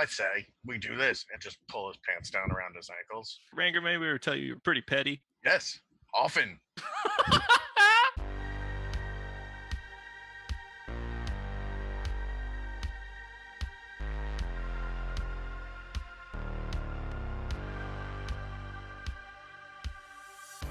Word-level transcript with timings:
I 0.00 0.06
say 0.06 0.46
we 0.64 0.78
do 0.78 0.96
this 0.96 1.26
and 1.30 1.42
just 1.42 1.58
pull 1.68 1.88
his 1.88 1.98
pants 1.98 2.30
down 2.30 2.50
around 2.50 2.74
his 2.74 2.88
ankles. 2.88 3.38
Ranger, 3.54 3.82
maybe 3.82 3.98
we 3.98 4.06
were 4.06 4.16
tell 4.16 4.34
you 4.34 4.46
you're 4.46 4.56
pretty 4.56 4.80
petty. 4.80 5.20
Yes, 5.44 5.78
often. 6.14 6.58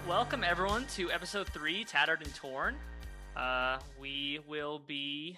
Welcome 0.08 0.44
everyone 0.44 0.88
to 0.96 1.12
episode 1.12 1.48
three, 1.50 1.84
Tattered 1.84 2.24
and 2.24 2.34
Torn. 2.34 2.78
Uh, 3.38 3.78
we 4.02 4.40
will 4.48 4.80
be 4.80 5.38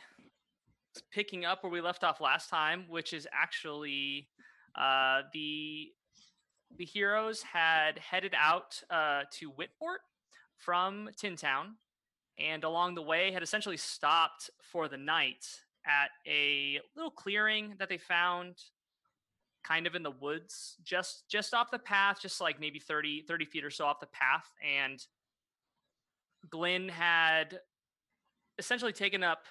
picking 1.12 1.46
up 1.46 1.64
where 1.64 1.71
we 1.71 1.82
left 1.82 2.04
off 2.04 2.21
last 2.21 2.50
time, 2.50 2.86
which 2.89 3.14
is 3.14 3.28
actually 3.32 4.28
uh, 4.76 5.21
the 5.34 5.89
the 6.78 6.86
heroes 6.86 7.42
had 7.42 8.00
headed 8.00 8.34
out 8.38 8.82
uh, 8.89 9.24
to 9.32 9.50
Whitport 9.50 10.01
from 10.57 11.10
Tin 11.18 11.36
Town, 11.36 11.75
and 12.39 12.64
along 12.64 12.96
the 12.96 13.01
way 13.01 13.32
had 13.32 13.43
essentially 13.43 13.78
stopped 13.78 14.50
for 14.71 14.88
the 14.88 14.98
night 14.98 15.46
at 15.86 16.10
a 16.28 16.79
little 16.96 17.12
clearing 17.12 17.76
that 17.79 17.89
they 17.89 17.98
found 17.98 18.56
kind 19.64 19.86
of 19.86 19.96
in 19.96 20.04
the 20.04 20.12
woods 20.12 20.78
just 20.84 21.23
just 21.29 21.54
off 21.54 21.70
the 21.71 21.79
path 21.79 22.18
just 22.21 22.42
like 22.42 22.60
maybe 22.60 22.79
30 22.79 23.23
30 23.28 23.46
feet 23.46 23.64
or 23.64 23.70
so 23.70 23.86
off 23.86 24.00
the 24.00 24.07
path 24.07 24.46
and 24.64 25.06
glenn 26.50 26.89
had 26.89 27.60
essentially 28.57 28.92
taken 28.92 29.23
up 29.23 29.43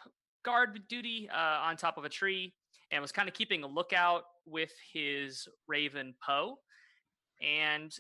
guard 0.45 0.81
duty 0.89 1.29
uh, 1.33 1.61
on 1.63 1.77
top 1.77 1.99
of 1.99 2.05
a 2.05 2.09
tree 2.09 2.55
and 2.91 3.01
was 3.01 3.13
kind 3.13 3.29
of 3.29 3.35
keeping 3.35 3.63
a 3.63 3.67
lookout 3.67 4.25
with 4.47 4.73
his 4.93 5.47
raven 5.69 6.15
poe 6.25 6.59
and 7.41 7.95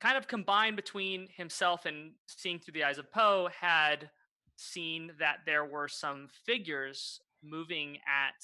kind 0.00 0.16
of 0.16 0.28
combined 0.28 0.76
between 0.76 1.28
himself 1.36 1.86
and 1.86 2.12
seeing 2.26 2.58
through 2.58 2.72
the 2.72 2.84
eyes 2.84 2.98
of 2.98 3.10
poe 3.12 3.48
had 3.58 4.10
seen 4.56 5.12
that 5.18 5.38
there 5.46 5.64
were 5.64 5.88
some 5.88 6.28
figures 6.44 7.20
moving 7.42 7.96
at 8.06 8.34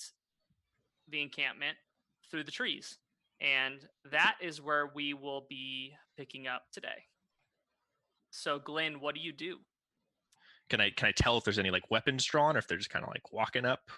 the 1.08 1.20
encampment 1.20 1.76
through 2.30 2.44
the 2.44 2.50
trees. 2.50 2.98
And 3.40 3.80
that 4.10 4.36
is 4.40 4.62
where 4.62 4.90
we 4.94 5.14
will 5.14 5.46
be 5.48 5.92
picking 6.16 6.46
up 6.46 6.62
today. 6.72 7.06
So, 8.30 8.58
Glenn, 8.58 9.00
what 9.00 9.14
do 9.14 9.20
you 9.20 9.32
do? 9.32 9.58
Can 10.72 10.80
I 10.80 10.88
can 10.88 11.06
I 11.06 11.12
tell 11.12 11.36
if 11.36 11.44
there's 11.44 11.58
any 11.58 11.70
like 11.70 11.90
weapons 11.90 12.24
drawn 12.24 12.56
or 12.56 12.58
if 12.58 12.66
they're 12.66 12.78
just 12.78 12.88
kind 12.88 13.04
of 13.04 13.10
like 13.10 13.30
walking 13.30 13.66
up? 13.66 13.90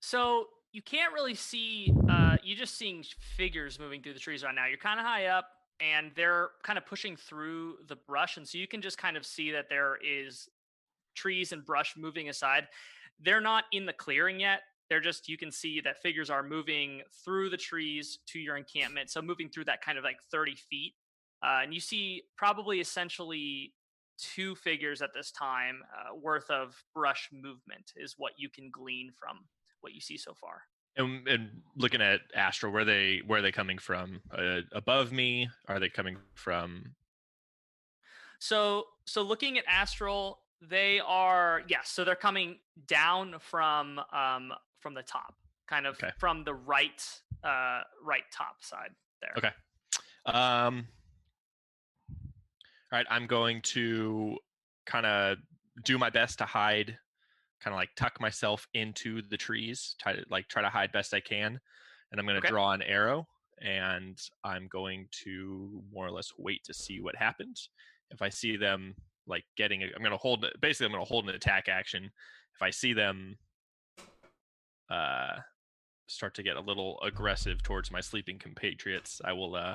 So 0.00 0.46
you 0.72 0.82
can't 0.82 1.12
really 1.12 1.36
see. 1.36 1.94
Uh, 2.10 2.36
you're 2.42 2.58
just 2.58 2.76
seeing 2.76 3.04
figures 3.36 3.78
moving 3.78 4.02
through 4.02 4.14
the 4.14 4.18
trees 4.18 4.42
right 4.42 4.52
now. 4.52 4.66
You're 4.66 4.76
kind 4.76 4.98
of 4.98 5.06
high 5.06 5.26
up, 5.26 5.46
and 5.78 6.10
they're 6.16 6.48
kind 6.64 6.76
of 6.76 6.84
pushing 6.84 7.14
through 7.14 7.76
the 7.86 7.94
brush, 7.94 8.38
and 8.38 8.48
so 8.48 8.58
you 8.58 8.66
can 8.66 8.82
just 8.82 8.98
kind 8.98 9.16
of 9.16 9.24
see 9.24 9.52
that 9.52 9.68
there 9.70 9.98
is 10.04 10.48
trees 11.14 11.52
and 11.52 11.64
brush 11.64 11.94
moving 11.96 12.28
aside. 12.28 12.66
They're 13.20 13.40
not 13.40 13.66
in 13.70 13.86
the 13.86 13.92
clearing 13.92 14.40
yet. 14.40 14.62
They're 14.90 14.98
just 15.00 15.28
you 15.28 15.38
can 15.38 15.52
see 15.52 15.80
that 15.82 16.02
figures 16.02 16.28
are 16.28 16.42
moving 16.42 17.02
through 17.24 17.50
the 17.50 17.56
trees 17.56 18.18
to 18.30 18.40
your 18.40 18.56
encampment. 18.56 19.10
So 19.10 19.22
moving 19.22 19.48
through 19.48 19.66
that 19.66 19.80
kind 19.80 19.96
of 19.96 20.02
like 20.02 20.16
30 20.32 20.56
feet, 20.56 20.94
uh, 21.40 21.60
and 21.62 21.72
you 21.72 21.78
see 21.78 22.24
probably 22.36 22.80
essentially 22.80 23.74
two 24.18 24.54
figures 24.54 25.02
at 25.02 25.12
this 25.14 25.30
time 25.30 25.82
uh, 25.92 26.14
worth 26.14 26.50
of 26.50 26.82
brush 26.94 27.28
movement 27.32 27.92
is 27.96 28.14
what 28.18 28.32
you 28.36 28.48
can 28.48 28.70
glean 28.70 29.10
from 29.12 29.44
what 29.80 29.92
you 29.92 30.00
see 30.00 30.16
so 30.16 30.34
far. 30.34 30.62
And, 30.96 31.26
and 31.26 31.50
looking 31.76 32.00
at 32.00 32.20
Astral, 32.36 32.72
where 32.72 32.84
they 32.84 33.20
where 33.26 33.40
are 33.40 33.42
they 33.42 33.50
coming 33.52 33.78
from? 33.78 34.20
Uh, 34.30 34.60
above 34.72 35.10
me? 35.10 35.48
Are 35.66 35.80
they 35.80 35.88
coming 35.88 36.16
from? 36.34 36.94
So 38.38 38.84
so 39.04 39.22
looking 39.22 39.58
at 39.58 39.64
Astral, 39.66 40.38
they 40.60 41.00
are 41.00 41.62
yes. 41.68 41.88
So 41.88 42.04
they're 42.04 42.14
coming 42.14 42.58
down 42.86 43.36
from 43.40 44.00
um 44.12 44.52
from 44.78 44.94
the 44.94 45.02
top, 45.02 45.34
kind 45.66 45.86
of 45.86 45.96
Okay. 45.96 46.12
from 46.18 46.44
the 46.44 46.54
right 46.54 47.02
uh 47.42 47.80
right 48.02 48.24
top 48.30 48.62
side 48.62 48.90
there. 49.20 49.32
Okay. 49.36 49.50
Um. 50.26 50.86
Right, 52.94 53.06
I'm 53.10 53.26
going 53.26 53.60
to 53.62 54.36
kind 54.86 55.04
of 55.04 55.38
do 55.84 55.98
my 55.98 56.10
best 56.10 56.38
to 56.38 56.44
hide, 56.44 56.96
kind 57.60 57.74
of 57.74 57.76
like 57.76 57.88
tuck 57.96 58.20
myself 58.20 58.68
into 58.72 59.20
the 59.20 59.36
trees, 59.36 59.96
try 60.00 60.12
to 60.12 60.24
like 60.30 60.46
try 60.46 60.62
to 60.62 60.68
hide 60.68 60.92
best 60.92 61.12
I 61.12 61.18
can, 61.18 61.58
and 62.12 62.20
I'm 62.20 62.24
going 62.24 62.36
to 62.36 62.40
Okay. 62.40 62.50
draw 62.50 62.70
an 62.70 62.82
arrow, 62.82 63.26
and 63.60 64.16
I'm 64.44 64.68
going 64.68 65.08
to 65.24 65.82
more 65.92 66.06
or 66.06 66.12
less 66.12 66.30
wait 66.38 66.62
to 66.66 66.72
see 66.72 67.00
what 67.00 67.16
happens. 67.16 67.68
If 68.12 68.22
I 68.22 68.28
see 68.28 68.56
them 68.56 68.94
like 69.26 69.42
getting, 69.56 69.82
a, 69.82 69.86
I'm 69.86 69.98
going 70.02 70.12
to 70.12 70.16
hold 70.16 70.46
basically 70.60 70.86
I'm 70.86 70.92
going 70.92 71.04
to 71.04 71.08
hold 71.12 71.28
an 71.28 71.34
attack 71.34 71.68
action. 71.68 72.12
If 72.54 72.62
I 72.62 72.70
see 72.70 72.92
them, 72.92 73.38
uh, 74.88 75.38
start 76.06 76.36
to 76.36 76.44
get 76.44 76.56
a 76.56 76.60
little 76.60 77.00
aggressive 77.02 77.60
towards 77.60 77.90
my 77.90 78.00
sleeping 78.00 78.38
compatriots, 78.38 79.20
I 79.24 79.32
will 79.32 79.56
uh 79.56 79.74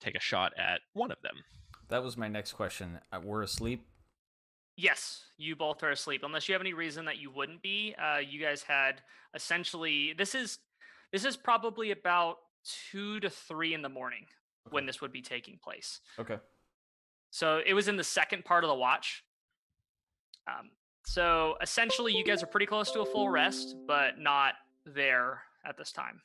take 0.00 0.16
a 0.16 0.20
shot 0.20 0.52
at 0.58 0.80
one 0.94 1.12
of 1.12 1.22
them. 1.22 1.44
That 1.92 2.02
was 2.02 2.16
my 2.16 2.26
next 2.26 2.52
question. 2.54 3.00
Uh, 3.12 3.20
We're 3.22 3.42
asleep. 3.42 3.84
Yes, 4.78 5.24
you 5.36 5.54
both 5.54 5.82
are 5.82 5.90
asleep. 5.90 6.22
Unless 6.24 6.48
you 6.48 6.54
have 6.54 6.62
any 6.62 6.72
reason 6.72 7.04
that 7.04 7.18
you 7.18 7.30
wouldn't 7.30 7.60
be. 7.60 7.94
Uh, 8.02 8.16
you 8.16 8.40
guys 8.40 8.62
had 8.62 9.02
essentially 9.34 10.14
this 10.16 10.34
is 10.34 10.58
this 11.12 11.26
is 11.26 11.36
probably 11.36 11.90
about 11.90 12.38
two 12.90 13.20
to 13.20 13.28
three 13.28 13.74
in 13.74 13.82
the 13.82 13.90
morning 13.90 14.24
when 14.70 14.86
this 14.86 15.02
would 15.02 15.12
be 15.12 15.20
taking 15.20 15.58
place. 15.62 16.00
Okay. 16.18 16.38
So 17.30 17.60
it 17.66 17.74
was 17.74 17.88
in 17.88 17.98
the 17.98 18.04
second 18.04 18.46
part 18.46 18.64
of 18.64 18.68
the 18.68 18.74
watch. 18.74 19.22
Um, 20.48 20.70
so 21.04 21.56
essentially, 21.60 22.14
you 22.14 22.24
guys 22.24 22.42
are 22.42 22.46
pretty 22.46 22.64
close 22.64 22.90
to 22.92 23.02
a 23.02 23.06
full 23.06 23.28
rest, 23.28 23.76
but 23.86 24.18
not 24.18 24.54
there 24.86 25.42
at 25.66 25.76
this 25.76 25.92
time. 25.92 26.22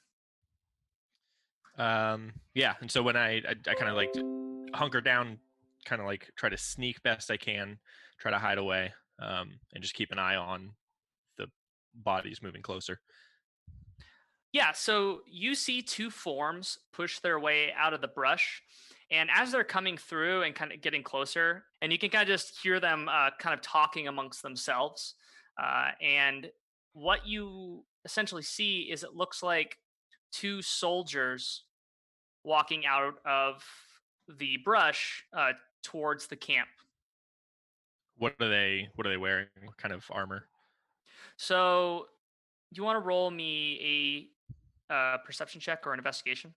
Um 1.78 2.32
yeah, 2.56 2.76
and 2.80 2.90
so 2.90 3.04
when 3.04 3.18
I 3.18 3.40
I, 3.40 3.56
I 3.68 3.74
kind 3.74 3.90
of 3.90 3.98
like 3.98 4.14
hunker 4.74 5.02
down, 5.02 5.40
kind 5.88 6.02
of 6.02 6.08
like 6.08 6.30
try 6.36 6.50
to 6.50 6.58
sneak 6.58 7.02
best 7.02 7.32
I 7.32 7.38
can, 7.38 7.80
try 8.20 8.32
to 8.32 8.38
hide 8.38 8.58
away, 8.58 8.94
um, 9.22 9.60
and 9.74 9.82
just 9.82 9.96
keep 9.96 10.12
an 10.12 10.20
eye 10.20 10.36
on 10.36 10.72
the 11.38 11.48
bodies 11.96 12.42
moving 12.44 12.62
closer. 12.62 13.00
Yeah, 14.52 14.72
so 14.74 15.22
you 15.30 15.56
see 15.56 15.82
two 15.82 16.10
forms 16.10 16.80
push 16.94 17.20
their 17.20 17.40
way 17.40 17.72
out 17.78 17.94
of 17.94 18.02
the 18.02 18.08
brush. 18.08 18.62
And 19.10 19.30
as 19.34 19.52
they're 19.52 19.64
coming 19.64 19.98
through 19.98 20.44
and 20.44 20.54
kind 20.54 20.72
of 20.72 20.82
getting 20.82 21.04
closer, 21.04 21.64
and 21.82 21.92
you 21.92 22.00
can 22.00 22.10
kind 22.10 22.24
of 22.24 22.28
just 22.28 22.60
hear 22.62 22.80
them 22.80 23.08
uh, 23.10 23.30
kind 23.40 23.54
of 23.54 23.62
talking 23.62 24.08
amongst 24.08 24.42
themselves. 24.42 25.16
Uh, 25.62 25.90
and 26.02 26.50
what 26.94 27.26
you 27.26 27.84
essentially 28.04 28.42
see 28.42 28.90
is 28.92 29.04
it 29.04 29.14
looks 29.14 29.42
like 29.44 29.78
two 30.32 30.62
soldiers 30.62 31.64
walking 32.44 32.86
out 32.86 33.16
of 33.26 33.64
the 34.40 34.58
brush 34.64 35.24
uh, 35.36 35.52
towards 35.88 36.28
the 36.28 36.36
camp. 36.36 36.68
What 38.18 38.34
are 38.42 38.50
they? 38.50 38.90
What 38.96 39.08
are 39.08 39.10
they 39.10 39.18
wearing? 39.18 39.48
What 39.64 39.78
kind 39.78 39.94
of 39.94 40.04
armor? 40.12 40.44
So, 41.38 42.08
do 42.74 42.80
you 42.80 42.84
want 42.84 42.98
to 42.98 43.08
roll 43.08 43.32
me 43.32 44.30
a 44.92 44.94
uh, 44.94 45.18
perception 45.26 45.62
check 45.62 45.88
or 45.88 45.94
an 45.94 46.00
investigation? 46.00 46.54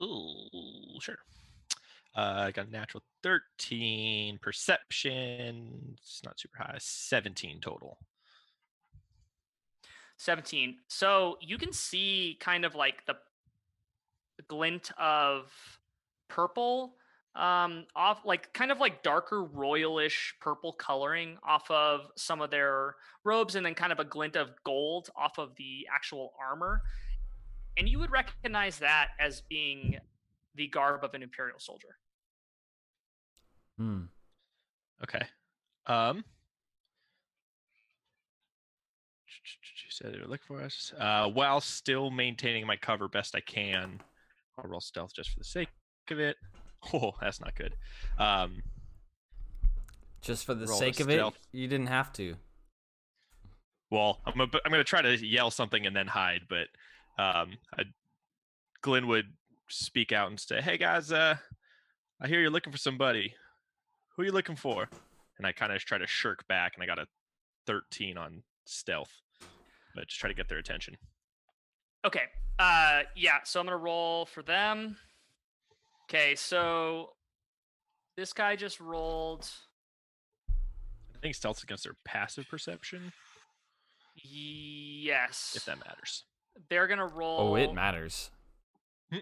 Ooh, 0.00 1.00
sure. 1.00 1.18
Uh, 2.14 2.44
I 2.46 2.50
got 2.52 2.68
a 2.68 2.70
natural 2.70 3.02
13 3.24 4.38
perception. 4.40 5.96
It's 5.98 6.22
not 6.24 6.38
super 6.38 6.58
high. 6.58 6.76
17 6.78 7.60
total. 7.60 7.98
17. 10.18 10.76
So 10.86 11.36
you 11.40 11.58
can 11.58 11.72
see 11.72 12.36
kind 12.38 12.64
of 12.64 12.76
like 12.76 13.04
the 13.06 13.16
glint 14.46 14.90
of 14.98 15.50
purple 16.28 16.96
um 17.36 17.84
off 17.96 18.24
like 18.24 18.52
kind 18.52 18.70
of 18.70 18.78
like 18.78 19.02
darker 19.02 19.44
royalish 19.44 20.32
purple 20.40 20.72
coloring 20.72 21.36
off 21.42 21.68
of 21.70 22.02
some 22.16 22.40
of 22.40 22.50
their 22.50 22.94
robes 23.24 23.56
and 23.56 23.66
then 23.66 23.74
kind 23.74 23.92
of 23.92 23.98
a 23.98 24.04
glint 24.04 24.36
of 24.36 24.50
gold 24.62 25.10
off 25.16 25.38
of 25.38 25.54
the 25.56 25.86
actual 25.92 26.32
armor 26.40 26.82
and 27.76 27.88
you 27.88 27.98
would 27.98 28.12
recognize 28.12 28.78
that 28.78 29.08
as 29.18 29.40
being 29.40 29.98
the 30.54 30.68
garb 30.68 31.02
of 31.02 31.12
an 31.14 31.22
imperial 31.24 31.58
soldier 31.58 31.96
Hmm. 33.78 34.02
Okay. 35.02 35.26
Um. 35.86 36.24
You 39.84 39.90
said 39.90 40.14
it 40.14 40.20
would 40.20 40.30
look 40.30 40.42
for 40.42 40.62
us. 40.62 40.92
Uh, 40.98 41.28
while 41.28 41.60
still 41.60 42.10
maintaining 42.10 42.66
my 42.66 42.76
cover 42.76 43.08
best 43.08 43.34
I 43.34 43.40
can. 43.40 44.00
I'll 44.56 44.70
roll 44.70 44.80
stealth 44.80 45.12
just 45.14 45.30
for 45.30 45.40
the 45.40 45.44
sake 45.44 45.68
of 46.10 46.20
it. 46.20 46.36
Oh, 46.92 47.12
that's 47.18 47.40
not 47.40 47.54
good. 47.54 47.74
Um, 48.18 48.62
Just 50.20 50.44
for 50.44 50.52
the 50.52 50.66
sake 50.68 51.00
of 51.00 51.08
it, 51.08 51.24
you 51.50 51.66
didn't 51.66 51.86
have 51.86 52.12
to. 52.12 52.36
well, 53.90 54.20
I'm 54.26 54.36
gonna, 54.36 54.50
I'm 54.66 54.70
gonna 54.70 54.84
try 54.84 55.00
to 55.00 55.16
yell 55.26 55.50
something 55.50 55.86
and 55.86 55.96
then 55.96 56.06
hide, 56.08 56.42
but 56.46 56.66
um, 57.18 57.56
I, 57.78 57.84
Glenn 58.82 59.06
would 59.06 59.32
speak 59.70 60.12
out 60.12 60.28
and 60.28 60.38
say, 60.38 60.60
"Hey 60.60 60.76
guys, 60.76 61.10
uh, 61.10 61.36
I 62.20 62.28
hear 62.28 62.38
you're 62.38 62.50
looking 62.50 62.70
for 62.70 62.78
somebody. 62.78 63.34
Who 64.14 64.22
are 64.22 64.26
you 64.26 64.32
looking 64.32 64.56
for?" 64.56 64.90
And 65.38 65.46
I 65.46 65.52
kind 65.52 65.72
of 65.72 65.82
try 65.82 65.96
to 65.96 66.06
shirk 66.06 66.46
back, 66.48 66.72
and 66.74 66.82
I 66.82 66.86
got 66.86 66.98
a 66.98 67.06
13 67.66 68.18
on 68.18 68.42
stealth, 68.66 69.22
but 69.94 70.08
just 70.08 70.20
try 70.20 70.28
to 70.28 70.34
get 70.34 70.50
their 70.50 70.58
attention. 70.58 70.98
Okay. 72.04 72.24
Uh 72.58 73.04
yeah, 73.16 73.38
so 73.44 73.58
I'm 73.58 73.64
gonna 73.64 73.78
roll 73.78 74.26
for 74.26 74.42
them. 74.42 74.98
Okay, 76.14 76.36
so 76.36 77.10
this 78.16 78.32
guy 78.32 78.54
just 78.54 78.78
rolled 78.80 79.50
I 80.48 81.18
think 81.20 81.34
stealth's 81.34 81.62
against 81.62 81.84
their 81.84 81.96
passive 82.04 82.48
perception, 82.48 83.12
yes. 84.14 85.54
if 85.56 85.64
that 85.64 85.78
matters. 85.78 86.24
They're 86.70 86.86
gonna 86.86 87.06
roll 87.06 87.40
Oh, 87.40 87.54
it 87.56 87.74
matters. 87.74 88.30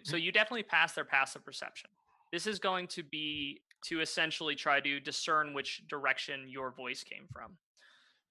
So 0.02 0.16
you 0.16 0.32
definitely 0.32 0.64
pass 0.64 0.92
their 0.92 1.04
passive 1.04 1.44
perception. 1.44 1.90
This 2.30 2.46
is 2.46 2.58
going 2.58 2.88
to 2.88 3.02
be 3.02 3.60
to 3.86 4.00
essentially 4.00 4.54
try 4.54 4.80
to 4.80 5.00
discern 5.00 5.54
which 5.54 5.82
direction 5.88 6.46
your 6.48 6.72
voice 6.72 7.02
came 7.04 7.26
from. 7.32 7.56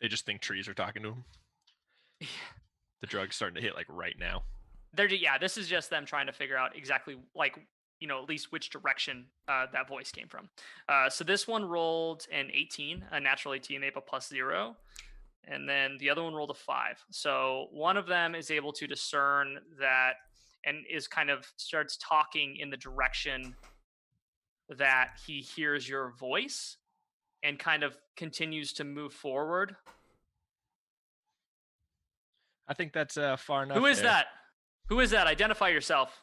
They 0.01 0.07
just 0.07 0.25
think 0.25 0.41
trees 0.41 0.67
are 0.67 0.73
talking 0.73 1.03
to 1.03 1.09
them. 1.09 1.25
The 3.01 3.07
drug's 3.07 3.35
starting 3.35 3.55
to 3.55 3.61
hit 3.61 3.73
like 3.73 3.87
right 3.89 4.13
now. 4.19 4.43
They're 4.93 5.07
ju- 5.07 5.15
yeah, 5.15 5.39
this 5.39 5.57
is 5.57 5.67
just 5.67 5.89
them 5.89 6.05
trying 6.05 6.27
to 6.27 6.31
figure 6.31 6.55
out 6.55 6.75
exactly 6.75 7.17
like 7.33 7.57
you 8.01 8.07
know 8.07 8.21
at 8.21 8.27
least 8.27 8.51
which 8.51 8.69
direction 8.69 9.25
uh, 9.48 9.68
that 9.71 9.88
voice 9.88 10.12
came 10.12 10.27
from. 10.27 10.50
Uh, 10.89 11.09
so 11.09 11.24
this 11.24 11.48
one 11.48 11.63
rolled 11.63 12.27
an 12.31 12.50
18, 12.53 13.06
a 13.12 13.19
natural 13.19 13.53
18, 13.53 13.80
they 13.80 13.86
have 13.88 13.95
a 13.95 14.01
plus 14.01 14.27
zero, 14.27 14.75
and 15.48 15.69
then 15.69 15.98
the 16.00 16.09
other 16.09 16.24
one 16.24 16.33
rolled 16.33 16.50
a 16.50 16.56
five. 16.56 17.03
So 17.12 17.68
one 17.71 17.95
of 17.95 18.07
them 18.07 18.36
is 18.36 18.51
able 18.51 18.74
to 18.74 18.88
discern 18.88 19.59
that 19.80 20.15
and 20.65 20.83
is 20.89 21.07
kind 21.07 21.30
of 21.30 21.48
starts 21.56 21.98
talking 21.98 22.57
in 22.57 22.69
the 22.69 22.77
direction 22.77 23.56
that 24.77 25.12
he 25.25 25.39
hears 25.39 25.88
your 25.88 26.12
voice 26.19 26.77
and 27.44 27.57
kind 27.57 27.83
of 27.83 27.98
continues 28.15 28.74
to 28.74 28.83
move 28.83 29.13
forward. 29.13 29.75
I 32.68 32.74
think 32.74 32.94
that's 32.94 33.18
uh, 33.18 33.36
far 33.38 33.63
enough. 33.63 33.77
Who 33.77 33.86
is 33.86 33.98
there. 33.98 34.07
that? 34.07 34.25
Who 34.88 35.00
is 35.00 35.12
that? 35.12 35.27
Identify 35.27 35.69
yourself. 35.69 36.21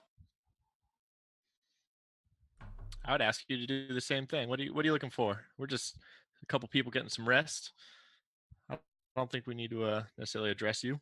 I 3.08 3.12
would 3.12 3.22
ask 3.22 3.42
you 3.48 3.56
to 3.56 3.66
do 3.66 3.94
the 3.94 4.02
same 4.02 4.26
thing. 4.26 4.50
What 4.50 4.60
are 4.60 4.64
you 4.64 4.74
What 4.74 4.84
are 4.84 4.88
you 4.88 4.92
looking 4.92 5.08
for? 5.08 5.40
We're 5.56 5.66
just 5.66 5.96
a 6.42 6.46
couple 6.46 6.68
people 6.68 6.92
getting 6.92 7.08
some 7.08 7.26
rest. 7.26 7.72
I 8.70 8.76
don't 9.16 9.32
think 9.32 9.46
we 9.46 9.54
need 9.54 9.70
to 9.70 9.84
uh, 9.84 10.02
necessarily 10.18 10.50
address 10.50 10.84
you. 10.84 11.00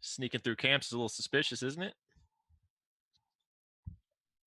Sneaking 0.00 0.40
through 0.40 0.54
camps 0.54 0.86
is 0.86 0.92
a 0.92 0.96
little 0.96 1.08
suspicious, 1.08 1.64
isn't 1.64 1.82
it? 1.82 1.94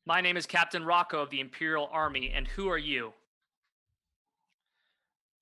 My 0.06 0.22
name 0.22 0.38
is 0.38 0.46
Captain 0.46 0.86
Rocco 0.86 1.22
of 1.22 1.30
the 1.30 1.42
Imperial 1.42 1.90
Army, 1.92 2.32
and 2.34 2.48
who 2.48 2.70
are 2.70 2.78
you? 2.78 3.12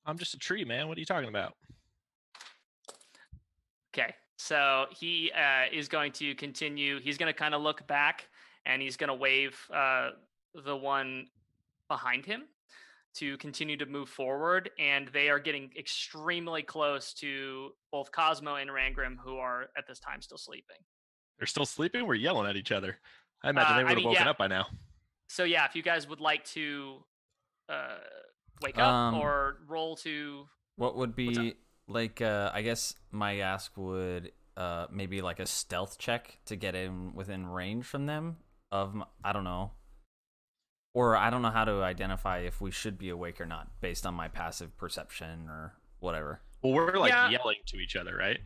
I'm 0.07 0.17
just 0.17 0.33
a 0.33 0.39
tree, 0.39 0.65
man. 0.65 0.87
What 0.87 0.97
are 0.97 0.99
you 0.99 1.05
talking 1.05 1.29
about? 1.29 1.53
Okay, 3.93 4.15
so 4.37 4.85
he 4.89 5.31
uh, 5.33 5.65
is 5.71 5.87
going 5.87 6.13
to 6.13 6.33
continue. 6.33 6.99
He's 6.99 7.17
going 7.17 7.31
to 7.31 7.37
kind 7.37 7.53
of 7.53 7.61
look 7.61 7.85
back 7.85 8.27
and 8.65 8.81
he's 8.81 8.97
going 8.97 9.07
to 9.07 9.13
wave 9.13 9.57
uh, 9.73 10.11
the 10.61 10.75
one 10.75 11.27
behind 11.87 12.25
him 12.25 12.43
to 13.15 13.37
continue 13.37 13.77
to 13.77 13.85
move 13.85 14.09
forward. 14.09 14.69
And 14.77 15.07
they 15.09 15.29
are 15.29 15.39
getting 15.39 15.71
extremely 15.77 16.61
close 16.61 17.13
to 17.15 17.71
both 17.91 18.11
Cosmo 18.11 18.55
and 18.55 18.69
Rangrim, 18.69 19.15
who 19.23 19.37
are 19.37 19.63
at 19.77 19.87
this 19.87 19.99
time 19.99 20.21
still 20.21 20.37
sleeping. 20.37 20.77
They're 21.39 21.47
still 21.47 21.65
sleeping. 21.65 22.05
We're 22.05 22.15
yelling 22.15 22.49
at 22.49 22.55
each 22.55 22.71
other. 22.71 22.97
I 23.43 23.49
imagine 23.49 23.73
Uh, 23.73 23.75
they 23.75 23.79
I 23.79 23.83
would 23.83 23.89
have 23.89 23.97
mean, 23.97 24.05
woken 24.07 24.23
yeah. 24.25 24.29
up 24.29 24.37
by 24.37 24.47
now. 24.47 24.67
So, 25.29 25.43
yeah, 25.43 25.65
if 25.65 25.75
you 25.75 25.83
guys 25.83 26.07
would 26.07 26.19
like 26.19 26.43
to 26.45 27.03
uh, 27.69 27.97
wake 28.61 28.77
up 28.77 28.87
Um, 28.87 29.15
or 29.15 29.57
roll 29.67 29.95
to. 29.97 30.47
What 30.75 30.95
would 30.95 31.15
be 31.15 31.55
like? 31.87 32.21
Uh, 32.21 32.51
I 32.53 32.61
guess 32.61 32.95
my 33.11 33.39
ask 33.39 33.75
would 33.77 34.31
uh, 34.55 34.87
maybe 34.91 35.21
like 35.21 35.39
a 35.39 35.45
stealth 35.45 35.97
check 35.97 36.39
to 36.45 36.55
get 36.55 36.75
in 36.75 37.13
within 37.13 37.47
range 37.47 37.85
from 37.85 38.05
them. 38.05 38.37
Of 38.71 38.95
I 39.23 39.33
don't 39.33 39.43
know, 39.43 39.71
or 40.97 41.15
I 41.15 41.29
don't 41.29 41.43
know 41.43 41.51
how 41.51 41.63
to 41.63 41.83
identify 41.83 42.39
if 42.39 42.59
we 42.59 42.71
should 42.71 42.97
be 42.97 43.09
awake 43.09 43.39
or 43.39 43.45
not 43.45 43.67
based 43.81 44.03
on 44.07 44.15
my 44.15 44.27
passive 44.27 44.75
perception 44.77 45.47
or 45.47 45.73
whatever. 45.99 46.41
Well, 46.63 46.73
we're 46.73 46.97
like 46.97 47.11
Yeah. 47.11 47.29
yelling 47.29 47.57
to 47.67 47.77
each 47.77 47.95
other, 47.95 48.17
right? 48.17 48.39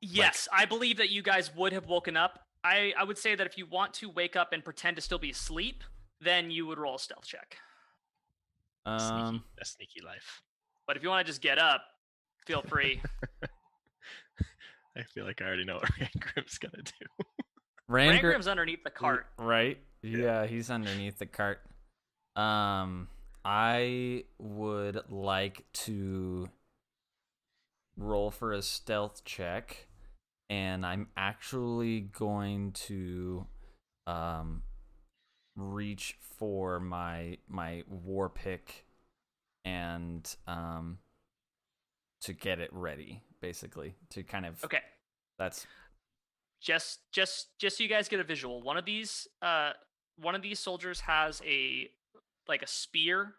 Yes, 0.00 0.46
I 0.52 0.66
believe 0.66 0.98
that 0.98 1.10
you 1.10 1.20
guys 1.20 1.52
would 1.56 1.72
have 1.72 1.86
woken 1.86 2.16
up. 2.16 2.46
I, 2.62 2.92
I 2.96 3.02
would 3.02 3.18
say 3.18 3.34
that 3.34 3.44
if 3.44 3.58
you 3.58 3.66
want 3.66 3.92
to 3.94 4.08
wake 4.08 4.36
up 4.36 4.52
and 4.52 4.64
pretend 4.64 4.94
to 4.98 5.02
still 5.02 5.18
be 5.18 5.30
asleep, 5.30 5.82
then 6.20 6.52
you 6.52 6.64
would 6.66 6.78
roll 6.78 6.94
a 6.94 6.98
stealth 7.00 7.26
check. 7.26 7.56
Um, 8.86 8.98
sneaky, 9.00 9.44
a 9.60 9.64
sneaky 9.64 10.00
life. 10.06 10.42
But 10.86 10.96
if 10.96 11.02
you 11.02 11.08
want 11.08 11.26
to 11.26 11.28
just 11.30 11.42
get 11.42 11.58
up, 11.58 11.82
feel 12.46 12.62
free. 12.62 13.02
I 14.96 15.02
feel 15.12 15.24
like 15.24 15.42
I 15.42 15.46
already 15.46 15.64
know 15.64 15.76
what 15.76 15.84
Rangrim's 15.98 16.58
gonna 16.58 16.82
do. 16.84 17.24
Rangr- 17.90 18.20
Rangrim's 18.22 18.46
underneath 18.46 18.84
the 18.84 18.90
cart. 18.90 19.26
Right? 19.38 19.78
Yeah, 20.02 20.46
he's 20.46 20.70
underneath 20.70 21.18
the 21.18 21.26
cart. 21.26 21.60
Um, 22.36 23.08
I 23.44 24.24
would 24.38 25.02
like 25.10 25.64
to 25.72 26.48
roll 27.96 28.30
for 28.30 28.52
a 28.52 28.62
stealth 28.62 29.24
check, 29.24 29.88
and 30.48 30.84
I'm 30.86 31.08
actually 31.16 32.00
going 32.00 32.72
to 32.72 33.46
um 34.06 34.62
reach 35.56 36.16
for 36.38 36.80
my 36.80 37.36
my 37.48 37.82
war 37.86 38.28
pick 38.30 38.86
and 39.64 40.34
um 40.46 40.98
to 42.22 42.32
get 42.32 42.58
it 42.58 42.70
ready 42.72 43.22
basically 43.40 43.94
to 44.08 44.22
kind 44.22 44.46
of 44.46 44.64
Okay, 44.64 44.80
that's 45.38 45.66
just 46.60 47.00
just 47.12 47.58
just 47.58 47.78
so 47.78 47.82
you 47.82 47.88
guys 47.88 48.08
get 48.08 48.20
a 48.20 48.24
visual. 48.24 48.62
One 48.62 48.76
of 48.76 48.84
these 48.84 49.28
uh 49.42 49.72
one 50.20 50.34
of 50.34 50.42
these 50.42 50.58
soldiers 50.58 51.00
has 51.00 51.40
a 51.44 51.88
like 52.48 52.62
a 52.62 52.66
spear 52.66 53.34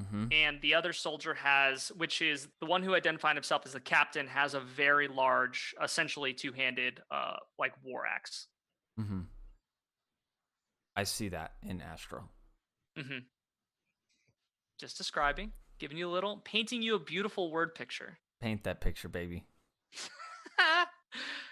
mhm. 0.00 0.32
and 0.32 0.60
the 0.60 0.74
other 0.74 0.92
soldier 0.92 1.34
has 1.34 1.88
which 1.96 2.20
is 2.22 2.48
the 2.60 2.66
one 2.66 2.82
who 2.82 2.94
identified 2.94 3.36
himself 3.36 3.62
as 3.66 3.72
the 3.72 3.80
captain 3.80 4.26
has 4.26 4.54
a 4.54 4.60
very 4.60 5.08
large 5.08 5.74
essentially 5.82 6.32
two-handed 6.32 7.00
uh 7.10 7.36
like 7.58 7.72
war 7.82 8.06
axe. 8.06 8.46
Mm-hmm. 9.00 9.20
I 10.96 11.04
see 11.04 11.28
that 11.30 11.52
in 11.62 11.80
Astral. 11.80 12.30
Mhm. 12.96 13.24
Just 14.78 14.96
describing, 14.96 15.52
giving 15.78 15.96
you 15.96 16.08
a 16.08 16.12
little 16.12 16.38
painting 16.44 16.82
you 16.82 16.94
a 16.94 17.00
beautiful 17.00 17.50
word 17.50 17.74
picture. 17.74 18.18
Paint 18.40 18.64
that 18.64 18.80
picture, 18.80 19.08
baby. 19.08 19.44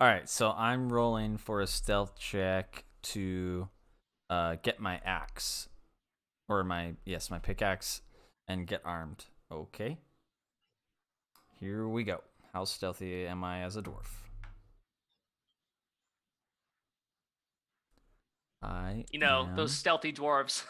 All 0.00 0.06
right, 0.06 0.28
so 0.28 0.52
I'm 0.52 0.92
rolling 0.92 1.36
for 1.38 1.60
a 1.60 1.66
stealth 1.66 2.16
check 2.18 2.84
to 3.02 3.68
uh, 4.30 4.56
get 4.62 4.78
my 4.80 5.00
axe, 5.04 5.68
or 6.48 6.62
my 6.64 6.94
yes, 7.04 7.30
my 7.30 7.38
pickaxe, 7.40 8.02
and 8.46 8.66
get 8.66 8.80
armed. 8.84 9.26
Okay. 9.50 9.98
Here 11.60 11.86
we 11.88 12.04
go. 12.04 12.22
How 12.52 12.64
stealthy 12.64 13.26
am 13.26 13.44
I 13.44 13.62
as 13.62 13.76
a 13.76 13.82
dwarf? 13.82 14.06
I 18.62 19.04
you 19.10 19.18
know 19.18 19.48
am- 19.48 19.56
those 19.56 19.72
stealthy 19.72 20.12
dwarves 20.12 20.64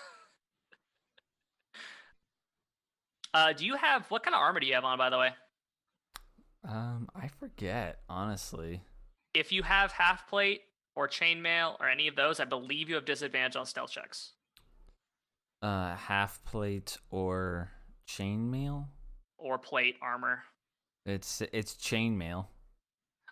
uh 3.35 3.52
do 3.52 3.66
you 3.66 3.76
have 3.76 4.11
what 4.11 4.23
kind 4.23 4.35
of 4.35 4.40
armor 4.40 4.61
do 4.61 4.66
you 4.66 4.75
have 4.75 4.85
on 4.85 4.99
by 4.99 5.11
the 5.11 5.18
way 5.18 5.30
Um, 6.64 7.08
I 7.14 7.28
forget 7.28 8.00
honestly. 8.08 8.82
If 9.38 9.52
you 9.52 9.62
have 9.62 9.92
half 9.92 10.26
plate 10.28 10.62
or 10.97 11.07
chainmail 11.09 11.76
or 11.80 11.88
any 11.88 12.09
of 12.09 12.16
those 12.16 12.40
i 12.40 12.45
believe 12.45 12.88
you 12.88 12.95
have 12.97 13.04
disadvantage 13.04 13.57
on 13.57 13.64
stealth 13.66 13.90
checks 13.90 14.33
Uh, 15.62 15.95
half 15.97 16.42
plate 16.45 16.99
or 17.11 17.71
chainmail. 18.07 18.87
or 19.38 19.59
plate 19.59 19.97
armor 20.02 20.42
It's 21.07 21.42
it's 21.52 21.75
chainmail. 21.75 22.47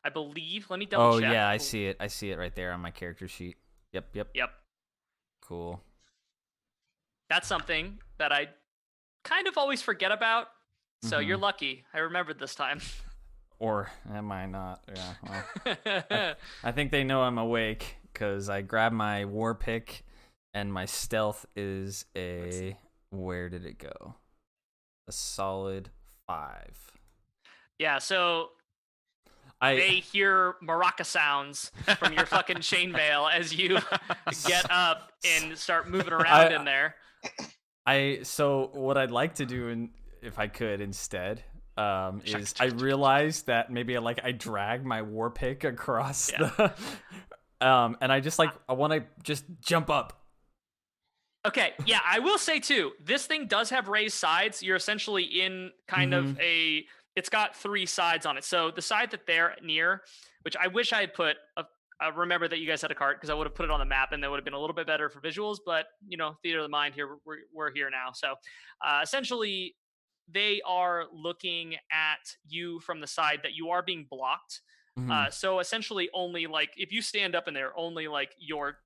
i 0.04 0.08
believe 0.08 0.70
let 0.70 0.78
me 0.78 0.86
double 0.86 1.16
Oh 1.16 1.20
check 1.20 1.32
yeah, 1.32 1.48
I 1.48 1.58
see 1.58 1.86
it. 1.86 1.96
I 2.00 2.06
see 2.08 2.30
it 2.30 2.38
right 2.38 2.54
there 2.54 2.72
on 2.72 2.80
my 2.80 2.90
character 2.90 3.26
sheet. 3.28 3.56
Yep, 3.92 4.06
yep. 4.14 4.28
yep 4.34 4.50
Cool. 5.42 5.80
that's 7.28 7.46
something 7.48 7.98
that 8.18 8.32
i 8.32 8.48
kind 9.25 9.46
of 9.48 9.56
always 9.58 9.82
forget 9.82 10.12
about 10.12 10.48
so 11.02 11.18
you're 11.18 11.38
Mhm. 11.38 11.42
lucky 11.42 11.84
i 11.94 11.98
remembered 11.98 12.38
this 12.38 12.54
time 12.54 12.80
Or 13.58 13.90
am 14.12 14.30
I 14.32 14.46
not? 14.46 14.84
Yeah. 14.94 15.14
Well, 16.14 16.34
I 16.64 16.72
think 16.72 16.90
they 16.90 17.04
know 17.04 17.22
I'm 17.22 17.38
awake 17.38 17.96
because 18.12 18.48
I 18.50 18.60
grab 18.60 18.92
my 18.92 19.25
war 19.25 19.54
pick, 19.54 20.04
and 20.52 20.72
my 20.72 20.84
stealth 20.84 21.46
is 21.56 22.04
a. 22.16 22.76
Where 23.10 23.48
did 23.48 23.64
it 23.64 23.78
go? 23.78 24.16
A 25.08 25.12
solid 25.12 25.90
five. 26.26 26.76
Yeah, 27.78 27.98
so 27.98 28.50
I 29.60 29.76
they 29.76 29.88
hear 30.00 30.56
maraca 30.62 31.04
sounds 31.06 31.70
from 31.98 32.12
your 32.12 32.26
fucking 32.26 32.56
chainmail 32.58 33.32
as 33.34 33.54
you 33.54 33.78
get 34.46 34.70
up 34.70 35.12
and 35.25 35.56
start 35.56 35.88
moving 35.88 36.12
around 36.12 36.52
I- 36.52 36.56
in 36.56 36.64
there. 36.64 36.96
I 37.86 38.18
so 38.22 38.70
what 38.75 38.98
I'd 38.98 39.10
like 39.12 39.36
to 39.36 39.46
do, 39.46 39.68
in, 39.68 39.90
if 40.20 40.38
I 40.38 40.48
could 40.48 40.80
instead, 40.80 41.44
um, 41.76 42.23
is 42.25 42.54
I 42.59 42.66
realized 42.66 43.47
that 43.47 43.71
maybe 43.71 43.97
I 43.97 44.00
like 44.00 44.21
I 44.25 44.33
drag 44.33 44.85
my 44.85 45.02
war 45.02 45.30
pick 45.30 45.64
across 45.64 46.30
the, 46.30 46.73
um, 47.61 47.97
and 48.00 48.12
I 48.12 48.21
just 48.21 48.38
like 48.38 48.52
I 48.68 48.75
want 48.75 48.92
to 48.92 49.04
just 49.23 49.45
jump 49.61 49.90
up. 49.90 50.23
Okay, 51.47 51.75
yeah, 51.85 52.00
I 52.04 52.18
will 52.18 52.38
say 52.38 52.59
too, 52.59 52.92
this 53.00 53.26
thing 53.26 53.47
does 53.47 53.71
have 53.71 53.87
raised 53.87 54.14
sides. 54.14 54.62
You're 54.62 54.76
essentially 54.76 55.23
in 55.23 55.71
kind 55.87 56.12
of 56.12 56.40
a 56.40 56.85
it's 57.14 57.28
got 57.28 57.56
three 57.56 57.87
sides 57.87 58.26
on 58.26 58.37
it. 58.37 58.45
So 58.45 58.71
the 58.71 58.83
side 58.83 59.11
that 59.12 59.26
they're 59.26 59.54
near, 59.62 60.02
which 60.42 60.56
I 60.56 60.66
wish 60.66 60.92
I 60.92 61.00
had 61.00 61.14
put 61.14 61.37
a, 61.56 61.64
I 61.99 62.09
remember 62.09 62.47
that 62.47 62.59
you 62.59 62.66
guys 62.66 62.83
had 62.83 62.90
a 62.90 62.95
cart 62.95 63.16
because 63.16 63.30
I 63.30 63.35
would 63.35 63.47
have 63.47 63.54
put 63.54 63.64
it 63.64 63.71
on 63.71 63.78
the 63.80 63.87
map 63.87 64.12
and 64.12 64.23
that 64.23 64.30
would 64.30 64.37
have 64.37 64.45
been 64.45 64.54
a 64.54 64.61
little 64.61 64.75
bit 64.75 64.87
better 64.87 65.09
for 65.09 65.21
visuals, 65.21 65.56
but 65.64 65.87
you 66.06 66.18
know, 66.18 66.37
theater 66.42 66.59
of 66.59 66.64
the 66.64 66.68
mind 66.68 66.95
here 66.95 67.09
we're 67.25 67.38
we're 67.54 67.73
here 67.73 67.88
now. 67.90 68.11
So, 68.12 68.35
uh, 68.87 69.00
essentially 69.02 69.75
they 70.28 70.61
are 70.66 71.04
looking 71.12 71.75
at 71.90 72.37
you 72.49 72.80
from 72.80 73.00
the 73.00 73.06
side 73.06 73.40
that 73.42 73.54
you 73.54 73.71
are 73.71 73.83
being 73.83 74.06
blocked. 74.11 74.61
Mhm. 74.99 75.11
Uh, 75.11 75.30
so 75.30 75.59
essentially, 75.61 76.09
only 76.14 76.47
like 76.47 76.73
if 76.76 76.90
you 76.92 77.02
stand 77.02 77.35
up 77.35 77.49
in 77.49 77.54
there, 77.54 77.76
only 77.78 78.09
like 78.09 78.35
your 78.38 78.78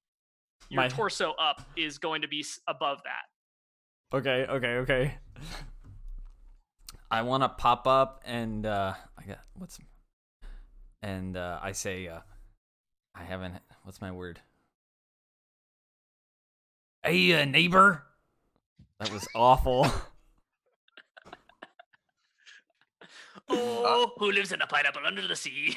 your 0.68 0.82
My- 0.82 0.88
torso 0.88 1.32
up 1.32 1.62
is 1.76 1.98
going 1.98 2.22
to 2.22 2.28
be 2.28 2.44
above 2.66 3.02
that. 3.04 4.16
Okay, 4.16 4.44
okay, 4.48 4.76
okay. 4.78 5.18
I 7.10 7.22
want 7.22 7.42
to 7.42 7.48
pop 7.48 7.86
up 7.86 8.22
and 8.24 8.66
uh 8.66 8.94
I 9.18 9.24
got 9.24 9.40
what's 9.54 9.78
and 11.02 11.36
uh 11.36 11.58
I 11.62 11.72
say 11.72 12.06
uh 12.08 12.20
I 13.14 13.24
haven't 13.24 13.54
what's 13.84 14.00
my 14.00 14.12
word? 14.12 14.40
Hey 17.02 17.32
uh, 17.40 17.44
neighbor. 17.46 18.04
That 18.98 19.10
was 19.12 19.26
awful. 19.34 19.86
Oh, 23.52 24.12
who 24.18 24.30
lives 24.30 24.52
in 24.52 24.62
a 24.62 24.66
pineapple 24.66 25.02
under 25.04 25.26
the 25.26 25.36
sea? 25.36 25.76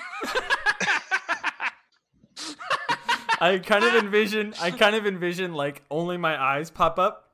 I 3.40 3.58
kind 3.60 3.84
of 3.84 3.96
envision 3.96 4.54
I 4.62 4.72
kind 4.72 4.96
of 4.96 5.06
envision 5.06 5.54
like 5.54 5.82
only 5.92 6.18
my 6.18 6.42
eyes 6.42 6.70
pop 6.70 6.98
up. 7.00 7.32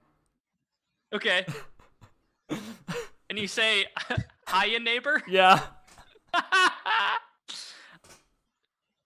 okay. 1.14 1.46
And 3.30 3.38
you 3.38 3.48
say, 3.48 3.86
"Hiya, 4.52 4.80
neighbor." 4.80 5.22
Yeah. 5.28 5.60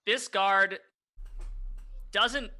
this 0.06 0.30
guard 0.30 0.80
doesn't 2.14 2.52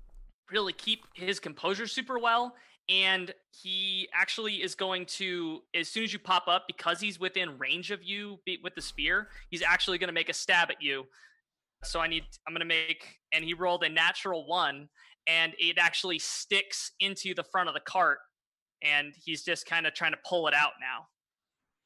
really 0.52 0.74
keep 0.74 1.06
his 1.14 1.40
composure 1.40 1.88
super 1.88 2.20
well 2.20 2.56
and 2.90 3.34
he 3.50 4.10
actually 4.14 4.56
is 4.56 4.76
going 4.76 5.06
to 5.06 5.62
as 5.74 5.88
soon 5.88 6.04
as 6.04 6.12
you 6.12 6.20
pop 6.20 6.48
up 6.48 6.66
because 6.68 7.00
he's 7.00 7.20
within 7.20 7.58
range 7.58 7.92
of 7.92 8.04
you 8.04 8.40
with 8.62 8.76
the 8.76 8.82
spear 8.82 9.30
he's 9.50 9.62
actually 9.62 9.98
going 9.98 10.10
to 10.10 10.14
make 10.14 10.30
a 10.30 10.34
stab 10.34 10.70
at 10.70 10.82
you. 10.82 11.06
So 11.84 12.00
i 12.00 12.08
need 12.08 12.24
i'm 12.48 12.54
going 12.54 12.60
to 12.60 12.66
make 12.66 13.20
and 13.32 13.44
he 13.44 13.54
rolled 13.54 13.84
a 13.84 13.90
natural 13.90 14.46
one 14.48 14.90
and 15.28 15.54
it 15.58 15.78
actually 15.78 16.20
sticks 16.20 16.92
into 17.00 17.34
the 17.34 17.44
front 17.44 17.70
of 17.70 17.74
the 17.74 17.82
cart 17.82 18.20
and 18.84 19.14
he's 19.24 19.44
just 19.44 19.66
kind 19.66 19.88
of 19.88 19.94
trying 19.94 20.12
to 20.12 20.18
pull 20.28 20.48
it 20.48 20.54
out 20.54 20.74
now. 20.80 21.08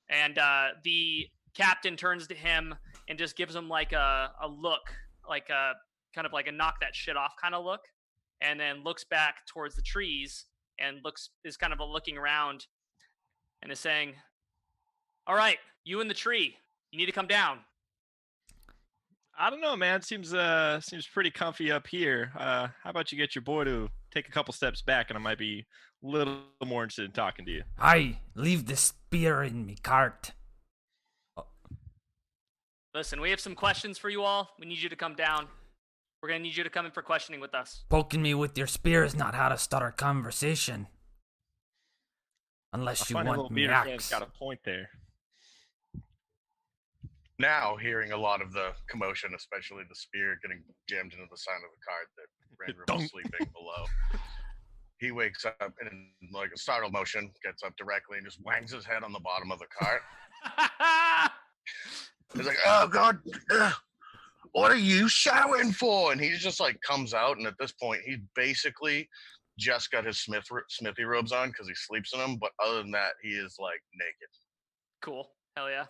And 0.10 0.38
uh, 0.38 0.70
the 0.84 1.27
captain 1.56 1.96
turns 1.96 2.27
to 2.27 2.36
him 2.36 2.75
and 3.08 3.18
just 3.18 3.38
gives 3.38 3.56
him 3.56 3.70
like 3.70 3.94
a, 3.94 4.32
a 4.42 4.48
look, 4.48 4.92
like 5.30 5.50
a 5.50 5.74
kind 6.13 6.25
of 6.25 6.34
like 6.34 6.48
a 6.48 6.51
knock 6.51 6.75
that 6.82 6.96
shit 6.96 7.16
off 7.16 7.34
kind 7.39 7.54
of 7.54 7.63
look, 7.63 7.82
and 8.42 8.60
then 8.60 8.84
looks 8.84 9.04
back 9.04 9.46
towards 9.48 9.75
the 9.75 9.82
trees 9.82 10.46
and 10.80 11.00
looks 11.04 11.30
is 11.44 11.58
kind 11.58 11.74
of 11.74 11.80
a 11.80 11.86
looking 11.86 12.18
around 12.18 12.66
and 13.62 13.72
is 13.72 13.80
saying, 13.80 14.16
"All 15.26 15.36
right, 15.36 15.58
you 15.84 16.02
in 16.02 16.08
the 16.08 16.14
tree, 16.14 16.58
you 16.92 16.98
need 16.98 17.06
to 17.06 17.12
come 17.12 17.28
down." 17.28 17.60
I 19.40 19.50
don't 19.52 19.62
know, 19.62 19.76
man. 19.76 20.02
Seems 20.02 20.34
uh 20.34 20.82
seems 20.82 21.08
pretty 21.08 21.30
comfy 21.30 21.72
up 21.72 21.88
here. 21.88 22.32
Uh, 22.36 22.68
how 22.84 22.90
about 22.90 23.12
you 23.12 23.18
get 23.18 23.36
your 23.36 23.44
boy 23.44 23.66
to 23.66 23.90
take 24.12 24.28
a 24.28 24.32
couple 24.32 24.54
steps 24.54 24.82
back, 24.82 25.10
and 25.10 25.18
I 25.18 25.22
might 25.22 25.38
be 25.38 25.66
a 26.04 26.08
little 26.08 26.40
more 26.66 26.84
interested 26.84 27.06
in 27.06 27.12
talking 27.12 27.46
to 27.46 27.52
you. 27.52 27.64
I 27.78 28.20
leave 28.36 28.66
the 28.66 28.76
spear 28.76 29.44
in 29.44 29.66
me 29.66 29.76
cart. 29.82 30.32
Oh. 31.38 31.46
Listen, 32.96 33.22
we 33.22 33.30
have 33.30 33.40
some 33.40 33.56
questions 33.56 33.98
for 33.98 34.10
you 34.10 34.24
all. 34.24 34.50
We 34.60 34.66
need 34.66 34.80
you 34.80 34.90
to 34.90 34.96
come 34.96 35.16
down. 35.16 35.48
We're 36.22 36.30
gonna 36.30 36.40
need 36.40 36.58
you 36.58 36.64
to 36.64 36.70
come 36.70 36.86
in 36.86 36.92
for 36.92 37.02
questioning 37.02 37.40
with 37.40 37.54
us. 37.54 37.84
Poking 37.90 38.22
me 38.22 38.34
with 38.34 38.58
your 38.58 38.68
spear 38.68 39.04
is 39.04 39.16
not 39.16 39.36
how 39.36 39.50
to 39.50 39.58
start 39.58 39.88
a 39.88 39.92
conversation. 39.92 40.88
A 42.74 42.78
Unless 42.78 43.10
you 43.10 43.16
want 43.16 43.52
me 43.52 43.62
beater 43.62 43.74
fan's 43.74 43.92
axe. 43.94 44.10
got 44.10 44.22
a 44.24 44.26
point 44.26 44.60
there. 44.66 44.90
Now, 47.40 47.76
hearing 47.78 48.14
a 48.14 48.18
lot 48.18 48.42
of 48.42 48.52
the 48.52 48.72
commotion, 48.90 49.34
especially 49.36 49.84
the 49.88 49.96
spear 49.96 50.40
getting 50.42 50.64
jammed 50.90 51.14
into 51.14 51.26
the 51.30 51.38
side 51.38 51.58
of 51.58 51.70
the 51.72 51.86
cart 51.86 52.10
that 52.18 52.28
Rangrim 52.74 52.86
Dunk. 52.88 53.02
was 53.02 53.12
sleeping 53.12 53.54
below, 53.54 53.86
he 54.98 55.12
wakes 55.12 55.46
up 55.46 55.56
and, 55.62 55.90
in 55.92 56.10
like 56.34 56.50
a 56.54 56.58
startled 56.58 56.94
motion, 56.94 57.32
gets 57.44 57.62
up 57.62 57.76
directly 57.78 58.18
and 58.18 58.26
just 58.26 58.44
wangs 58.44 58.72
his 58.72 58.86
head 58.86 59.04
on 59.04 59.14
the 59.14 59.20
bottom 59.20 59.52
of 59.52 59.60
the 59.60 59.68
cart. 59.80 60.02
He's 62.36 62.48
like, 62.48 62.58
"Oh 62.66 62.88
God, 62.88 63.20
ugh, 63.52 63.74
what 64.62 64.72
are 64.72 64.76
you 64.78 65.08
shouting 65.08 65.72
for?" 65.72 66.12
And 66.12 66.20
he 66.22 66.36
just 66.38 66.60
like 66.60 66.80
comes 66.82 67.14
out, 67.14 67.38
and 67.38 67.48
at 67.48 67.56
this 67.60 67.72
point, 67.72 68.02
he 68.06 68.18
basically 68.36 69.08
just 69.58 69.90
got 69.92 70.06
his 70.06 70.20
smith 70.20 70.46
smithy 70.70 71.04
robes 71.04 71.32
on 71.32 71.50
because 71.50 71.68
he 71.68 71.74
sleeps 71.76 72.14
in 72.14 72.20
them. 72.20 72.38
But 72.40 72.52
other 72.64 72.82
than 72.82 72.92
that, 72.92 73.14
he 73.22 73.30
is 73.30 73.56
like 73.60 73.82
naked. 73.94 74.30
cool. 75.02 75.32
Hell 75.56 75.70
yeah. 75.70 75.86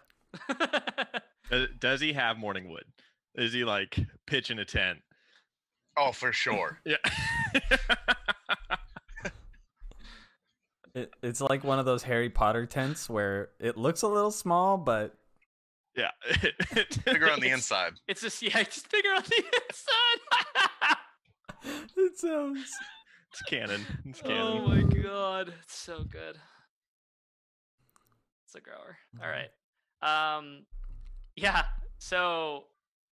Does, 1.50 1.67
does 1.79 2.01
he 2.01 2.13
have 2.13 2.38
morning 2.38 2.69
wood? 2.69 2.83
Is 3.36 3.53
he 3.53 3.63
like 3.63 3.97
pitching 4.25 4.59
a 4.59 4.65
tent? 4.65 5.00
Oh, 5.97 6.12
for 6.12 6.31
sure. 6.33 6.79
Yeah. 6.86 6.97
It, 10.95 11.13
it's 11.21 11.41
like 11.41 11.63
one 11.63 11.77
of 11.77 11.86
those 11.86 12.01
Harry 12.03 12.29
Potter 12.29 12.65
tents 12.65 13.07
where 13.07 13.50
it 13.59 13.77
looks 13.77 14.01
a 14.01 14.07
little 14.07 14.31
small, 14.31 14.77
but 14.79 15.13
yeah. 15.97 16.11
Figure 17.03 17.29
on 17.31 17.39
the 17.41 17.49
inside. 17.49 17.93
it's 18.07 18.21
just 18.21 18.41
yeah, 18.41 18.63
just 18.63 18.87
figure 18.89 19.11
on 19.13 19.23
the 19.23 19.43
inside. 19.69 20.97
it 21.97 22.17
sounds. 22.17 22.71
It's 23.31 23.41
canon. 23.49 23.81
It's 24.05 24.21
Oh 24.25 24.67
my 24.67 24.81
god, 24.83 25.53
it's 25.63 25.75
so 25.75 26.03
good. 26.03 26.37
It's 28.45 28.55
a 28.55 28.61
grower. 28.61 28.97
All 29.21 29.29
right. 29.29 29.49
Um, 30.01 30.65
yeah. 31.35 31.63
So, 31.99 32.65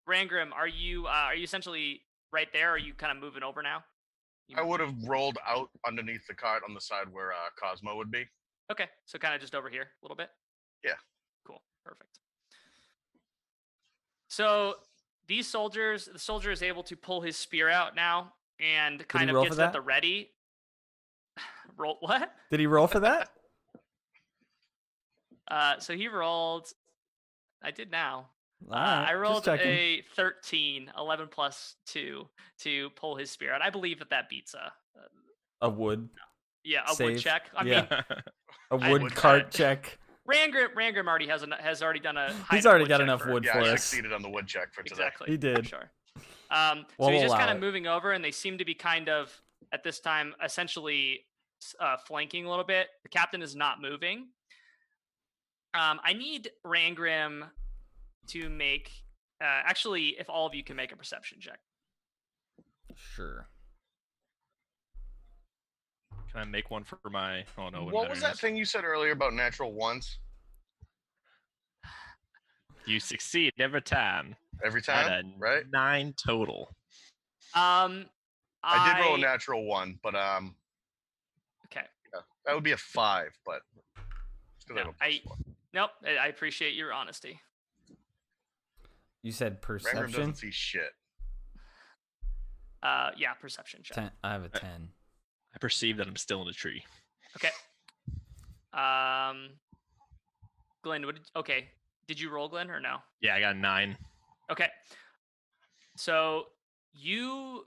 Rangrim, 0.09 0.51
are 0.53 0.67
you 0.67 1.07
uh, 1.07 1.09
are 1.27 1.35
you 1.35 1.43
essentially 1.43 2.01
right 2.31 2.47
there? 2.53 2.69
Or 2.69 2.73
are 2.73 2.77
you 2.77 2.93
kind 2.93 3.11
of 3.11 3.21
moving 3.21 3.43
over 3.43 3.61
now? 3.61 3.83
You- 4.47 4.57
I 4.57 4.61
would 4.61 4.79
have 4.79 4.93
rolled 5.05 5.37
out 5.47 5.69
underneath 5.87 6.25
the 6.27 6.35
cart 6.35 6.63
on 6.67 6.73
the 6.75 6.81
side 6.81 7.07
where 7.11 7.31
uh, 7.31 7.49
Cosmo 7.61 7.95
would 7.97 8.11
be. 8.11 8.25
Okay, 8.71 8.85
so 9.05 9.17
kind 9.19 9.33
of 9.35 9.41
just 9.41 9.53
over 9.55 9.69
here 9.69 9.81
a 9.83 10.05
little 10.05 10.15
bit. 10.15 10.29
Yeah. 10.83 10.93
Cool. 11.45 11.61
Perfect. 11.83 12.19
So 14.35 14.73
these 15.27 15.47
soldiers, 15.47 16.09
the 16.11 16.19
soldier 16.19 16.51
is 16.51 16.61
able 16.61 16.83
to 16.83 16.97
pull 16.97 17.21
his 17.21 17.37
spear 17.37 17.69
out 17.69 17.95
now 17.95 18.33
and 18.59 19.07
kind 19.07 19.29
of 19.29 19.41
gets 19.41 19.53
at 19.53 19.57
that? 19.57 19.71
the 19.71 19.79
ready. 19.79 20.29
Roll 21.77 21.95
what? 22.01 22.33
Did 22.51 22.59
he 22.59 22.67
roll 22.67 22.87
for 22.87 22.99
that? 22.99 23.29
Uh, 25.47 25.77
so 25.77 25.93
he 25.93 26.07
rolled. 26.07 26.65
I 27.63 27.69
did 27.69 27.91
now. 27.91 28.29
Uh, 28.67 28.73
I 28.73 29.13
rolled 29.13 29.47
a 29.47 30.01
13, 30.15 30.91
11 30.97 31.27
plus 31.31 31.75
2 31.85 32.27
to 32.61 32.89
pull 32.95 33.15
his 33.15 33.29
spear 33.29 33.53
out. 33.53 33.61
I 33.61 33.69
believe 33.69 33.99
that 33.99 34.09
that 34.09 34.27
beats 34.27 34.55
a, 34.55 34.71
a 35.61 35.69
wood, 35.69 36.09
yeah, 36.63 36.81
a 36.89 36.95
Save. 36.95 37.05
wood 37.13 37.19
check. 37.19 37.43
I 37.55 37.63
Yeah. 37.63 37.85
mean, 37.91 37.99
a 38.71 38.89
wood 38.89 39.13
cart 39.13 39.51
check. 39.51 39.99
Rangrim, 40.29 40.74
Rangrim 40.75 41.08
already 41.08 41.27
has, 41.27 41.44
an, 41.44 41.51
has 41.60 41.82
already 41.84 42.00
done 42.00 42.17
a. 42.17 42.34
He's 42.51 42.65
already 42.65 42.86
got 42.86 42.98
check 42.98 43.03
enough 43.03 43.22
for- 43.22 43.32
wood 43.34 43.46
Yeah, 43.46 43.53
for 43.53 43.60
I 43.60 43.70
us. 43.74 43.84
succeeded 43.84 44.12
on 44.13 44.22
the 44.22 44.29
wood 44.29 44.48
check 44.48 44.74
for 44.74 44.82
today. 44.84 45.03
Exactly. 45.03 45.27
He 45.32 45.36
for 45.36 45.41
did. 45.41 45.67
Sure. 45.67 45.91
Um, 46.50 46.86
We'll 46.98 47.10
so 47.10 47.13
he's 47.13 47.22
just 47.24 47.36
kind 47.36 47.50
of 47.51 47.58
it. 47.58 47.60
moving 47.62 47.86
over, 47.88 48.12
and 48.12 48.24
they 48.24 48.32
seem 48.32 48.58
to 48.58 48.65
be 48.65 48.74
kind 48.74 49.08
of 49.10 49.32
at 49.72 49.84
this 49.84 50.00
time 50.00 50.34
essentially 50.44 51.22
uh, 51.79 51.98
flanking 52.08 52.46
a 52.46 52.50
little 52.50 52.65
bit. 52.65 52.88
The 53.03 53.10
captain 53.10 53.41
is 53.41 53.55
not 53.55 53.82
moving. 53.82 54.27
Um, 55.74 56.00
I 56.03 56.13
need 56.13 56.50
Rangrim 56.65 57.41
to 58.27 58.50
make. 58.50 58.89
Uh, 59.41 59.46
actually, 59.65 60.15
if 60.20 60.29
all 60.29 60.48
of 60.48 60.55
you 60.55 60.63
can 60.63 60.75
make 60.75 60.91
a 60.91 60.96
perception 60.96 61.39
check. 61.41 61.60
Sure. 62.96 63.48
Can 66.35 66.41
I 66.41 66.45
make 66.51 66.69
one 66.69 66.83
for 66.83 66.99
my? 67.09 67.45
Oh 67.57 67.69
no. 67.69 67.85
what 67.85 68.09
was 68.09 68.19
that 68.19 68.37
thing 68.37 68.57
you 68.57 68.65
said 68.65 68.83
earlier 68.83 69.13
about 69.13 69.33
natural 69.33 69.71
ones? 69.71 70.19
You 72.85 72.99
succeed 72.99 73.53
every 73.57 73.81
time. 73.81 74.35
Every 74.61 74.81
time, 74.81 75.07
a 75.07 75.39
right? 75.39 75.63
Nine 75.71 76.13
total. 76.21 76.75
Um, 77.53 78.07
I 78.63 78.93
did 78.97 79.05
roll 79.05 79.15
a 79.15 79.17
natural 79.17 79.63
one, 79.65 79.97
but 80.03 80.13
um, 80.13 80.55
Okay. 81.67 81.85
yeah, 82.13 82.19
that 82.45 82.53
would 82.53 82.65
be 82.65 82.73
a 82.73 82.77
five. 82.77 83.29
But 83.45 83.61
it's 84.57 84.65
'cause 84.65 84.71
I 84.77 84.81
No, 84.81 84.85
have 84.87 84.95
a 85.01 85.05
I- 85.05 85.19
plus 85.23 85.37
one. 85.37 85.55
Nope. 85.73 85.91
I 86.05 86.17
I 86.17 86.27
appreciate 86.27 86.73
your 86.73 86.91
honesty. 86.91 87.39
You 89.23 89.31
said 89.31 89.61
Rangrim 89.61 89.61
perception. 89.61 90.11
doesn't 90.11 90.35
see 90.35 90.51
shit. 90.51 90.91
Uh, 92.83 93.11
yeah, 93.15 93.33
perception 93.35 93.83
check. 93.83 93.95
Ten. 93.95 94.11
I 94.21 94.33
have 94.33 94.43
a 94.43 94.49
ten. 94.49 94.89
I 95.55 95.57
perceive 95.57 95.97
that 95.97 96.07
I'm 96.07 96.17
still 96.17 96.41
in 96.41 96.50
a 96.50 96.53
tree. 96.53 96.83
Okay. 97.38 97.50
Um, 98.74 99.51
Glenn, 100.83 101.05
what 101.05 101.15
did, 101.15 101.24
okay. 101.35 101.69
Did 102.07 102.19
you 102.19 102.29
roll, 102.29 102.50
Glenn, 102.50 102.69
or 102.69 102.79
no? 102.79 102.97
Yeah, 103.21 103.35
I 103.35 103.39
got 103.39 103.55
a 103.55 103.57
nine. 103.57 103.97
Okay. 104.51 104.67
So 105.95 106.47
you 106.93 107.65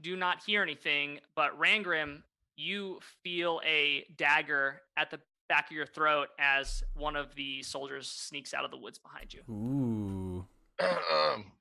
do 0.00 0.16
not 0.16 0.42
hear 0.44 0.62
anything, 0.62 1.20
but 1.34 1.58
Rangrim, 1.60 2.22
you 2.56 2.98
feel 3.22 3.60
a 3.64 4.06
dagger 4.16 4.80
at 4.96 5.10
the 5.10 5.20
back 5.48 5.70
of 5.70 5.76
your 5.76 5.86
throat 5.86 6.28
as 6.38 6.82
one 6.94 7.14
of 7.14 7.34
the 7.34 7.62
soldiers 7.62 8.08
sneaks 8.08 8.54
out 8.54 8.64
of 8.64 8.70
the 8.70 8.78
woods 8.78 8.98
behind 8.98 9.34
you. 9.34 9.42
Ooh. 9.52 10.46
um, 10.82 11.52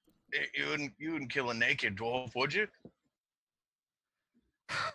you 0.55 0.65
wouldn't 0.69 0.93
you 0.97 1.11
wouldn't 1.11 1.31
kill 1.31 1.49
a 1.49 1.53
naked 1.53 1.97
dwarf, 1.97 2.33
would 2.35 2.53
you? 2.53 2.67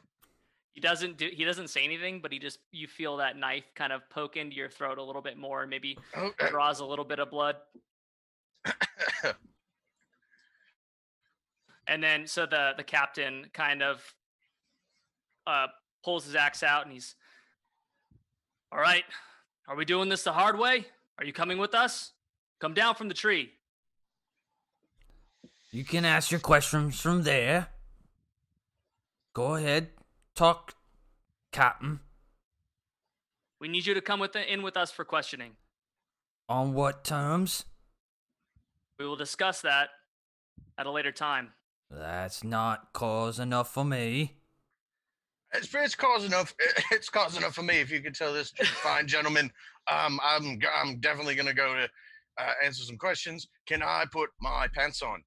He 0.80 0.88
doesn't 0.88 1.18
do 1.18 1.28
he 1.30 1.44
doesn't 1.44 1.68
say 1.68 1.84
anything, 1.84 2.20
but 2.22 2.32
he 2.32 2.38
just 2.38 2.58
you 2.72 2.88
feel 2.88 3.18
that 3.18 3.36
knife 3.36 3.64
kind 3.74 3.92
of 3.92 4.00
poke 4.08 4.38
into 4.38 4.56
your 4.56 4.70
throat 4.70 4.96
a 4.96 5.02
little 5.02 5.20
bit 5.20 5.36
more 5.36 5.60
and 5.60 5.68
maybe 5.68 5.98
draws 6.48 6.80
a 6.80 6.86
little 6.86 7.04
bit 7.04 7.18
of 7.18 7.30
blood. 7.30 7.56
And 11.86 12.02
then 12.02 12.26
so 12.26 12.46
the 12.46 12.70
the 12.78 12.82
captain 12.82 13.44
kind 13.52 13.82
of 13.82 14.14
uh 15.46 15.66
pulls 16.02 16.24
his 16.24 16.34
axe 16.34 16.62
out 16.62 16.84
and 16.84 16.94
he's 16.94 17.14
all 18.72 18.80
right. 18.80 19.04
Are 19.68 19.76
we 19.76 19.84
doing 19.84 20.08
this 20.08 20.22
the 20.22 20.32
hard 20.32 20.58
way? 20.58 20.86
Are 21.18 21.26
you 21.26 21.34
coming 21.34 21.58
with 21.58 21.74
us? 21.74 22.12
Come 22.58 22.72
down 22.72 22.94
from 22.94 23.08
the 23.08 23.14
tree. 23.14 23.50
You 25.72 25.84
can 25.84 26.06
ask 26.06 26.30
your 26.30 26.40
questions 26.40 26.98
from 26.98 27.24
there. 27.24 27.68
Go 29.34 29.56
ahead. 29.56 29.90
Talk, 30.40 30.72
Captain. 31.52 32.00
We 33.60 33.68
need 33.68 33.84
you 33.84 33.92
to 33.92 34.00
come 34.00 34.20
with 34.20 34.34
in 34.34 34.62
with 34.62 34.74
us 34.74 34.90
for 34.90 35.04
questioning. 35.04 35.52
On 36.48 36.72
what 36.72 37.04
terms? 37.04 37.66
We 38.98 39.04
will 39.06 39.16
discuss 39.16 39.60
that 39.60 39.90
at 40.78 40.86
a 40.86 40.90
later 40.90 41.12
time. 41.12 41.50
That's 41.90 42.42
not 42.42 42.94
cause 42.94 43.38
enough 43.38 43.74
for 43.74 43.84
me. 43.84 44.38
It's, 45.52 45.74
it's 45.74 45.94
cause 45.94 46.24
enough. 46.24 46.54
It's 46.90 47.10
cause 47.10 47.36
enough 47.36 47.54
for 47.54 47.62
me. 47.62 47.74
If 47.74 47.90
you 47.90 48.00
could 48.00 48.14
tell 48.14 48.32
this 48.32 48.50
fine 48.82 49.06
gentleman, 49.06 49.52
um, 49.92 50.18
I'm 50.24 50.58
g- 50.58 50.66
I'm 50.74 51.00
definitely 51.00 51.34
gonna 51.34 51.52
go 51.52 51.74
to 51.74 51.86
uh, 52.38 52.52
answer 52.64 52.82
some 52.84 52.96
questions. 52.96 53.46
Can 53.66 53.82
I 53.82 54.06
put 54.10 54.30
my 54.40 54.68
pants 54.74 55.02
on? 55.02 55.22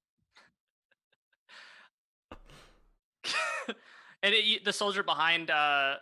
and 4.24 4.34
it, 4.34 4.66
the 4.66 4.74
soldier 4.74 5.04
behind 5.04 5.52
uh, 5.52 5.96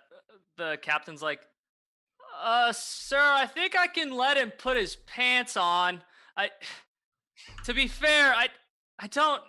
the 0.58 0.78
captain's 0.82 1.22
like, 1.22 1.42
"Uh, 2.42 2.72
sir, 2.72 3.20
I 3.20 3.46
think 3.48 3.76
I 3.78 3.88
can 3.88 4.12
let 4.12 4.38
him 4.38 4.52
put 4.52 4.78
his 4.78 4.96
pants 4.96 5.58
on. 5.58 6.02
I, 6.38 6.52
to 7.66 7.74
be 7.74 7.88
fair, 7.88 8.34
I, 8.34 8.48
I 9.00 9.08
don't. 9.08 9.42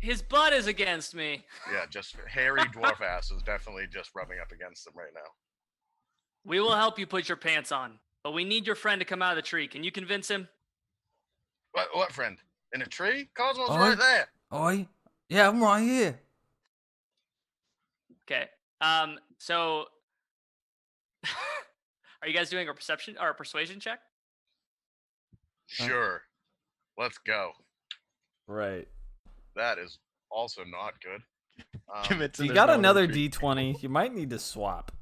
His 0.00 0.22
butt 0.22 0.52
is 0.52 0.66
against 0.68 1.14
me. 1.14 1.44
Yeah, 1.72 1.84
just 1.90 2.16
hairy 2.26 2.60
dwarf 2.62 3.00
ass 3.02 3.30
is 3.30 3.42
definitely 3.42 3.86
just 3.92 4.10
rubbing 4.14 4.38
up 4.40 4.52
against 4.52 4.84
them 4.84 4.94
right 4.96 5.12
now. 5.14 5.28
We 6.44 6.60
will 6.60 6.74
help 6.74 6.98
you 6.98 7.06
put 7.06 7.28
your 7.28 7.36
pants 7.36 7.72
on, 7.72 7.98
but 8.24 8.32
we 8.32 8.44
need 8.44 8.66
your 8.66 8.76
friend 8.76 9.00
to 9.00 9.04
come 9.04 9.20
out 9.20 9.32
of 9.32 9.36
the 9.36 9.42
tree. 9.42 9.68
Can 9.68 9.84
you 9.84 9.92
convince 9.92 10.28
him? 10.28 10.48
What 11.72 11.88
what 11.92 12.12
friend? 12.12 12.38
In 12.72 12.80
a 12.82 12.86
tree? 12.86 13.28
Cosmo's 13.34 13.68
Oh. 13.70 13.78
right 13.78 13.98
there. 13.98 14.28
Oi? 14.54 14.86
Yeah, 15.28 15.48
I'm 15.48 15.62
right 15.62 15.82
here. 15.82 16.20
Okay. 18.30 18.46
Um. 18.80 19.18
So, 19.38 19.84
are 22.22 22.28
you 22.28 22.34
guys 22.34 22.50
doing 22.50 22.68
a 22.68 22.74
perception 22.74 23.16
or 23.20 23.30
a 23.30 23.34
persuasion 23.34 23.80
check? 23.80 24.00
Sure. 25.66 26.22
Let's 26.98 27.18
go. 27.18 27.52
Right. 28.46 28.88
That 29.56 29.78
is 29.78 29.98
also 30.30 30.62
not 30.64 30.94
good. 31.02 31.20
Um, 31.94 32.02
Convincing 32.04 32.46
You 32.46 32.52
got 32.54 32.66
no 32.68 32.72
one 32.72 32.78
in 32.78 32.82
the 32.82 32.88
another. 32.90 33.08
D20. 33.08 33.82
You 33.82 33.88
might 33.88 34.14
need 34.14 34.30
to 34.30 34.38
swap. 34.38 34.92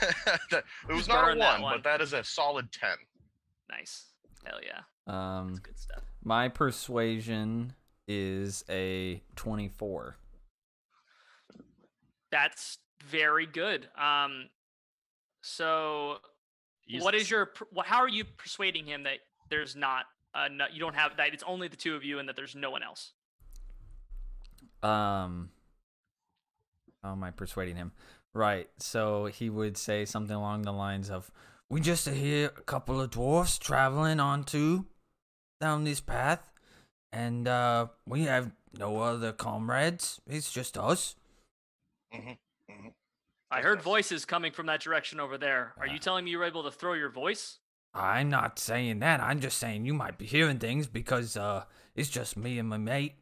it 0.02 0.12
was 0.52 0.62
Who's 0.88 1.08
not 1.08 1.24
a 1.24 1.26
better 1.28 1.38
that 1.40 1.52
one, 1.54 1.62
one? 1.62 1.74
but 1.76 1.84
that 1.84 2.00
is 2.00 2.12
a 2.12 2.24
solid 2.24 2.72
ten. 2.72 2.96
Nice. 3.70 4.06
Hell 4.44 4.58
yeah. 4.64 4.80
Um, 5.06 5.48
That's 5.48 5.60
good 5.60 5.78
stuff. 5.78 6.02
my 6.24 6.48
persuasion 6.48 7.74
is 8.08 8.64
a 8.68 9.22
24. 9.36 10.16
That's 12.30 12.78
very 13.08 13.46
good. 13.46 13.88
Um. 13.96 14.48
So, 15.42 16.18
what 16.98 17.14
is 17.14 17.30
your? 17.30 17.50
How 17.84 17.98
are 17.98 18.08
you 18.08 18.24
persuading 18.24 18.86
him 18.86 19.04
that 19.04 19.18
there's 19.48 19.74
not? 19.76 20.06
Uh, 20.34 20.48
no, 20.48 20.66
you 20.72 20.80
don't 20.80 20.94
have 20.94 21.16
that. 21.16 21.32
It's 21.32 21.42
only 21.44 21.68
the 21.68 21.76
two 21.76 21.96
of 21.96 22.04
you, 22.04 22.18
and 22.18 22.28
that 22.28 22.36
there's 22.36 22.54
no 22.54 22.70
one 22.70 22.82
else. 22.82 23.12
Um, 24.82 25.50
how 27.02 27.12
am 27.12 27.24
I 27.24 27.30
persuading 27.30 27.76
him? 27.76 27.92
Right. 28.32 28.68
So 28.78 29.26
he 29.26 29.50
would 29.50 29.76
say 29.76 30.04
something 30.04 30.34
along 30.34 30.62
the 30.62 30.72
lines 30.72 31.10
of, 31.10 31.30
We 31.68 31.80
just 31.80 32.08
hear 32.08 32.46
a 32.46 32.62
couple 32.62 33.00
of 33.00 33.10
dwarfs 33.10 33.58
traveling 33.58 34.20
onto 34.20 34.84
down 35.60 35.84
this 35.84 36.00
path, 36.00 36.40
and 37.12 37.46
uh, 37.46 37.88
we 38.06 38.22
have 38.22 38.52
no 38.78 38.98
other 38.98 39.32
comrades. 39.32 40.20
It's 40.26 40.52
just 40.52 40.78
us. 40.78 41.16
Hmm 42.12 42.32
I 43.52 43.62
heard 43.62 43.82
voices 43.82 44.24
coming 44.24 44.52
from 44.52 44.66
that 44.66 44.80
direction 44.80 45.18
over 45.18 45.36
there. 45.36 45.74
Are 45.76 45.86
you 45.86 45.96
Ah. 45.96 46.02
telling 46.02 46.24
me 46.24 46.30
you 46.30 46.38
were 46.38 46.44
able 46.44 46.62
to 46.62 46.70
throw 46.70 46.92
your 46.92 47.08
voice? 47.10 47.58
I'm 47.92 48.28
not 48.30 48.60
saying 48.60 49.00
that. 49.00 49.20
I'm 49.20 49.40
just 49.40 49.58
saying 49.58 49.84
you 49.84 49.92
might 49.94 50.18
be 50.18 50.26
hearing 50.26 50.60
things 50.60 50.86
because 50.86 51.36
uh, 51.36 51.64
it's 51.96 52.08
just 52.08 52.36
me 52.36 52.60
and 52.60 52.68
my 52.68 52.78
mate. 52.78 53.14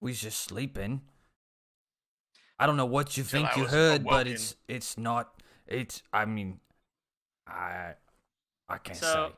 We's 0.00 0.22
just 0.22 0.40
sleeping. 0.40 1.02
I 2.58 2.64
don't 2.66 2.78
know 2.78 2.86
what 2.86 3.18
you 3.18 3.24
Till 3.24 3.42
think 3.42 3.56
I 3.56 3.60
you 3.60 3.66
heard, 3.66 4.04
but 4.04 4.26
it's 4.26 4.56
it's 4.68 4.96
not. 4.96 5.42
It's. 5.66 6.02
I 6.14 6.24
mean, 6.24 6.60
I 7.46 7.94
I 8.70 8.78
can't 8.78 8.96
So- 8.96 9.28
say. 9.28 9.36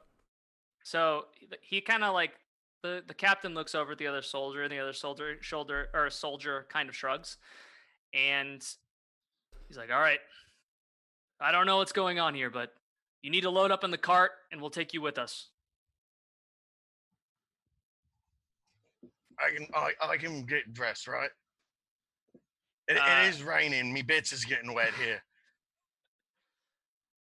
So 0.84 1.26
he 1.60 1.80
kind 1.80 2.04
of 2.04 2.14
like 2.14 2.38
the 2.82 3.02
the 3.04 3.14
captain 3.14 3.54
looks 3.54 3.74
over 3.74 3.92
at 3.92 3.98
the 3.98 4.06
other 4.06 4.22
soldier, 4.22 4.62
and 4.62 4.70
the 4.72 4.78
other 4.78 4.92
soldier 4.92 5.42
shoulder 5.42 5.88
or 5.92 6.08
soldier 6.10 6.66
kind 6.70 6.88
of 6.88 6.94
shrugs, 6.94 7.36
and 8.12 8.62
he's 9.66 9.76
like, 9.76 9.90
"All 9.90 10.00
right, 10.00 10.20
I 11.40 11.52
don't 11.52 11.66
know 11.66 11.78
what's 11.78 11.92
going 11.92 12.18
on 12.18 12.34
here, 12.34 12.50
but 12.50 12.72
you 13.22 13.30
need 13.30 13.42
to 13.42 13.50
load 13.50 13.70
up 13.70 13.84
in 13.84 13.90
the 13.90 13.98
cart, 13.98 14.32
and 14.52 14.60
we'll 14.60 14.70
take 14.70 14.92
you 14.92 15.00
with 15.00 15.18
us." 15.18 15.48
I 19.40 19.50
can 19.54 19.66
I, 19.74 19.92
I 20.02 20.16
can 20.16 20.42
get 20.44 20.72
dressed, 20.72 21.06
right? 21.06 21.30
It, 22.88 22.96
Uh, 22.96 23.22
it 23.24 23.28
is 23.28 23.42
raining. 23.42 23.92
Me 23.92 24.02
bits 24.02 24.32
is 24.32 24.44
getting 24.44 24.74
wet 24.74 24.92
here. 24.94 25.22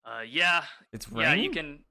Uh, 0.04 0.22
yeah, 0.22 0.64
"It's 0.92 1.06
yeah, 1.14 1.34
you 1.34 1.50
can. 1.50 1.84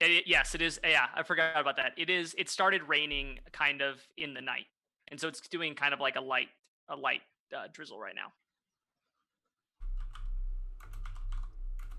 It, 0.00 0.10
it- 0.10 0.24
yes, 0.26 0.54
it 0.54 0.62
is. 0.62 0.78
Yeah, 0.84 1.06
I 1.14 1.22
forgot 1.22 1.58
about 1.58 1.76
that. 1.76 1.92
It 1.96 2.10
is. 2.10 2.34
It 2.38 2.48
started 2.50 2.82
raining 2.84 3.40
kind 3.52 3.80
of 3.80 4.06
in 4.16 4.34
the 4.34 4.40
night, 4.40 4.66
and 5.08 5.18
so 5.18 5.26
it's 5.26 5.40
doing 5.40 5.74
kind 5.74 5.92
of 5.94 5.98
like 6.00 6.16
a 6.16 6.20
light, 6.20 6.50
a 6.88 6.94
light 6.94 7.22
uh, 7.56 7.68
drizzle 7.72 7.98
right 7.98 8.14
now. 8.14 8.32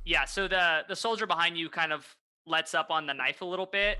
Yeah. 0.05 0.25
So 0.25 0.47
the 0.47 0.81
the 0.87 0.95
soldier 0.95 1.27
behind 1.27 1.57
you 1.57 1.69
kind 1.69 1.91
of 1.93 2.07
lets 2.45 2.73
up 2.73 2.89
on 2.89 3.05
the 3.05 3.13
knife 3.13 3.41
a 3.41 3.45
little 3.45 3.65
bit, 3.65 3.99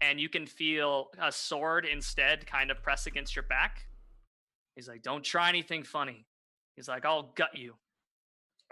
and 0.00 0.20
you 0.20 0.28
can 0.28 0.46
feel 0.46 1.10
a 1.20 1.32
sword 1.32 1.86
instead 1.86 2.46
kind 2.46 2.70
of 2.70 2.82
press 2.82 3.06
against 3.06 3.34
your 3.34 3.44
back. 3.44 3.86
He's 4.76 4.88
like, 4.88 5.02
"Don't 5.02 5.24
try 5.24 5.48
anything 5.48 5.82
funny." 5.82 6.26
He's 6.76 6.88
like, 6.88 7.04
"I'll 7.04 7.32
gut 7.34 7.56
you." 7.56 7.74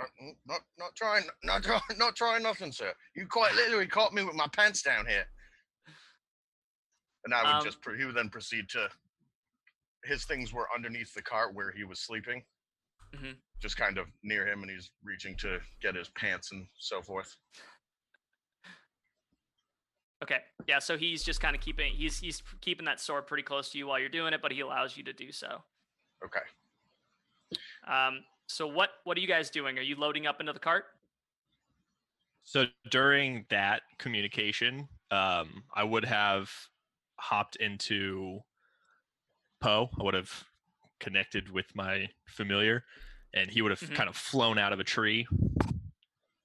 Uh, 0.00 0.04
Not 0.46 0.60
not 0.78 0.94
trying 0.94 1.24
not 1.42 1.62
trying 1.62 1.80
not 1.96 2.16
trying 2.16 2.42
nothing, 2.42 2.72
sir. 2.72 2.92
You 3.14 3.26
quite 3.26 3.54
literally 3.54 3.86
caught 3.86 4.12
me 4.12 4.22
with 4.24 4.34
my 4.34 4.46
pants 4.48 4.82
down 4.82 5.06
here. 5.06 5.26
And 7.24 7.34
I 7.34 7.42
would 7.42 7.58
Um, 7.58 7.64
just 7.64 7.78
he 7.96 8.04
would 8.04 8.14
then 8.14 8.30
proceed 8.30 8.68
to 8.70 8.88
his 10.08 10.24
things 10.24 10.52
were 10.52 10.68
underneath 10.74 11.12
the 11.14 11.22
cart 11.22 11.54
where 11.54 11.70
he 11.70 11.84
was 11.84 12.00
sleeping. 12.00 12.42
Mhm. 13.14 13.36
Just 13.60 13.76
kind 13.76 13.98
of 13.98 14.06
near 14.22 14.46
him 14.46 14.62
and 14.62 14.70
he's 14.70 14.90
reaching 15.02 15.36
to 15.38 15.60
get 15.80 15.94
his 15.94 16.08
pants 16.10 16.52
and 16.52 16.68
so 16.78 17.02
forth. 17.02 17.36
Okay. 20.22 20.40
Yeah. 20.66 20.80
So 20.80 20.98
he's 20.98 21.22
just 21.22 21.40
kind 21.40 21.54
of 21.54 21.62
keeping 21.62 21.94
he's 21.94 22.18
he's 22.18 22.42
keeping 22.60 22.86
that 22.86 23.00
sword 23.00 23.26
pretty 23.26 23.44
close 23.44 23.70
to 23.70 23.78
you 23.78 23.86
while 23.86 23.98
you're 24.00 24.08
doing 24.08 24.32
it, 24.32 24.42
but 24.42 24.50
he 24.50 24.60
allows 24.60 24.96
you 24.96 25.04
to 25.04 25.12
do 25.12 25.30
so. 25.30 25.62
Okay. 26.24 26.40
Um. 27.86 28.24
So 28.46 28.66
what 28.66 28.90
what 29.04 29.16
are 29.16 29.20
you 29.20 29.28
guys 29.28 29.50
doing? 29.50 29.78
Are 29.78 29.82
you 29.82 29.94
loading 29.96 30.26
up 30.26 30.40
into 30.40 30.52
the 30.52 30.58
cart? 30.58 30.86
So 32.44 32.66
during 32.90 33.46
that 33.50 33.82
communication, 33.98 34.88
um, 35.10 35.64
I 35.74 35.84
would 35.84 36.04
have 36.04 36.50
hopped 37.20 37.56
into 37.56 38.40
Poe. 39.60 39.90
I 39.98 40.02
would 40.02 40.14
have 40.14 40.44
connected 41.00 41.50
with 41.50 41.74
my 41.74 42.08
familiar, 42.26 42.84
and 43.34 43.50
he 43.50 43.62
would 43.62 43.70
have 43.70 43.80
Mhm. 43.80 43.94
kind 43.94 44.08
of 44.08 44.16
flown 44.16 44.58
out 44.58 44.72
of 44.72 44.80
a 44.80 44.84
tree. 44.84 45.26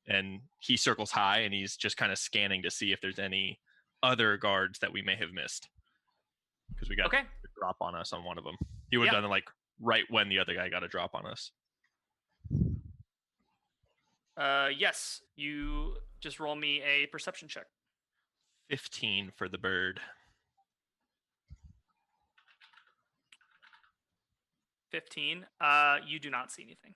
And 0.06 0.42
he 0.60 0.76
circles 0.78 1.12
high, 1.12 1.40
and 1.40 1.54
he's 1.54 1.78
just 1.78 1.96
kind 1.98 2.12
of 2.12 2.18
scanning 2.20 2.62
to 2.64 2.72
see 2.72 2.92
if 2.92 3.00
there's 3.02 3.20
any 3.20 3.60
other 4.02 4.38
guards 4.38 4.80
that 4.80 4.92
we 4.92 5.02
may 5.02 5.16
have 5.16 5.32
missed. 5.32 5.70
Because 6.70 6.90
we 6.90 6.96
got 6.96 7.08
Okay. 7.08 7.22
a 7.22 7.48
drop 7.56 7.78
on 7.82 7.96
us 7.96 8.12
on 8.14 8.24
one 8.24 8.38
of 8.38 8.44
them. 8.44 8.58
He 8.92 8.98
would 8.98 9.08
have 9.08 9.14
Yeah. 9.14 9.22
done 9.22 9.26
it 9.26 9.30
like 9.30 9.50
right 9.80 10.10
when 10.10 10.30
the 10.30 10.40
other 10.40 10.54
guy 10.54 10.70
got 10.70 10.84
a 10.84 10.88
drop 10.88 11.16
on 11.16 11.26
us. 11.26 11.52
Uh. 14.36 14.70
Yes. 14.76 15.22
You 15.36 16.02
just 16.20 16.40
roll 16.40 16.56
me 16.56 16.82
a 16.82 17.06
perception 17.08 17.48
check. 17.48 17.68
15 18.70 19.32
for 19.32 19.48
the 19.48 19.58
bird. 19.58 20.02
Fifteen. 24.94 25.48
Uh. 25.60 25.98
You 26.08 26.20
do 26.20 26.30
not 26.30 26.52
see 26.52 26.62
anything. 26.62 26.94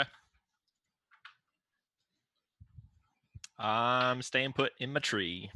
Okay. 0.00 0.08
I'm 3.58 4.22
staying 4.22 4.54
put 4.54 4.72
in 4.80 4.94
my 4.94 5.00
tree. 5.00 5.50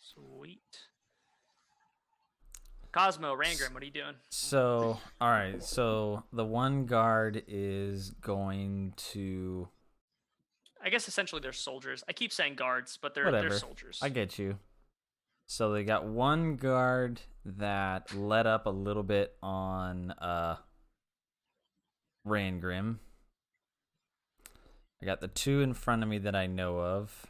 Sweet. 0.00 0.60
Cosmo, 2.90 3.36
Rangrim, 3.36 3.74
what 3.74 3.82
are 3.82 3.86
you 3.86 3.92
doing? 3.92 4.14
So, 4.30 4.98
all 5.20 5.30
right. 5.30 5.62
So 5.62 6.22
the 6.32 6.44
one 6.46 6.86
guard 6.86 7.42
is 7.46 8.12
going 8.12 8.94
to. 9.12 9.68
I 10.82 10.88
guess 10.88 11.06
essentially 11.06 11.42
they're 11.42 11.52
soldiers. 11.52 12.02
I 12.08 12.14
keep 12.14 12.32
saying 12.32 12.54
guards, 12.54 12.98
but 13.00 13.14
they're 13.14 13.30
they're 13.30 13.58
soldiers. 13.58 13.98
I 14.02 14.08
get 14.08 14.38
you. 14.38 14.58
So 15.52 15.70
they 15.70 15.84
got 15.84 16.06
one 16.06 16.56
guard 16.56 17.20
that 17.44 18.14
let 18.14 18.46
up 18.46 18.64
a 18.64 18.70
little 18.70 19.02
bit 19.02 19.36
on 19.42 20.10
uh 20.12 20.56
Rangrim. 22.26 22.96
I 25.02 25.04
got 25.04 25.20
the 25.20 25.28
two 25.28 25.60
in 25.60 25.74
front 25.74 26.02
of 26.02 26.08
me 26.08 26.16
that 26.16 26.34
I 26.34 26.46
know 26.46 26.78
of. 26.78 27.26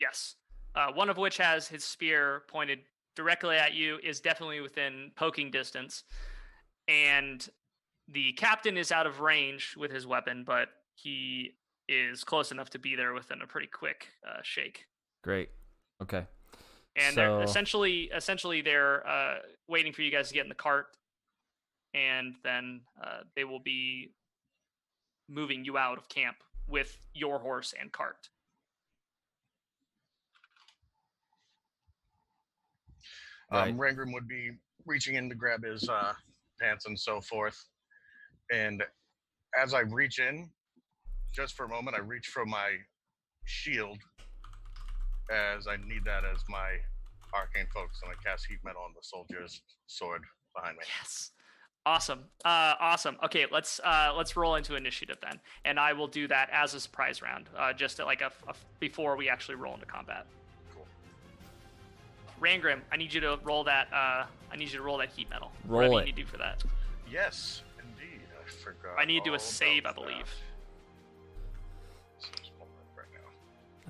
Yes. 0.00 0.36
Uh, 0.76 0.92
one 0.94 1.10
of 1.10 1.16
which 1.16 1.38
has 1.38 1.66
his 1.66 1.82
spear 1.82 2.44
pointed 2.46 2.78
directly 3.16 3.56
at 3.56 3.74
you, 3.74 3.98
is 4.04 4.20
definitely 4.20 4.60
within 4.60 5.10
poking 5.16 5.50
distance. 5.50 6.04
And 6.86 7.44
the 8.06 8.34
captain 8.34 8.76
is 8.76 8.92
out 8.92 9.08
of 9.08 9.18
range 9.18 9.74
with 9.76 9.90
his 9.90 10.06
weapon, 10.06 10.44
but 10.46 10.68
he 10.94 11.56
is 11.88 12.22
close 12.22 12.52
enough 12.52 12.70
to 12.70 12.78
be 12.78 12.94
there 12.94 13.14
within 13.14 13.42
a 13.42 13.48
pretty 13.48 13.66
quick 13.66 14.06
uh, 14.24 14.42
shake. 14.44 14.86
Great. 15.24 15.48
Okay. 16.00 16.26
And 16.96 17.16
they're 17.16 17.40
essentially, 17.42 18.10
essentially, 18.14 18.62
they're 18.62 19.06
uh, 19.06 19.36
waiting 19.68 19.92
for 19.92 20.02
you 20.02 20.10
guys 20.10 20.28
to 20.28 20.34
get 20.34 20.42
in 20.42 20.48
the 20.48 20.54
cart, 20.54 20.86
and 21.94 22.34
then 22.42 22.80
uh, 23.02 23.20
they 23.36 23.44
will 23.44 23.60
be 23.60 24.12
moving 25.28 25.64
you 25.64 25.78
out 25.78 25.98
of 25.98 26.08
camp 26.08 26.36
with 26.66 26.98
your 27.14 27.38
horse 27.38 27.72
and 27.80 27.92
cart. 27.92 28.28
Um, 33.52 33.78
Rangrim 33.78 34.12
would 34.12 34.28
be 34.28 34.52
reaching 34.86 35.16
in 35.16 35.28
to 35.28 35.34
grab 35.34 35.64
his 35.64 35.88
uh, 35.88 36.12
pants 36.60 36.86
and 36.86 36.98
so 36.98 37.20
forth. 37.20 37.58
And 38.52 38.82
as 39.60 39.74
I 39.74 39.80
reach 39.80 40.18
in, 40.18 40.48
just 41.34 41.56
for 41.56 41.64
a 41.64 41.68
moment, 41.68 41.96
I 41.96 42.00
reach 42.00 42.28
for 42.28 42.44
my 42.44 42.76
shield 43.44 43.98
as 45.30 45.66
I 45.66 45.76
need 45.76 46.04
that 46.04 46.24
as 46.24 46.42
my 46.48 46.76
arcane 47.32 47.66
focus, 47.72 48.00
and 48.02 48.12
I 48.12 48.22
cast 48.28 48.46
heat 48.46 48.58
metal 48.64 48.82
on 48.82 48.92
the 48.94 49.00
soldier's 49.02 49.62
sword 49.86 50.22
behind 50.54 50.76
me. 50.76 50.84
Yes. 51.00 51.30
Awesome. 51.86 52.24
Uh, 52.44 52.74
awesome. 52.78 53.16
Okay, 53.24 53.46
let's 53.50 53.80
uh, 53.82 54.12
let's 54.14 54.36
roll 54.36 54.56
into 54.56 54.74
initiative 54.76 55.16
then, 55.22 55.40
and 55.64 55.80
I 55.80 55.94
will 55.94 56.08
do 56.08 56.28
that 56.28 56.50
as 56.52 56.74
a 56.74 56.80
surprise 56.80 57.22
round, 57.22 57.48
uh, 57.56 57.72
just 57.72 57.98
at 58.00 58.06
like 58.06 58.20
a, 58.20 58.30
a 58.48 58.54
before 58.80 59.16
we 59.16 59.30
actually 59.30 59.54
roll 59.54 59.72
into 59.74 59.86
combat. 59.86 60.26
Cool. 60.74 60.86
Rangrim, 62.40 62.80
I 62.92 62.96
need 62.96 63.14
you 63.14 63.20
to 63.22 63.38
roll 63.44 63.64
that. 63.64 63.88
Uh, 63.92 64.26
I 64.52 64.56
need 64.56 64.70
you 64.70 64.76
to 64.78 64.82
roll 64.82 64.98
that 64.98 65.08
heat 65.10 65.30
metal. 65.30 65.52
Roll 65.66 65.78
Whatever 65.78 65.94
it. 65.94 65.98
you 66.00 66.04
need 66.12 66.16
to 66.16 66.22
do 66.22 66.28
for 66.28 66.36
that. 66.36 66.62
Yes, 67.10 67.62
indeed. 67.78 68.20
I 68.38 68.50
forgot. 68.62 68.96
I 68.98 69.06
need 69.06 69.20
to 69.24 69.30
do 69.30 69.34
a 69.34 69.38
save, 69.38 69.86
I 69.86 69.92
believe. 69.92 70.26
that. 70.26 70.49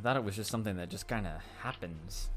I 0.00 0.02
thought 0.02 0.16
it 0.16 0.24
was 0.24 0.34
just 0.34 0.50
something 0.50 0.78
that 0.78 0.88
just 0.88 1.06
kind 1.06 1.26
of 1.26 1.34
happens. 1.62 2.30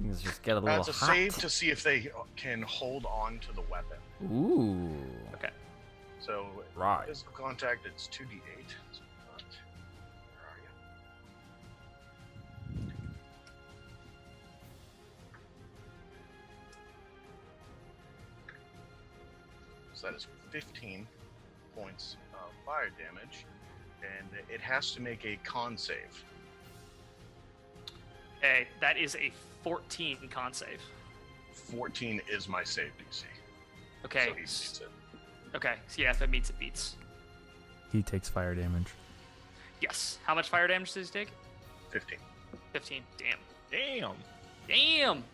Things 0.00 0.22
just 0.22 0.42
get 0.42 0.54
a 0.54 0.56
Uh, 0.56 0.62
little 0.62 0.78
it's 0.78 0.88
a 0.88 0.92
hot. 0.92 1.14
save 1.14 1.36
to 1.36 1.50
see 1.50 1.68
if 1.68 1.82
they 1.82 2.10
can 2.36 2.62
hold 2.62 3.04
on 3.04 3.38
to 3.40 3.52
the 3.52 3.60
weapon. 3.70 3.98
Ooh. 4.32 4.96
Okay. 5.34 5.50
So 6.20 6.64
Right. 6.74 7.06
physical 7.06 7.34
contact, 7.34 7.84
it's 7.84 8.06
two 8.06 8.24
d 8.24 8.40
eight. 8.56 8.74
Where 10.38 10.48
are 10.48 10.56
you? 10.62 10.68
So 19.92 20.06
that 20.06 20.16
is 20.16 20.26
fifteen 20.50 21.06
points 21.76 22.16
of 22.32 22.50
fire 22.64 22.88
damage, 22.98 23.44
and 24.02 24.30
it 24.48 24.62
has 24.62 24.92
to 24.92 25.02
make 25.02 25.26
a 25.26 25.36
con 25.44 25.76
save. 25.76 26.24
Okay, 28.42 28.66
that 28.80 28.98
is 28.98 29.14
a 29.16 29.30
14 29.62 30.18
con 30.30 30.52
save. 30.52 30.80
Fourteen 31.52 32.20
is 32.28 32.48
my 32.48 32.64
save 32.64 32.90
DC. 32.98 33.24
Okay. 34.04 34.26
So 34.26 34.34
he 34.34 34.40
beats 34.40 34.80
it. 34.80 34.88
Okay. 35.56 35.74
So 35.86 36.02
yeah, 36.02 36.10
if 36.10 36.20
it 36.20 36.28
meets, 36.28 36.50
it 36.50 36.58
beats. 36.58 36.96
He 37.92 38.02
takes 38.02 38.28
fire 38.28 38.54
damage. 38.54 38.88
Yes. 39.80 40.18
How 40.24 40.34
much 40.34 40.48
fire 40.48 40.66
damage 40.66 40.92
does 40.92 41.08
he 41.10 41.20
take? 41.20 41.28
Fifteen. 41.90 42.18
15. 42.72 43.02
Damn. 43.18 43.38
Damn. 44.68 45.24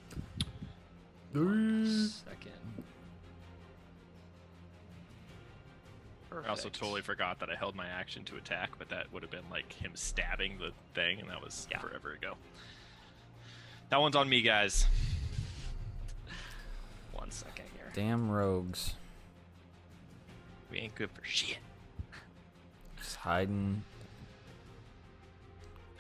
Damn. 1.35 1.87
Second. 1.97 2.53
I 6.45 6.49
also 6.49 6.69
totally 6.69 7.01
forgot 7.01 7.39
that 7.41 7.49
I 7.51 7.55
held 7.55 7.75
my 7.75 7.87
action 7.87 8.23
to 8.25 8.37
attack, 8.37 8.71
but 8.79 8.89
that 8.91 9.13
would 9.13 9.23
have 9.23 9.31
been 9.31 9.49
like 9.51 9.73
him 9.73 9.93
stabbing 9.95 10.59
the 10.59 10.73
thing, 10.95 11.21
and 11.21 11.29
that 11.31 11.43
was 11.43 11.67
Yeah. 11.71 11.79
forever 11.79 12.13
ago. 12.13 12.37
That 13.91 14.01
one's 14.01 14.17
on 14.17 14.29
me, 14.29 14.43
guys. 14.43 14.87
One 17.13 17.31
second 17.31 17.65
here. 17.75 17.91
Damn 17.95 18.31
rogues. 18.31 18.95
We 20.71 20.79
ain't 20.79 20.95
good 20.95 21.11
for 21.11 21.25
shit. 21.25 21.59
Just 22.99 23.17
hiding. 23.17 23.83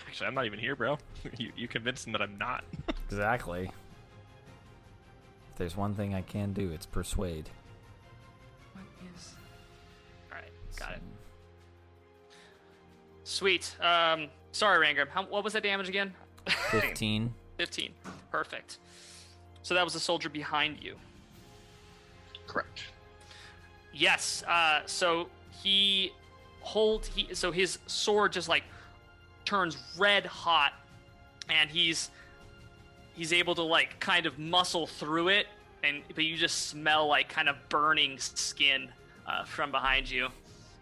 Actually, 0.07 0.27
I'm 0.27 0.35
not 0.35 0.47
even 0.47 0.59
here, 0.59 0.77
bro. 0.77 0.99
you 1.39 1.51
you 1.57 1.69
convinced 1.69 2.07
him 2.07 2.13
that 2.13 2.23
I'm 2.23 2.37
not. 2.39 2.65
Exactly. 3.11 3.71
If 5.53 5.57
there's 5.57 5.75
one 5.75 5.95
thing 5.95 6.15
I 6.15 6.21
can 6.21 6.53
do, 6.53 6.71
it's 6.73 6.85
persuade. 6.85 7.49
What 8.75 8.85
is? 9.17 9.33
All 10.31 10.37
right, 10.37 10.51
got 10.77 10.93
it. 10.93 11.01
Sweet. 13.25 13.75
Um, 13.81 14.29
sorry, 14.53 14.87
Rangrim. 14.87 15.09
How, 15.09 15.25
what 15.25 15.43
was 15.43 15.55
that 15.55 15.63
damage 15.63 15.89
again? 15.89 16.13
15. 16.71 17.33
15. 17.59 17.93
Perfect. 18.31 18.79
So 19.63 19.75
that 19.75 19.85
was 19.85 19.93
the 19.93 20.01
soldier 20.01 20.31
behind 20.31 20.79
you. 20.81 20.95
Correct. 22.47 22.85
Yes. 23.93 24.43
Uh, 24.49 24.81
so 24.87 25.29
he 25.63 26.13
hold 26.61 27.07
he 27.07 27.35
so 27.35 27.53
his 27.53 27.79
sword 27.87 28.33
just 28.33 28.49
like 28.49 28.65
turns 29.45 29.77
red 29.99 30.25
hot, 30.25 30.73
and 31.51 31.69
he's 31.69 32.11
he's 33.15 33.33
able 33.33 33.55
to 33.57 33.63
like 33.63 33.99
kind 34.01 34.25
of 34.25 34.39
muscle 34.39 34.87
through 34.87 35.29
it, 35.29 35.47
and 35.83 36.03
but 36.15 36.25
you 36.25 36.37
just 36.37 36.69
smell 36.69 37.09
like 37.09 37.29
kind 37.29 37.49
of 37.49 37.57
burning 37.69 38.19
skin 38.19 38.89
uh, 39.27 39.45
from 39.45 39.71
behind 39.71 40.09
you, 40.09 40.29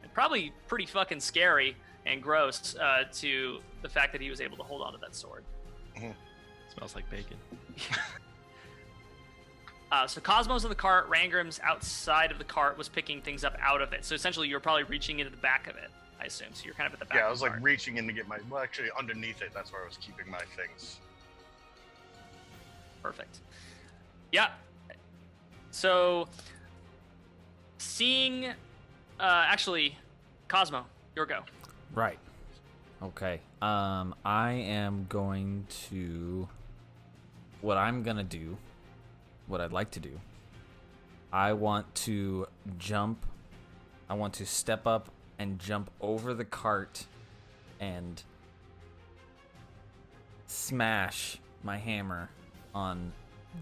and 0.03 0.13
probably 0.13 0.53
pretty 0.69 0.87
fucking 0.87 1.21
scary 1.21 1.75
and 2.05 2.23
gross 2.23 2.77
uh, 2.77 3.05
to 3.13 3.59
the 3.83 3.89
fact 3.89 4.13
that 4.13 4.21
he 4.21 4.31
was 4.31 4.41
able 4.41 4.57
to 4.57 4.63
hold 4.63 4.83
on 4.83 4.93
to 4.93 4.99
that 4.99 5.17
sword. 5.17 5.43
Smells 6.77 6.95
like 6.95 7.09
bacon. 7.11 7.37
Uh, 9.93 10.07
so 10.07 10.21
Cosmo's 10.21 10.65
in 10.65 10.69
the 10.69 10.75
cart, 10.75 11.09
Rangrim's 11.09 11.61
outside 11.63 12.33
of 12.33 12.39
the 12.39 12.45
cart 12.45 12.77
was 12.77 12.89
picking 12.89 13.21
things 13.21 13.45
up 13.45 13.57
out 13.61 13.81
of 13.81 13.93
it. 13.93 14.05
So 14.05 14.17
essentially, 14.17 14.49
you're 14.49 14.61
probably 14.61 14.83
reaching 14.83 15.21
into 15.21 15.31
the 15.31 15.37
back 15.37 15.69
of 15.69 15.77
it. 15.77 15.91
I 16.21 16.25
assume. 16.25 16.49
So 16.55 16.65
you're 16.65 16.75
kind 16.75 16.89
of 16.89 16.93
at 16.95 16.99
the 16.99 17.05
back. 17.05 17.19
Yeah, 17.19 17.23
I 17.23 17.27
of 17.27 17.31
was 17.31 17.39
the 17.41 17.45
like 17.45 17.53
cart. 17.53 17.63
reaching 17.63 17.97
in 17.97 18.07
to 18.09 18.13
get 18.13 18.27
my. 18.27 18.39
Well, 18.51 18.61
actually, 18.63 18.89
underneath 18.99 19.43
it, 19.43 19.51
that's 19.55 19.73
where 19.73 19.83
I 19.83 19.87
was 19.87 19.97
keeping 19.99 20.29
my 20.31 20.41
things. 20.57 20.99
Perfect. 23.03 23.39
Yeah. 24.33 24.49
So, 25.71 26.27
seeing, 27.79 28.47
uh, 28.47 28.53
actually, 29.21 29.97
Cosmo, 30.49 30.85
your 31.15 31.27
go. 31.27 31.41
Right. 31.95 32.19
Okay. 33.03 33.41
Um, 33.63 34.17
I 34.25 34.53
am 34.53 35.07
going 35.09 35.67
to. 35.91 36.49
What 37.61 37.77
I'm 37.77 38.03
gonna 38.03 38.25
do, 38.25 38.57
what 39.47 39.61
I'd 39.61 39.73
like 39.73 39.91
to 39.93 40.01
do, 40.01 40.21
I 41.33 41.53
want 41.53 41.93
to 41.97 42.47
jump. 42.79 43.25
I 44.09 44.15
want 44.15 44.35
to 44.35 44.47
step 44.47 44.87
up 44.87 45.11
and 45.39 45.59
jump 45.59 45.91
over 46.01 46.33
the 46.33 46.45
cart 46.45 47.07
and 47.81 48.23
smash 50.47 51.39
my 51.63 51.77
hammer 51.77 52.31
on 52.75 53.13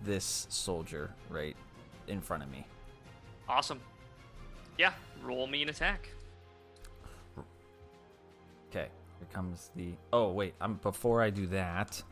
this 0.05 0.47
soldier 0.51 1.11
right 1.31 1.57
in 2.09 2.21
front 2.21 2.43
of 2.43 2.51
me. 2.51 2.67
Awesome. 3.49 3.81
Yeah, 4.79 4.93
roll 5.23 5.47
me 5.47 5.63
an 5.63 5.69
attack. 5.69 6.09
Okay, 8.71 8.89
here 9.19 9.29
comes 9.33 9.71
the. 9.77 9.93
Oh 10.13 10.31
wait, 10.33 10.55
I'm 10.61 10.75
before 10.75 11.23
I 11.23 11.31
do 11.31 11.47
that, 11.49 12.03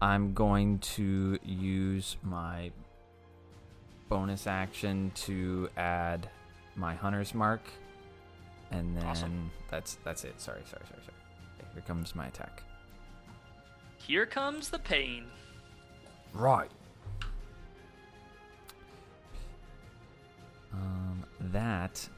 I'm 0.00 0.32
going 0.32 0.78
to 0.80 1.38
use 1.44 2.16
my 2.22 2.70
bonus 4.08 4.46
action 4.46 5.10
to 5.14 5.68
add 5.76 6.28
my 6.76 6.94
hunter's 6.94 7.34
mark, 7.34 7.60
and 8.70 8.96
then 8.96 9.04
Awesome. 9.04 9.50
that's 9.70 9.98
that's 10.04 10.24
it. 10.24 10.40
Sorry, 10.40 10.62
sorry, 10.66 10.82
sorry, 10.88 11.02
sorry. 11.02 11.16
Okay, 11.58 11.68
here 11.74 11.82
comes 11.86 12.14
my 12.14 12.28
attack. 12.28 12.62
Here 13.96 14.24
comes 14.26 14.68
the 14.70 14.78
pain. 14.78 15.24
Right. 16.32 16.70
Um, 20.72 21.24
that 21.40 22.08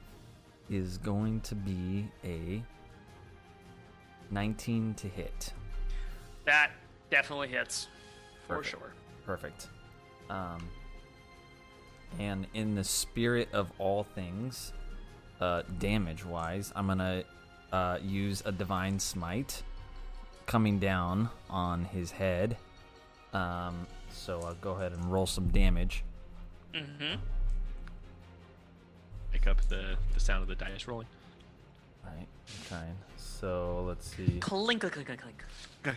is 0.69 0.99
going 0.99 1.40
to 1.43 1.55
be 1.55 2.09
a 2.23 2.62
19 4.31 4.95
to 4.95 5.09
hit. 5.09 5.53
That 6.45 6.71
definitely 7.11 7.49
hits, 7.49 7.88
for 8.46 8.57
Perfect. 8.57 8.70
sure. 8.70 8.92
Perfect. 9.27 9.68
Um, 10.29 10.68
and 12.18 12.46
in 12.55 12.75
the 12.75 12.85
spirit 12.85 13.49
of 13.53 13.70
all 13.79 14.05
things, 14.05 14.73
uh, 15.40 15.62
damage 15.79 16.25
wise, 16.25 16.73
I'm 16.75 16.87
gonna 16.87 17.25
uh, 17.73 17.99
use 18.03 18.42
a 18.44 18.53
divine 18.53 18.99
smite 18.99 19.62
coming 20.46 20.79
down 20.79 21.29
on 21.49 21.85
his 21.85 22.11
head. 22.11 22.57
Um, 23.33 23.87
so 24.12 24.40
I'll 24.42 24.55
go 24.55 24.73
ahead 24.73 24.92
and 24.92 25.05
roll 25.12 25.27
some 25.27 25.49
damage. 25.49 26.03
Mm-hmm. 26.75 27.20
Pick 29.33 29.46
up 29.46 29.61
the 29.68 29.96
the 30.14 30.20
sound 30.20 30.42
of 30.42 30.49
the 30.49 30.57
dice 30.57 30.87
rolling. 30.87 31.07
All 32.05 32.12
right, 32.16 32.27
I'm 32.27 32.66
trying. 32.68 32.96
So 33.16 33.85
let's 33.87 34.09
see. 34.16 34.38
Clink, 34.40 34.81
clink, 34.81 34.92
clink, 34.92 35.07
clink, 35.07 35.20
clink. 35.85 35.96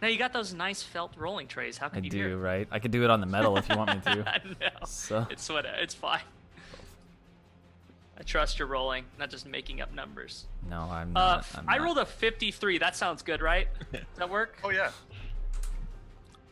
Now 0.00 0.08
you 0.08 0.18
got 0.18 0.32
those 0.32 0.54
nice 0.54 0.82
felt 0.82 1.16
rolling 1.16 1.48
trays. 1.48 1.76
How 1.78 1.86
I 1.86 1.90
can 1.90 2.04
you 2.04 2.10
do 2.10 2.16
hear? 2.16 2.36
right. 2.38 2.68
I 2.70 2.78
could 2.78 2.90
do 2.92 3.02
it 3.04 3.10
on 3.10 3.20
the 3.20 3.26
metal 3.26 3.56
if 3.56 3.68
you 3.68 3.76
want 3.76 3.94
me 3.94 4.12
to. 4.14 4.40
no, 4.60 4.68
So 4.86 5.26
it's 5.30 5.48
what 5.48 5.64
it's 5.66 5.94
fine. 5.94 6.20
I 8.18 8.22
trust 8.22 8.58
your 8.58 8.66
rolling, 8.68 9.04
not 9.18 9.30
just 9.30 9.46
making 9.46 9.80
up 9.80 9.92
numbers. 9.94 10.46
no, 10.68 10.80
I'm 10.82 11.16
Uh, 11.16 11.20
not. 11.20 11.38
f- 11.40 11.58
I'm 11.58 11.68
I 11.68 11.76
not. 11.78 11.84
rolled 11.84 11.98
a 11.98 12.06
53. 12.06 12.78
That 12.78 12.96
sounds 12.96 13.22
good, 13.22 13.40
right? 13.40 13.68
Does 13.92 14.02
that 14.16 14.28
work? 14.30 14.58
Oh 14.64 14.70
yeah. 14.70 14.90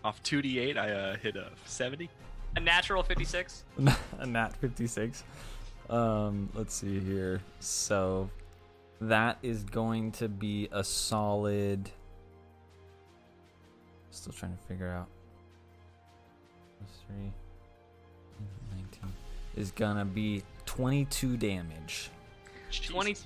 Off 0.04 0.22
2d8, 0.22 0.76
I 0.76 0.90
uh, 0.92 1.16
hit 1.16 1.36
a 1.36 1.50
70. 1.64 2.08
A 2.56 2.60
natural 2.60 3.02
56. 3.02 3.64
a 4.18 4.26
nat 4.26 4.54
56 4.60 5.24
um 5.88 6.48
let's 6.54 6.74
see 6.74 6.98
here 6.98 7.40
so 7.60 8.28
that 9.00 9.38
is 9.40 9.62
going 9.62 10.10
to 10.10 10.28
be 10.28 10.68
a 10.72 10.82
solid 10.82 11.88
still 14.16 14.32
trying 14.32 14.56
to 14.56 14.62
figure 14.64 14.90
out 14.90 15.06
plus 16.78 16.90
3 17.08 17.32
19 18.76 19.12
is 19.56 19.70
gonna 19.70 20.04
be 20.04 20.42
22 20.66 21.36
damage 21.36 22.10
20. 22.88 23.16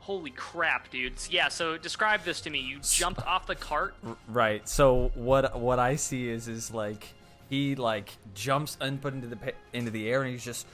Holy 0.00 0.30
crap, 0.30 0.90
dudes. 0.90 1.28
Yeah, 1.30 1.48
so 1.48 1.76
describe 1.76 2.22
this 2.24 2.40
to 2.42 2.50
me. 2.50 2.58
You 2.60 2.78
jumped 2.80 3.24
off 3.26 3.46
the 3.46 3.54
cart. 3.54 3.94
Right 4.28 4.66
so 4.68 5.10
what 5.14 5.58
what 5.58 5.78
i 5.78 5.96
see 5.96 6.28
is 6.28 6.48
is 6.48 6.70
like 6.72 7.06
he 7.48 7.74
like 7.74 8.16
jumps 8.34 8.76
and 8.80 9.00
put 9.00 9.14
into 9.14 9.26
the 9.26 9.36
pa- 9.36 9.50
into 9.72 9.90
the 9.90 10.08
air 10.08 10.22
and 10.22 10.32
he's 10.32 10.44
just 10.44 10.66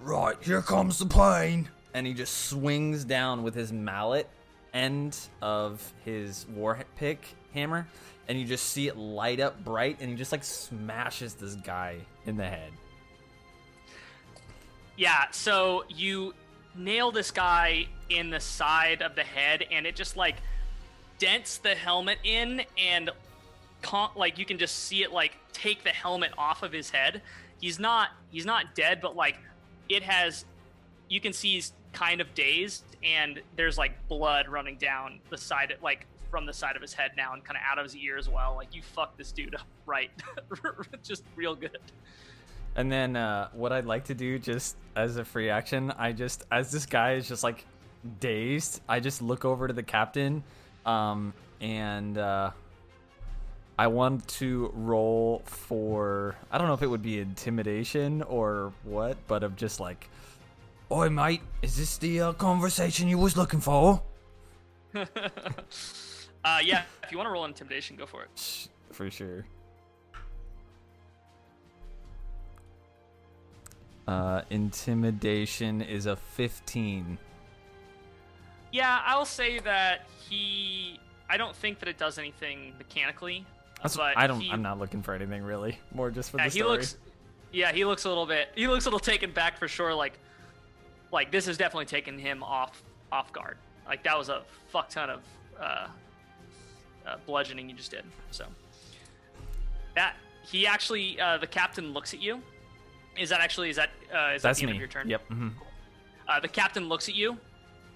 Right, 0.00 0.36
here 0.42 0.60
comes 0.60 0.98
the 0.98 1.06
plane. 1.06 1.68
and 1.94 2.06
he 2.06 2.12
just 2.14 2.46
swings 2.48 3.04
down 3.04 3.42
with 3.42 3.54
his 3.54 3.72
mallet 3.72 4.28
end 4.72 5.16
of 5.40 5.92
his 6.04 6.46
war 6.54 6.78
pick 6.96 7.24
hammer 7.54 7.86
and 8.28 8.38
you 8.38 8.46
just 8.46 8.66
see 8.70 8.88
it 8.88 8.96
light 8.96 9.40
up 9.40 9.62
bright 9.64 9.98
and 10.00 10.10
he 10.10 10.16
just 10.16 10.32
like 10.32 10.44
smashes 10.44 11.34
this 11.34 11.54
guy 11.56 11.96
in 12.26 12.36
the 12.36 12.44
head 12.44 12.70
Yeah, 14.96 15.24
so 15.32 15.84
you 15.88 16.34
nail 16.76 17.10
this 17.10 17.30
guy 17.30 17.86
in 18.08 18.30
the 18.30 18.40
side 18.40 19.02
of 19.02 19.14
the 19.14 19.22
head, 19.22 19.64
and 19.70 19.86
it 19.86 19.96
just 19.96 20.16
like 20.16 20.36
dents 21.18 21.58
the 21.58 21.74
helmet 21.74 22.18
in, 22.24 22.62
and 22.78 23.10
con- 23.82 24.10
like 24.16 24.38
you 24.38 24.44
can 24.44 24.58
just 24.58 24.84
see 24.84 25.02
it 25.02 25.12
like 25.12 25.32
take 25.52 25.84
the 25.84 25.90
helmet 25.90 26.32
off 26.38 26.62
of 26.62 26.72
his 26.72 26.90
head. 26.90 27.22
He's 27.60 27.78
not 27.78 28.10
he's 28.30 28.46
not 28.46 28.74
dead, 28.74 29.00
but 29.00 29.16
like 29.16 29.36
it 29.88 30.02
has. 30.02 30.44
You 31.08 31.20
can 31.20 31.32
see 31.32 31.54
he's 31.54 31.72
kind 31.92 32.20
of 32.20 32.32
dazed, 32.34 32.84
and 33.02 33.40
there's 33.56 33.78
like 33.78 33.92
blood 34.08 34.48
running 34.48 34.76
down 34.76 35.20
the 35.30 35.38
side, 35.38 35.74
like 35.82 36.06
from 36.34 36.46
the 36.46 36.52
side 36.52 36.74
of 36.74 36.82
his 36.82 36.92
head 36.92 37.12
now, 37.16 37.32
and 37.32 37.44
kind 37.44 37.56
of 37.56 37.62
out 37.64 37.78
of 37.78 37.84
his 37.84 37.94
ear 37.94 38.18
as 38.18 38.28
well. 38.28 38.56
Like 38.56 38.74
you 38.74 38.82
fucked 38.82 39.16
this 39.16 39.30
dude 39.30 39.54
up 39.54 39.60
right, 39.86 40.10
just 41.04 41.22
real 41.36 41.54
good. 41.54 41.78
and 42.74 42.90
then 42.90 43.14
uh, 43.14 43.48
what 43.52 43.70
i'd 43.72 43.86
like 43.86 44.02
to 44.02 44.14
do 44.14 44.36
just 44.36 44.76
as 44.96 45.16
a 45.16 45.24
free 45.24 45.48
action 45.48 45.92
i 45.96 46.10
just 46.10 46.42
as 46.50 46.72
this 46.72 46.86
guy 46.86 47.12
is 47.12 47.28
just 47.28 47.44
like 47.44 47.64
dazed 48.18 48.80
i 48.88 48.98
just 48.98 49.22
look 49.22 49.44
over 49.44 49.68
to 49.68 49.72
the 49.72 49.82
captain 49.82 50.42
um, 50.84 51.32
and 51.60 52.18
uh, 52.18 52.50
i 53.78 53.86
want 53.86 54.26
to 54.26 54.72
roll 54.74 55.40
for 55.44 56.34
i 56.50 56.58
don't 56.58 56.66
know 56.66 56.74
if 56.74 56.82
it 56.82 56.88
would 56.88 57.02
be 57.02 57.20
intimidation 57.20 58.22
or 58.22 58.72
what 58.82 59.16
but 59.28 59.44
of 59.44 59.54
just 59.54 59.78
like 59.78 60.08
Oi, 60.92 61.08
mate, 61.08 61.40
is 61.62 61.76
this 61.78 61.96
the 61.96 62.20
uh, 62.20 62.32
conversation 62.34 63.08
you 63.08 63.16
was 63.16 63.38
looking 63.38 63.60
for? 63.60 64.02
uh, 66.44 66.58
yeah, 66.62 66.82
if 67.02 67.10
you 67.10 67.18
want 67.18 67.28
to 67.28 67.32
roll 67.32 67.44
intimidation, 67.44 67.96
go 67.96 68.06
for 68.06 68.22
it. 68.22 68.68
For 68.92 69.10
sure. 69.10 69.44
Uh, 74.06 74.42
intimidation 74.50 75.80
is 75.80 76.06
a 76.06 76.14
15. 76.14 77.18
Yeah, 78.70 79.00
I'll 79.04 79.24
say 79.24 79.58
that 79.60 80.06
he. 80.28 81.00
I 81.28 81.36
don't 81.36 81.56
think 81.56 81.78
that 81.78 81.88
it 81.88 81.96
does 81.96 82.18
anything 82.18 82.74
mechanically. 82.78 83.46
That's, 83.82 83.96
but 83.96 84.16
I 84.16 84.26
don't. 84.26 84.40
he- 84.40 84.50
I'm 84.50 84.62
not 84.62 84.78
looking 84.78 85.02
for 85.02 85.14
anything 85.14 85.42
really. 85.42 85.78
More 85.94 86.10
just 86.10 86.30
for 86.30 86.38
Yeah, 86.38 86.48
the 86.48 86.54
he 86.54 86.62
looks. 86.62 86.96
Yeah, 87.52 87.72
he 87.72 87.84
looks 87.84 88.04
a 88.04 88.08
little 88.08 88.26
bit. 88.26 88.48
He 88.54 88.66
looks 88.68 88.84
a 88.84 88.88
little 88.88 88.98
taken 89.00 89.30
back 89.32 89.58
for 89.58 89.68
sure. 89.68 89.94
Like, 89.94 90.18
like 91.12 91.30
this 91.30 91.46
has 91.46 91.56
definitely 91.56 91.86
taken 91.86 92.18
him 92.18 92.42
off 92.42 92.82
off 93.10 93.32
guard. 93.32 93.56
Like 93.86 94.02
that 94.04 94.18
was 94.18 94.28
a 94.28 94.42
fuck 94.68 94.88
ton 94.90 95.08
of 95.08 95.20
uh, 95.58 95.86
uh, 97.06 97.16
bludgeoning 97.26 97.68
you 97.68 97.76
just 97.76 97.90
did. 97.90 98.04
So 98.30 98.46
that 99.94 100.16
he 100.42 100.66
actually, 100.66 101.20
uh, 101.20 101.38
the 101.38 101.46
captain 101.46 101.92
looks 101.92 102.14
at 102.14 102.20
you. 102.20 102.40
Is 103.18 103.28
that 103.30 103.40
actually 103.40 103.70
is 103.70 103.76
that 103.76 103.90
uh, 104.12 104.32
is 104.34 104.42
that 104.42 104.48
That's 104.48 104.58
the 104.58 104.64
end 104.64 104.72
me. 104.72 104.76
of 104.76 104.80
your 104.80 104.88
turn? 104.88 105.08
Yep. 105.08 105.22
Mm-hmm. 105.30 105.48
Uh, 106.28 106.40
the 106.40 106.48
captain 106.48 106.88
looks 106.88 107.08
at 107.08 107.14
you, 107.14 107.38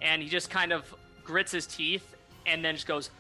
and 0.01 0.23
he 0.23 0.29
just 0.29 0.49
kind 0.51 0.73
of 0.73 0.95
grits 1.25 1.51
his 1.51 1.67
teeth, 1.67 2.15
and 2.47 2.65
then 2.65 2.75
just 2.75 2.87
goes, 2.87 3.11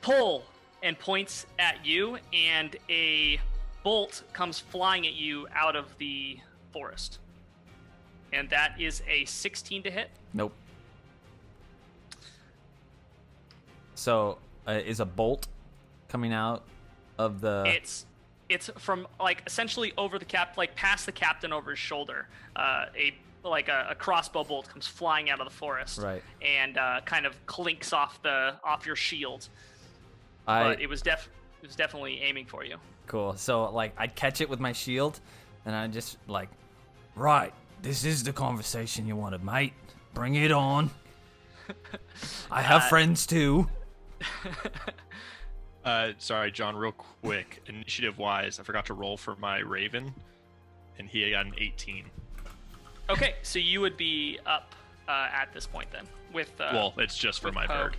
"Pull!" 0.00 0.44
and 0.82 0.98
points 0.98 1.46
at 1.58 1.84
you, 1.86 2.18
and 2.32 2.76
a 2.90 3.38
bolt 3.84 4.22
comes 4.32 4.58
flying 4.58 5.06
at 5.06 5.14
you 5.14 5.46
out 5.54 5.76
of 5.76 5.96
the 5.98 6.38
forest, 6.72 7.18
and 8.32 8.50
that 8.50 8.80
is 8.80 9.02
a 9.08 9.24
16 9.26 9.82
to 9.84 9.90
hit. 9.90 10.10
Nope. 10.32 10.52
So, 13.94 14.38
uh, 14.66 14.72
is 14.72 15.00
a 15.00 15.04
bolt 15.06 15.48
coming 16.08 16.32
out 16.32 16.62
of 17.18 17.40
the? 17.40 17.64
It's 17.66 18.06
it's 18.48 18.70
from 18.78 19.06
like 19.20 19.42
essentially 19.46 19.92
over 19.96 20.18
the 20.18 20.24
cap, 20.24 20.56
like 20.56 20.74
past 20.76 21.06
the 21.06 21.12
captain 21.12 21.52
over 21.52 21.70
his 21.70 21.78
shoulder. 21.78 22.28
Uh, 22.56 22.86
a 22.96 23.14
like 23.46 23.68
a, 23.68 23.88
a 23.90 23.94
crossbow 23.94 24.42
bolt 24.44 24.68
comes 24.68 24.86
flying 24.86 25.28
out 25.28 25.38
of 25.38 25.46
the 25.46 25.52
forest 25.54 25.98
Right. 26.00 26.22
and 26.40 26.78
uh, 26.78 27.00
kind 27.04 27.26
of 27.26 27.34
clinks 27.46 27.92
off 27.92 28.22
the 28.22 28.54
off 28.64 28.86
your 28.86 28.96
shield. 28.96 29.48
I 30.46 30.62
But 30.64 30.80
it 30.80 30.88
was 30.88 31.02
def 31.02 31.28
it 31.62 31.66
was 31.66 31.76
definitely 31.76 32.20
aiming 32.22 32.46
for 32.46 32.64
you. 32.64 32.76
cool. 33.06 33.34
So 33.36 33.70
like 33.70 33.92
I'd 33.98 34.14
catch 34.14 34.40
it 34.40 34.48
with 34.48 34.60
my 34.60 34.72
shield, 34.72 35.20
and 35.66 35.74
I 35.74 35.86
just 35.88 36.16
like 36.26 36.48
Right. 37.16 37.52
This 37.82 38.04
is 38.04 38.22
the 38.24 38.32
conversation 38.32 39.06
you 39.06 39.14
wanted, 39.14 39.44
mate. 39.44 39.72
Bring 40.14 40.36
it 40.36 40.50
on. 40.50 40.90
I 42.50 42.62
have 42.62 42.82
Uh, 42.82 42.88
friends 42.88 43.26
too. 43.26 43.68
Uh, 45.84 46.12
sorry, 46.16 46.50
John. 46.50 46.74
Real 46.74 46.92
quick, 46.92 47.62
initiative 47.66 48.16
wise, 48.16 48.58
I 48.58 48.62
forgot 48.62 48.86
to 48.86 48.94
roll 48.94 49.18
for 49.18 49.36
my 49.36 49.58
Raven, 49.58 50.14
and 50.98 51.08
he 51.08 51.30
got 51.30 51.44
an 51.44 51.54
18. 51.58 52.06
Okay, 53.10 53.34
so 53.42 53.58
you 53.58 53.82
would 53.82 53.96
be 53.98 54.38
up 54.46 54.74
uh, 55.08 55.28
at 55.30 55.52
this 55.52 55.66
point 55.66 55.90
then 55.92 56.06
with 56.32 56.58
uh, 56.58 56.70
well, 56.72 56.94
it's 56.96 57.18
just 57.18 57.42
for 57.42 57.52
my 57.52 57.66
Poe. 57.66 57.74
bird. 57.74 57.96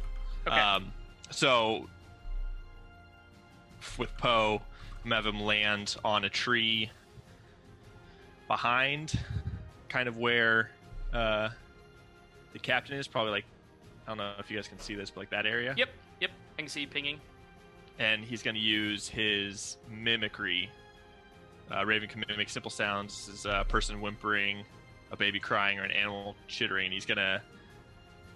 Okay. 0.47 0.59
Um, 0.59 0.91
so 1.29 1.87
with 3.99 4.15
Poe, 4.17 4.61
I'm 5.03 5.11
have 5.11 5.25
him 5.25 5.39
land 5.39 5.95
on 6.03 6.25
a 6.25 6.29
tree 6.29 6.89
behind, 8.47 9.19
kind 9.89 10.07
of 10.07 10.17
where 10.17 10.71
uh, 11.13 11.49
the 12.53 12.59
captain 12.59 12.97
is. 12.97 13.07
Probably 13.07 13.31
like 13.31 13.45
I 14.07 14.09
don't 14.09 14.17
know 14.17 14.33
if 14.39 14.49
you 14.49 14.57
guys 14.57 14.67
can 14.67 14.79
see 14.79 14.95
this, 14.95 15.11
but 15.11 15.21
like 15.21 15.29
that 15.29 15.45
area. 15.45 15.75
Yep, 15.77 15.77
yep. 15.77 15.89
I 16.57 16.61
can 16.61 16.67
see 16.69 16.81
you 16.81 16.87
pinging. 16.87 17.19
and 17.99 18.23
he's 18.23 18.43
going 18.43 18.55
to 18.55 18.61
use 18.61 19.07
his 19.07 19.77
mimicry. 19.89 20.69
Uh, 21.73 21.85
Raven 21.85 22.07
can 22.09 22.23
mimic 22.27 22.49
simple 22.49 22.69
sounds. 22.71 23.25
This 23.27 23.39
is 23.39 23.45
a 23.45 23.65
person 23.67 23.99
whimpering, 24.01 24.63
a 25.11 25.17
baby 25.17 25.39
crying, 25.39 25.79
or 25.79 25.83
an 25.83 25.91
animal 25.91 26.35
chittering. 26.47 26.91
He's 26.91 27.05
gonna, 27.05 27.41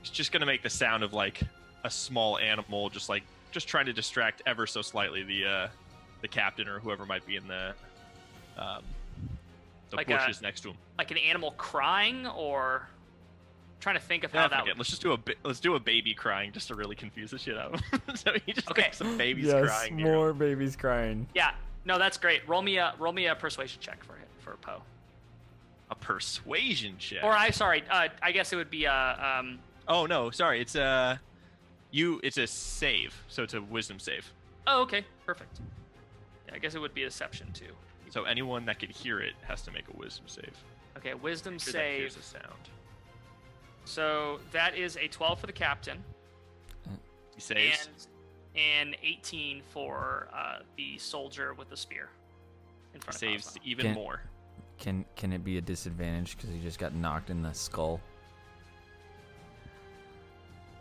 he's 0.01 0.10
just 0.10 0.32
gonna 0.32 0.45
make 0.47 0.63
the 0.63 0.69
sound 0.69 1.03
of 1.03 1.13
like 1.13 1.41
a 1.84 1.89
small 1.91 2.39
animal, 2.39 2.89
just 2.89 3.08
like 3.10 3.23
just 3.51 3.67
trying 3.67 3.86
to 3.86 3.93
distract 3.93 4.41
ever 4.45 4.65
so 4.65 4.82
slightly 4.82 5.23
the 5.23 5.45
uh, 5.45 5.67
the 6.21 6.27
captain 6.27 6.67
or 6.67 6.79
whoever 6.79 7.05
might 7.05 7.25
be 7.27 7.36
in 7.36 7.47
the 7.47 7.73
um, 8.58 8.84
the 9.91 9.97
Like 9.97 10.10
a- 10.10 10.15
bushes 10.17 10.41
next 10.41 10.62
to 10.62 10.69
him. 10.69 10.77
Like 10.97 11.12
an 11.12 11.17
animal 11.17 11.51
crying, 11.51 12.25
or 12.27 12.88
trying 13.79 13.95
to 13.95 14.01
think 14.01 14.23
of 14.23 14.31
how 14.31 14.45
Ah, 14.45 14.47
that. 14.49 14.59
fuck 14.59 14.67
it. 14.69 14.77
Let's 14.77 14.89
just 14.89 15.01
do 15.01 15.13
a 15.13 15.17
ba- 15.17 15.35
let's 15.43 15.59
do 15.59 15.75
a 15.75 15.79
baby 15.79 16.13
crying 16.13 16.51
just 16.51 16.67
to 16.67 16.75
really 16.75 16.95
confuse 16.95 17.31
the 17.31 17.37
shit 17.39 17.57
out 17.57 17.73
of 17.73 17.79
him. 17.81 18.01
so 18.15 18.33
he 18.45 18.53
just 18.53 18.69
Okay. 18.71 18.89
some 18.91 19.17
babies 19.17 19.45
yes, 19.47 19.65
crying. 19.65 19.95
near 19.95 20.07
him. 20.07 20.15
more 20.15 20.33
babies 20.33 20.75
crying. 20.75 21.27
Yeah, 21.33 21.51
no, 21.85 21.97
that's 21.97 22.17
great. 22.17 22.47
Roll 22.47 22.61
me 22.61 22.77
a 22.77 22.93
roll 22.99 23.13
me 23.13 23.27
a 23.27 23.35
persuasion 23.35 23.79
check 23.81 24.03
for 24.03 24.15
it 24.15 24.27
for 24.39 24.55
Poe. 24.61 24.81
A 25.91 25.95
persuasion 25.95 26.95
check. 26.99 27.23
Or 27.23 27.31
I 27.31 27.49
sorry, 27.51 27.83
uh, 27.89 28.09
I 28.21 28.31
guess 28.31 28.53
it 28.53 28.55
would 28.57 28.69
be 28.69 28.85
a 28.85 29.39
um. 29.39 29.59
Oh 29.87 30.05
no, 30.05 30.29
sorry. 30.29 30.61
It's 30.61 30.75
a 30.75 31.19
you. 31.91 32.19
It's 32.23 32.37
a 32.37 32.45
save, 32.47 33.15
so 33.27 33.43
it's 33.43 33.53
a 33.53 33.61
wisdom 33.61 33.97
save. 33.99 34.31
Oh, 34.67 34.81
okay, 34.83 35.03
perfect. 35.25 35.59
Yeah, 36.47 36.55
I 36.55 36.59
guess 36.59 36.75
it 36.75 36.79
would 36.79 36.93
be 36.93 37.03
a 37.03 37.07
deception 37.07 37.51
too. 37.53 37.73
So 38.11 38.25
anyone 38.25 38.65
that 38.65 38.77
can 38.79 38.89
hear 38.89 39.19
it 39.19 39.33
has 39.47 39.61
to 39.63 39.71
make 39.71 39.85
a 39.87 39.97
wisdom 39.97 40.25
save. 40.27 40.53
Okay, 40.97 41.13
wisdom 41.15 41.57
Sure 41.57 41.73
that 41.73 41.91
hears 41.91 42.13
save. 42.13 42.21
a 42.21 42.25
sound. 42.25 42.69
So 43.89 44.39
that 44.52 44.78
is 44.78 44.97
a 44.97 45.08
12 45.08 45.39
for 45.39 45.47
the 45.47 45.54
captain 45.54 46.04
He 47.34 47.41
saves. 47.41 47.89
and 48.56 48.89
an 48.93 48.95
18 49.04 49.63
for 49.71 50.30
uh, 50.32 50.60
the 50.78 50.97
soldier 50.99 51.56
with 51.56 51.69
the 51.71 51.78
spear 51.78 52.10
in 52.93 52.99
He 52.99 53.04
front 53.04 53.15
of 53.15 53.19
saves 53.19 53.45
Cosmo. 53.47 53.62
even 53.65 53.86
Can- 53.88 53.95
more. 53.95 54.21
Can 54.78 55.04
can 55.17 55.34
it 55.34 55.43
be 55.43 55.58
a 55.58 55.62
disadvantage 55.62 56.38
because 56.38 56.52
he 56.52 56.60
just 56.62 56.80
got 56.80 56.93
knocked 56.93 57.30
in 57.32 57.41
the 57.41 57.52
skull? 57.52 57.99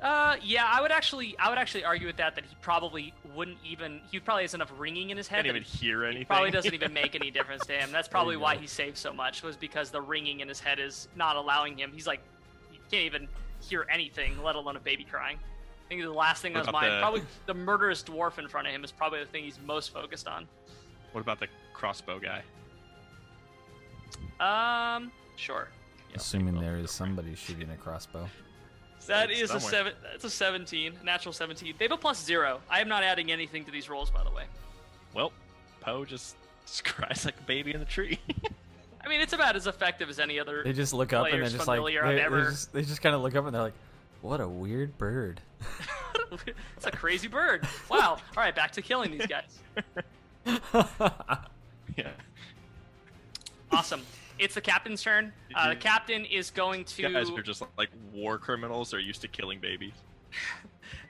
Uh, 0.00 0.36
yeah, 0.44 0.64
I 0.70 0.80
would 0.80 0.92
actually, 0.92 1.34
I 1.40 1.48
would 1.48 1.58
actually 1.58 1.82
argue 1.84 2.06
with 2.06 2.18
that 2.18 2.36
that 2.36 2.44
he 2.44 2.54
probably 2.62 3.12
wouldn't 3.34 3.58
even, 3.68 4.00
he 4.12 4.20
probably 4.20 4.44
has 4.44 4.54
enough 4.54 4.70
ringing 4.78 5.10
in 5.10 5.16
his 5.16 5.26
head. 5.26 5.44
Can't 5.44 5.56
even 5.56 5.64
hear 5.64 6.04
it 6.04 6.10
anything. 6.10 6.26
probably 6.26 6.52
doesn't 6.52 6.72
even 6.72 6.92
make 6.92 7.16
any 7.16 7.30
difference 7.32 7.66
to 7.66 7.72
him. 7.72 7.90
That's 7.90 8.06
probably 8.06 8.36
why 8.36 8.54
go. 8.54 8.60
he 8.60 8.66
saved 8.68 8.96
so 8.96 9.12
much 9.12 9.42
was 9.42 9.56
because 9.56 9.90
the 9.90 10.00
ringing 10.00 10.38
in 10.38 10.46
his 10.48 10.60
head 10.60 10.78
is 10.78 11.08
not 11.16 11.34
allowing 11.34 11.76
him. 11.76 11.90
He's 11.92 12.06
like, 12.06 12.20
he 12.20 12.37
can't 12.90 13.04
even 13.04 13.28
hear 13.60 13.86
anything, 13.92 14.42
let 14.42 14.54
alone 14.56 14.76
a 14.76 14.80
baby 14.80 15.04
crying. 15.04 15.38
I 15.38 15.88
think 15.88 16.02
the 16.02 16.12
last 16.12 16.42
thing 16.42 16.52
on 16.54 16.58
What 16.60 16.66
his 16.66 16.72
mind, 16.72 16.92
the- 16.92 17.00
probably 17.00 17.22
the 17.46 17.54
murderous 17.54 18.02
dwarf 18.02 18.38
in 18.38 18.48
front 18.48 18.66
of 18.66 18.72
him 18.74 18.84
is 18.84 18.92
probably 18.92 19.20
the 19.20 19.26
thing 19.26 19.44
he's 19.44 19.58
most 19.66 19.92
focused 19.92 20.28
on. 20.28 20.46
What 21.12 21.20
about 21.22 21.40
the 21.40 21.48
crossbow 21.72 22.18
guy? 22.18 22.42
Um, 24.40 25.10
sure. 25.36 25.68
Yeah, 26.10 26.16
Assuming 26.16 26.58
there 26.60 26.62
is 26.62 26.66
there 26.66 26.76
go 26.76 26.84
is 26.84 26.90
for 26.90 26.94
it. 26.94 26.96
somebody 26.96 27.34
shooting 27.34 27.70
a 27.70 27.76
crossbow. 27.76 28.28
That 29.06 29.30
It's 29.30 29.40
is 29.40 29.50
a 29.52 29.60
seven. 29.60 29.94
That's 30.02 30.24
a 30.24 30.30
seventeen, 30.30 30.92
natural 31.02 31.32
seventeen. 31.32 31.74
They 31.78 31.86
have 31.86 31.92
a 31.92 31.96
plus 31.96 32.22
zero. 32.22 32.60
I 32.68 32.80
am 32.80 32.88
not 32.88 33.02
adding 33.02 33.32
anything 33.32 33.64
to 33.64 33.70
these 33.70 33.88
rolls, 33.88 34.10
by 34.10 34.22
the 34.22 34.30
way. 34.30 34.44
Well, 35.14 35.32
Poe 35.80 36.04
just 36.04 36.36
cries 36.84 37.24
like 37.24 37.38
a 37.38 37.42
baby 37.44 37.72
in 37.72 37.80
the 37.80 37.86
tree. 37.86 38.18
I 39.08 39.10
mean, 39.10 39.22
it's 39.22 39.32
about 39.32 39.56
as 39.56 39.66
effective 39.66 40.10
as 40.10 40.20
any 40.20 40.38
other. 40.38 40.62
They 40.62 40.74
just 40.74 40.92
look 40.92 41.14
up 41.14 41.24
and 41.24 41.42
they're 41.42 41.48
just 41.48 41.66
like 41.66 41.82
they, 41.82 41.98
I've 41.98 42.14
they 42.14 42.20
ever- 42.20 42.50
just, 42.50 42.74
they 42.74 42.82
just 42.82 43.00
kind 43.00 43.14
of 43.14 43.22
look 43.22 43.34
up 43.34 43.46
and 43.46 43.54
they're 43.54 43.62
like, 43.62 43.72
"What 44.20 44.38
a 44.42 44.46
weird 44.46 44.98
bird." 44.98 45.40
it's 46.76 46.86
a 46.86 46.90
crazy 46.90 47.26
bird. 47.26 47.66
Wow. 47.88 48.18
All 48.18 48.18
right, 48.36 48.54
back 48.54 48.72
to 48.72 48.82
killing 48.82 49.16
these 49.16 49.26
guys. 49.26 49.60
yeah. 51.96 52.10
Awesome. 53.72 54.02
It's 54.38 54.54
the 54.54 54.60
captain's 54.60 55.02
turn. 55.02 55.32
Uh, 55.54 55.70
the 55.70 55.76
captain 55.76 56.26
is 56.26 56.50
going 56.50 56.84
to 56.84 57.02
You 57.02 57.08
guys 57.08 57.30
are 57.30 57.40
just 57.40 57.62
like 57.78 57.88
war 58.12 58.36
criminals. 58.36 58.90
They're 58.90 59.00
used 59.00 59.22
to 59.22 59.28
killing 59.28 59.58
babies. 59.58 59.94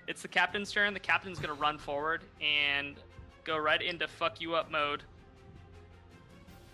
It's 0.06 0.22
the 0.22 0.28
captain's 0.28 0.70
turn. 0.70 0.94
The 0.94 1.00
captain's 1.00 1.40
going 1.40 1.52
to 1.54 1.60
run 1.60 1.78
forward 1.78 2.22
and 2.40 2.94
go 3.42 3.56
right 3.58 3.82
into 3.82 4.06
fuck 4.06 4.40
you 4.40 4.54
up 4.54 4.70
mode. 4.70 5.02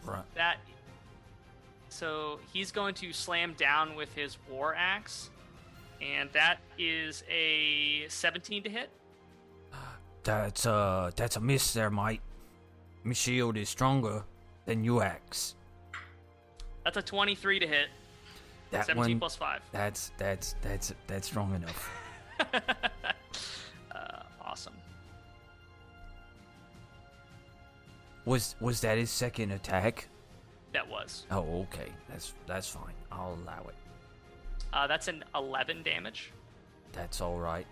Right. 0.05 0.23
That. 0.35 0.59
So 1.95 2.41
he's 2.53 2.73
going 2.73 2.95
to 2.95 3.13
slam 3.13 3.55
down 3.55 3.95
with 3.95 4.13
his 4.15 4.37
war 4.51 4.75
axe, 4.77 5.31
and 6.03 6.29
that 6.33 6.57
is 6.77 7.23
a 7.31 8.09
17 8.09 8.65
to 8.65 8.69
hit. 8.69 8.91
That's 10.25 10.67
uh 10.67 11.13
that's 11.15 11.37
a 11.37 11.41
miss 11.41 11.73
there, 11.73 11.91
mate. 11.91 12.21
My 13.05 13.13
shield 13.13 13.57
is 13.57 13.69
stronger 13.69 14.25
than 14.67 14.83
your 14.83 15.05
axe. 15.05 15.55
That's 16.83 16.97
a 16.97 17.03
23 17.03 17.61
to 17.61 17.67
hit. 17.69 17.87
That 18.73 18.87
17 18.87 19.13
one 19.13 19.19
plus 19.21 19.37
5. 19.37 19.61
that's 19.71 20.11
that's 20.19 20.57
that's 20.63 20.93
that's 21.07 21.29
strong 21.29 21.55
enough. 21.55 21.91
uh, 23.95 24.23
awesome. 24.45 24.75
Was 28.25 28.57
was 28.59 28.81
that 28.81 28.99
his 28.99 29.11
second 29.11 29.53
attack? 29.53 30.09
That 30.75 30.91
was. 30.91 31.25
Oh, 31.31 31.63
okay. 31.73 31.89
That's 32.11 32.35
that's 32.47 32.69
fine. 32.69 32.93
I'll 33.11 33.39
allow 33.43 33.65
it. 33.69 33.77
Uh, 34.73 34.89
that's 34.89 35.07
an 35.07 35.25
11 35.35 35.85
damage. 35.85 36.33
That's 36.93 37.21
all 37.21 37.39
right. 37.39 37.67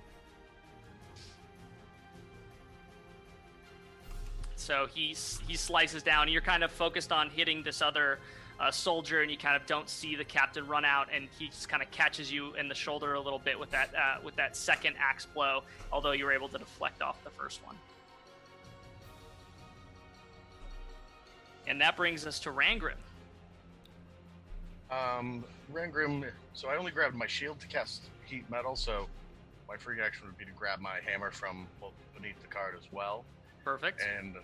So 4.55 4.87
he 4.95 5.17
he 5.49 5.57
slices 5.57 6.05
down. 6.05 6.29
You're 6.29 6.41
kind 6.41 6.63
of 6.63 6.71
focused 6.71 7.11
on 7.11 7.29
hitting 7.29 7.65
this 7.65 7.83
other 7.83 8.21
uh, 8.61 8.71
soldier, 8.71 9.23
and 9.23 9.31
you 9.33 9.37
kind 9.37 9.57
of 9.57 9.67
don't 9.67 9.89
see 9.89 10.15
the 10.15 10.25
captain 10.25 10.65
run 10.69 10.85
out, 10.85 11.09
and 11.13 11.27
he 11.37 11.49
just 11.49 11.69
kind 11.69 11.83
of 11.83 11.91
catches 11.91 12.31
you 12.31 12.55
in 12.55 12.69
the 12.69 12.75
shoulder 12.75 13.15
a 13.15 13.21
little 13.21 13.41
bit 13.41 13.59
with 13.59 13.73
that 13.73 13.91
uh, 13.97 14.19
with 14.23 14.37
that 14.37 14.57
second 14.57 14.95
axe 15.01 15.27
blow. 15.27 15.63
Although 15.93 16.13
you 16.13 16.25
were 16.25 16.33
able 16.33 16.49
to 16.49 16.59
deflect 16.59 17.03
off 17.03 17.23
the 17.25 17.31
first 17.31 17.67
one. 17.67 17.75
And 21.73 21.81
that 21.81 21.97
brings 21.97 22.27
us 22.27 22.39
to 22.41 22.51
Rangrim. 22.51 22.99
Um, 24.91 25.43
Rangrim. 25.73 26.31
So 26.53 26.69
I 26.69 26.77
only 26.77 26.93
grabbed 26.93 27.17
my 27.17 27.27
shield 27.27 27.61
to 27.61 27.67
cast 27.67 28.03
heat 28.27 28.45
metal. 28.51 28.77
So 28.77 29.07
my 29.67 29.79
free 29.79 29.99
action 29.99 30.27
would 30.27 30.37
be 30.37 30.45
to 30.45 30.51
grab 30.51 30.81
my 30.81 30.99
hammer 31.07 31.31
from 31.31 31.67
well, 31.81 31.95
beneath 32.15 32.39
the 32.43 32.47
card 32.49 32.75
as 32.77 32.85
well. 32.93 33.25
Perfect. 33.65 34.03
And 34.19 34.37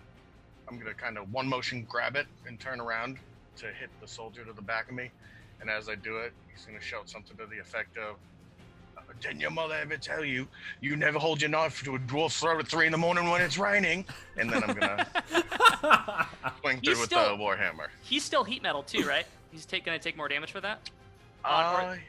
I'm 0.67 0.79
gonna 0.79 0.95
kind 0.95 1.19
of 1.19 1.31
one 1.31 1.47
motion 1.47 1.85
grab 1.87 2.15
it 2.15 2.25
and 2.47 2.59
turn 2.59 2.79
around 2.79 3.19
to 3.57 3.67
hit 3.67 3.91
the 4.01 4.07
soldier 4.07 4.43
to 4.43 4.51
the 4.51 4.63
back 4.63 4.89
of 4.89 4.95
me. 4.95 5.11
And 5.61 5.69
as 5.69 5.87
I 5.87 5.93
do 5.93 6.17
it, 6.17 6.33
he's 6.51 6.65
gonna 6.65 6.81
shout 6.81 7.11
something 7.11 7.37
to 7.37 7.45
the 7.45 7.59
effect 7.59 7.95
of, 7.99 8.15
"Uh, 9.09 9.13
"Didn't 9.21 9.39
your 9.41 9.51
mother 9.51 9.75
ever 9.75 9.97
tell 9.97 10.23
you 10.23 10.47
you 10.81 10.95
never 10.95 11.17
hold 11.19 11.41
your 11.41 11.49
knife 11.49 11.83
to 11.83 11.95
a 11.95 11.99
dwarf's 11.99 12.39
throat 12.39 12.59
at 12.59 12.67
three 12.67 12.85
in 12.85 12.91
the 12.91 12.97
morning 12.97 13.29
when 13.29 13.41
it's 13.41 13.57
raining?" 13.57 14.05
And 14.37 14.49
then 14.49 14.63
I'm 14.63 14.75
gonna 14.75 15.07
swing 16.61 16.79
through 16.81 16.91
He's 16.93 16.99
with 16.99 17.05
still- 17.09 17.37
the 17.37 17.43
warhammer. 17.43 17.87
He's 18.03 18.23
still 18.23 18.43
heat 18.43 18.61
metal 18.63 18.83
too, 18.83 19.05
right? 19.07 19.25
He's 19.51 19.65
take, 19.65 19.83
gonna 19.85 19.99
take 19.99 20.15
more 20.15 20.27
damage 20.27 20.51
for 20.51 20.61
that 20.61 20.89
Uh, 21.43 21.47
I, 21.47 21.99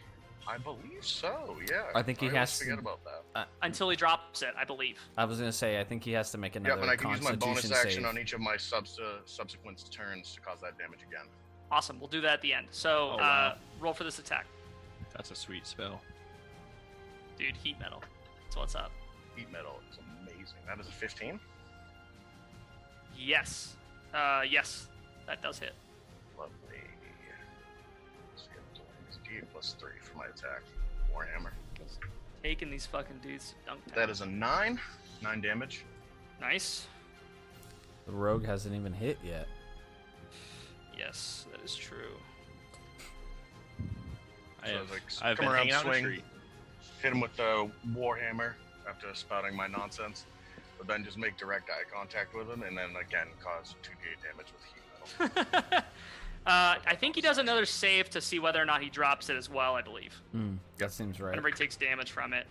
I 0.47 0.59
believe 0.59 1.03
so. 1.05 1.57
Yeah. 1.71 1.85
I 1.95 2.03
think 2.03 2.19
he 2.21 2.27
always 2.27 2.39
has 2.39 2.59
to- 2.59 2.65
forget 2.65 2.79
about 2.79 3.01
that. 3.35 3.49
until 3.63 3.89
he 3.91 3.97
drops 3.97 4.43
it, 4.43 4.53
I 4.59 4.65
believe. 4.65 4.99
I 5.17 5.25
was 5.25 5.39
gonna 5.39 5.53
say 5.53 5.81
I 5.81 5.85
think 5.85 6.03
he 6.05 6.13
has 6.13 6.31
to 6.33 6.39
make 6.39 6.57
another. 6.57 6.71
Yeah, 6.71 6.83
another 6.83 6.93
and 6.93 7.01
I 7.01 7.03
can 7.03 7.11
use 7.13 7.23
my 7.23 7.31
Constitution 7.31 7.71
bonus 7.71 7.85
action 7.85 8.03
save. 8.03 8.11
on 8.11 8.19
each 8.19 8.33
of 8.33 8.41
my 8.41 8.57
subs- 8.57 8.99
uh, 8.99 9.19
subsequent 9.25 9.91
turns 9.91 10.35
to 10.35 10.41
cause 10.41 10.61
that 10.61 10.77
damage 10.79 11.01
again. 11.09 11.27
Awesome. 11.71 12.01
We'll 12.01 12.09
do 12.09 12.21
that 12.23 12.33
at 12.35 12.41
the 12.43 12.53
end. 12.53 12.67
So 12.73 13.17
Oh, 13.19 13.23
uh, 13.23 13.57
roll 13.79 13.95
for 13.95 14.03
this 14.05 14.19
attack, 14.19 14.45
That's 15.15 15.31
a 15.31 15.35
sweet 15.37 15.67
spell. 15.67 16.01
Dude. 17.41 17.57
Heat 17.57 17.79
metal. 17.81 18.03
That's 18.45 18.57
what's 18.57 18.75
up. 18.75 18.93
Heat 19.35 19.51
metal 19.51 19.81
is 19.91 19.99
amazing. 20.23 20.57
That 20.67 20.79
is 20.79 20.87
a 20.89 20.93
15. 20.93 21.41
Yes. 23.19 23.77
Uh, 24.15 24.43
yes, 24.49 24.89
that 25.27 25.43
does 25.43 25.59
hit. 25.59 25.73
Lovely. 26.39 26.53
Let's 28.35 28.49
get 28.49 28.83
it's 29.09 29.19
D 29.19 29.47
plus 29.53 29.75
three 29.79 29.93
for 30.03 30.19
my 30.19 30.27
attack. 30.27 30.63
Warhammer. 31.15 31.51
Taking 32.43 32.71
these 32.71 32.87
fucking 32.87 33.17
dudes 33.23 33.51
to 33.51 33.71
dunk. 33.71 33.81
That 33.95 34.09
is 34.11 34.21
a 34.23 34.27
nine. 34.27 34.81
Nine 35.23 35.41
damage. 35.41 35.85
nice. 36.41 36.87
The 38.07 38.13
rogue 38.13 38.45
hasn't 38.47 38.75
even 38.75 38.93
hit 38.93 39.19
yet. 39.23 39.47
Yes, 40.99 41.47
that 41.53 41.63
is 41.63 41.77
true. 41.77 42.17
I 44.63 44.69
So 44.69 44.73
have, 44.79 44.91
like, 44.91 45.03
I've 45.23 45.37
come 45.37 45.47
been 45.47 45.55
around, 45.55 45.69
hanging 45.69 45.73
out 45.75 45.87
in 45.97 46.03
swing. 46.05 46.23
A 47.01 47.03
tree. 47.03 47.09
Hit 47.09 47.15
him 47.15 47.21
with 47.21 47.37
the 47.37 47.71
Warhammer 47.99 48.53
after 48.89 49.15
spouting 49.15 49.55
my 49.57 49.67
nonsense. 49.67 50.25
But 50.79 50.87
then 50.87 51.05
just 51.05 51.19
make 51.19 51.37
direct 51.37 51.69
eye 51.69 51.83
contact 51.95 52.35
with 52.35 52.49
him 52.49 52.63
and 52.63 52.77
then 52.77 52.91
again 52.97 53.27
cause 53.43 53.75
2d8 53.83 54.23
damage 54.23 54.47
with 54.53 55.29
heat 55.29 55.31
metal. 55.71 55.83
uh, 56.47 56.77
I 56.87 56.95
think 56.99 57.15
he 57.17 57.21
does 57.21 57.37
another 57.37 57.67
save 57.67 58.09
to 58.11 58.21
see 58.21 58.39
whether 58.39 58.61
or 58.63 58.65
not 58.65 58.83
he 58.83 58.89
drops 58.89 59.29
it 59.29 59.37
as 59.37 59.51
well. 59.51 59.75
I 59.75 59.83
believe. 59.83 60.15
Hmm, 60.33 60.55
that 60.79 60.93
seems 60.93 61.21
right. 61.21 61.31
Whenever 61.31 61.49
he 61.49 61.55
takes 61.55 61.77
damage 61.77 62.11
from 62.13 62.33
it, 62.33 62.47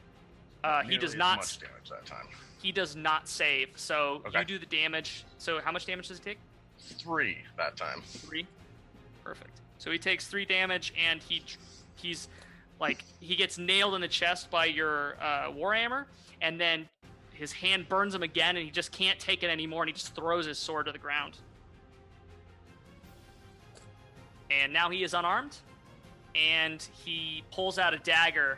uh, 0.64 0.84
he 0.84 0.98
does 0.98 1.16
not. 1.16 1.38
much 1.38 1.60
damage 1.60 1.90
that 1.90 2.06
time. 2.06 2.28
He 2.62 2.72
does 2.72 2.96
not 2.96 3.28
save. 3.28 3.70
So 3.78 4.22
Okay. 4.28 4.40
you 4.40 4.46
do 4.46 4.60
the 4.60 4.66
damage. 4.68 5.26
So 5.40 5.60
how 5.62 5.72
much 5.72 5.86
damage 5.88 6.10
does 6.10 6.20
he 6.20 6.24
take? 6.24 6.40
Three 6.78 7.40
that 7.58 7.78
time. 7.78 8.02
Three. 8.06 8.46
Perfect. 9.24 9.60
So 9.80 9.90
he 9.92 9.98
takes 9.98 10.28
three 10.28 10.46
damage, 10.46 10.94
and 10.98 11.24
he 11.24 11.42
he's 11.96 12.28
like 12.80 13.04
he 13.20 13.36
gets 13.36 13.58
nailed 13.58 13.96
in 13.96 14.02
the 14.02 14.08
chest 14.08 14.50
by 14.50 14.66
your 14.66 15.16
uh, 15.22 15.52
warhammer, 15.52 16.06
and 16.42 16.60
then 16.60 16.88
his 17.34 17.52
hand 17.52 17.88
burns 17.88 18.14
him 18.14 18.24
again, 18.24 18.58
and 18.58 18.66
he 18.66 18.72
just 18.72 18.92
can't 18.92 19.20
take 19.20 19.44
it 19.44 19.50
anymore, 19.50 19.84
and 19.84 19.90
he 19.90 19.94
just 19.94 20.16
throws 20.16 20.46
his 20.46 20.58
sword 20.58 20.86
to 20.88 20.92
the 20.92 20.98
ground. 20.98 21.38
And 24.52 24.74
now 24.74 24.90
he 24.90 25.04
is 25.04 25.14
unarmed, 25.14 25.58
and 26.36 26.86
he 27.04 27.44
pulls 27.52 27.78
out 27.78 27.94
a 27.94 28.00
dagger 28.00 28.58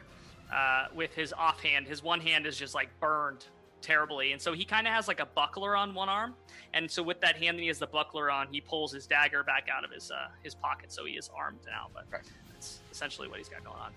uh, 0.53 0.85
with 0.95 1.13
his 1.13 1.33
offhand. 1.33 1.87
His 1.87 2.01
one 2.01 2.19
hand 2.19 2.45
is 2.45 2.57
just 2.57 2.73
like 2.73 2.89
burned 2.99 3.45
terribly, 3.81 4.31
and 4.31 4.41
so 4.41 4.53
he 4.53 4.63
kind 4.63 4.87
of 4.87 4.93
has 4.93 5.07
like 5.07 5.19
a 5.19 5.25
buckler 5.25 5.75
on 5.75 5.93
one 5.93 6.09
arm. 6.09 6.33
And 6.73 6.89
so 6.89 7.03
with 7.03 7.19
that 7.21 7.35
hand 7.35 7.57
that 7.57 7.61
he 7.61 7.67
has 7.67 7.79
the 7.79 7.87
buckler 7.87 8.31
on, 8.31 8.47
he 8.49 8.61
pulls 8.61 8.93
his 8.93 9.05
dagger 9.05 9.43
back 9.43 9.67
out 9.75 9.83
of 9.83 9.91
his 9.91 10.09
uh, 10.11 10.29
his 10.43 10.55
pocket, 10.55 10.91
so 10.91 11.05
he 11.05 11.13
is 11.13 11.29
armed 11.35 11.59
now. 11.65 11.87
But 11.93 12.05
Okay. 12.13 12.23
that's 12.53 12.79
essentially 12.91 13.27
what 13.27 13.37
he's 13.39 13.49
got 13.49 13.63
going 13.63 13.77
on. 13.79 13.91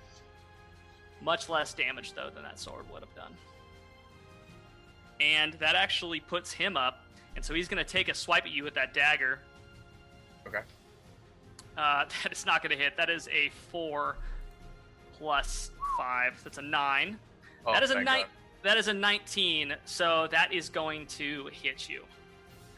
Much 1.20 1.48
less 1.48 1.72
damage 1.74 2.12
though 2.14 2.30
than 2.34 2.42
that 2.42 2.58
sword 2.58 2.84
would 2.92 3.00
have 3.00 3.14
done. 3.14 3.32
And 5.20 5.54
that 5.54 5.74
actually 5.74 6.20
puts 6.20 6.52
him 6.52 6.76
up, 6.76 7.00
and 7.36 7.44
so 7.44 7.54
he's 7.54 7.68
going 7.68 7.82
to 7.82 7.90
take 7.90 8.08
a 8.08 8.14
swipe 8.14 8.44
at 8.44 8.50
you 8.50 8.64
with 8.64 8.74
that 8.74 8.92
dagger. 8.92 9.38
Okay. 10.46 10.60
Uh, 11.78 12.04
that 12.22 12.32
is 12.32 12.44
not 12.44 12.62
going 12.62 12.76
to 12.76 12.82
hit. 12.82 12.96
That 12.96 13.10
is 13.10 13.28
a 13.28 13.50
four 13.70 14.16
plus 15.18 15.70
five. 15.96 16.40
That's 16.42 16.58
a 16.58 16.62
nine. 16.62 17.18
Oh, 17.64 17.72
that 17.72 17.82
is 17.82 17.90
a 17.90 17.94
thank 17.94 18.06
nine. 18.06 18.20
God. 18.22 18.30
That 18.64 18.76
is 18.76 18.88
a 18.88 18.94
nineteen. 18.94 19.74
So 19.84 20.26
that 20.30 20.52
is 20.52 20.68
going 20.68 21.06
to 21.06 21.48
hit 21.52 21.88
you. 21.88 22.02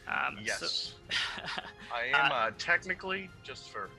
Um, 0.07 0.35
so- 0.37 0.41
Yes. 0.45 0.93
I 1.93 2.17
am 2.17 2.31
uh, 2.31 2.51
technically, 2.57 3.29
just 3.43 3.69
for, 3.69 3.89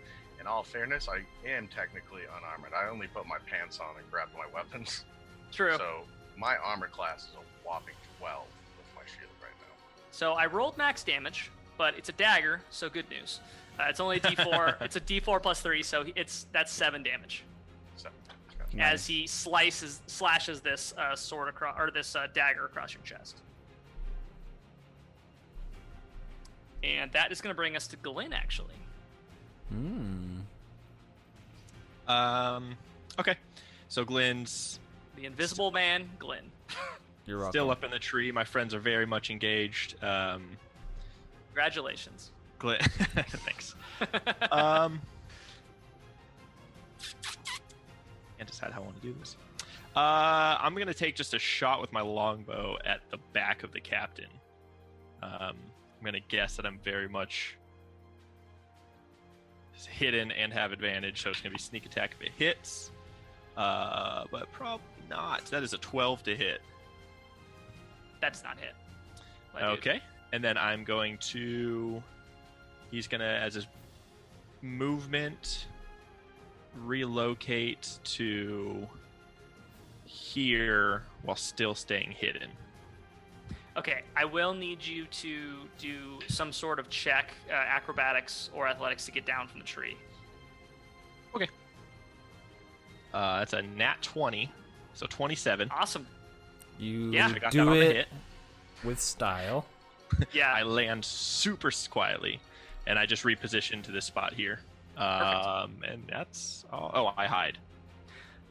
all 0.48 0.62
fairness, 0.62 1.08
I 1.08 1.20
am 1.48 1.68
technically 1.68 2.22
unarmored. 2.36 2.72
I 2.72 2.88
only 2.88 3.06
put 3.06 3.26
my 3.26 3.38
pants 3.50 3.78
on 3.78 3.96
and 3.98 4.10
grabbed 4.10 4.32
my 4.34 4.46
weapons. 4.52 5.04
true. 5.52 5.76
So 5.76 6.02
my 6.36 6.56
armor 6.56 6.88
class 6.88 7.24
is 7.24 7.34
a 7.34 7.66
whopping 7.66 7.94
12 8.18 8.44
with 8.76 8.86
my 8.96 9.02
shield 9.02 9.30
right 9.40 9.52
now. 9.60 9.74
So 10.10 10.32
I 10.32 10.46
rolled 10.46 10.76
max 10.76 11.04
damage, 11.04 11.50
but 11.76 11.96
it's 11.96 12.08
a 12.08 12.12
dagger, 12.12 12.60
so 12.70 12.88
good 12.88 13.08
news. 13.10 13.40
Uh, 13.78 13.84
it's 13.88 14.00
only 14.00 14.16
a 14.16 14.20
D4. 14.20 14.76
it's 14.80 14.96
a 14.96 15.00
D4 15.00 15.42
plus 15.42 15.60
three, 15.60 15.82
so 15.82 16.04
it's 16.16 16.46
that's 16.52 16.72
seven 16.72 17.02
damage 17.02 17.44
So, 17.96 18.08
as 18.78 19.06
he 19.06 19.26
slices 19.26 20.00
slashes 20.06 20.60
this 20.60 20.92
uh, 20.98 21.14
sword 21.14 21.48
across 21.48 21.78
or 21.78 21.90
this 21.90 22.16
uh, 22.16 22.26
dagger 22.34 22.66
across 22.66 22.92
your 22.94 23.02
chest. 23.04 23.42
And 26.82 27.10
that 27.12 27.32
is 27.32 27.40
going 27.40 27.52
to 27.52 27.56
bring 27.56 27.76
us 27.76 27.86
to 27.88 27.96
Glenn, 27.96 28.32
actually. 28.32 28.74
Hmm. 29.70 30.07
Um, 32.08 32.76
okay. 33.20 33.36
So 33.88 34.04
Glenn's 34.04 34.80
The 35.16 35.26
Invisible 35.26 35.70
Man, 35.70 36.10
Glenn. 36.18 36.50
You're 37.26 37.38
welcome. 37.38 37.52
still 37.52 37.70
up 37.70 37.84
in 37.84 37.90
the 37.90 37.98
tree. 37.98 38.32
My 38.32 38.44
friends 38.44 38.74
are 38.74 38.80
very 38.80 39.06
much 39.06 39.30
engaged. 39.30 40.02
Um, 40.02 40.48
Congratulations. 41.48 42.30
Glenn, 42.58 42.80
thanks. 43.26 43.74
Um, 44.52 45.00
can't 48.38 48.48
decide 48.48 48.70
how 48.72 48.80
I 48.80 48.84
want 48.84 48.96
to 48.96 49.02
do 49.02 49.14
this. 49.18 49.36
Uh, 49.96 50.56
I'm 50.60 50.74
gonna 50.76 50.94
take 50.94 51.16
just 51.16 51.34
a 51.34 51.38
shot 51.38 51.80
with 51.80 51.92
my 51.92 52.00
longbow 52.00 52.78
at 52.84 53.00
the 53.10 53.18
back 53.32 53.64
of 53.64 53.72
the 53.72 53.80
captain. 53.80 54.30
Um, 55.22 55.30
I'm 55.32 56.04
gonna 56.04 56.20
guess 56.20 56.56
that 56.56 56.64
I'm 56.64 56.78
very 56.84 57.08
much 57.08 57.57
hidden 59.86 60.32
and 60.32 60.52
have 60.52 60.72
advantage, 60.72 61.22
so 61.22 61.30
it's 61.30 61.40
gonna 61.40 61.54
be 61.54 61.60
sneak 61.60 61.86
attack 61.86 62.14
if 62.18 62.26
it 62.26 62.32
hits. 62.36 62.90
Uh, 63.56 64.24
but 64.30 64.50
probably 64.52 64.84
not. 65.10 65.44
That 65.46 65.64
is 65.64 65.72
a 65.72 65.78
12 65.78 66.22
to 66.24 66.36
hit. 66.36 66.60
That's 68.20 68.44
not 68.44 68.56
hit. 68.58 68.74
My 69.52 69.60
dude. 69.60 69.78
Okay. 69.78 70.00
And 70.32 70.42
then 70.44 70.56
I'm 70.56 70.84
going 70.84 71.18
to. 71.18 72.02
He's 72.90 73.08
going 73.08 73.20
to, 73.20 73.26
as 73.26 73.54
his 73.54 73.66
movement, 74.62 75.66
relocate 76.74 77.98
to 78.04 78.86
here 80.04 81.02
while 81.22 81.36
still 81.36 81.74
staying 81.74 82.12
hidden. 82.12 82.50
Okay, 83.78 84.02
I 84.16 84.24
will 84.24 84.52
need 84.54 84.84
you 84.84 85.06
to 85.06 85.52
do 85.78 86.18
some 86.26 86.52
sort 86.52 86.80
of 86.80 86.90
check, 86.90 87.30
uh, 87.48 87.52
acrobatics 87.52 88.50
or 88.52 88.66
athletics 88.66 89.04
to 89.06 89.12
get 89.12 89.24
down 89.24 89.46
from 89.46 89.60
the 89.60 89.64
tree. 89.64 89.96
Okay. 91.32 91.46
Uh, 93.14 93.38
that's 93.38 93.52
a 93.52 93.62
nat 93.62 94.02
20, 94.02 94.50
so 94.94 95.06
27. 95.06 95.70
Awesome. 95.70 96.08
You 96.78 97.12
Yeah. 97.12 97.28
I 97.28 97.32
got 97.34 97.40
that 97.40 97.52
do 97.52 97.68
on 97.68 97.76
it 97.76 97.96
hit. 97.96 98.08
with 98.82 99.00
style. 99.00 99.64
Yeah. 100.32 100.52
I 100.52 100.62
land 100.62 101.04
super 101.04 101.70
quietly, 101.88 102.40
and 102.86 102.98
I 102.98 103.06
just 103.06 103.22
reposition 103.24 103.82
to 103.84 103.92
this 103.92 104.06
spot 104.06 104.32
here. 104.32 104.60
Um, 104.96 105.76
and 105.86 106.02
that's 106.08 106.64
all. 106.72 106.90
Oh, 106.94 107.12
I 107.16 107.26
hide. 107.26 107.58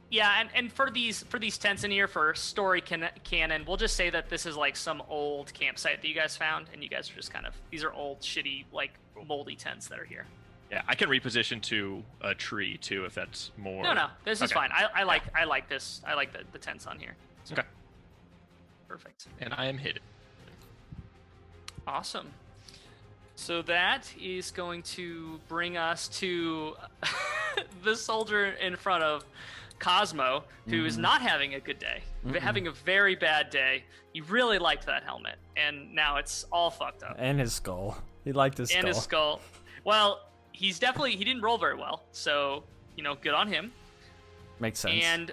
Yeah, 0.10 0.40
and, 0.40 0.50
and 0.56 0.72
for 0.72 0.90
these 0.90 1.24
for 1.24 1.38
these 1.38 1.58
tents 1.58 1.84
in 1.84 1.92
here 1.92 2.08
for 2.08 2.34
story 2.34 2.80
can, 2.80 3.10
canon, 3.24 3.66
we'll 3.68 3.78
just 3.78 3.96
say 3.96 4.10
that 4.10 4.30
this 4.30 4.46
is 4.46 4.56
like 4.56 4.78
some 4.78 5.04
old 5.10 5.54
campsite 5.54 6.02
that 6.02 6.08
you 6.08 6.16
guys 6.16 6.38
found, 6.38 6.68
and 6.72 6.82
you 6.82 6.90
guys 6.90 7.12
are 7.12 7.16
just 7.16 7.34
kind 7.34 7.46
of 7.46 7.54
these 7.72 7.84
are 7.84 7.92
old, 7.92 8.22
shitty, 8.22 8.66
like 8.72 8.92
moldy 9.28 9.56
tents 9.56 9.88
that 9.90 10.00
are 10.00 10.06
here. 10.06 10.26
Yeah, 10.72 10.82
I 10.88 10.96
can 10.96 11.10
reposition 11.10 11.62
to 11.64 12.04
a 12.22 12.34
tree 12.34 12.78
too 12.78 13.06
if 13.06 13.14
that's 13.14 13.52
more. 13.58 13.84
No, 13.84 13.94
no, 13.94 14.08
this 14.24 14.42
is 14.42 14.52
fine. 14.52 14.70
I, 14.72 14.88
I 14.96 15.04
like 15.04 15.24
I 15.36 15.44
like 15.44 15.68
this. 15.68 16.02
I 16.06 16.14
like 16.14 16.32
the, 16.32 16.40
the 16.52 16.60
tents 16.60 16.88
on 16.88 17.00
here. 17.00 17.16
Okay. 17.52 17.64
Perfect. 18.88 19.28
And 19.40 19.54
I 19.54 19.66
am 19.66 19.78
hidden. 19.78 20.02
Awesome. 21.86 22.28
So 23.36 23.62
that 23.64 24.12
is 24.20 24.52
going 24.52 24.82
to 24.84 25.40
bring 25.48 25.78
us 25.78 26.08
to 26.20 26.76
the 27.84 27.96
soldier 27.96 28.48
in 28.48 28.76
front 28.76 29.04
of 29.04 29.24
Cosmo, 29.80 30.44
who 30.68 30.86
is 30.86 30.98
Mhm. 30.98 31.02
not 31.02 31.22
having 31.22 31.54
a 31.56 31.60
good 31.60 31.80
day, 31.80 32.04
Mm-mm. 32.26 32.40
having 32.40 32.68
a 32.68 32.72
very 32.72 33.16
bad 33.16 33.50
day. 33.50 33.84
He 34.14 34.22
really 34.22 34.60
liked 34.60 34.86
that 34.88 35.04
helmet, 35.04 35.38
and 35.56 35.94
now 35.94 36.18
it's 36.18 36.46
all 36.52 36.70
fucked 36.72 37.04
up. 37.04 37.16
And 37.20 37.40
his 37.40 37.54
skull. 37.54 37.98
He 38.24 38.32
liked 38.34 38.58
his 38.58 38.70
skull. 38.70 38.80
And 38.80 38.88
his 38.88 39.02
skull. 39.02 39.42
Well, 39.84 40.30
he's 40.52 40.80
definitely 40.80 41.16
he 41.16 41.24
didn't 41.24 41.42
roll 41.42 41.58
very 41.58 41.76
well, 41.76 42.04
so 42.12 42.64
you 42.96 43.04
know, 43.04 43.16
good 43.16 43.34
on 43.34 43.48
him. 43.48 43.72
Makes 44.60 44.80
sense. 44.80 45.04
And 45.04 45.32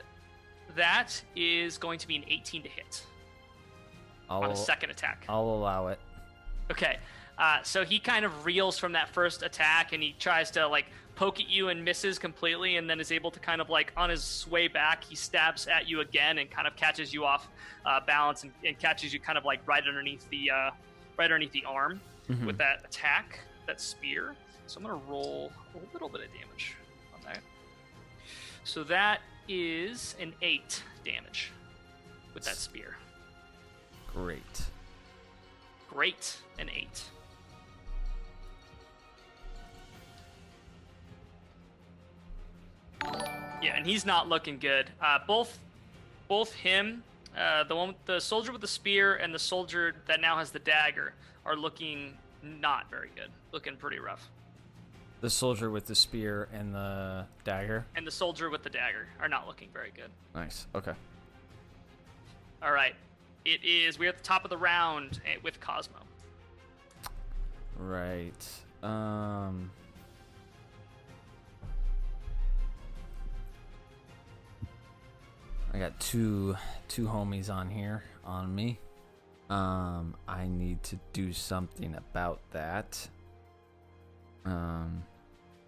that 0.76 1.22
is 1.34 1.78
going 1.78 1.98
to 2.00 2.06
be 2.06 2.16
an 2.16 2.24
18 2.28 2.62
to 2.62 2.68
hit 2.68 3.06
on 4.28 4.44
a 4.44 4.48
I'll, 4.50 4.56
second 4.56 4.90
attack. 4.90 5.24
I'll 5.28 5.42
allow 5.42 5.86
it. 5.88 5.98
Okay. 6.70 6.98
Uh, 7.38 7.62
so 7.62 7.84
he 7.84 7.98
kind 7.98 8.24
of 8.24 8.44
reels 8.44 8.78
from 8.78 8.92
that 8.92 9.08
first 9.08 9.42
attack 9.42 9.92
and 9.92 10.02
he 10.02 10.12
tries 10.18 10.50
to 10.52 10.66
like 10.68 10.86
poke 11.16 11.40
at 11.40 11.48
you 11.48 11.68
and 11.68 11.84
misses 11.84 12.18
completely 12.18 12.76
and 12.76 12.88
then 12.90 12.98
is 13.00 13.12
able 13.12 13.30
to 13.30 13.38
kind 13.40 13.60
of 13.60 13.70
like 13.70 13.92
on 13.96 14.10
his 14.10 14.46
way 14.50 14.66
back 14.68 15.04
he 15.04 15.14
stabs 15.14 15.66
at 15.68 15.88
you 15.88 16.00
again 16.00 16.38
and 16.38 16.50
kind 16.50 16.66
of 16.66 16.74
catches 16.76 17.12
you 17.14 17.24
off 17.24 17.48
uh, 17.86 18.00
balance 18.00 18.42
and, 18.42 18.52
and 18.66 18.78
catches 18.78 19.12
you 19.14 19.20
kind 19.20 19.38
of 19.38 19.44
like 19.44 19.60
right 19.66 19.84
underneath 19.86 20.28
the 20.30 20.50
uh, 20.50 20.70
right 21.16 21.24
underneath 21.24 21.52
the 21.52 21.64
arm 21.64 22.00
Mhm. 22.28 22.46
with 22.46 22.56
that 22.58 22.82
attack 22.86 23.38
that 23.66 23.80
spear 23.80 24.34
So 24.66 24.78
I'm 24.78 24.82
gonna 24.86 25.00
roll 25.08 25.52
a 25.74 25.92
little 25.92 26.08
bit 26.08 26.22
of 26.22 26.28
damage 26.32 26.74
on 27.14 27.20
that. 27.26 27.40
So 28.64 28.82
that 28.84 29.20
is 29.46 30.14
an 30.18 30.32
eight 30.40 30.82
damage 31.04 31.50
with 32.32 32.44
that 32.44 32.56
spear. 32.56 32.96
Great. 34.10 34.62
Great, 35.90 36.38
an 36.58 36.70
eight. 36.70 37.04
Yeah, 43.62 43.76
and 43.76 43.86
he's 43.86 44.04
not 44.04 44.28
looking 44.28 44.58
good. 44.58 44.90
Uh, 45.00 45.18
both, 45.26 45.58
both 46.28 46.52
him, 46.52 47.02
uh, 47.36 47.64
the 47.64 47.74
one, 47.74 47.88
with 47.88 48.04
the 48.04 48.20
soldier 48.20 48.52
with 48.52 48.60
the 48.60 48.68
spear, 48.68 49.16
and 49.16 49.34
the 49.34 49.38
soldier 49.38 49.94
that 50.06 50.20
now 50.20 50.38
has 50.38 50.50
the 50.50 50.58
dagger 50.58 51.14
are 51.44 51.56
looking 51.56 52.14
not 52.42 52.90
very 52.90 53.10
good. 53.14 53.30
Looking 53.52 53.76
pretty 53.76 53.98
rough. 53.98 54.28
The 55.20 55.30
soldier 55.30 55.70
with 55.70 55.86
the 55.86 55.94
spear 55.94 56.48
and 56.52 56.74
the 56.74 57.24
dagger. 57.44 57.86
And 57.96 58.06
the 58.06 58.10
soldier 58.10 58.50
with 58.50 58.62
the 58.62 58.70
dagger 58.70 59.06
are 59.20 59.28
not 59.28 59.46
looking 59.46 59.68
very 59.72 59.90
good. 59.94 60.10
Nice. 60.34 60.66
Okay. 60.74 60.92
All 62.62 62.72
right, 62.72 62.94
it 63.44 63.64
is. 63.64 63.98
We're 63.98 64.10
at 64.10 64.18
the 64.18 64.22
top 64.22 64.44
of 64.44 64.50
the 64.50 64.58
round 64.58 65.20
eh, 65.26 65.36
with 65.42 65.60
Cosmo. 65.60 65.98
Right. 67.78 68.46
Um. 68.82 69.70
I 75.74 75.78
got 75.78 75.98
two 75.98 76.56
two 76.86 77.06
homies 77.06 77.50
on 77.52 77.68
here 77.68 78.04
on 78.24 78.54
me. 78.54 78.78
Um, 79.50 80.14
I 80.28 80.46
need 80.46 80.82
to 80.84 80.98
do 81.12 81.32
something 81.32 81.96
about 81.96 82.40
that. 82.52 83.08
Um, 84.44 85.02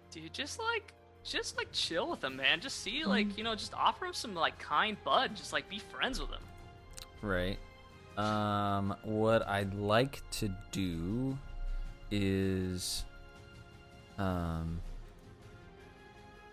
Dude, 0.09 0.33
just 0.33 0.59
like, 0.59 0.93
just 1.23 1.57
like 1.57 1.67
chill 1.73 2.09
with 2.09 2.23
him, 2.23 2.37
man. 2.37 2.61
Just 2.61 2.81
see, 2.81 3.03
like, 3.03 3.37
you 3.37 3.43
know, 3.43 3.53
just 3.53 3.73
offer 3.73 4.05
him 4.05 4.13
some 4.13 4.33
like 4.33 4.57
kind 4.57 4.95
bud. 5.03 5.35
Just 5.35 5.51
like 5.51 5.69
be 5.69 5.79
friends 5.79 6.19
with 6.21 6.29
him. 6.29 6.41
right. 7.21 7.59
Um, 8.17 8.95
what 9.03 9.47
I'd 9.47 9.75
like 9.75 10.27
to 10.31 10.49
do 10.71 11.37
is, 12.09 13.05
um, 14.17 14.81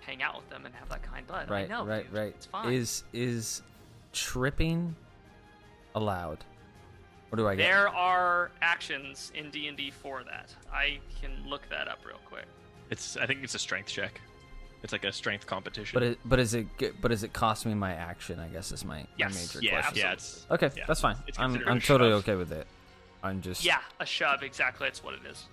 Hang 0.07 0.23
out 0.23 0.37
with 0.37 0.49
them 0.51 0.67
and 0.67 0.75
have 0.75 0.89
that 0.91 1.03
kind 1.03 1.27
bud. 1.27 1.49
right, 1.51 1.65
I 1.65 1.69
know, 1.69 1.85
right, 1.87 2.05
dude. 2.05 2.19
right. 2.19 2.35
It's 2.37 2.47
fine. 2.47 2.73
Is 2.73 3.05
is 3.13 3.63
tripping 4.13 4.95
allowed? 5.95 6.39
What 7.31 7.39
do 7.39 7.49
I 7.49 7.57
get? 7.57 7.65
there 7.65 7.89
are 7.89 8.51
actions 8.63 9.33
in 9.35 9.51
D 9.51 9.67
and 9.69 9.77
D 9.77 9.91
for 9.91 10.23
that. 10.25 10.55
I 10.73 10.99
can 11.21 11.31
look 11.49 11.69
that 11.71 11.89
up 11.89 11.99
real 12.07 12.21
quick. 12.27 12.45
It's 12.91 13.17
I 13.17 13.27
think 13.27 13.43
it's 13.43 13.55
a 13.55 13.59
strength 13.59 13.89
check. 13.89 14.21
It's 14.83 14.93
like 14.93 15.05
a 15.05 15.13
strength 15.13 15.47
competition. 15.47 15.95
But 15.95 16.03
it, 16.03 16.19
but 16.27 16.39
is 16.39 16.53
it 16.55 16.67
g- 16.79 16.91
but 17.01 17.11
is 17.11 17.23
it 17.25 17.33
cost 17.33 17.65
me 17.65 17.73
my 17.75 17.95
action? 17.95 18.39
I 18.39 18.49
guess 18.49 18.71
is 18.71 18.85
my, 18.85 18.99
my 18.99 19.07
Yes. 19.17 19.55
major 19.55 19.65
yeah, 19.65 19.81
question. 19.81 19.99
yeah, 19.99 20.13
it's 20.13 20.47
Okay, 20.51 20.71
yeah. 20.77 20.85
that's 20.87 21.01
fine. 21.01 21.17
It's 21.27 21.39
I'm 21.39 21.55
I'm 21.67 21.81
totally 21.81 22.11
shove. 22.11 22.21
okay 22.21 22.35
with 22.37 22.53
it. 22.53 22.67
I'm 23.23 23.41
just 23.41 23.65
Yeah, 23.65 23.79
a 23.99 24.05
shove. 24.07 24.43
Exactly, 24.43 24.87
that's 24.87 25.03
what 25.03 25.15
it 25.15 25.21
is. 25.29 25.47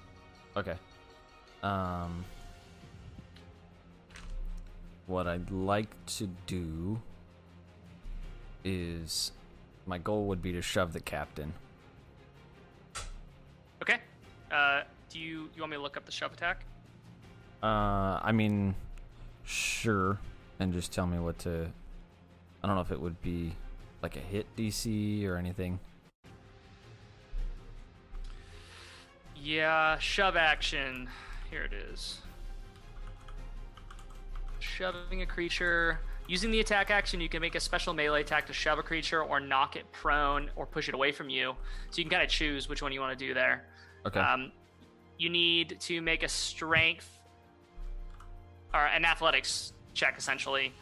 Okay. 0.57 0.75
Um 1.63 2.25
what 5.11 5.27
I'd 5.27 5.51
like 5.51 5.89
to 6.17 6.29
do 6.47 7.01
is 8.63 9.33
my 9.85 9.97
goal 9.97 10.25
would 10.27 10.41
be 10.41 10.53
to 10.53 10.61
shove 10.61 10.93
the 10.93 11.01
captain. 11.01 11.53
Okay. 13.81 13.97
Uh, 14.49 14.83
do 15.09 15.19
you 15.19 15.49
you 15.53 15.61
want 15.61 15.71
me 15.71 15.77
to 15.77 15.83
look 15.83 15.97
up 15.97 16.05
the 16.05 16.11
shove 16.11 16.31
attack? 16.33 16.63
Uh 17.61 18.19
I 18.23 18.31
mean 18.31 18.73
sure 19.43 20.17
and 20.59 20.73
just 20.73 20.91
tell 20.91 21.05
me 21.05 21.19
what 21.19 21.37
to 21.39 21.69
I 22.63 22.67
don't 22.67 22.75
know 22.75 22.81
if 22.81 22.91
it 22.91 22.99
would 22.99 23.21
be 23.21 23.53
like 24.01 24.15
a 24.15 24.19
hit 24.19 24.47
DC 24.55 25.27
or 25.27 25.35
anything. 25.35 25.79
Yeah, 29.35 29.97
shove 29.99 30.35
action. 30.35 31.09
Here 31.49 31.63
it 31.63 31.73
is. 31.73 32.21
Shoving 34.77 35.21
a 35.21 35.25
creature. 35.25 35.99
Using 36.27 36.51
the 36.51 36.59
attack 36.59 36.91
action, 36.91 37.19
you 37.19 37.27
can 37.29 37.41
make 37.41 37.55
a 37.55 37.59
special 37.59 37.93
melee 37.93 38.21
attack 38.21 38.47
to 38.47 38.53
shove 38.53 38.79
a 38.79 38.83
creature 38.83 39.21
or 39.21 39.39
knock 39.39 39.75
it 39.75 39.91
prone 39.91 40.49
or 40.55 40.65
push 40.65 40.87
it 40.87 40.93
away 40.95 41.11
from 41.11 41.29
you. 41.29 41.55
So 41.89 41.97
you 41.97 42.03
can 42.05 42.11
kind 42.11 42.23
of 42.23 42.29
choose 42.29 42.69
which 42.69 42.81
one 42.81 42.91
you 42.93 43.01
want 43.01 43.17
to 43.17 43.25
do 43.27 43.33
there. 43.33 43.65
Okay. 44.05 44.19
Um, 44.19 44.51
you 45.17 45.29
need 45.29 45.77
to 45.81 46.01
make 46.01 46.23
a 46.23 46.29
strength 46.29 47.09
or 48.73 48.85
an 48.85 49.03
athletics 49.03 49.73
check, 49.93 50.15
essentially, 50.17 50.73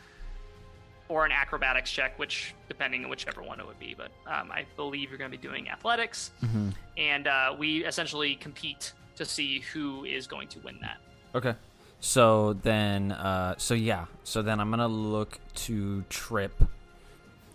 or 1.08 1.26
an 1.26 1.32
acrobatics 1.32 1.90
check, 1.90 2.20
which 2.20 2.54
depending 2.68 3.04
on 3.04 3.10
whichever 3.10 3.42
one 3.42 3.60
it 3.60 3.66
would 3.66 3.80
be. 3.80 3.96
But 3.98 4.12
um, 4.28 4.52
I 4.52 4.66
believe 4.76 5.10
you're 5.10 5.18
going 5.18 5.32
to 5.32 5.36
be 5.38 5.42
doing 5.42 5.70
athletics, 5.70 6.32
Mhm. 6.44 6.74
and 6.98 7.28
uh, 7.28 7.56
we 7.58 7.84
essentially 7.86 8.36
compete 8.36 8.94
to 9.16 9.26
see 9.26 9.62
who 9.74 10.06
is 10.06 10.28
going 10.28 10.48
to 10.50 10.60
win 10.60 10.78
that. 10.82 10.98
Okay. 11.34 11.56
So 12.02 12.54
then, 12.54 13.12
uh, 13.12 13.56
so 13.58 13.74
yeah, 13.74 14.06
so 14.24 14.42
then 14.42 14.60
I'm 14.60 14.70
gonna 14.70 14.88
look 14.88 15.40
to 15.66 16.04
trip. 16.10 16.54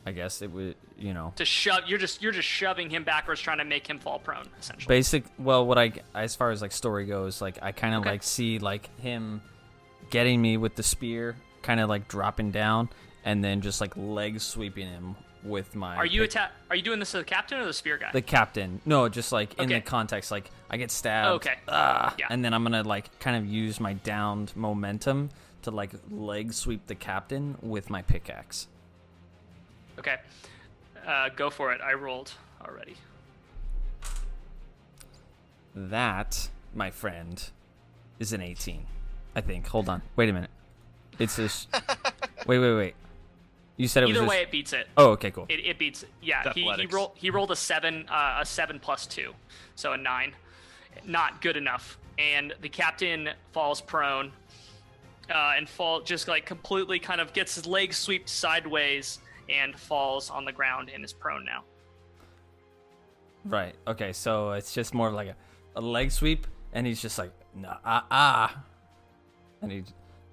I 0.07 0.13
guess 0.13 0.43
it 0.43 0.51
would, 0.51 0.75
you 0.99 1.15
know, 1.15 1.33
To 1.37 1.47
shove, 1.47 1.85
you're 1.87 1.99
just 1.99 2.21
you're 2.23 2.31
just 2.33 2.47
shoving 2.49 2.91
him 2.91 3.05
backwards, 3.05 3.41
trying 3.41 3.57
to 3.59 3.65
make 3.65 3.87
him 3.87 3.99
fall 3.99 4.19
prone, 4.19 4.47
essentially. 4.61 4.87
basic. 4.95 5.25
Well, 5.39 5.67
what 5.67 5.79
I, 5.79 5.93
as 6.15 6.37
far 6.37 6.51
as 6.51 6.61
like 6.61 6.73
story 6.73 7.07
goes, 7.07 7.41
like 7.41 7.59
I 7.63 7.73
kind 7.73 7.95
of 7.95 8.03
Okay. 8.03 8.11
like 8.11 8.23
see 8.23 8.59
like 8.59 8.91
him 9.01 9.41
getting 10.11 10.43
me 10.43 10.59
with 10.59 10.77
the 10.77 10.83
spear, 10.83 11.37
kind 11.63 11.81
of 11.81 11.89
like 11.89 12.07
dropping 12.07 12.51
down, 12.51 12.91
and 13.25 13.43
then 13.43 13.63
just 13.63 13.81
like 13.81 13.97
leg 13.97 14.41
sweeping 14.41 14.87
him 14.89 15.17
with 15.45 15.75
my. 15.75 15.97
Are 15.97 16.07
you 16.07 16.23
pick- 16.23 16.31
attack? 16.31 16.53
Are 16.71 16.77
you 16.77 16.83
doing 16.83 16.99
this 16.99 17.11
to 17.13 17.19
the 17.19 17.25
captain 17.25 17.59
or 17.61 17.67
the 17.67 17.73
spear 17.73 17.99
guy? 17.99 18.11
the 18.13 18.23
captain? 18.23 18.81
No, 18.87 19.09
just 19.09 19.31
like 19.33 19.59
in 19.61 19.69
the 19.69 19.81
context, 19.81 20.31
like 20.31 20.51
I 20.71 20.77
get 20.77 20.91
stabbed. 20.91 21.35
Okay. 21.37 21.55
ah, 21.69 22.15
Yeah. 22.19 22.27
And 22.31 22.45
then 22.45 22.55
I'm 22.55 22.63
gonna 22.63 22.83
like 22.83 23.19
kind 23.21 23.37
of 23.37 23.47
use 23.47 23.79
my 23.81 23.93
downed 23.93 24.57
momentum 24.57 25.31
to 25.63 25.71
like 25.71 25.91
leg 26.11 26.53
sweep 26.53 26.87
the 26.87 26.95
captain 26.95 27.57
with 27.63 27.91
my 27.91 28.03
pickaxe. 28.03 28.67
okay, 29.99 30.17
uh, 31.07 31.29
go 31.37 31.51
for 31.51 31.73
it. 31.73 31.81
I 31.83 31.93
rolled 31.95 32.33
already. 32.67 32.97
That, 35.75 36.49
my 36.75 36.91
friend, 36.91 37.43
is 38.19 38.33
an 38.33 38.41
18. 38.41 38.87
I 39.35 39.41
think. 39.41 39.67
Hold 39.69 39.89
on. 39.89 40.03
Wait 40.15 40.29
a 40.29 40.33
minute. 40.33 40.51
It's 41.19 41.37
this. 41.37 41.67
wait, 42.47 42.59
wait, 42.59 42.75
wait. 42.75 42.95
You 43.77 43.89
said 43.89 44.05
it 44.05 44.07
was. 44.07 44.17
Either 44.17 44.25
this- 44.25 44.31
way, 44.31 44.43
it 44.43 44.51
beats 44.51 44.73
it. 44.73 44.89
Oh, 44.97 45.11
okay, 45.11 45.31
cool. 45.31 45.47
It, 45.49 45.61
it 45.65 45.79
beats. 45.79 46.05
Yeah, 46.23 46.53
he, 46.53 46.71
he 46.73 46.87
rolled. 46.87 47.13
He 47.15 47.31
rolled 47.31 47.51
a 47.51 47.57
seven, 47.57 48.07
uh, 48.09 48.39
a 48.41 48.47
seven 48.47 48.79
plus 48.79 49.07
two, 49.07 49.35
so 49.75 49.93
a 49.93 49.97
nine. 49.97 50.35
Not 51.05 51.43
good 51.43 51.57
enough, 51.57 51.99
and 52.19 52.55
the 52.61 52.69
captain 52.69 53.31
falls 53.53 53.81
prone, 53.81 54.31
uh, 55.29 55.55
and 55.57 55.69
fall 55.69 56.01
just 56.01 56.29
like 56.29 56.47
completely 56.47 57.01
kind 57.01 57.21
of 57.21 57.33
gets 57.33 57.57
his 57.57 57.67
legs 57.67 57.99
swept 57.99 58.29
sideways 58.29 59.19
and 59.49 59.79
falls 59.79 60.31
on 60.31 60.45
the 60.45 60.53
ground 60.53 60.91
and 60.95 61.05
is 61.05 61.13
prone 61.13 61.45
now. 61.45 61.65
Right. 63.45 63.75
Okay. 63.87 64.13
So 64.13 64.53
it's 64.53 64.73
just 64.73 64.95
more 64.95 65.09
of 65.09 65.15
like 65.15 65.29
a, 65.29 65.37
a 65.77 65.81
leg 65.81 66.13
sweep, 66.13 66.47
and 66.73 66.87
he's 66.87 67.03
just 67.03 67.19
like, 67.19 67.33
nah, 67.55 67.77
ah, 67.85 68.07
ah, 68.11 68.65
and 69.61 69.73
he, 69.73 69.85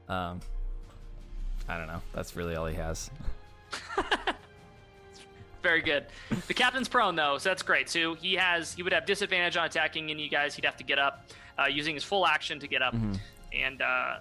um, 0.08 0.40
I 1.72 1.78
don't 1.78 1.88
know. 1.88 2.02
That's 2.14 2.36
really 2.36 2.56
all 2.56 2.66
he 2.66 2.76
has. 2.76 3.10
Very 5.64 5.82
good. 5.82 6.08
The 6.48 6.54
captain's 6.54 6.90
prone 6.90 7.16
though, 7.16 7.38
so 7.38 7.50
that's 7.50 7.62
great. 7.62 7.88
So 7.90 8.16
he 8.16 8.34
has 8.34 8.74
he 8.74 8.82
would 8.84 8.92
have 8.94 9.06
disadvantage 9.06 9.56
on 9.58 9.66
attacking 9.66 10.10
any 10.10 10.24
you 10.24 10.30
guys. 10.30 10.56
He'd 10.56 10.66
have 10.66 10.76
to 10.78 10.84
get 10.84 10.98
up, 11.00 11.28
uh, 11.60 11.68
using 11.68 11.94
his 11.94 12.04
full 12.04 12.26
action 12.26 12.60
to 12.60 12.68
get 12.68 12.82
up, 12.82 12.96
and 13.54 13.82
uh, 13.82 14.16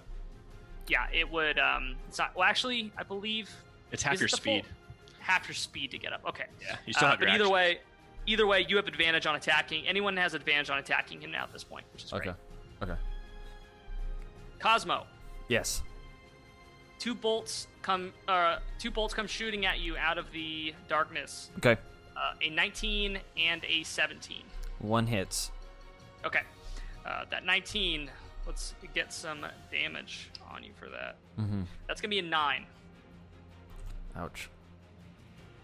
yeah, 0.87 1.07
it 1.11 1.29
would. 1.29 1.57
Um, 1.57 1.95
it's 2.07 2.19
not. 2.19 2.35
Well, 2.35 2.47
actually, 2.47 2.91
I 2.97 3.03
believe 3.03 3.49
It's 3.91 4.03
half 4.03 4.19
your 4.19 4.27
it 4.27 4.31
the 4.31 4.37
full- 4.37 4.59
speed. 4.61 4.65
half 5.19 5.47
your 5.47 5.55
speed 5.55 5.91
to 5.91 5.97
get 5.97 6.13
up. 6.13 6.21
Okay. 6.29 6.45
Yeah, 6.61 6.77
you 6.85 6.93
still 6.93 7.07
Uh, 7.07 7.11
have 7.11 7.19
your 7.19 7.29
but 7.29 7.33
either 7.35 7.43
action. 7.45 7.53
way, 7.53 7.79
either 8.27 8.45
way, 8.47 8.65
you 8.69 8.75
have 8.77 8.87
advantage 8.87 9.25
on 9.25 9.35
attacking. 9.35 9.87
Anyone 9.87 10.15
has 10.17 10.35
advantage 10.35 10.69
on 10.69 10.77
attacking 10.77 11.21
him 11.21 11.31
now 11.31 11.43
at 11.43 11.51
this 11.51 11.63
point, 11.63 11.85
which 11.91 12.03
is 12.03 12.11
great. 12.11 12.27
Okay. 12.27 12.37
Okay. 12.83 12.95
Cosmo, 14.59 15.07
Yes. 15.47 15.81
Two 17.01 17.15
bolts 17.15 17.67
come. 17.81 18.13
Uh, 18.27 18.59
two 18.77 18.91
bolts 18.91 19.13
come 19.13 19.25
shooting 19.25 19.65
at 19.65 19.79
you 19.79 19.97
out 19.97 20.19
of 20.19 20.31
the 20.31 20.73
darkness. 20.87 21.49
Okay. 21.57 21.75
Uh, 22.15 22.33
a 22.43 22.49
19 22.51 23.19
and 23.37 23.65
a 23.65 23.83
17. 23.83 24.43
One 24.79 25.07
hits. 25.07 25.51
Okay. 26.23 26.41
Uh, 27.03 27.25
that 27.31 27.43
19. 27.43 28.09
Let's 28.45 28.75
get 28.93 29.11
some 29.11 29.45
damage 29.71 30.29
on 30.51 30.63
you 30.63 30.71
for 30.79 30.89
that. 30.89 31.15
Mm-hmm. 31.39 31.63
That's 31.87 32.01
gonna 32.01 32.09
be 32.09 32.19
a 32.19 32.23
nine. 32.23 32.65
Ouch. 34.15 34.49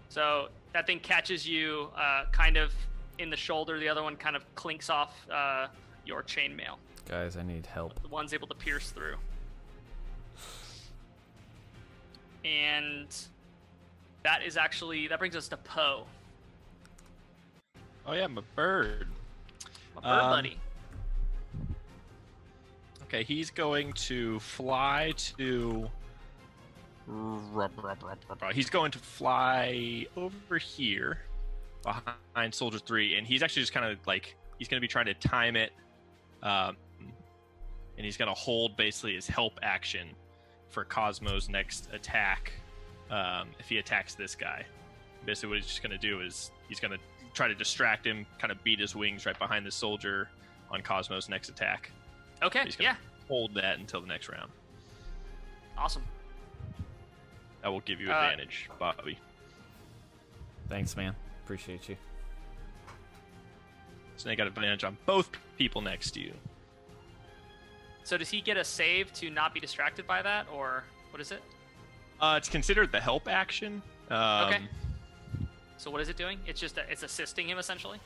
So 0.09 0.47
that 0.73 0.87
thing 0.87 0.99
catches 0.99 1.47
you 1.47 1.89
uh, 1.95 2.25
kind 2.31 2.57
of 2.57 2.71
in 3.19 3.29
the 3.29 3.35
shoulder. 3.35 3.79
The 3.79 3.89
other 3.89 4.01
one 4.03 4.15
kind 4.15 4.35
of 4.35 4.43
clinks 4.55 4.89
off 4.89 5.13
uh, 5.29 5.67
your 6.05 6.23
chainmail. 6.23 6.77
Guys, 7.07 7.37
I 7.37 7.43
need 7.43 7.65
help. 7.67 8.01
the 8.01 8.07
one's 8.07 8.33
able 8.33 8.47
to 8.47 8.55
pierce 8.55 8.89
through. 8.89 9.17
And 12.47 13.07
that 14.23 14.43
is 14.43 14.57
actually 14.57 15.07
that 15.07 15.19
brings 15.19 15.35
us 15.35 15.47
to 15.49 15.57
Poe, 15.57 16.05
Oh 18.05 18.13
yeah, 18.13 18.25
a 18.25 18.29
bird. 18.55 19.07
my 19.95 20.01
bird 20.01 20.23
Um, 20.23 20.29
buddy. 20.31 20.57
Okay, 23.03 23.23
he's 23.23 23.49
going 23.49 23.93
to 23.93 24.39
fly 24.39 25.13
to. 25.37 25.89
He's 28.53 28.69
going 28.69 28.91
to 28.91 28.99
fly 28.99 30.05
over 30.15 30.57
here 30.57 31.21
behind 31.83 32.53
Soldier 32.53 32.79
3, 32.79 33.15
and 33.15 33.25
he's 33.25 33.43
actually 33.43 33.61
just 33.63 33.73
kind 33.73 33.85
of 33.85 33.97
like. 34.07 34.35
He's 34.57 34.67
going 34.67 34.77
to 34.77 34.81
be 34.81 34.87
trying 34.87 35.05
to 35.05 35.13
time 35.13 35.55
it. 35.55 35.71
Um, 36.41 36.75
and 37.97 38.05
he's 38.05 38.17
going 38.17 38.29
to 38.29 38.33
hold 38.33 38.75
basically 38.77 39.15
his 39.15 39.27
help 39.27 39.59
action 39.61 40.09
for 40.69 40.85
Cosmo's 40.85 41.49
next 41.49 41.89
attack 41.93 42.51
um, 43.09 43.47
if 43.59 43.67
he 43.69 43.77
attacks 43.77 44.15
this 44.15 44.35
guy. 44.35 44.65
Basically, 45.25 45.49
what 45.49 45.57
he's 45.59 45.67
just 45.67 45.81
going 45.81 45.91
to 45.91 45.97
do 45.97 46.21
is 46.21 46.51
he's 46.69 46.79
going 46.79 46.91
to 46.91 46.99
try 47.33 47.47
to 47.47 47.55
distract 47.55 48.05
him, 48.05 48.25
kind 48.39 48.51
of 48.51 48.63
beat 48.63 48.79
his 48.79 48.95
wings 48.95 49.25
right 49.25 49.37
behind 49.37 49.65
the 49.65 49.71
soldier 49.71 50.29
on 50.71 50.81
Cosmo's 50.81 51.29
next 51.29 51.49
attack 51.49 51.91
Okay, 52.43 52.63
he's 52.65 52.75
gonna- 52.75 52.89
yeah, 52.89 52.95
hold 53.27 53.53
that 53.55 53.79
until 53.79 53.99
the 54.01 54.07
next 54.07 54.29
round. 54.29 54.51
awesome. 55.77 56.03
That 57.61 57.69
will 57.69 57.79
give 57.81 57.99
you 57.99 58.11
Uh, 58.11 58.15
advantage, 58.15 58.69
Bobby. 58.77 59.17
Thanks, 60.69 60.95
man. 60.95 61.15
Appreciate 61.43 61.87
you. 61.89 61.97
So 64.17 64.25
now 64.25 64.31
you 64.31 64.37
got 64.37 64.47
advantage 64.47 64.83
on 64.83 64.97
both 65.05 65.29
people 65.57 65.81
next 65.81 66.11
to 66.11 66.19
you. 66.19 66.33
So 68.07 68.15
does 68.17 68.29
he 68.29 68.39
get 68.39 68.55
a 68.55 68.63
save 68.63 69.11
to 69.15 69.29
not 69.29 69.53
be 69.53 69.59
distracted 69.59 70.07
by 70.07 70.21
that, 70.21 70.47
or 70.55 70.85
what 71.11 71.19
is 71.19 71.33
it? 71.33 71.41
Uh, 72.21 72.35
it's 72.37 72.47
considered 72.47 72.89
the 72.89 73.01
help 73.01 73.27
action. 73.27 73.81
Um, 74.09 74.45
Okay. 74.47 74.61
So 75.77 75.91
what 75.91 75.99
is 75.99 76.07
it 76.07 76.15
doing? 76.15 76.39
It's 76.47 76.59
just 76.61 76.77
it's 76.89 77.03
assisting 77.03 77.49
him 77.49 77.57
essentially. 77.57 77.99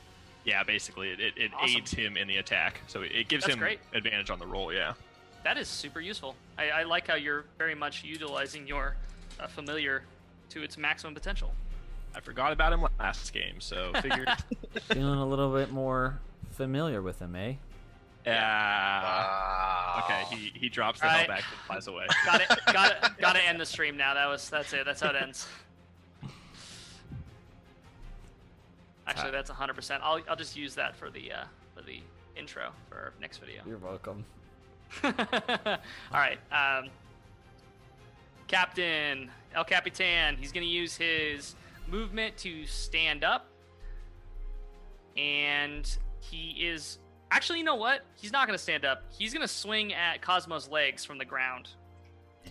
Yeah, 0.44 0.64
basically, 0.64 1.10
it, 1.10 1.20
it, 1.20 1.34
it 1.36 1.50
Awesome. 1.54 1.76
aids 1.76 1.92
him 1.92 2.16
in 2.16 2.26
the 2.26 2.38
attack, 2.38 2.80
so 2.88 3.02
it, 3.02 3.12
it 3.12 3.28
gives 3.28 3.44
That's 3.44 3.54
him 3.54 3.60
great. 3.60 3.78
advantage 3.94 4.28
on 4.28 4.40
the 4.40 4.46
roll. 4.46 4.72
Yeah. 4.72 4.94
That 5.44 5.56
is 5.56 5.68
super 5.68 6.00
useful. 6.00 6.34
I, 6.58 6.70
I 6.70 6.82
like 6.82 7.06
how 7.06 7.14
you're 7.14 7.44
very 7.56 7.76
much 7.76 8.02
utilizing 8.02 8.66
your 8.66 8.96
uh, 9.38 9.46
familiar 9.46 10.02
to 10.48 10.64
its 10.64 10.76
maximum 10.76 11.14
potential. 11.14 11.52
I 12.12 12.18
forgot 12.18 12.52
about 12.52 12.72
him 12.72 12.84
last 12.98 13.32
game, 13.32 13.60
so 13.60 13.92
figured. 14.02 14.28
Feeling 14.88 15.20
a 15.20 15.26
little 15.26 15.54
bit 15.54 15.70
more 15.70 16.18
familiar 16.50 17.00
with 17.02 17.20
him, 17.20 17.36
eh? 17.36 17.54
Yeah. 18.26 19.02
Wow. 19.02 20.04
okay, 20.04 20.36
he, 20.36 20.52
he 20.58 20.68
drops 20.68 21.00
the 21.00 21.06
Alright. 21.06 21.26
help 21.26 21.38
action, 21.38 21.52
and 21.52 21.66
flies 21.66 21.86
away. 21.86 22.06
Got 22.24 22.40
it. 22.40 22.48
Got 22.72 22.90
it. 22.92 23.10
Got 23.20 23.32
to 23.34 23.42
end 23.42 23.60
the 23.60 23.66
stream 23.66 23.96
now. 23.96 24.14
That 24.14 24.26
was 24.26 24.48
that's 24.48 24.72
it. 24.72 24.84
That's 24.84 25.00
how 25.00 25.10
it 25.10 25.16
ends. 25.16 25.46
Actually, 29.06 29.32
that's 29.32 29.50
100%. 29.50 29.98
I'll 30.02 30.20
I'll 30.28 30.36
just 30.36 30.56
use 30.56 30.74
that 30.76 30.96
for 30.96 31.10
the 31.10 31.32
uh, 31.32 31.44
for 31.74 31.82
the 31.82 32.00
intro 32.36 32.70
for 32.88 32.96
our 32.96 33.12
next 33.20 33.38
video. 33.38 33.62
You're 33.66 33.78
welcome. 33.78 34.24
All 35.04 35.10
right. 36.12 36.38
Um, 36.50 36.90
Captain 38.46 39.30
El 39.54 39.64
Capitan, 39.64 40.36
he's 40.36 40.52
going 40.52 40.64
to 40.64 40.70
use 40.70 40.96
his 40.96 41.54
movement 41.88 42.36
to 42.38 42.66
stand 42.66 43.24
up. 43.24 43.46
And 45.16 45.96
he 46.20 46.50
is. 46.60 46.98
Actually, 47.32 47.60
you 47.60 47.64
know 47.64 47.76
what? 47.76 48.02
He's 48.14 48.30
not 48.30 48.46
going 48.46 48.58
to 48.58 48.62
stand 48.62 48.84
up. 48.84 49.02
He's 49.10 49.32
going 49.32 49.40
to 49.40 49.48
swing 49.48 49.94
at 49.94 50.20
Cosmo's 50.20 50.68
legs 50.68 51.02
from 51.02 51.16
the 51.16 51.24
ground 51.24 51.70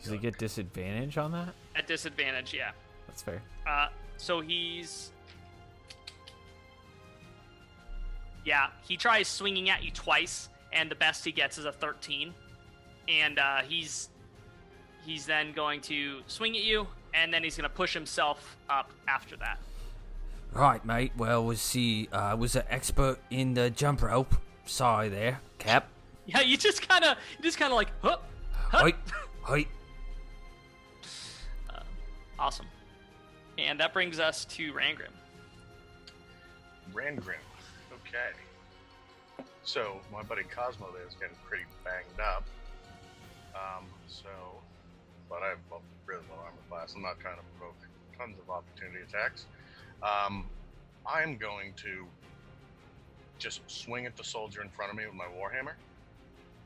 Does 0.02 0.12
he 0.12 0.18
get 0.18 0.40
disadvantage 0.40 1.20
on 1.20 1.32
that? 1.34 1.54
at 1.76 1.86
disadvantage, 1.86 2.52
yeah. 2.54 2.72
That's 3.08 3.22
fair. 3.22 3.44
Uh, 3.68 3.90
so 4.18 4.42
he's. 4.42 5.12
Yeah, 8.44 8.68
he 8.88 8.98
tries 8.98 9.28
swinging 9.28 9.70
at 9.70 9.84
you 9.84 9.92
twice, 9.92 10.50
and 10.74 10.90
the 10.90 10.96
best 10.96 11.24
he 11.24 11.32
gets 11.32 11.60
is 11.60 11.66
a 11.66 11.72
13. 11.72 12.34
And 13.08 13.38
uh, 13.38 13.62
he's 13.62 14.10
he's 15.06 15.28
then 15.28 15.54
going 15.54 15.82
to 15.82 16.22
swing 16.26 16.56
at 16.58 16.64
you, 16.64 16.88
and 17.14 17.32
then 17.32 17.44
he's 17.44 17.56
going 17.56 17.70
to 17.70 17.76
push 17.76 17.94
himself 17.94 18.58
up 18.68 18.90
after 19.08 19.36
that. 19.38 19.60
Right, 20.54 20.84
mate. 20.84 21.12
Well, 21.16 21.46
was 21.46 21.72
he 21.72 22.10
uh, 22.12 22.36
was 22.36 22.56
an 22.56 22.64
expert 22.68 23.20
in 23.30 23.54
the 23.54 23.70
jump 23.70 24.02
rope? 24.02 24.36
Sorry 24.72 25.10
there, 25.10 25.42
Cap. 25.58 25.90
Yeah, 26.26 26.40
you 26.40 26.56
just 26.56 26.88
kind 26.88 27.04
of 27.04 27.18
you 27.38 27.44
just 27.44 27.58
kind 27.58 27.74
of 27.74 27.76
like, 27.76 27.90
huh, 28.02 28.16
huh. 28.54 28.78
Hi, 28.84 28.94
hi. 29.42 29.66
awesome. 32.40 32.68
And 33.58 33.78
that 33.82 33.92
brings 33.92 34.18
us 34.18 34.46
to 34.46 34.72
Rangrim. 34.72 35.12
Rangrim. 36.94 37.44
Okay. 37.92 38.32
So 39.64 40.00
my 40.10 40.24
buddy 40.24 40.44
Cosmo 40.44 40.88
there 40.94 41.06
is 41.06 41.16
getting 41.16 41.36
pretty 41.46 41.66
banged 41.84 42.22
up. 42.22 42.46
Um, 43.54 43.84
so, 44.08 44.30
but 45.30 45.44
I 45.44 45.50
have 45.50 45.58
a 45.74 45.80
really 46.06 46.24
low 46.30 46.38
armor 46.46 46.56
class. 46.70 46.94
I'm 46.96 47.02
not 47.02 47.20
trying 47.20 47.36
to 47.36 47.44
provoke 47.60 47.76
tons 48.18 48.38
of 48.40 48.50
opportunity 48.50 49.04
attacks. 49.04 49.48
Um, 50.02 50.46
I'm 51.06 51.36
going 51.36 51.74
to 51.84 52.08
just 53.42 53.62
swing 53.68 54.06
at 54.06 54.16
the 54.16 54.24
soldier 54.24 54.62
in 54.62 54.70
front 54.70 54.92
of 54.92 54.98
me 54.98 55.06
with 55.06 55.16
my 55.16 55.26
warhammer. 55.26 55.74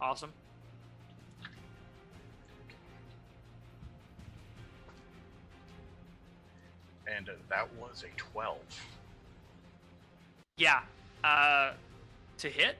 Awesome. 0.01 0.31
and 7.07 7.29
uh, 7.29 7.33
that 7.49 7.67
was 7.75 8.03
a 8.03 8.17
12. 8.17 8.57
Yeah. 10.57 10.81
Uh, 11.23 11.73
to 12.37 12.49
hit? 12.49 12.77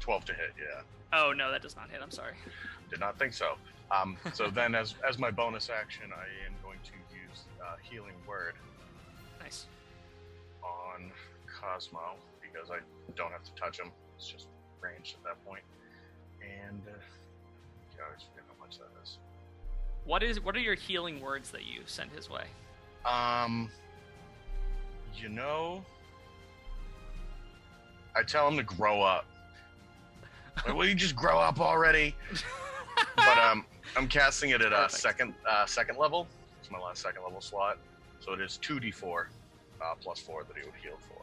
12 0.00 0.24
to 0.26 0.34
hit, 0.34 0.52
yeah. 0.58 0.82
Oh 1.12 1.32
no, 1.32 1.50
that 1.50 1.62
does 1.62 1.76
not 1.76 1.90
hit. 1.90 2.00
I'm 2.02 2.10
sorry. 2.10 2.34
Did 2.90 3.00
not 3.00 3.18
think 3.18 3.34
so. 3.34 3.54
Um, 3.90 4.16
so 4.32 4.48
then, 4.48 4.74
as 4.74 4.94
as 5.06 5.18
my 5.18 5.30
bonus 5.30 5.68
action, 5.68 6.04
I 6.14 6.24
am 6.46 6.54
going 6.62 6.78
to 6.84 6.92
use 7.14 7.44
uh, 7.62 7.76
healing 7.82 8.14
word 8.26 8.54
Nice. 9.40 9.66
on 10.62 11.10
Cosmo 11.46 12.14
because 12.52 12.70
I 12.70 12.78
don't 13.16 13.30
have 13.32 13.44
to 13.44 13.52
touch 13.54 13.78
him. 13.78 13.90
It's 14.16 14.28
just 14.28 14.46
ranged 14.80 15.16
at 15.18 15.24
that 15.24 15.44
point. 15.46 15.62
And 16.42 16.80
uh, 16.86 16.90
yeah, 17.96 18.02
I 18.02 18.06
always 18.06 18.22
forget 18.22 18.44
how 18.48 18.64
much 18.64 18.78
that 18.78 18.88
is. 19.02 19.18
What 20.04 20.22
is 20.22 20.40
what 20.40 20.56
are 20.56 20.60
your 20.60 20.74
healing 20.74 21.20
words 21.20 21.50
that 21.50 21.64
you 21.64 21.80
send 21.86 22.10
his 22.10 22.28
way? 22.28 22.44
Um, 23.04 23.70
you 25.16 25.28
know, 25.28 25.84
I 28.16 28.22
tell 28.22 28.48
him 28.48 28.56
to 28.56 28.62
grow 28.62 29.02
up. 29.02 29.26
Like, 30.66 30.76
Will 30.76 30.86
you 30.86 30.94
just 30.94 31.16
grow 31.16 31.38
up 31.38 31.60
already? 31.60 32.14
but 33.16 33.38
um, 33.38 33.64
I'm 33.96 34.06
casting 34.06 34.50
it 34.50 34.60
at 34.60 34.66
a 34.66 34.76
Perfect. 34.82 34.92
second 35.00 35.34
uh, 35.48 35.64
second 35.64 35.96
level. 35.98 36.26
It's 36.60 36.70
my 36.70 36.78
last 36.78 37.00
second 37.00 37.22
level 37.24 37.40
slot, 37.40 37.78
so 38.20 38.34
it 38.34 38.40
is 38.42 38.58
two 38.58 38.78
d4 38.78 39.24
uh, 39.80 39.94
plus 39.98 40.18
four 40.20 40.44
that 40.44 40.54
he 40.54 40.62
would 40.62 40.74
heal 40.82 40.98
for. 41.08 41.21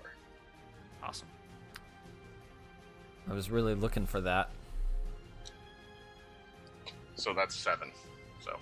Awesome. 1.03 1.27
I 3.29 3.33
was 3.33 3.49
really 3.49 3.75
looking 3.75 4.05
for 4.05 4.21
that. 4.21 4.49
So 7.15 7.33
that's 7.33 7.55
seven. 7.55 7.91
So 8.43 8.57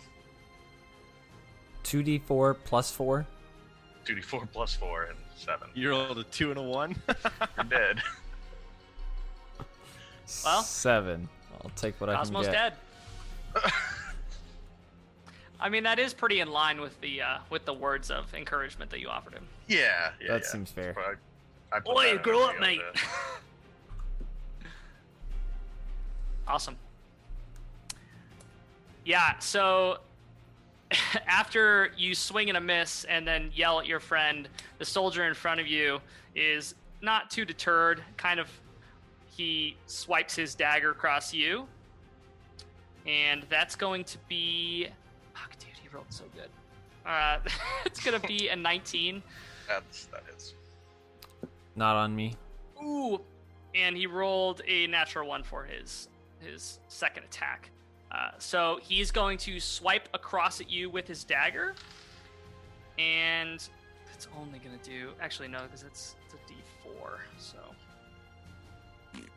2d4 1.83 2.55
plus 2.65 2.91
4. 2.91 3.25
two 4.03 4.15
d4 4.15 4.47
plus 4.51 4.73
four 4.75 5.03
and 5.03 5.17
seven. 5.35 5.69
You 5.73 5.91
rolled 5.91 6.17
a 6.17 6.23
two 6.23 6.49
and 6.49 6.59
a 6.59 6.63
one. 6.63 6.95
You're 7.55 7.65
dead. 7.65 8.01
Well, 10.43 10.61
7. 10.61 11.29
I'll 11.63 11.71
take 11.75 11.99
what 12.01 12.09
Cosmo's 12.09 12.47
I 12.47 12.51
can 12.51 12.53
get. 12.53 12.77
Cosmo's 13.53 13.71
dead. 13.71 13.73
I 15.59 15.69
mean, 15.69 15.83
that 15.83 15.99
is 15.99 16.13
pretty 16.13 16.39
in 16.41 16.49
line 16.51 16.79
with 16.81 16.99
the 17.01 17.21
uh, 17.21 17.37
with 17.49 17.65
the 17.65 17.73
words 17.73 18.11
of 18.11 18.31
encouragement 18.33 18.91
that 18.91 18.99
you 18.99 19.07
offered 19.09 19.33
him. 19.33 19.47
Yeah, 19.67 20.11
yeah. 20.21 20.27
That 20.27 20.41
yeah. 20.43 20.47
seems 20.47 20.71
fair. 20.71 20.93
But 20.93 21.03
I, 21.03 21.11
I 21.11 21.13
put 21.15 21.26
Oi, 21.87 22.17
grow 22.17 22.43
up, 22.43 22.59
mate. 22.59 22.81
awesome. 26.47 26.77
Yeah, 29.03 29.37
so 29.39 29.99
after 31.27 31.91
you 31.97 32.15
swing 32.15 32.49
and 32.49 32.57
a 32.57 32.61
miss 32.61 33.03
and 33.05 33.27
then 33.27 33.51
yell 33.53 33.79
at 33.79 33.85
your 33.85 33.99
friend, 33.99 34.47
the 34.79 34.85
soldier 34.85 35.25
in 35.25 35.33
front 35.33 35.59
of 35.59 35.67
you 35.67 35.99
is 36.35 36.75
not 37.01 37.29
too 37.29 37.45
deterred. 37.45 38.01
Kind 38.15 38.39
of, 38.39 38.49
he 39.35 39.75
swipes 39.87 40.35
his 40.35 40.55
dagger 40.55 40.91
across 40.91 41.33
you. 41.33 41.67
And 43.05 43.45
that's 43.49 43.75
going 43.75 44.03
to 44.05 44.17
be. 44.27 44.87
Fuck, 45.33 45.57
dude, 45.59 45.69
he 45.81 45.87
rolled 45.89 46.05
so 46.09 46.25
good. 46.35 46.49
Uh, 47.05 47.37
it's 47.85 48.03
going 48.03 48.19
to 48.19 48.27
be 48.27 48.49
a 48.49 48.55
19. 48.55 49.21
That's 49.67 50.05
that 50.05 50.23
is. 50.35 50.53
Not 51.77 51.95
on 51.95 52.13
me. 52.15 52.33
Ooh, 52.83 53.21
and 53.73 53.95
he 53.95 54.07
rolled 54.07 54.61
a 54.67 54.87
natural 54.87 55.27
one 55.27 55.43
for 55.43 55.63
his 55.63 56.09
his 56.39 56.79
second 56.87 57.23
attack. 57.23 57.69
Uh, 58.11 58.31
so 58.39 58.79
he's 58.81 59.11
going 59.11 59.37
to 59.37 59.59
swipe 59.59 60.09
across 60.13 60.59
at 60.59 60.69
you 60.69 60.89
with 60.89 61.07
his 61.07 61.23
dagger, 61.23 61.75
and 62.97 63.67
it's 64.13 64.27
only 64.37 64.59
going 64.59 64.77
to 64.77 64.89
do. 64.89 65.11
Actually, 65.21 65.47
no, 65.47 65.61
because 65.63 65.83
it's, 65.83 66.15
it's 66.25 66.33
a 66.33 66.87
D4. 66.87 67.17
So 67.37 67.57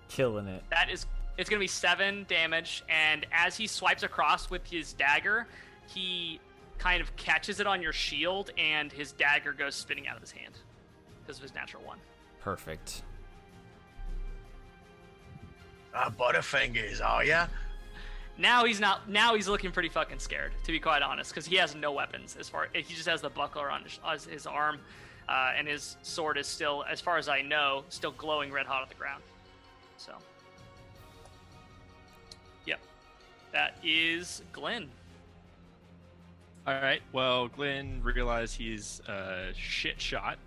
Killing 0.08 0.46
it. 0.46 0.62
that 0.70 0.90
is 0.90 1.06
it's 1.38 1.48
going 1.48 1.58
to 1.58 1.64
be 1.64 1.68
seven 1.68 2.24
damage. 2.28 2.82
And 2.88 3.26
as 3.32 3.56
he 3.56 3.66
swipes 3.66 4.02
across 4.02 4.50
with 4.50 4.66
his 4.66 4.92
dagger, 4.92 5.46
he 5.88 6.40
kind 6.78 7.02
of 7.02 7.14
catches 7.16 7.60
it 7.60 7.66
on 7.66 7.82
your 7.82 7.92
shield, 7.92 8.50
and 8.56 8.90
his 8.90 9.12
dagger 9.12 9.52
goes 9.52 9.74
spinning 9.74 10.08
out 10.08 10.16
of 10.16 10.22
his 10.22 10.32
hand 10.32 10.54
because 11.20 11.36
of 11.36 11.42
his 11.42 11.54
natural 11.54 11.82
one. 11.84 11.98
Perfect. 12.40 13.02
Uh, 15.94 16.10
Butterfingers, 16.10 17.04
are 17.04 17.24
ya? 17.24 17.46
Now 18.38 18.64
he's 18.64 18.80
not. 18.80 19.08
Now 19.08 19.34
he's 19.34 19.48
looking 19.48 19.70
pretty 19.70 19.90
fucking 19.90 20.18
scared, 20.18 20.52
to 20.64 20.72
be 20.72 20.80
quite 20.80 21.02
honest, 21.02 21.30
because 21.30 21.44
he 21.44 21.56
has 21.56 21.74
no 21.74 21.92
weapons. 21.92 22.36
As 22.38 22.48
far 22.48 22.68
he 22.72 22.82
just 22.94 23.06
has 23.06 23.20
the 23.20 23.28
buckler 23.28 23.70
on 23.70 23.82
his, 23.82 24.00
on 24.02 24.18
his 24.18 24.46
arm, 24.46 24.78
uh, 25.28 25.52
and 25.56 25.68
his 25.68 25.96
sword 26.02 26.38
is 26.38 26.46
still, 26.46 26.84
as 26.88 27.00
far 27.00 27.18
as 27.18 27.28
I 27.28 27.42
know, 27.42 27.84
still 27.90 28.12
glowing 28.12 28.50
red 28.50 28.66
hot 28.66 28.82
on 28.82 28.88
the 28.88 28.94
ground. 28.94 29.22
So, 29.98 30.12
yep, 32.64 32.80
that 33.52 33.76
is 33.84 34.42
Glenn. 34.52 34.88
All 36.66 36.74
right. 36.74 37.02
Well, 37.12 37.48
Glenn 37.48 38.00
realized 38.02 38.56
he's 38.56 39.00
uh, 39.02 39.52
shit 39.54 40.00
shot 40.00 40.38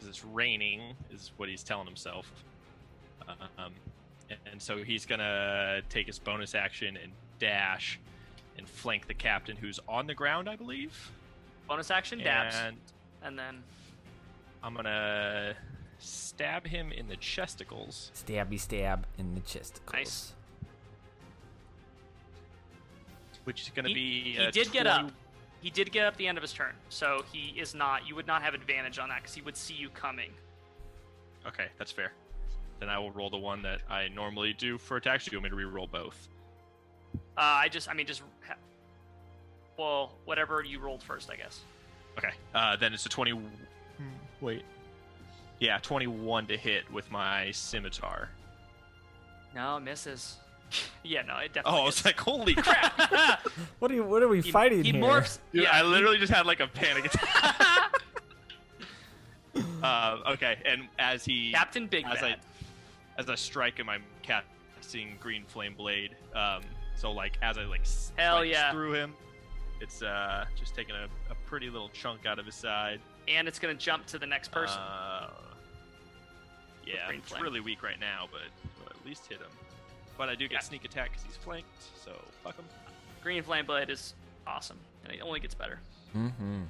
because 0.00 0.08
it's 0.08 0.24
raining, 0.24 0.80
is 1.12 1.32
what 1.36 1.48
he's 1.48 1.62
telling 1.62 1.86
himself. 1.86 2.32
Um, 3.28 3.72
and 4.50 4.60
so 4.60 4.78
he's 4.78 5.04
gonna 5.04 5.82
take 5.90 6.06
his 6.06 6.18
bonus 6.18 6.54
action 6.54 6.96
and 6.96 7.12
dash 7.38 8.00
and 8.56 8.68
flank 8.68 9.06
the 9.06 9.14
captain, 9.14 9.56
who's 9.56 9.78
on 9.88 10.06
the 10.06 10.14
ground, 10.14 10.48
I 10.48 10.56
believe. 10.56 11.10
Bonus 11.68 11.90
action 11.90 12.18
dabs, 12.20 12.56
And 12.56 12.76
and 13.22 13.38
then 13.38 13.62
I'm 14.62 14.74
gonna 14.74 15.54
stab 15.98 16.66
him 16.66 16.92
in 16.92 17.06
the 17.08 17.16
chesticles. 17.16 18.10
Stabby 18.14 18.58
stab 18.58 19.06
in 19.18 19.34
the 19.34 19.40
chest. 19.40 19.80
Nice. 19.92 20.32
which 23.44 23.62
is 23.62 23.70
going 23.70 23.84
to 23.84 23.88
he, 23.88 23.94
be. 23.94 24.32
he 24.32 24.50
did 24.50 24.70
get 24.70 24.86
up. 24.86 25.10
He 25.60 25.70
did 25.70 25.92
get 25.92 26.06
up 26.06 26.16
the 26.16 26.26
end 26.26 26.38
of 26.38 26.42
his 26.42 26.52
turn, 26.52 26.72
so 26.88 27.22
he 27.32 27.58
is 27.58 27.74
not. 27.74 28.08
You 28.08 28.14
would 28.14 28.26
not 28.26 28.42
have 28.42 28.54
advantage 28.54 28.98
on 28.98 29.08
that 29.10 29.22
because 29.22 29.34
he 29.34 29.42
would 29.42 29.56
see 29.56 29.74
you 29.74 29.90
coming. 29.90 30.30
Okay, 31.46 31.66
that's 31.78 31.92
fair. 31.92 32.12
Then 32.78 32.88
I 32.88 32.98
will 32.98 33.10
roll 33.10 33.28
the 33.28 33.36
one 33.36 33.60
that 33.62 33.82
I 33.90 34.08
normally 34.08 34.54
do 34.54 34.78
for 34.78 34.96
attacks. 34.96 35.26
Do 35.26 35.32
you 35.32 35.38
want 35.38 35.44
me 35.44 35.50
to 35.50 35.56
re-roll 35.56 35.86
both? 35.86 36.28
Uh, 37.14 37.18
I 37.36 37.68
just, 37.68 37.90
I 37.90 37.94
mean, 37.94 38.06
just, 38.06 38.22
ha- 38.46 38.54
well, 39.76 40.12
whatever 40.24 40.62
you 40.62 40.78
rolled 40.80 41.02
first, 41.02 41.30
I 41.30 41.36
guess. 41.36 41.60
Okay. 42.16 42.30
Uh, 42.54 42.76
then 42.76 42.94
it's 42.94 43.04
a 43.04 43.10
twenty. 43.10 43.38
Wait. 44.40 44.62
Yeah, 45.58 45.76
twenty-one 45.78 46.46
to 46.46 46.56
hit 46.56 46.90
with 46.90 47.10
my 47.10 47.50
scimitar. 47.50 48.30
No, 49.54 49.78
misses. 49.78 50.36
yeah, 51.04 51.22
no, 51.22 51.36
it 51.38 51.50
Oh, 51.50 51.54
definitely. 51.54 51.80
I 51.80 51.84
was 51.84 52.04
like, 52.04 52.20
holy 52.20 52.54
crap! 52.66 52.96
crap! 52.96 53.48
What 53.78 53.90
are 53.90 53.94
you? 53.94 54.04
What 54.04 54.22
are 54.22 54.28
we 54.28 54.40
he, 54.40 54.50
fighting 54.50 54.84
he 54.84 54.92
here? 54.92 55.00
morphs. 55.02 55.38
Dude, 55.52 55.62
yeah, 55.64 55.70
I 55.72 55.78
he- 55.82 55.84
literally 55.88 56.18
just 56.18 56.32
had 56.32 56.46
like 56.46 56.60
a 56.60 56.66
panic 56.66 57.06
attack. 57.06 57.92
uh, 59.82 60.18
okay, 60.32 60.58
and 60.64 60.82
as 60.98 61.24
he 61.24 61.52
Captain 61.52 61.86
Big 61.86 62.04
as 62.06 62.20
Bad. 62.20 62.24
I 63.18 63.20
as 63.20 63.28
I 63.28 63.34
strike 63.34 63.78
him, 63.78 63.88
I'm 63.88 64.02
casting 64.22 65.16
Green 65.20 65.44
Flame 65.46 65.74
Blade. 65.76 66.14
Um, 66.34 66.62
so 66.96 67.10
like 67.10 67.38
as 67.42 67.58
I 67.58 67.64
like 67.64 67.82
Hell 68.16 68.44
yeah. 68.44 68.72
through 68.72 68.92
him, 68.94 69.14
it's 69.80 70.02
uh 70.02 70.44
just 70.58 70.74
taking 70.74 70.94
a, 70.94 71.04
a 71.30 71.34
pretty 71.46 71.68
little 71.70 71.88
chunk 71.90 72.26
out 72.26 72.38
of 72.38 72.46
his 72.46 72.54
side. 72.54 73.00
and 73.28 73.48
it's 73.48 73.58
gonna 73.58 73.74
jump 73.74 74.06
to 74.06 74.18
the 74.18 74.26
next 74.26 74.50
person. 74.52 74.78
Uh, 74.78 75.28
yeah, 76.86 77.10
it's 77.10 77.38
really 77.40 77.60
weak 77.60 77.82
right 77.82 78.00
now, 78.00 78.26
but 78.30 78.40
we'll 78.78 78.88
at 78.88 79.06
least 79.06 79.26
hit 79.28 79.38
him. 79.38 79.46
But 80.20 80.28
I 80.28 80.34
do 80.34 80.46
get 80.48 80.56
Yeah. 80.56 80.58
sneak 80.60 80.84
attack 80.84 81.12
because 81.12 81.24
he's 81.24 81.36
flanked, 81.38 81.70
so 82.04 82.12
fuck 82.44 82.54
him. 82.56 82.66
Green 83.22 83.42
Flame 83.42 83.64
Blade 83.64 83.88
is 83.88 84.12
awesome, 84.46 84.78
and 85.02 85.14
it 85.14 85.20
only 85.22 85.40
gets 85.40 85.54
better. 85.54 85.80
Mm-hmm. 86.14 86.64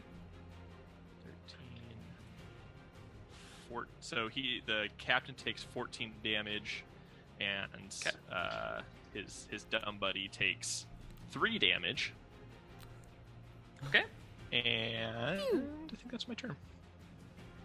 13 1.24 1.56
four, 3.68 3.88
so 3.98 4.28
he 4.28 4.62
the 4.66 4.86
captain 4.98 5.34
takes 5.34 5.64
14 5.64 6.12
damage 6.22 6.84
and 7.40 7.92
Okay. 8.06 8.16
uh, 8.32 8.82
his 9.14 9.48
his 9.50 9.64
dumb 9.64 9.98
buddy 9.98 10.28
takes 10.28 10.86
3 11.32 11.58
damage 11.58 12.12
Okay. 13.88 14.04
and 14.52 15.40
I 15.40 15.96
think 15.96 16.12
that's 16.12 16.28
my 16.28 16.34
turn. 16.34 16.54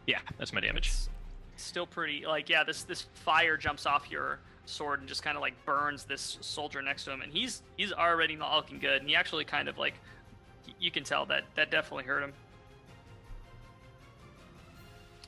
Yeah, 0.08 0.22
that's 0.40 0.52
my 0.52 0.62
damage. 0.62 0.88
It's 0.88 1.10
still 1.58 1.86
pretty 1.86 2.26
like 2.26 2.50
yeah. 2.50 2.64
This 2.64 2.82
this 2.82 3.04
fire 3.14 3.56
jumps 3.56 3.86
off 3.86 4.10
your 4.10 4.40
sword 4.66 5.00
and 5.00 5.08
just 5.08 5.24
kind 5.24 5.38
of 5.38 5.42
like 5.42 5.54
burns 5.66 6.04
this 6.04 6.38
soldier 6.42 6.82
next 6.82 7.06
to 7.06 7.12
him, 7.12 7.22
and 7.22 7.32
he's 7.32 7.62
he's 7.78 7.92
already 7.92 8.36
not 8.36 8.56
looking 8.56 8.80
good. 8.80 9.02
And 9.02 9.10
he 9.10 9.16
actually 9.16 9.46
kind 9.46 9.68
of 9.68 9.78
like 9.78 9.96
you 10.80 10.92
can 10.92 11.04
tell 11.04 11.26
that 11.28 11.44
that 11.56 11.72
definitely 11.72 12.06
hurt 12.06 12.24
him. 12.24 12.34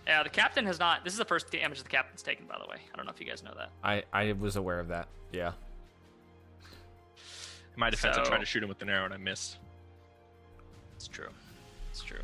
Yeah, 0.06 0.24
the 0.24 0.30
captain 0.30 0.66
has 0.66 0.80
not. 0.80 1.04
This 1.04 1.14
is 1.14 1.20
the 1.20 1.26
first 1.26 1.52
damage 1.52 1.84
the 1.84 1.90
captain's 1.90 2.24
taken, 2.24 2.46
by 2.46 2.58
the 2.58 2.70
way. 2.70 2.78
I 2.94 2.96
don't 2.96 3.06
know 3.06 3.12
if 3.12 3.20
you 3.20 3.28
guys 3.28 3.44
know 3.44 3.54
that. 3.58 3.72
I 3.84 4.04
I 4.14 4.32
was 4.34 4.56
aware 4.56 4.80
of 4.80 4.88
that. 4.88 5.08
Yeah. 5.32 5.52
In 7.78 7.80
my 7.80 7.90
defense, 7.90 8.18
I 8.18 8.24
tried 8.24 8.40
to 8.40 8.46
shoot 8.46 8.64
him 8.64 8.70
with 8.70 8.82
an 8.82 8.90
arrow 8.90 9.06
and 9.06 9.14
I 9.14 9.18
missed. 9.18 9.58
It's 10.96 11.08
true. 11.08 11.30
It's 11.92 12.02
true. 12.02 12.22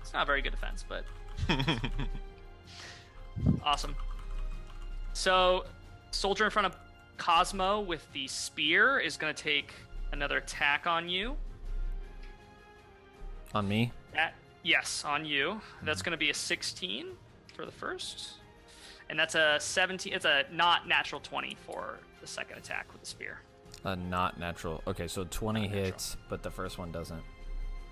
It's 0.00 0.12
not 0.12 0.24
a 0.24 0.26
very 0.26 0.42
good 0.42 0.50
defense, 0.50 0.84
but 0.88 1.04
awesome. 3.62 3.94
So, 5.12 5.66
soldier 6.12 6.44
in 6.44 6.50
front 6.50 6.66
of 6.66 6.76
Cosmo 7.18 7.80
with 7.80 8.06
the 8.12 8.26
spear 8.28 8.98
is 8.98 9.16
going 9.16 9.34
to 9.34 9.42
take 9.42 9.72
another 10.12 10.38
attack 10.38 10.86
on 10.86 11.08
you. 11.08 11.36
On 13.54 13.66
me. 13.68 13.92
That 14.14 14.34
yes, 14.62 15.04
on 15.04 15.24
you. 15.24 15.60
That's 15.82 16.02
going 16.02 16.12
to 16.12 16.16
be 16.18 16.30
a 16.30 16.34
16 16.34 17.06
for 17.54 17.66
the 17.66 17.72
first, 17.72 18.34
and 19.10 19.18
that's 19.18 19.34
a 19.34 19.58
17. 19.60 20.12
It's 20.12 20.24
a 20.24 20.44
not 20.52 20.88
natural 20.88 21.20
20 21.20 21.56
for 21.66 21.98
the 22.20 22.26
second 22.26 22.58
attack 22.58 22.86
with 22.92 23.02
the 23.02 23.06
spear. 23.06 23.40
Uh, 23.84 23.94
not 23.94 24.38
natural. 24.38 24.82
Okay, 24.86 25.08
so 25.08 25.24
20 25.28 25.60
Not 25.60 25.68
natural. 25.68 25.84
hits, 25.84 26.16
but 26.28 26.42
the 26.42 26.50
first 26.50 26.78
one 26.78 26.92
doesn't. 26.92 27.22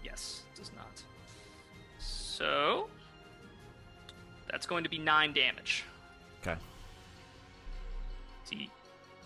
Yes, 0.05 0.43
it 0.55 0.59
does 0.59 0.71
not. 0.77 1.03
So 1.99 2.89
that's 4.51 4.67
going 4.67 4.85
to 4.85 4.91
be 4.91 4.99
nine 4.99 5.33
damage. 5.35 5.85
He 8.51 8.71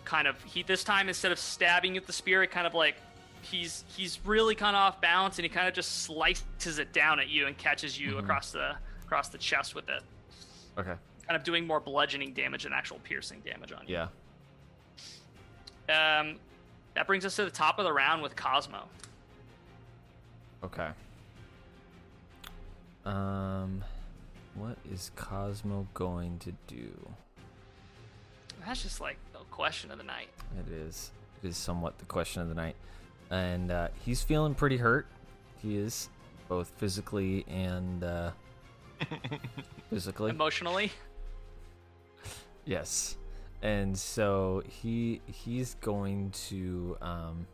kind 0.05 0.27
of 0.27 0.41
he 0.43 0.63
this 0.63 0.83
time 0.83 1.07
instead 1.09 1.31
of 1.31 1.39
stabbing 1.39 1.93
with 1.93 2.05
the 2.07 2.13
spear, 2.13 2.43
it 2.43 2.51
kind 2.51 2.67
of 2.67 2.73
like 2.73 2.95
he's 3.41 3.83
he's 3.95 4.19
really 4.25 4.55
kind 4.55 4.75
of 4.75 4.81
off 4.81 5.01
balance 5.01 5.37
and 5.37 5.43
he 5.43 5.49
kind 5.49 5.67
of 5.67 5.73
just 5.73 6.03
slices 6.03 6.79
it 6.79 6.93
down 6.93 7.19
at 7.19 7.27
you 7.29 7.47
and 7.47 7.57
catches 7.57 7.99
you 7.99 8.13
Mhm. 8.13 8.19
across 8.19 8.51
the 8.51 8.75
across 9.03 9.29
the 9.29 9.37
chest 9.37 9.75
with 9.75 9.87
it, 9.89 10.01
Okay. 10.77 10.95
kind 11.27 11.35
of 11.35 11.43
doing 11.43 11.67
more 11.67 11.79
bludgeoning 11.79 12.33
damage 12.33 12.63
than 12.63 12.73
actual 12.73 12.99
piercing 13.03 13.39
damage 13.41 13.71
on 13.71 13.87
you. 13.87 13.93
Yeah. 15.87 16.19
Um, 16.19 16.39
that 16.95 17.05
brings 17.05 17.23
us 17.25 17.35
to 17.35 17.45
the 17.45 17.51
top 17.51 17.77
of 17.77 17.85
the 17.85 17.93
round 17.93 18.23
with 18.23 18.35
Cosmo. 18.35 18.87
Okay. 20.63 20.89
Um, 23.05 23.83
what 24.55 24.77
is 24.91 25.11
Cosmo 25.15 25.87
going 25.93 26.39
to 26.39 26.53
do? 26.65 27.11
That's 28.65 28.83
just 28.83 28.99
like 29.01 29.17
the 29.33 29.39
question 29.51 29.91
of 29.91 29.97
the 29.97 30.03
night. 30.03 30.29
It 30.59 30.71
is. 30.71 31.11
It 31.43 31.47
is 31.49 31.57
somewhat 31.57 31.97
the 31.99 32.05
question 32.05 32.41
of 32.41 32.49
the 32.49 32.55
night, 32.55 32.75
and 33.29 33.71
uh, 33.71 33.87
he's 34.03 34.23
feeling 34.23 34.55
pretty 34.55 34.77
hurt. 34.77 35.07
He 35.61 35.77
is 35.77 36.09
both 36.47 36.71
physically 36.77 37.45
and 37.47 38.03
uh, 38.03 38.31
physically. 39.89 40.31
Emotionally, 40.31 40.91
Yes. 42.65 43.17
And 43.61 43.97
so 43.97 44.63
he 44.67 45.21
he's 45.27 45.75
going 45.75 46.31
to 46.49 46.97
um 47.01 47.47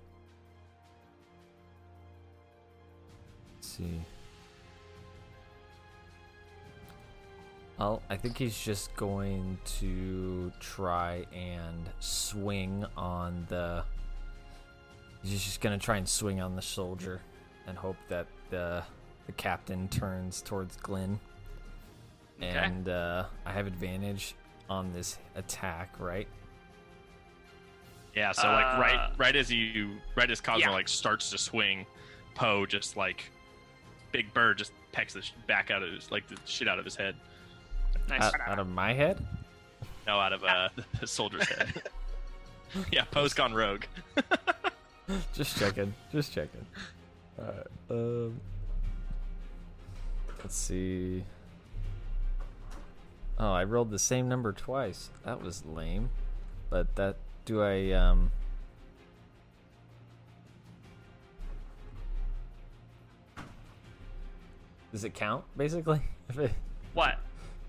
let's 3.56 3.68
see. 3.68 4.02
Well, 7.82 8.04
I 8.12 8.16
think 8.16 8.38
he's 8.38 8.56
just 8.56 8.96
going 8.96 9.58
to 9.80 10.52
try 10.60 11.26
and 11.34 11.90
swing 12.00 12.86
on 12.96 13.48
the 13.50 13.84
He's 15.24 15.44
just 15.44 15.62
going 15.62 15.80
to 15.80 15.84
try 15.84 15.98
and 15.98 16.08
swing 16.08 16.42
on 16.42 16.56
the 16.56 16.62
soldier 16.62 17.22
and 17.66 17.76
hope 17.76 17.96
that 18.08 18.28
the 18.52 18.84
the 19.26 19.32
captain 19.32 19.88
turns 19.88 20.44
towards 20.44 20.76
Glenn. 20.76 21.20
Okay. 22.38 22.50
And 22.50 22.88
uh, 22.88 23.26
I 23.48 23.52
have 23.52 23.66
advantage 23.66 24.36
on 24.70 24.94
this 24.94 25.18
attack, 25.34 25.96
right? 25.98 26.28
Yeah, 28.16 28.32
so 28.32 28.48
like 28.48 28.78
right 28.78 28.94
Uh, 28.94 29.10
right 29.18 29.36
as 29.36 29.52
you 29.52 29.98
right 30.16 30.30
as 30.30 30.40
Cosmo 30.40 30.68
yeah. 30.68 30.70
like 30.70 30.88
starts 30.88 31.32
to 31.32 31.40
swing, 31.40 31.88
Poe 32.36 32.68
just 32.68 32.96
like 32.96 33.32
Big 34.12 34.32
Bird 34.36 34.60
just 34.60 34.72
pecks 34.92 35.16
the 35.16 35.24
sh- 35.24 35.34
back 35.48 35.72
out 35.72 35.82
of 35.82 35.92
his 35.92 36.12
like 36.12 36.28
the 36.28 36.38
shit 36.46 36.68
out 36.68 36.78
of 36.78 36.86
his 36.86 36.96
head. 36.96 37.16
Nice. 38.10 38.24
Out, 38.24 38.42
out 38.46 38.60
of 38.60 38.68
my 38.68 38.94
head? 38.94 39.26
No, 40.08 40.20
out 40.20 40.34
of 40.34 40.44
uh, 40.44 40.70
the 41.00 41.08
soldier's 41.08 41.48
head. 41.48 41.84
yeah, 42.92 43.04
Poe's 43.06 43.34
gone 43.34 43.54
rogue. 43.54 43.84
Just 45.34 45.58
checking. 45.58 45.94
Just 46.12 46.34
checking. 46.34 46.66
Alright. 47.40 47.68
Um. 47.90 48.40
Let's 50.40 50.56
see. 50.56 51.24
Oh, 53.38 53.52
I 53.52 53.64
rolled 53.64 53.92
the 53.92 54.00
same 54.00 54.28
number 54.28 54.54
twice. 54.54 55.10
That 55.26 55.42
was 55.42 55.66
lame. 55.66 56.10
But 56.70 56.96
that. 56.96 57.18
Do 57.46 57.62
I. 57.62 57.92
Um. 57.92 58.32
Does 64.92 65.06
it 65.06 65.14
count, 65.14 65.46
basically? 65.56 66.02
What? 66.94 67.18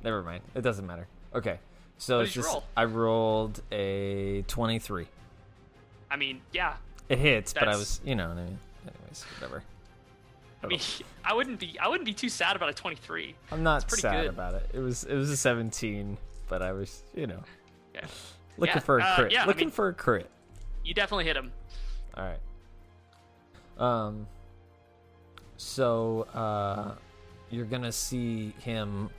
Never 0.05 0.22
mind. 0.22 0.42
It 0.55 0.62
doesn't 0.62 0.86
matter. 0.86 1.07
Okay. 1.34 1.59
So 1.98 2.20
it's 2.20 2.32
just. 2.32 2.48
roll? 2.48 2.64
I 2.76 2.84
rolled 2.84 3.62
a 3.70 4.42
23. 4.42 5.07
I 6.11 6.16
mean, 6.16 6.40
yeah. 6.53 6.74
It 7.09 7.18
hits, 7.18 7.53
but 7.53 7.68
I 7.68 7.76
was, 7.76 8.00
you 8.05 8.14
know, 8.14 8.28
I 8.28 8.32
anyways, 8.32 9.24
whatever. 9.38 9.62
I 10.62 10.66
mean, 10.66 10.80
I 11.24 11.34
wouldn't 11.34 11.59
be. 11.61 11.78
I 11.78 11.88
wouldn't 11.88 12.07
be 12.07 12.14
too 12.14 12.28
sad 12.28 12.57
about 12.57 12.68
a 12.70 12.74
23. 12.74 13.34
I'm 13.50 13.62
not 13.62 13.90
sad 13.90 14.22
good. 14.22 14.28
about 14.30 14.55
it. 14.55 14.68
It 14.72 14.78
was 14.80 15.05
it 15.05 15.14
was 15.14 15.30
a 15.30 15.36
17, 15.36 16.16
but 16.48 16.62
I 16.62 16.72
was, 16.72 17.03
you 17.14 17.26
know, 17.26 17.42
Yeah. 17.94 18.07
looking 18.59 18.76
Yeah, 18.76 18.80
for 18.80 18.98
a 18.98 19.03
uh, 19.03 19.14
crit. 19.16 19.32
yeah, 19.32 19.44
I 19.44 19.46
looking 19.46 19.66
mean- 19.68 19.70
for 19.72 19.88
a 19.88 19.94
crit. 19.94 20.28
You 20.84 20.94
definitely 20.94 21.24
hit 21.24 21.36
him. 21.36 21.53
All 22.16 22.24
right. 22.24 22.40
Um. 23.78 24.26
So, 25.57 26.22
uh, 26.34 26.94
you're 27.50 27.64
gonna 27.66 27.92
see 27.92 28.53
him. 28.61 29.11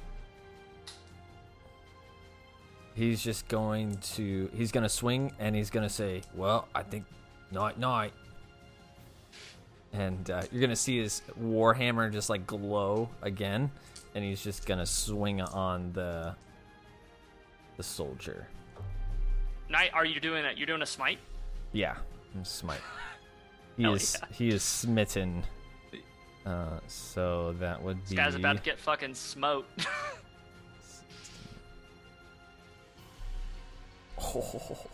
He's 2.95 3.23
just 3.23 3.47
going 3.47 3.95
to. 4.15 4.49
He's 4.53 4.71
gonna 4.71 4.89
swing 4.89 5.31
and 5.39 5.55
he's 5.55 5.69
gonna 5.69 5.89
say, 5.89 6.21
"Well, 6.35 6.67
I 6.75 6.83
think 6.83 7.05
night 7.51 7.77
night." 7.79 8.13
And 9.93 10.29
uh, 10.29 10.43
you're 10.51 10.61
gonna 10.61 10.75
see 10.75 10.99
his 10.99 11.21
warhammer 11.41 12.11
just 12.11 12.29
like 12.29 12.45
glow 12.47 13.09
again, 13.21 13.71
and 14.15 14.23
he's 14.23 14.43
just 14.43 14.65
gonna 14.65 14.85
swing 14.85 15.41
on 15.41 15.91
the 15.93 16.35
the 17.77 17.83
soldier. 17.83 18.47
Night. 19.69 19.91
Are 19.93 20.05
you 20.05 20.19
doing 20.19 20.45
it? 20.45 20.57
You're 20.57 20.67
doing 20.67 20.81
a 20.83 20.85
smite. 20.85 21.17
Yeah, 21.71 21.95
I'm 22.35 22.45
smite. 22.45 22.81
He 23.75 23.81
Hell 23.81 23.95
is 23.95 24.15
yeah. 24.21 24.27
he 24.35 24.49
is 24.49 24.61
smitten. 24.61 25.43
Uh, 26.45 26.77
so 26.85 27.53
that 27.53 27.81
would 27.81 27.99
This 28.03 28.11
be. 28.11 28.15
guy's 28.17 28.35
about 28.35 28.57
to 28.57 28.61
get 28.61 28.77
fucking 28.77 29.15
smote. 34.19 34.89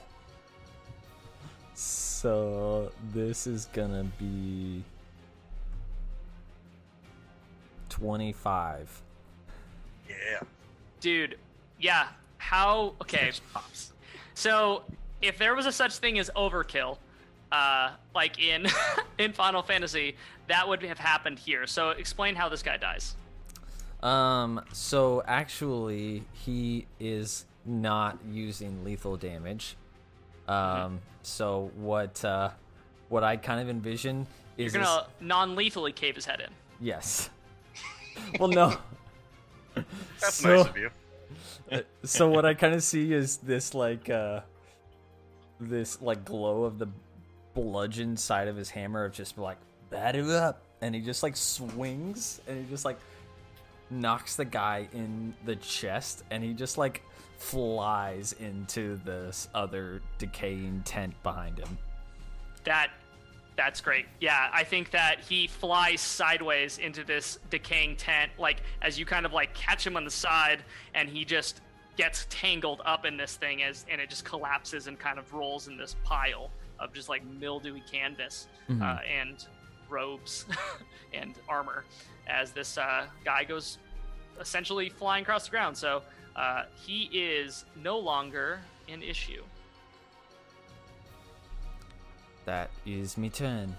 So 1.74 2.91
this 3.13 3.47
is 3.47 3.67
gonna 3.74 4.05
be 4.20 4.84
twenty-five. 7.88 9.01
Yeah. 10.07 10.39
Dude, 10.99 11.38
yeah. 11.80 12.07
How? 12.38 12.95
Okay. 13.01 13.32
So, 14.34 14.84
if 15.22 15.38
there 15.38 15.55
was 15.55 15.65
a 15.65 15.72
such 15.72 15.97
thing 15.97 16.20
as 16.20 16.30
overkill, 16.36 16.97
uh, 17.51 17.91
like 18.15 18.39
in 18.39 18.67
in 19.17 19.34
Final 19.34 19.61
Fantasy, 19.61 20.15
that 20.47 20.67
would 20.67 20.82
have 20.84 20.97
happened 20.97 21.39
here. 21.39 21.67
So, 21.67 21.91
explain 21.91 22.36
how 22.36 22.49
this 22.49 22.63
guy 22.63 22.78
dies. 22.78 23.15
Um. 24.01 24.61
So 24.72 25.24
actually, 25.28 26.24
he 26.34 26.88
is 26.99 27.45
not 27.70 28.17
using 28.30 28.84
lethal 28.84 29.15
damage. 29.17 29.78
Mm-hmm. 30.47 30.82
Um. 30.86 30.99
So 31.22 31.72
what? 31.76 32.24
Uh, 32.26 32.49
what 33.09 33.24
I 33.24 33.38
kind 33.38 33.59
of 33.61 33.70
envision 33.70 34.28
is 34.57 34.74
You're 34.74 34.84
gonna 34.84 35.07
non-lethally 35.20 35.91
cave 35.93 36.15
his 36.15 36.26
head 36.26 36.41
in. 36.41 36.49
yes. 36.80 37.30
well, 38.39 38.49
no. 38.49 38.76
That's 39.76 40.34
So- 40.36 40.57
nice 40.57 40.67
of 40.67 40.78
you. 40.78 40.89
so 42.03 42.30
what 42.30 42.45
I 42.45 42.53
kind 42.55 42.74
of 42.74 42.84
see 42.84 43.13
is 43.13 43.38
this 43.38 43.74
like 43.74 44.09
uh 44.09 44.41
this 45.59 46.01
like 46.01 46.26
glow 46.26 46.63
of 46.63 46.78
the 46.80 46.88
bludgeon 47.53 48.17
side 48.17 48.47
of 48.47 48.55
his 48.55 48.70
hammer 48.70 49.05
of 49.05 49.13
just 49.13 49.38
like 49.38 49.57
batter 49.89 50.36
up 50.36 50.61
and 50.82 50.93
he 50.95 51.01
just 51.01 51.22
like 51.24 51.36
swings 51.36 52.41
and 52.47 52.63
he 52.63 52.70
just 52.70 52.86
like 52.86 52.97
knocks 53.89 54.36
the 54.36 54.45
guy 54.45 54.88
in 54.93 55.34
the 55.45 55.55
chest 55.57 56.24
and 56.32 56.43
he 56.43 56.53
just 56.53 56.78
like 56.78 57.03
flies 57.39 58.33
into 58.33 58.97
this 59.05 59.47
other 59.55 60.01
decaying 60.17 60.81
tent 60.85 61.13
behind 61.23 61.57
him. 61.57 61.77
That 62.65 62.91
that's 63.55 63.81
great. 63.81 64.05
Yeah, 64.21 64.49
I 64.53 64.63
think 64.63 64.91
that 64.91 65.19
he 65.21 65.47
flies 65.47 65.99
sideways 65.99 66.77
into 66.77 67.03
this 67.03 67.39
decaying 67.49 67.97
tent, 67.97 68.31
like 68.37 68.61
as 68.81 68.99
you 68.99 69.05
kind 69.05 69.25
of 69.25 69.33
like 69.33 69.53
catch 69.53 69.85
him 69.85 69.97
on 69.97 70.05
the 70.05 70.11
side, 70.11 70.63
and 70.93 71.09
he 71.09 71.25
just 71.25 71.61
gets 71.97 72.27
tangled 72.29 72.81
up 72.85 73.05
in 73.05 73.17
this 73.17 73.35
thing 73.35 73.63
as 73.63 73.85
and 73.91 73.99
it 73.99 74.09
just 74.09 74.23
collapses 74.23 74.87
and 74.87 74.97
kind 74.99 75.19
of 75.19 75.33
rolls 75.33 75.67
in 75.67 75.75
this 75.77 75.95
pile 76.05 76.49
of 76.79 76.93
just 76.93 77.09
like 77.09 77.25
mildewy 77.25 77.83
canvas 77.91 78.47
Mm-hmm. 78.69 78.83
uh, 78.83 78.97
and 79.11 79.47
robes 79.89 80.45
and 81.13 81.33
armor 81.49 81.85
as 82.27 82.51
this 82.51 82.77
uh, 82.77 83.07
guy 83.25 83.43
goes 83.43 83.79
essentially 84.39 84.89
flying 84.89 85.23
across 85.23 85.45
the 85.45 85.49
ground. 85.49 85.75
So 85.75 86.03
uh, 86.36 86.63
he 86.75 87.03
is 87.13 87.65
no 87.82 87.97
longer 87.97 88.59
an 88.88 89.03
issue. 89.03 89.43
That 92.45 92.71
is 92.86 93.17
me 93.17 93.30
turn. 93.30 93.75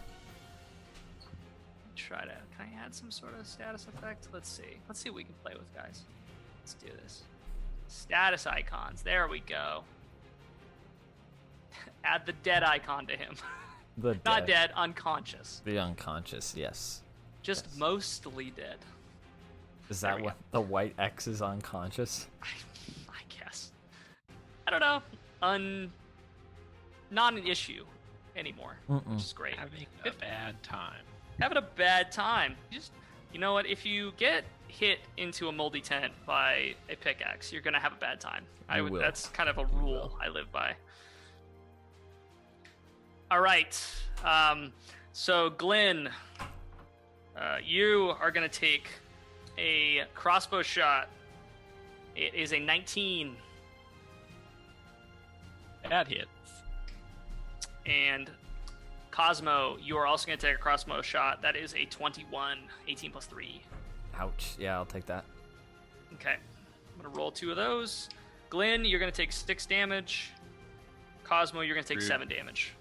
try 1.96 2.22
to 2.24 2.36
can 2.60 2.68
I 2.72 2.84
add 2.84 2.94
some 2.94 3.10
sort 3.10 3.38
of 3.38 3.46
status 3.46 3.86
effect? 3.94 4.28
Let's 4.32 4.48
see. 4.48 4.78
Let's 4.88 5.00
see 5.00 5.10
what 5.10 5.16
we 5.16 5.24
can 5.24 5.34
play 5.42 5.54
with 5.54 5.74
guys. 5.74 6.02
Let's 6.60 6.74
do 6.74 6.88
this. 7.02 7.22
Status 7.88 8.46
icons. 8.46 9.02
There 9.02 9.28
we 9.28 9.40
go. 9.40 9.82
add 12.04 12.26
the 12.26 12.32
dead 12.32 12.62
icon 12.62 13.06
to 13.06 13.16
him. 13.16 13.34
The 13.98 14.18
Not 14.24 14.46
dead, 14.46 14.72
unconscious. 14.76 15.62
The 15.64 15.78
unconscious, 15.78 16.54
yes. 16.56 17.02
Just 17.42 17.66
Yes. 17.70 17.78
mostly 17.78 18.50
dead. 18.50 18.76
Is 19.90 20.00
that 20.02 20.16
we 20.16 20.22
what 20.22 20.36
the 20.52 20.60
white 20.60 20.94
X 20.98 21.26
is 21.26 21.42
unconscious? 21.42 22.26
I, 22.42 22.46
I 23.10 23.22
guess. 23.28 23.72
I 24.66 24.70
don't 24.70 24.80
know. 24.80 25.02
Un 25.42 25.92
not 27.10 27.34
an 27.34 27.44
issue 27.46 27.84
anymore. 28.36 28.76
Mm-mm. 28.88 29.04
Which 29.06 29.24
is 29.24 29.32
great. 29.32 29.54
Having 29.56 29.86
a 30.06 30.10
bad 30.12 30.62
time. 30.62 31.02
having 31.40 31.58
a 31.58 31.62
bad 31.62 32.12
time. 32.12 32.54
You 32.70 32.78
Just 32.78 32.92
you 33.32 33.40
know 33.40 33.52
what? 33.52 33.66
If 33.66 33.84
you 33.84 34.12
get 34.16 34.44
hit 34.68 35.00
into 35.16 35.48
a 35.48 35.52
moldy 35.52 35.80
tent 35.80 36.12
by 36.24 36.74
a 36.88 36.94
pickaxe, 36.94 37.52
you're 37.52 37.62
gonna 37.62 37.80
have 37.80 37.92
a 37.92 37.96
bad 37.96 38.20
time. 38.20 38.44
I 38.68 38.76
You 38.78 38.84
would. 38.84 38.92
will. 38.92 39.00
That's 39.00 39.26
kind 39.28 39.48
of 39.48 39.58
a 39.58 39.64
rule 39.66 40.16
I 40.22 40.28
live 40.28 40.52
by. 40.52 40.74
All 43.30 43.40
right. 43.40 43.76
Um, 44.24 44.72
so 45.12 45.50
Glenn, 45.50 46.10
uh, 47.36 47.56
you 47.64 48.14
are 48.20 48.30
gonna 48.30 48.48
take 48.48 48.88
a 49.60 50.04
crossbow 50.14 50.62
shot. 50.62 51.08
It 52.16 52.34
is 52.34 52.52
a 52.52 52.58
19, 52.58 53.36
That 55.88 56.08
hits. 56.08 56.28
and 57.86 58.30
Cosmo, 59.10 59.76
you 59.82 59.96
are 59.96 60.06
also 60.06 60.26
gonna 60.26 60.36
take 60.36 60.54
a 60.54 60.58
crossbow 60.58 61.02
shot. 61.02 61.42
That 61.42 61.56
is 61.56 61.74
a 61.74 61.84
21, 61.86 62.58
18 62.88 63.10
plus 63.12 63.26
three. 63.26 63.60
Ouch. 64.18 64.54
Yeah, 64.58 64.76
I'll 64.76 64.86
take 64.86 65.06
that. 65.06 65.24
Okay. 66.14 66.34
I'm 66.34 67.02
gonna 67.02 67.14
roll 67.16 67.30
two 67.30 67.50
of 67.50 67.56
those. 67.56 68.08
Glenn, 68.50 68.84
you're 68.84 69.00
gonna 69.00 69.12
take 69.12 69.32
six 69.32 69.66
damage. 69.66 70.30
Cosmo, 71.24 71.60
you're 71.60 71.74
gonna 71.74 71.86
take 71.86 71.98
Rude. 71.98 72.06
seven 72.06 72.28
damage. 72.28 72.72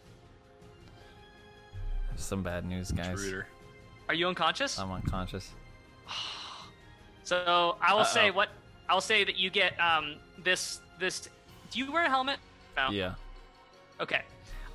Some 2.16 2.44
bad 2.44 2.66
news, 2.66 2.92
guys. 2.92 3.08
Intruder. 3.10 3.48
Are 4.08 4.14
you 4.16 4.28
unconscious? 4.28 4.78
I'm 4.80 4.92
unconscious. 4.92 5.52
so 7.30 7.78
I 7.80 7.94
will 7.94 8.06
say 8.06 8.30
Uh-oh. 8.30 8.38
what 8.38 8.50
I 8.90 8.96
will 8.96 9.02
say 9.02 9.24
that 9.24 9.38
you 9.38 9.52
get 9.52 9.80
um 9.80 10.16
this 10.44 10.82
this. 11.00 11.30
Do 11.70 11.78
you 11.78 11.92
wear 11.92 12.06
a 12.06 12.10
helmet? 12.10 12.40
No. 12.76 12.90
Yeah. 12.90 13.14
Okay. 14.02 14.24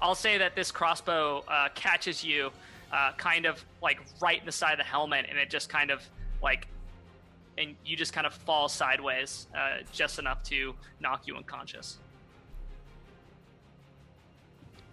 I'll 0.01 0.15
say 0.15 0.39
that 0.39 0.55
this 0.55 0.71
crossbow 0.71 1.43
uh, 1.49 1.69
catches 1.75 2.23
you, 2.23 2.53
uh, 2.93 3.13
kind 3.17 3.47
of 3.47 3.65
like 3.83 4.01
right 4.21 4.39
in 4.39 4.47
the 4.47 4.53
side 4.53 4.73
of 4.73 4.79
the 4.79 4.85
helmet, 4.85 5.27
and 5.29 5.37
it 5.37 5.51
just 5.51 5.69
kind 5.69 5.91
of 5.91 6.01
like, 6.43 6.69
and 7.59 7.75
you 7.85 7.97
just 7.97 8.13
kind 8.13 8.27
of 8.27 8.35
fall 8.35 8.69
sideways, 8.69 9.49
uh, 9.57 9.79
just 9.93 10.21
enough 10.21 10.43
to 10.45 10.75
knock 11.01 11.27
you 11.27 11.37
unconscious. 11.37 11.99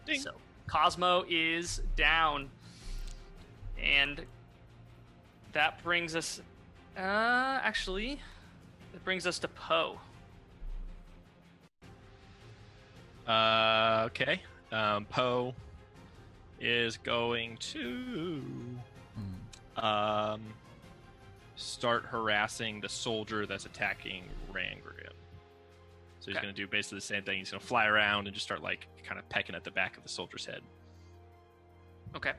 Ding. 0.06 0.20
So 0.20 0.32
Cosmo 0.66 1.26
is 1.30 1.82
down, 1.96 2.50
and 3.80 4.26
that 5.52 5.84
brings 5.84 6.16
us. 6.16 6.42
Uh, 6.98 7.60
actually, 7.64 8.20
it 8.94 9.04
brings 9.04 9.26
us 9.26 9.40
to 9.40 9.48
Poe. 9.48 10.00
Uh, 13.28 14.04
okay. 14.08 14.42
Um, 14.72 15.06
Poe 15.06 15.54
is 16.60 16.98
going 16.98 17.58
to 17.58 18.42
Hmm. 19.16 19.84
um, 19.84 20.42
start 21.56 22.06
harassing 22.06 22.82
the 22.82 22.90
soldier 22.90 23.46
that's 23.46 23.66
attacking 23.66 24.24
Rangrim. 24.52 25.08
So 26.20 26.28
he's 26.28 26.36
Okay. 26.38 26.44
going 26.46 26.54
to 26.54 26.62
do 26.62 26.68
basically 26.68 26.98
the 27.00 27.06
same 27.06 27.24
thing. 27.24 27.40
He's 27.40 27.52
going 27.52 27.62
to 27.62 27.66
fly 27.66 27.88
around 27.88 28.28
and 28.28 28.34
just 28.34 28.46
start 28.46 28.62
like 28.62 28.88
kind 29.04 29.18
of 29.20 29.28
pecking 29.30 29.56
at 29.56 29.64
the 29.64 29.72
back 29.72 29.98
of 29.98 30.04
the 30.04 30.10
soldier's 30.10 30.46
head. 30.46 30.62
Okay. 32.16 32.34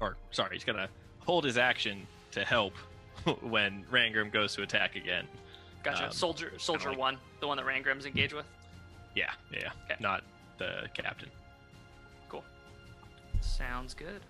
Or 0.00 0.16
sorry, 0.30 0.54
he's 0.54 0.64
going 0.64 0.78
to 0.78 0.88
hold 1.20 1.44
his 1.44 1.58
action 1.58 2.06
to 2.32 2.44
help 2.44 2.74
when 3.42 3.84
Rangrim 3.90 4.32
goes 4.32 4.54
to 4.56 4.62
attack 4.62 4.96
again. 4.96 5.26
Gotcha. 5.82 6.06
Um, 6.06 6.12
soldier, 6.12 6.52
soldier 6.58 6.90
like- 6.90 6.98
one, 6.98 7.18
the 7.40 7.46
one 7.46 7.56
that 7.56 7.66
Rangrim's 7.66 8.06
engaged 8.06 8.32
with. 8.34 8.46
Yeah, 9.14 9.30
yeah, 9.52 9.70
Okay. 9.86 9.96
not 10.00 10.22
the 10.58 10.88
captain. 10.94 11.30
Cool. 12.28 12.44
Sounds 13.40 13.94
good. 13.94 14.20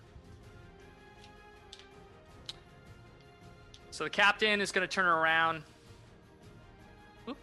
So 3.90 4.05
the 4.05 4.11
captain 4.11 4.61
is 4.61 4.70
going 4.70 4.86
to 4.86 4.92
turn 4.92 5.07
around. 5.07 5.62
Oop. 7.28 7.36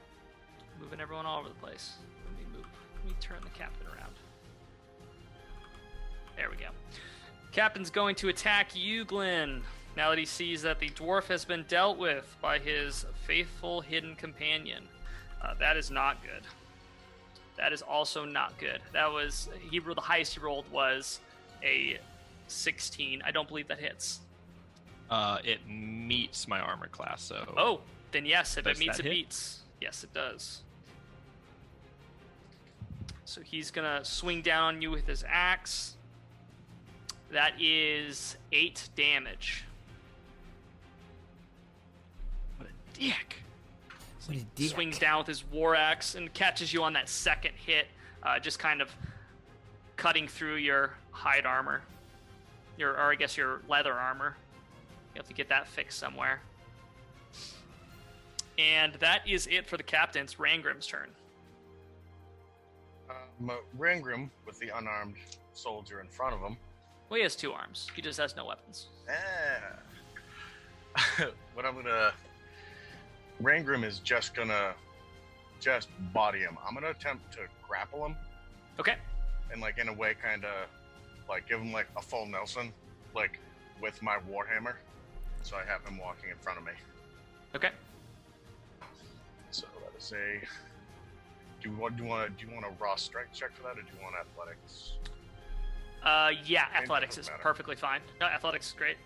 Moving 0.80 1.02
everyone 1.02 1.26
all 1.26 1.40
over 1.40 1.50
the 1.50 1.56
place. 1.56 1.94
Let 2.26 2.40
me 2.40 2.46
move. 2.56 2.66
Let 2.98 3.06
me 3.06 3.16
turn 3.20 3.38
the 3.44 3.50
captain 3.50 3.88
around. 3.88 4.14
There 6.38 6.50
we 6.50 6.56
go. 6.56 6.68
Captain's 7.52 7.90
going 7.90 8.16
to 8.16 8.30
attack 8.30 8.76
you, 8.76 9.04
Glenn. 9.06 9.62
Now 9.96 10.10
that 10.10 10.20
he 10.20 10.26
sees 10.26 10.62
that 10.64 10.80
the 10.80 10.90
dwarf 10.90 11.26
has 11.28 11.46
been 11.46 11.64
dealt 11.68 11.98
with 11.98 12.36
by 12.42 12.60
his 12.60 13.06
faithful 13.26 13.82
hidden 13.82 14.16
companion. 14.16 14.84
Uh, 15.42 15.54
that 15.60 15.78
is 15.78 15.90
not 15.90 16.22
good. 16.22 16.44
That 17.58 17.72
is 17.72 17.82
also 17.82 18.26
not 18.26 18.58
good. 18.58 18.82
That 18.92 19.12
was 19.12 19.48
he 19.72 19.80
rolled 19.80 19.98
the 19.98 20.02
highest 20.02 20.34
he 20.34 20.40
rolled 20.42 20.70
was 20.72 21.22
a 21.64 21.98
16. 22.48 23.22
I 23.26 23.32
don't 23.32 23.48
believe 23.48 23.70
that 23.70 23.80
hits. 23.80 24.20
Uh, 25.10 25.38
it 25.44 25.60
meets 25.68 26.48
my 26.48 26.60
armor 26.60 26.88
class, 26.88 27.22
so 27.22 27.54
Oh, 27.56 27.80
then 28.12 28.26
yes, 28.26 28.58
if 28.58 28.66
Does 28.66 28.78
it 28.78 28.80
meets, 28.80 29.00
it 29.00 29.04
hit? 29.06 29.12
beats. 29.12 29.60
Yes, 29.80 30.04
it 30.04 30.14
does. 30.14 30.64
So 33.24 33.42
he's 33.42 33.72
gonna 33.72 34.04
swing 34.04 34.42
down 34.42 34.76
on 34.76 34.82
you 34.82 34.92
with 34.92 35.08
his 35.08 35.24
axe. 35.28 35.96
That 37.32 37.54
is 37.60 38.38
eight 38.52 38.90
damage. 38.96 39.64
What 42.96 43.06
a 43.06 43.10
dick. 43.10 43.36
What 44.26 44.38
a 44.38 44.44
dick. 44.56 44.70
Swings 44.72 45.00
down 45.00 45.20
with 45.20 45.28
his 45.28 45.44
war 45.46 45.76
axe 45.76 46.16
and 46.16 46.34
catches 46.34 46.74
you 46.74 46.84
on 46.84 46.94
that 46.94 47.10
second 47.10 47.54
hit, 47.56 47.88
uh, 48.24 48.40
just 48.40 48.60
kind 48.60 48.82
of 48.82 48.90
cutting 49.96 50.28
through 50.28 50.56
your 50.56 50.94
hide 51.12 51.46
armor, 51.46 51.82
your 52.78 52.92
or 52.92 53.12
I 53.12 53.16
guess 53.16 53.38
your 53.38 53.62
leather 53.68 53.94
armor. 53.94 54.36
You 55.14 55.20
have 55.20 55.28
to 55.28 55.34
get 55.34 55.50
that 55.50 55.68
fixed 55.68 56.00
somewhere. 56.00 56.42
And 58.58 58.94
that 58.96 59.28
is 59.28 59.48
it 59.48 59.68
for 59.68 59.78
the 59.78 59.84
captain's 59.84 60.36
Rangrim's 60.36 60.88
turn. 60.88 61.10
Um, 63.10 63.52
Rangrim, 63.78 64.30
with 64.46 64.58
the 64.60 64.76
unarmed 64.78 65.16
soldier 65.54 66.00
in 66.00 66.08
front 66.08 66.34
of 66.36 66.42
him, 66.42 66.58
Well, 67.10 67.18
he 67.18 67.24
has 67.24 67.36
two 67.36 67.52
arms. 67.52 67.90
He 67.96 68.02
just 68.02 68.20
has 68.20 68.36
no 68.36 68.46
weapons. 68.46 68.88
Ah. 69.10 69.76
what 71.54 71.66
I'm 71.66 71.76
gonna. 71.76 72.14
Rangrim 73.42 73.84
is 73.84 74.00
just 74.00 74.34
gonna 74.34 74.74
just 75.60 75.90
body 76.14 76.40
him. 76.40 76.58
I'm 76.66 76.74
gonna 76.74 76.90
attempt 76.90 77.32
to 77.34 77.40
grapple 77.68 78.06
him 78.06 78.16
Okay. 78.80 78.96
and, 79.52 79.62
like, 79.62 79.78
in 79.78 79.88
a 79.90 79.94
way, 79.94 80.14
kind 80.22 80.44
of 80.46 80.68
like 81.28 81.48
give 81.50 81.60
him 81.60 81.72
like 81.72 81.88
a 81.98 82.02
full 82.02 82.26
Nelson, 82.28 82.72
like 83.16 83.40
with 83.82 84.02
my 84.02 84.18
warhammer. 84.30 84.76
So 85.44 85.56
I 85.58 85.64
have 85.66 85.84
him 85.86 85.98
walking 85.98 86.30
in 86.30 86.38
front 86.38 86.60
of 86.60 86.66
me. 86.66 86.72
Okay. 87.56 87.72
So 89.52 89.66
that 89.84 89.98
is 89.98 90.12
a. 90.12 90.40
Do 91.62 91.70
you 91.72 91.76
want? 91.78 91.98
Do 91.98 92.04
you 92.04 92.10
want? 92.10 92.38
Do 92.38 92.46
you 92.48 92.54
want 92.54 92.66
a 92.66 92.70
raw 92.82 92.96
strength 92.96 93.34
check 93.34 93.54
for 93.56 93.64
that, 93.64 93.72
or 93.78 93.82
do 93.82 93.88
you 93.98 94.04
want 94.04 94.16
athletics? 94.16 94.94
Uh, 96.04 96.32
yeah, 96.46 96.66
It 96.78 96.84
athletics 96.84 97.18
is 97.18 97.28
matter. 97.28 97.42
perfectly 97.42 97.76
fine. 97.76 98.02
No, 98.20 98.28
athletics 98.28 98.68
is 98.68 98.74
great. 98.74 98.98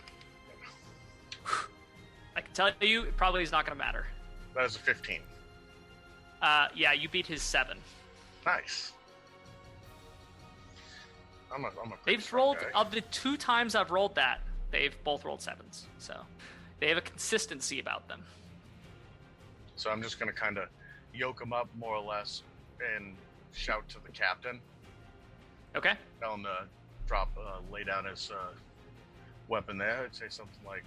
I 2.35 2.41
can 2.41 2.51
tell 2.53 2.71
you, 2.81 3.03
it 3.03 3.15
probably 3.15 3.41
is 3.43 3.51
not 3.53 3.65
going 3.65 3.77
to 3.77 3.81
matter. 3.83 4.05
That 4.59 4.65
is 4.65 4.75
a 4.75 4.79
15. 4.79 5.21
Uh, 6.41 6.67
yeah, 6.75 6.91
you 6.91 7.07
beat 7.07 7.25
his 7.25 7.41
seven. 7.41 7.77
Nice. 8.45 8.91
I'm 11.49 11.63
a. 11.63 11.69
I'm 11.81 11.93
a. 11.93 11.95
They've 12.05 12.33
rolled 12.33 12.57
guy. 12.59 12.65
of 12.75 12.91
the 12.91 12.99
two 12.99 13.37
times 13.37 13.73
I've 13.73 13.89
rolled 13.89 14.15
that. 14.15 14.41
They've 14.69 15.01
both 15.05 15.23
rolled 15.23 15.41
sevens, 15.41 15.87
so 15.97 16.13
they 16.81 16.89
have 16.89 16.97
a 16.97 17.01
consistency 17.01 17.79
about 17.79 18.09
them. 18.09 18.21
So 19.77 19.91
I'm 19.91 20.03
just 20.03 20.19
gonna 20.19 20.33
kind 20.33 20.57
of 20.57 20.67
yoke 21.13 21.41
him 21.41 21.53
up 21.53 21.69
more 21.77 21.95
or 21.95 22.03
less 22.03 22.43
and 22.97 23.15
shout 23.53 23.87
to 23.89 23.95
the 24.05 24.11
captain, 24.11 24.59
Okay. 25.73 25.93
tell 26.19 26.33
him 26.33 26.43
to 26.43 26.65
drop, 27.07 27.29
uh, 27.39 27.59
lay 27.71 27.85
down 27.85 28.03
his 28.03 28.29
uh, 28.29 28.51
weapon 29.47 29.77
there, 29.77 30.03
and 30.03 30.13
say 30.13 30.25
something 30.27 30.59
like, 30.65 30.83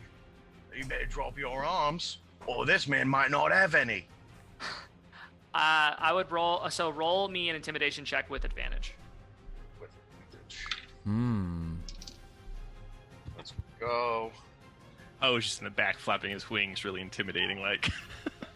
"You 0.76 0.84
better 0.84 1.06
drop 1.06 1.38
your 1.38 1.64
arms, 1.64 2.18
or 2.46 2.66
this 2.66 2.86
man 2.88 3.08
might 3.08 3.30
not 3.30 3.52
have 3.52 3.74
any." 3.74 4.06
Uh, 5.54 5.94
I 5.98 6.12
would 6.14 6.30
roll. 6.32 6.60
uh, 6.62 6.70
So 6.70 6.88
roll 6.90 7.28
me 7.28 7.48
an 7.50 7.56
intimidation 7.56 8.04
check 8.04 8.30
with 8.30 8.44
advantage. 8.44 8.94
With 9.80 9.90
Hmm. 11.04 11.74
let's 13.36 13.52
go. 13.78 14.32
Oh, 15.20 15.34
he's 15.36 15.44
just 15.44 15.58
in 15.60 15.64
the 15.64 15.70
back 15.70 15.98
flapping 15.98 16.30
his 16.30 16.48
wings, 16.50 16.84
really 16.84 17.00
intimidating. 17.00 17.60
Like, 17.60 17.90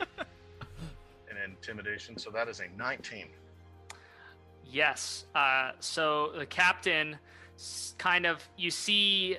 An 0.18 1.36
intimidation. 1.44 2.16
So 2.18 2.30
that 2.30 2.48
is 2.48 2.60
a 2.60 2.68
19. 2.78 3.26
Yes. 4.64 5.26
Uh, 5.34 5.72
so 5.80 6.32
the 6.36 6.46
captain 6.46 7.18
kind 7.98 8.26
of, 8.26 8.46
you 8.56 8.70
see, 8.70 9.36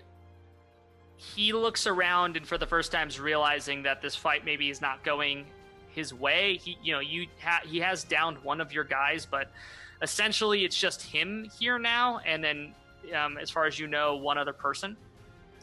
he 1.18 1.52
looks 1.52 1.88
around 1.88 2.38
and 2.38 2.48
for 2.48 2.58
the 2.58 2.68
first 2.68 2.92
time 2.92 3.08
is 3.08 3.20
realizing 3.20 3.84
that 3.84 4.02
this 4.02 4.16
fight 4.16 4.46
maybe 4.46 4.70
is 4.70 4.82
not 4.82 5.04
going 5.04 5.46
his 5.90 6.14
way. 6.14 6.58
He, 6.58 6.78
you 6.84 6.94
know, 6.94 7.00
you 7.00 7.28
ha- 7.42 7.64
he 7.66 7.80
has 7.80 8.04
downed 8.04 8.38
one 8.44 8.62
of 8.62 8.72
your 8.72 8.84
guys, 8.84 9.26
but 9.26 9.52
essentially 10.02 10.64
it's 10.64 10.80
just 10.80 11.02
him 11.02 11.50
here 11.60 11.80
now, 11.80 12.20
and 12.20 12.44
then 12.44 12.76
um, 13.16 13.38
as 13.38 13.50
far 13.50 13.66
as 13.66 13.80
you 13.80 13.88
know, 13.88 14.16
one 14.16 14.38
other 14.38 14.54
person. 14.54 14.96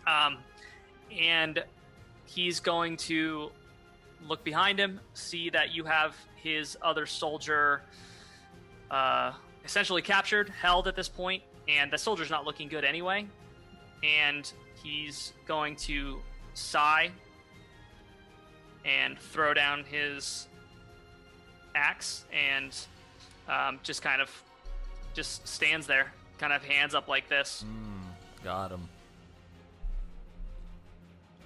Um, 0.06 0.38
and 1.16 1.62
he's 2.26 2.58
going 2.58 2.96
to 2.96 3.50
look 4.26 4.42
behind 4.42 4.78
him, 4.78 5.00
see 5.14 5.50
that 5.50 5.72
you 5.72 5.84
have 5.84 6.16
his 6.34 6.76
other 6.82 7.06
soldier 7.06 7.82
uh, 8.90 9.32
essentially 9.64 10.02
captured, 10.02 10.48
held 10.48 10.88
at 10.88 10.96
this 10.96 11.08
point, 11.08 11.42
and 11.68 11.92
the 11.92 11.98
soldier's 11.98 12.30
not 12.30 12.44
looking 12.44 12.68
good 12.68 12.84
anyway. 12.84 13.26
And 14.02 14.52
he's 14.84 15.32
going 15.46 15.74
to 15.74 16.20
sigh 16.52 17.10
and 18.84 19.18
throw 19.18 19.52
down 19.54 19.82
his 19.84 20.46
axe 21.74 22.24
and 22.32 22.76
um, 23.48 23.80
just 23.82 24.02
kind 24.02 24.22
of 24.22 24.30
just 25.14 25.48
stands 25.48 25.86
there, 25.86 26.12
kind 26.38 26.52
of 26.52 26.62
hands 26.64 26.94
up 26.94 27.08
like 27.08 27.28
this. 27.28 27.64
Hmm. 27.66 28.44
Got 28.44 28.72
him. 28.72 28.88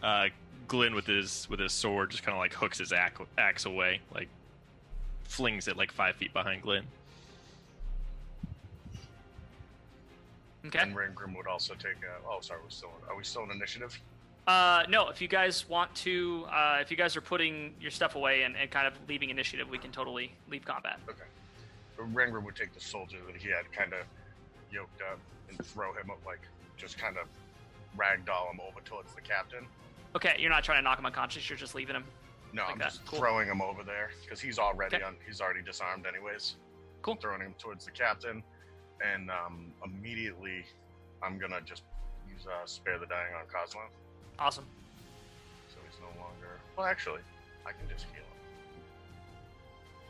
uh, 0.03 0.27
Glenn 0.67 0.95
with 0.95 1.07
his 1.07 1.47
with 1.49 1.61
his 1.61 1.73
sword 1.73 2.11
just 2.11 2.23
kind 2.25 2.35
of 2.35 2.41
like 2.41 2.53
hooks 2.53 2.79
his 2.79 2.93
axe, 2.93 3.21
axe 3.39 3.65
away, 3.65 4.01
like 4.15 4.29
flings 5.23 5.69
it 5.69 5.77
like 5.77 5.93
five 5.93 6.17
feet 6.17 6.33
behind 6.33 6.63
Glenn. 6.63 6.85
Okay. 10.69 10.79
And 10.81 10.95
Rangrim 10.95 11.37
would 11.37 11.47
also 11.47 11.75
take. 11.75 11.97
A, 12.05 12.29
oh, 12.29 12.39
sorry. 12.41 12.61
We're 12.63 12.71
still. 12.71 12.91
Are 13.09 13.17
we 13.17 13.25
still 13.25 13.43
in 13.45 13.51
initiative? 13.51 13.99
Uh, 14.47 14.83
no, 14.89 15.09
if 15.09 15.21
you 15.21 15.29
guys 15.29 15.69
want 15.69 15.95
to, 15.95 16.47
uh, 16.51 16.79
if 16.81 16.91
you 16.91 16.97
guys 16.97 17.17
are 17.17 17.21
putting 17.21 17.75
your 17.81 17.91
stuff 17.91 18.15
away 18.15 18.43
and, 18.45 18.57
and 18.57 18.71
kind 18.71 18.87
of 18.87 18.95
leaving 19.09 19.29
initiative, 19.29 19.69
we 19.69 19.77
can 19.77 19.91
totally 19.93 20.33
leave 20.49 20.65
combat. 20.65 20.99
Okay. 21.09 21.23
Rangrim 22.15 22.45
would 22.45 22.57
take 22.57 22.73
the 22.73 22.81
soldier 22.81 23.19
that 23.27 23.37
he 23.37 23.49
had 23.49 23.71
kind 23.73 23.93
of 23.93 24.01
yoked 24.73 25.03
up 25.03 25.19
and 25.51 25.59
throw 25.67 25.93
him 25.93 26.11
up, 26.11 26.19
like 26.25 26.41
just 26.79 26.97
kind 26.97 27.17
of 27.19 27.27
ragdoll 27.99 28.51
him 28.53 28.61
over 28.67 28.81
towards 28.85 29.15
the 29.15 29.21
captain. 29.21 29.67
Okay, 30.17 30.37
you're 30.39 30.51
not 30.51 30.65
trying 30.65 30.79
to 30.79 30.83
knock 30.83 30.99
him 30.99 31.05
unconscious. 31.07 31.49
You're 31.51 31.59
just 31.59 31.75
leaving 31.75 31.97
him. 31.97 32.05
No, 32.55 32.63
Like 32.63 32.73
I'm 32.73 32.79
that. 32.79 32.89
just 32.91 33.05
Cool. 33.05 33.19
throwing 33.19 33.49
him 33.49 33.61
over 33.61 33.83
there 33.83 34.11
because 34.23 34.41
he's 34.41 34.59
already 34.59 34.97
Okay. 34.97 35.05
on. 35.05 35.17
He's 35.27 35.41
already 35.43 35.61
disarmed, 35.61 36.07
anyways. 36.07 36.55
Cool. 37.03 37.17
Throwing 37.17 37.43
him 37.43 37.55
towards 37.59 37.85
the 37.85 37.91
captain, 37.91 38.43
and 39.05 39.31
um, 39.31 39.73
immediately 39.85 40.65
I'm 41.23 41.39
gonna 41.39 41.61
just 41.65 41.83
use 42.29 42.47
uh, 42.47 42.67
spare 42.67 42.99
the 42.99 43.07
dying 43.07 43.35
on 43.35 43.47
Cosmo, 43.53 43.83
Awesome. 44.39 44.67
so 45.69 45.77
he's 45.89 45.99
no 46.01 46.07
longer. 46.21 46.61
Well, 46.77 46.87
actually, 46.87 47.21
I 47.67 47.71
can 47.73 47.89
just 47.89 48.05
heal 48.07 48.23
him. 48.23 48.83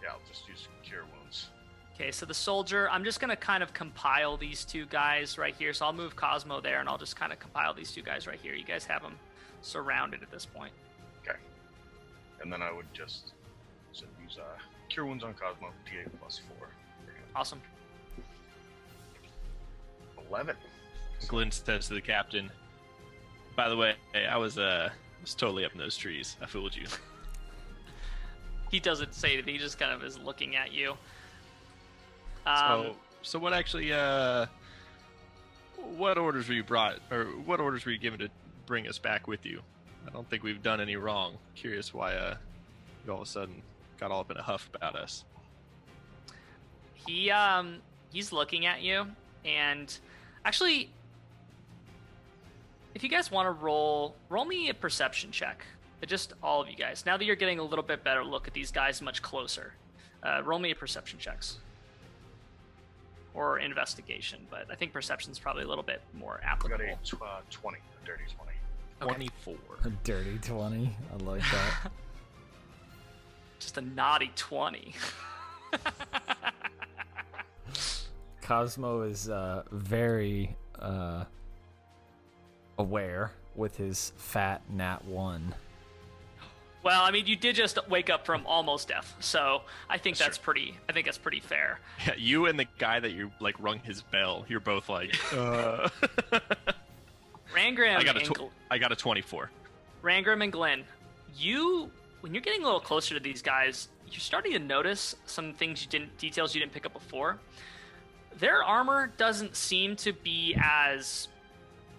Yeah, 0.02 0.10
I'll 0.10 0.20
just 0.28 0.48
use 0.48 0.68
cure 0.84 1.04
wounds. 1.18 1.48
Okay, 1.94 2.12
so 2.12 2.26
the 2.26 2.34
soldier, 2.34 2.88
I'm 2.90 3.02
just 3.02 3.18
to 3.30 3.36
kind 3.36 3.60
of 3.62 3.72
compile 3.72 4.36
these 4.36 4.64
two 4.64 4.86
guys 4.86 5.36
right 5.36 5.54
here. 5.56 5.72
So 5.72 5.84
I'll 5.86 5.92
move 5.92 6.14
Cosmo 6.14 6.60
there 6.60 6.78
and 6.78 6.88
I'll 6.88 6.98
just 6.98 7.16
kind 7.16 7.32
of 7.32 7.40
compile 7.40 7.74
these 7.74 7.90
two 7.90 8.02
guys 8.02 8.26
right 8.28 8.38
here. 8.40 8.54
You 8.54 8.64
guys 8.64 8.84
have 8.84 9.02
them 9.02 9.16
surrounded 9.62 10.22
at 10.22 10.30
this 10.30 10.46
point. 10.46 10.72
Okay, 11.22 11.36
and 12.40 12.52
then 12.52 12.62
I 12.62 12.70
would 12.70 12.86
just 12.92 13.32
so 13.92 14.04
use 14.22 14.38
uh, 14.38 14.44
cure 14.88 15.06
wounds 15.06 15.24
on 15.24 15.34
Cosmo, 15.34 15.68
D8 15.90 16.08
plus 16.20 16.40
four. 16.56 16.68
Awesome. 17.34 17.60
Eleven. 20.30 20.56
Glenn 21.26 21.50
says 21.50 21.88
to 21.88 21.94
the 21.94 22.00
captain, 22.00 22.50
"By 23.56 23.68
the 23.68 23.76
way, 23.76 23.94
I 24.14 24.36
was 24.36 24.58
uh 24.58 24.90
was 25.20 25.34
totally 25.34 25.64
up 25.64 25.72
in 25.72 25.78
those 25.78 25.96
trees. 25.96 26.36
I 26.42 26.46
fooled 26.46 26.74
you." 26.76 26.86
He 28.70 28.80
doesn't 28.80 29.14
say 29.14 29.32
anything, 29.32 29.54
he 29.54 29.58
just 29.58 29.78
kind 29.78 29.92
of 29.92 30.04
is 30.04 30.18
looking 30.18 30.54
at 30.54 30.74
you. 30.74 30.90
Um, 32.44 32.56
so, 32.58 32.94
so 33.22 33.38
what 33.38 33.54
actually? 33.54 33.90
uh 33.94 34.44
What 35.96 36.18
orders 36.18 36.48
were 36.48 36.54
you 36.54 36.64
brought, 36.64 36.96
or 37.10 37.24
what 37.46 37.60
orders 37.60 37.86
were 37.86 37.92
you 37.92 37.98
given 37.98 38.18
to 38.20 38.28
bring 38.66 38.86
us 38.86 38.98
back 38.98 39.26
with 39.26 39.46
you? 39.46 39.62
I 40.06 40.10
don't 40.10 40.28
think 40.28 40.42
we've 40.42 40.62
done 40.62 40.82
any 40.82 40.96
wrong. 40.96 41.38
Curious 41.54 41.94
why 41.94 42.14
uh 42.14 42.36
you 43.06 43.12
all 43.12 43.22
of 43.22 43.26
a 43.26 43.30
sudden 43.30 43.62
got 43.98 44.10
all 44.10 44.20
up 44.20 44.30
in 44.30 44.36
a 44.36 44.42
huff 44.42 44.68
about 44.74 44.94
us. 44.96 45.24
he 47.06 47.30
um 47.30 47.78
he's 48.12 48.32
looking 48.32 48.66
at 48.66 48.82
you 48.82 49.06
and 49.46 49.98
actually 50.44 50.90
if 52.94 53.02
you 53.02 53.08
guys 53.08 53.30
want 53.30 53.46
to 53.46 53.50
roll 53.52 54.14
roll 54.28 54.44
me 54.44 54.68
a 54.70 54.74
perception 54.74 55.30
check 55.30 55.64
Uh, 56.02 56.06
just 56.06 56.32
all 56.42 56.60
of 56.62 56.68
you 56.68 56.76
guys 56.76 57.04
now 57.06 57.16
that 57.16 57.24
you're 57.24 57.36
getting 57.36 57.58
a 57.58 57.62
little 57.62 57.82
bit 57.84 58.02
better 58.04 58.24
look 58.24 58.46
at 58.46 58.54
these 58.54 58.70
guys 58.70 59.00
much 59.02 59.22
closer 59.22 59.74
uh, 60.22 60.40
roll 60.44 60.58
me 60.58 60.70
a 60.70 60.74
perception 60.74 61.18
checks 61.18 61.58
or 63.34 63.58
investigation 63.58 64.40
but 64.50 64.66
i 64.70 64.74
think 64.74 64.92
perception's 64.92 65.38
probably 65.38 65.62
a 65.62 65.68
little 65.68 65.84
bit 65.84 66.00
more 66.14 66.40
I 66.42 66.46
got 66.46 66.52
applicable 66.52 66.84
a 67.02 67.06
tw- 67.06 67.22
uh, 67.22 67.40
twenty, 67.50 67.78
a 68.02 68.06
dirty 68.06 68.24
twenty. 68.34 68.52
Okay. 69.00 69.10
Twenty-four. 69.12 69.54
A 69.84 69.90
dirty 70.02 70.38
20. 70.38 70.96
I 71.12 71.16
like 71.22 71.40
that. 71.40 71.92
just 73.60 73.78
a 73.78 73.80
naughty 73.80 74.32
20 74.34 74.92
Cosmo 78.48 79.02
is 79.02 79.28
uh, 79.28 79.62
very 79.70 80.56
uh, 80.78 81.24
aware 82.78 83.30
with 83.54 83.76
his 83.76 84.14
fat 84.16 84.62
nat 84.70 85.04
1. 85.04 85.54
well 86.82 87.02
i 87.02 87.10
mean 87.10 87.26
you 87.26 87.36
did 87.36 87.54
just 87.54 87.78
wake 87.90 88.08
up 88.08 88.24
from 88.24 88.46
almost 88.46 88.88
death 88.88 89.14
so 89.20 89.60
i 89.90 89.98
think 89.98 90.16
That's 90.16 90.28
that's 90.28 90.38
pretty 90.38 90.74
i 90.88 90.92
think 90.92 91.04
that's 91.04 91.18
pretty 91.18 91.40
fair 91.40 91.78
Yeah, 92.06 92.14
you 92.16 92.46
and 92.46 92.58
the 92.58 92.64
guy 92.78 93.00
that 93.00 93.10
you 93.10 93.30
like 93.38 93.56
rung 93.58 93.80
his 93.80 94.00
bell. 94.00 94.46
You're 94.48 94.60
both 94.60 94.88
like, 94.88 95.14
uh... 95.34 95.90
Rangrim 97.54 97.96
I 97.98 98.04
got 98.04 98.16
a 98.16 98.20
and 98.20 98.34
tw- 98.34 98.50
I 98.70 98.78
got 98.78 98.92
a 98.92 98.96
twenty-four. 98.96 99.50
Rangrim 100.02 100.42
and 100.42 100.52
Glenn, 100.52 100.84
you 101.36 101.90
when 102.22 102.32
you're 102.32 102.42
getting 102.42 102.62
a 102.62 102.64
little 102.64 102.80
closer 102.80 103.12
to 103.14 103.20
these 103.20 103.42
guys, 103.42 103.88
you're 104.10 104.20
starting 104.20 104.52
to 104.52 104.58
notice 104.58 105.16
some 105.26 105.52
things 105.52 105.82
you 105.82 105.88
didn't 105.90 106.16
details 106.16 106.54
you 106.54 106.60
didn't 106.62 106.72
pick 106.72 106.86
up 106.86 106.94
before. 106.94 107.38
Their 108.38 108.62
armor 108.62 109.12
doesn't 109.16 109.56
seem 109.56 109.96
to 109.96 110.12
be 110.12 110.56
as 110.62 111.28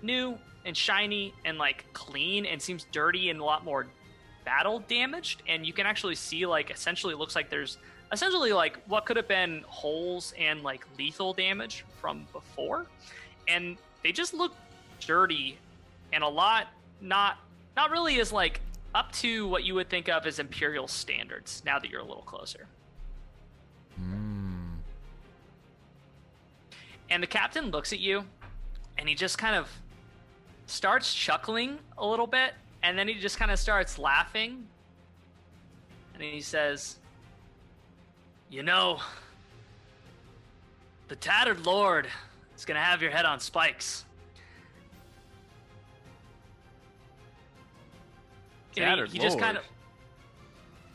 new 0.01 0.37
and 0.65 0.75
shiny 0.75 1.33
and 1.45 1.57
like 1.57 1.85
clean 1.93 2.45
and 2.45 2.61
seems 2.61 2.85
dirty 2.91 3.29
and 3.29 3.39
a 3.39 3.43
lot 3.43 3.65
more 3.65 3.87
battle 4.45 4.79
damaged. 4.87 5.43
And 5.47 5.65
you 5.65 5.73
can 5.73 5.85
actually 5.85 6.15
see 6.15 6.45
like 6.45 6.71
essentially 6.71 7.13
looks 7.13 7.35
like 7.35 7.49
there's 7.49 7.77
essentially 8.11 8.53
like 8.53 8.79
what 8.87 9.05
could 9.05 9.17
have 9.17 9.27
been 9.27 9.63
holes 9.67 10.33
and 10.37 10.63
like 10.63 10.85
lethal 10.97 11.33
damage 11.33 11.85
from 11.99 12.25
before. 12.31 12.85
And 13.47 13.77
they 14.03 14.11
just 14.11 14.33
look 14.33 14.53
dirty 14.99 15.57
and 16.13 16.23
a 16.23 16.27
lot 16.27 16.67
not 17.01 17.37
not 17.75 17.91
really 17.91 18.19
as 18.19 18.31
like 18.31 18.61
up 18.95 19.11
to 19.11 19.47
what 19.47 19.63
you 19.63 19.75
would 19.75 19.89
think 19.89 20.09
of 20.09 20.25
as 20.25 20.39
imperial 20.39 20.87
standards 20.87 21.61
now 21.65 21.79
that 21.79 21.89
you're 21.89 22.01
a 22.01 22.05
little 22.05 22.23
closer 22.23 22.67
and 27.09 27.21
the 27.23 27.27
captain 27.27 27.71
looks 27.71 27.91
at 27.93 27.99
you 27.99 28.23
and 28.97 29.07
he 29.09 29.15
just 29.15 29.37
kind 29.37 29.55
of 29.55 29.69
starts 30.67 31.13
chuckling 31.13 31.77
a 31.97 32.05
little 32.05 32.27
bit 32.27 32.53
and 32.83 32.97
then 32.97 33.07
he 33.07 33.15
just 33.15 33.37
kind 33.37 33.51
of 33.51 33.57
starts 33.59 33.97
laughing 33.97 34.65
and 36.13 36.23
he 36.23 36.41
says 36.41 36.97
you 38.49 38.61
know 38.63 38.99
the 41.07 41.15
tattered 41.15 41.65
lord 41.65 42.07
is 42.57 42.65
going 42.65 42.75
to 42.75 42.81
have 42.81 43.01
your 43.01 43.11
head 43.11 43.25
on 43.25 43.39
spikes 43.39 44.05
And 48.77 48.85
he- 48.85 48.89
Tattered 48.91 49.11
he, 49.11 49.19
just 49.19 49.39
kind 49.39 49.57
of 49.57 49.63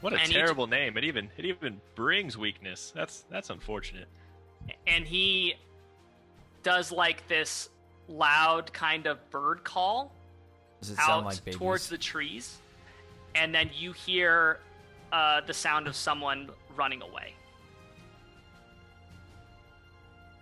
What 0.00 0.12
a 0.12 0.16
And 0.16 0.26
he 0.28 0.32
terrible 0.32 0.66
name! 0.66 0.96
It 0.96 1.04
even 1.04 1.28
it 1.36 1.44
even 1.44 1.80
brings 1.96 2.38
weakness. 2.38 2.92
That's 2.94 3.24
that's 3.30 3.50
unfortunate. 3.50 4.08
and 4.86 5.04
he 5.04 5.54
does 6.64 6.90
like 6.90 7.28
this 7.28 7.68
loud 8.08 8.72
kind 8.72 9.06
of 9.06 9.30
bird 9.30 9.62
call 9.62 10.12
Does 10.80 10.90
it 10.90 10.98
out 10.98 11.06
sound 11.06 11.26
like 11.26 11.52
towards 11.52 11.88
the 11.88 11.98
trees, 11.98 12.56
and 13.36 13.54
then 13.54 13.70
you 13.72 13.92
hear 13.92 14.58
uh, 15.12 15.42
the 15.46 15.54
sound 15.54 15.86
of 15.86 15.94
someone 15.94 16.50
running 16.76 17.02
away. 17.02 17.34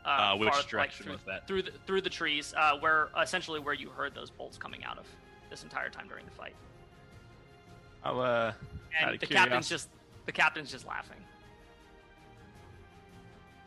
Uh, 0.05 0.37
which 0.37 0.49
far- 0.49 0.59
like, 0.59 0.69
direction 0.69 1.05
through, 1.05 1.13
was 1.13 1.23
that? 1.27 1.47
Through 1.47 1.63
the, 1.63 1.73
through 1.87 2.01
the 2.01 2.11
trees, 2.11 2.55
uh, 2.57 2.79
where 2.81 3.11
essentially 3.21 3.61
where 3.61 3.75
you 3.75 3.91
heard 3.91 4.15
those 4.15 4.31
bolts 4.31 4.57
coming 4.57 4.83
out 4.85 4.99
of 4.99 5.07
this 5.51 5.63
entire 5.63 5.91
time 5.91 6.09
during 6.09 6.25
the 6.25 6.33
fight. 6.33 6.57
I'll 8.03 8.21
uh, 8.21 8.53
And 8.99 9.09
Out 9.09 9.15
of 9.15 9.21
the 9.21 9.27
captain's 9.27 9.69
just 9.69 9.91
the 10.27 10.33
captain's 10.33 10.73
just 10.73 10.87
laughing. 10.87 11.19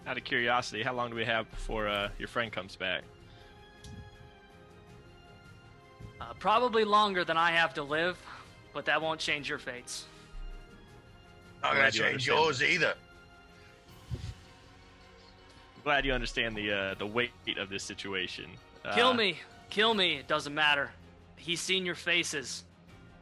Out 0.08 0.18
of 0.18 0.24
curiosity, 0.24 0.84
how 0.84 0.94
long 0.94 1.10
do 1.10 1.16
we 1.16 1.26
have 1.26 1.50
before 1.52 1.88
uh, 1.88 2.10
your 2.20 2.28
friend 2.28 2.52
comes 2.52 2.76
back? 2.76 3.04
Uh, 6.22 6.26
probably 6.40 6.84
longer 6.84 7.24
than 7.24 7.38
I 7.38 7.52
have 7.52 7.74
to 7.76 7.84
live, 7.84 8.18
but 8.74 8.86
that 8.86 9.02
won't 9.02 9.20
change 9.20 9.50
your 9.50 9.58
fates. 9.58 10.06
Not 11.62 11.74
Glad 11.74 11.76
gonna 11.76 11.86
you 11.88 11.92
change 11.92 12.30
understand. 12.30 12.38
yours 12.40 12.64
either. 12.64 12.94
Glad 15.84 16.06
you 16.06 16.14
understand 16.14 16.56
the 16.56 16.72
uh, 16.72 16.94
the 16.96 17.06
weight 17.06 17.32
of 17.58 17.70
this 17.70 17.84
situation. 17.84 18.46
Kill 18.96 19.10
Uh, 19.10 19.14
me, 19.14 19.38
kill 19.70 19.94
me. 19.94 20.16
It 20.16 20.28
doesn't 20.28 20.54
matter. 20.54 20.92
He's 21.36 21.60
seen 21.62 21.86
your 21.86 21.96
faces. 21.96 22.64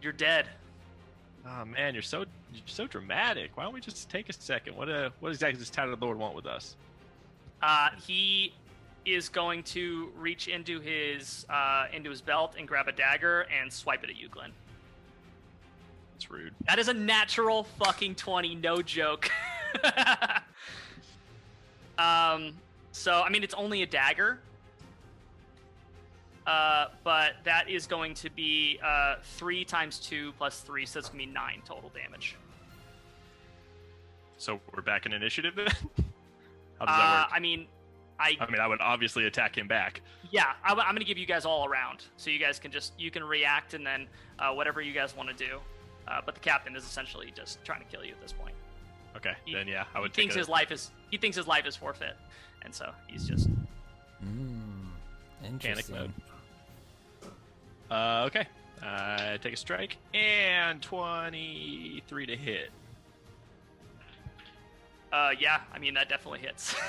You're 0.02 0.14
dead. 0.14 0.46
Oh 1.46 1.66
man, 1.66 1.94
you're 1.94 2.04
so 2.04 2.20
you're 2.20 2.28
so 2.66 2.88
dramatic. 2.88 3.52
Why 3.56 3.64
don't 3.64 3.74
we 3.74 3.82
just 3.82 4.10
take 4.10 4.30
a 4.30 4.34
second? 4.34 4.76
What 4.76 4.90
uh, 4.90 5.10
what 5.20 5.30
exactly 5.30 5.60
does 5.60 5.70
Tattered 5.70 6.02
Lord 6.02 6.18
want 6.18 6.36
with 6.36 6.46
us? 6.46 6.76
Uh, 7.62 7.90
he 8.06 8.54
is 9.06 9.30
going 9.30 9.64
to 9.64 10.10
reach 10.18 10.48
into 10.48 10.80
his 10.80 11.46
uh, 11.50 11.86
into 11.94 12.10
his 12.10 12.22
belt 12.22 12.56
and 12.58 12.68
grab 12.68 12.88
a 12.88 12.92
dagger 12.92 13.42
and 13.42 13.72
swipe 13.72 14.04
it 14.04 14.10
at 14.10 14.18
you, 14.18 14.30
Glenn. 14.30 14.52
That's 16.14 16.30
rude. 16.30 16.54
That 16.68 16.80
is 16.80 16.88
a 16.88 16.94
natural 16.94 17.64
fucking 17.64 18.16
twenty, 18.16 18.56
no 18.56 18.82
joke. 18.82 19.30
um, 21.98 22.54
so 22.92 23.22
I 23.22 23.30
mean, 23.30 23.44
it's 23.44 23.56
only 23.56 23.84
a 23.84 23.88
dagger. 23.88 24.40
Uh, 26.46 26.88
but 27.06 27.36
that 27.46 27.70
is 27.70 27.88
going 27.88 28.14
to 28.14 28.30
be 28.30 28.78
uh, 28.84 29.16
three 29.38 29.64
times 29.64 29.98
two 30.00 30.34
plus 30.34 30.60
three, 30.60 30.86
so 30.86 31.00
that's 31.00 31.08
gonna 31.08 31.20
be 31.20 31.26
nine 31.26 31.62
total 31.66 31.90
damage. 31.96 32.36
So 34.44 34.60
we're 34.76 34.82
back 34.82 35.06
in 35.06 35.14
initiative 35.14 35.56
then. 35.56 35.68
How 35.68 35.72
does 35.74 35.78
Uh, 36.82 36.86
that 36.88 37.22
work? 37.28 37.30
I 37.34 37.40
mean, 37.40 37.66
I 38.20 38.36
I 38.42 38.52
mean, 38.52 38.60
I 38.60 38.68
would 38.68 38.82
obviously 38.82 39.26
attack 39.26 39.58
him 39.58 39.70
back. 39.70 40.02
Yeah, 40.32 40.52
I, 40.66 40.72
am 40.72 40.78
going 40.78 40.98
to 40.98 41.06
give 41.06 41.18
you 41.18 41.26
guys 41.26 41.46
all 41.46 41.66
around, 41.66 42.04
so 42.18 42.30
you 42.30 42.40
guys 42.40 42.60
can 42.60 42.70
just 42.70 42.92
you 43.00 43.10
can 43.10 43.24
react 43.24 43.74
and 43.74 43.88
then 43.88 44.06
uh, 44.40 44.52
whatever 44.52 44.82
you 44.82 44.92
guys 44.94 45.16
want 45.16 45.30
to 45.30 45.36
do. 45.36 45.60
Uh, 46.10 46.20
but 46.26 46.36
the 46.36 46.42
captain 46.42 46.76
is 46.76 46.84
essentially 46.84 47.32
just 47.34 47.64
trying 47.64 47.80
to 47.80 47.86
kill 47.86 48.04
you 48.04 48.12
at 48.12 48.22
this 48.22 48.34
point. 48.34 48.54
Okay, 49.16 49.32
He- 49.46 49.54
then 49.54 49.66
yeah, 49.68 49.86
I 49.94 50.00
He 50.00 50.02
would 50.02 50.14
thinks 50.14 50.34
take 50.34 50.40
a, 50.40 50.40
his 50.40 50.50
life 50.50 50.72
is 50.72 50.92
he 51.10 51.18
thinks 51.18 51.38
his 51.38 51.48
life 51.48 51.66
is 51.66 51.78
forfeit, 51.78 52.18
and 52.64 52.76
so 52.76 52.92
he's 53.08 53.26
just 53.26 53.48
Mm. 54.22 54.90
Interesting. 55.46 55.96
mode. 55.96 56.12
Uh, 57.90 58.24
okay. 58.28 58.46
Uh, 58.86 59.38
take 59.38 59.54
a 59.54 59.58
strike 59.58 59.98
and 60.14 60.82
twenty-three 60.82 62.26
to 62.26 62.36
hit. 62.36 62.72
Uh, 65.14 65.32
yeah. 65.40 65.62
I 65.72 65.80
mean 65.80 65.94
that 65.94 66.10
definitely 66.10 66.40
hits. 66.40 66.76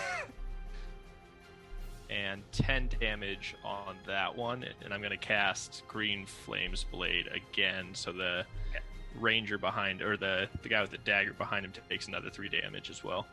and 2.11 2.43
10 2.53 2.91
damage 3.01 3.55
on 3.65 3.97
that 4.07 4.37
one. 4.37 4.65
And 4.85 4.93
I'm 4.93 5.01
going 5.01 5.11
to 5.11 5.17
cast 5.17 5.83
Green 5.89 6.27
Flames 6.27 6.85
Blade 6.85 7.29
again. 7.29 7.89
So 7.93 8.13
the 8.13 8.45
ranger 9.19 9.59
behind, 9.59 10.03
or 10.03 10.17
the, 10.17 10.49
the 10.63 10.69
guy 10.69 10.81
with 10.81 10.91
the 10.91 10.99
dagger 10.99 11.33
behind 11.33 11.65
him, 11.65 11.73
takes 11.89 12.09
another 12.09 12.31
3 12.31 12.49
damage 12.49 12.91
as 12.91 13.03
well. 13.05 13.27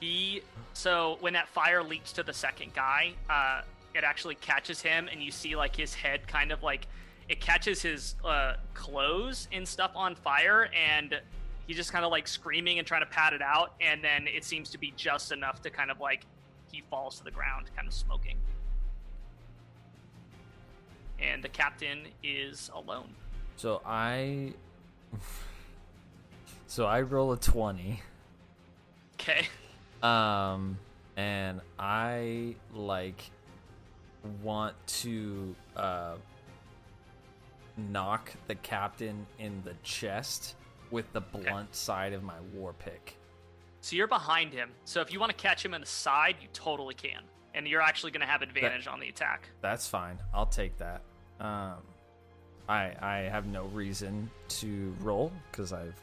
He 0.00 0.42
so 0.74 1.16
when 1.20 1.32
that 1.32 1.48
fire 1.48 1.82
leaps 1.82 2.12
to 2.12 2.22
the 2.22 2.32
second 2.32 2.74
guy, 2.74 3.14
uh, 3.30 3.62
it 3.94 4.04
actually 4.04 4.34
catches 4.34 4.82
him, 4.82 5.08
and 5.10 5.22
you 5.22 5.30
see 5.30 5.56
like 5.56 5.74
his 5.74 5.94
head 5.94 6.28
kind 6.28 6.52
of 6.52 6.62
like 6.62 6.86
it 7.30 7.40
catches 7.40 7.80
his 7.80 8.14
uh, 8.22 8.56
clothes 8.74 9.48
and 9.52 9.66
stuff 9.66 9.92
on 9.94 10.14
fire, 10.14 10.68
and 10.74 11.18
he's 11.66 11.76
just 11.76 11.92
kind 11.92 12.04
of 12.04 12.10
like 12.10 12.28
screaming 12.28 12.78
and 12.78 12.86
trying 12.86 13.02
to 13.02 13.06
pat 13.06 13.32
it 13.32 13.42
out, 13.42 13.74
and 13.80 14.02
then 14.02 14.26
it 14.26 14.44
seems 14.44 14.70
to 14.70 14.78
be 14.78 14.92
just 14.96 15.32
enough 15.32 15.62
to 15.62 15.70
kind 15.70 15.90
of 15.90 16.00
like 16.00 16.24
he 16.70 16.82
falls 16.90 17.18
to 17.18 17.24
the 17.24 17.30
ground, 17.30 17.70
kind 17.74 17.86
of 17.86 17.94
smoking. 17.94 18.36
And 21.18 21.42
the 21.42 21.48
captain 21.48 22.06
is 22.22 22.70
alone. 22.74 23.08
So 23.56 23.80
I. 23.84 24.52
So 26.68 26.84
I 26.84 27.02
roll 27.02 27.32
a 27.32 27.36
20. 27.36 28.02
Okay. 29.14 29.46
Um, 30.02 30.78
and 31.16 31.60
I 31.78 32.56
like 32.74 33.22
want 34.42 34.74
to 34.86 35.54
uh 35.76 36.14
knock 37.76 38.32
the 38.48 38.54
captain 38.56 39.26
in 39.38 39.62
the 39.64 39.74
chest 39.82 40.56
with 40.90 41.12
the 41.12 41.20
blunt 41.20 41.74
side 41.74 42.12
of 42.12 42.22
my 42.22 42.38
war 42.54 42.72
pick. 42.72 43.16
So 43.80 43.94
you're 43.96 44.06
behind 44.08 44.52
him. 44.52 44.70
So 44.84 45.00
if 45.00 45.12
you 45.12 45.20
want 45.20 45.30
to 45.30 45.36
catch 45.42 45.64
him 45.64 45.74
in 45.74 45.80
the 45.80 45.86
side, 45.86 46.36
you 46.40 46.48
totally 46.52 46.94
can. 46.94 47.22
And 47.54 47.66
you're 47.68 47.80
actually 47.82 48.10
going 48.10 48.20
to 48.20 48.26
have 48.26 48.42
advantage 48.42 48.86
on 48.86 49.00
the 49.00 49.08
attack. 49.08 49.48
That's 49.62 49.86
fine. 49.88 50.18
I'll 50.34 50.46
take 50.46 50.76
that. 50.78 51.02
Um, 51.40 51.76
I 52.68 52.92
I 53.00 53.16
have 53.30 53.46
no 53.46 53.64
reason 53.66 54.28
to 54.48 54.94
roll 55.00 55.30
because 55.50 55.72
I've 55.72 55.94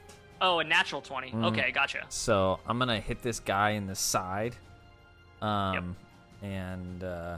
Oh, 0.41 0.59
a 0.59 0.63
natural 0.63 1.01
20. 1.01 1.31
Mhm. 1.31 1.45
Okay, 1.51 1.71
gotcha. 1.71 2.05
So 2.09 2.59
I'm 2.67 2.79
gonna 2.79 2.99
hit 2.99 3.21
this 3.21 3.39
guy 3.39 3.71
in 3.71 3.87
the 3.87 3.95
side, 3.95 4.55
um, 5.41 5.95
and 6.41 7.03
uh, 7.03 7.37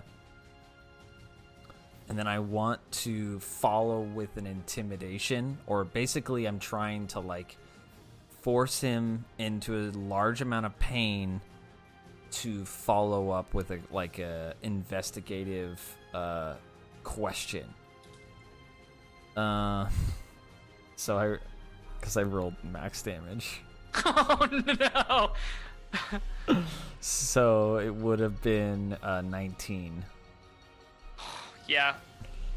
and 2.08 2.18
then 2.18 2.28
I 2.28 2.40
want 2.40 2.80
to 3.04 3.40
follow 3.40 4.02
with 4.02 4.38
an 4.38 4.46
intimidation, 4.46 5.58
or 5.68 5.84
basically 5.84 6.46
I'm 6.46 6.60
trying 6.60 7.08
to 7.08 7.20
like 7.20 7.58
force 8.42 8.80
him 8.80 9.26
into 9.40 9.76
a 9.76 9.92
large 9.98 10.42
amount 10.42 10.68
of 10.68 10.78
pain 10.78 11.42
to 12.32 12.66
follow 12.66 13.32
up 13.32 13.54
with 13.54 13.72
a 13.72 13.80
like 13.92 14.20
a 14.20 14.54
investigative 14.62 15.82
uh, 16.14 16.54
question. 17.04 17.66
Uh, 19.36 19.90
so 20.96 21.18
I, 21.18 21.38
because 22.00 22.18
I 22.18 22.24
rolled 22.24 22.56
max 22.64 23.02
damage. 23.02 23.62
Oh, 24.06 25.32
no. 26.48 26.60
So 27.00 27.78
it 27.78 27.94
would 27.94 28.20
have 28.20 28.42
been 28.42 28.98
uh, 29.04 29.22
19. 29.22 30.04
Yeah. 31.68 31.96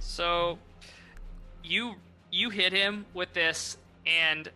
So 0.01 0.59
you 1.65 1.95
you 2.31 2.51
hit 2.51 2.73
him 2.73 3.07
with 3.15 3.33
this, 3.33 3.77
and 4.07 4.49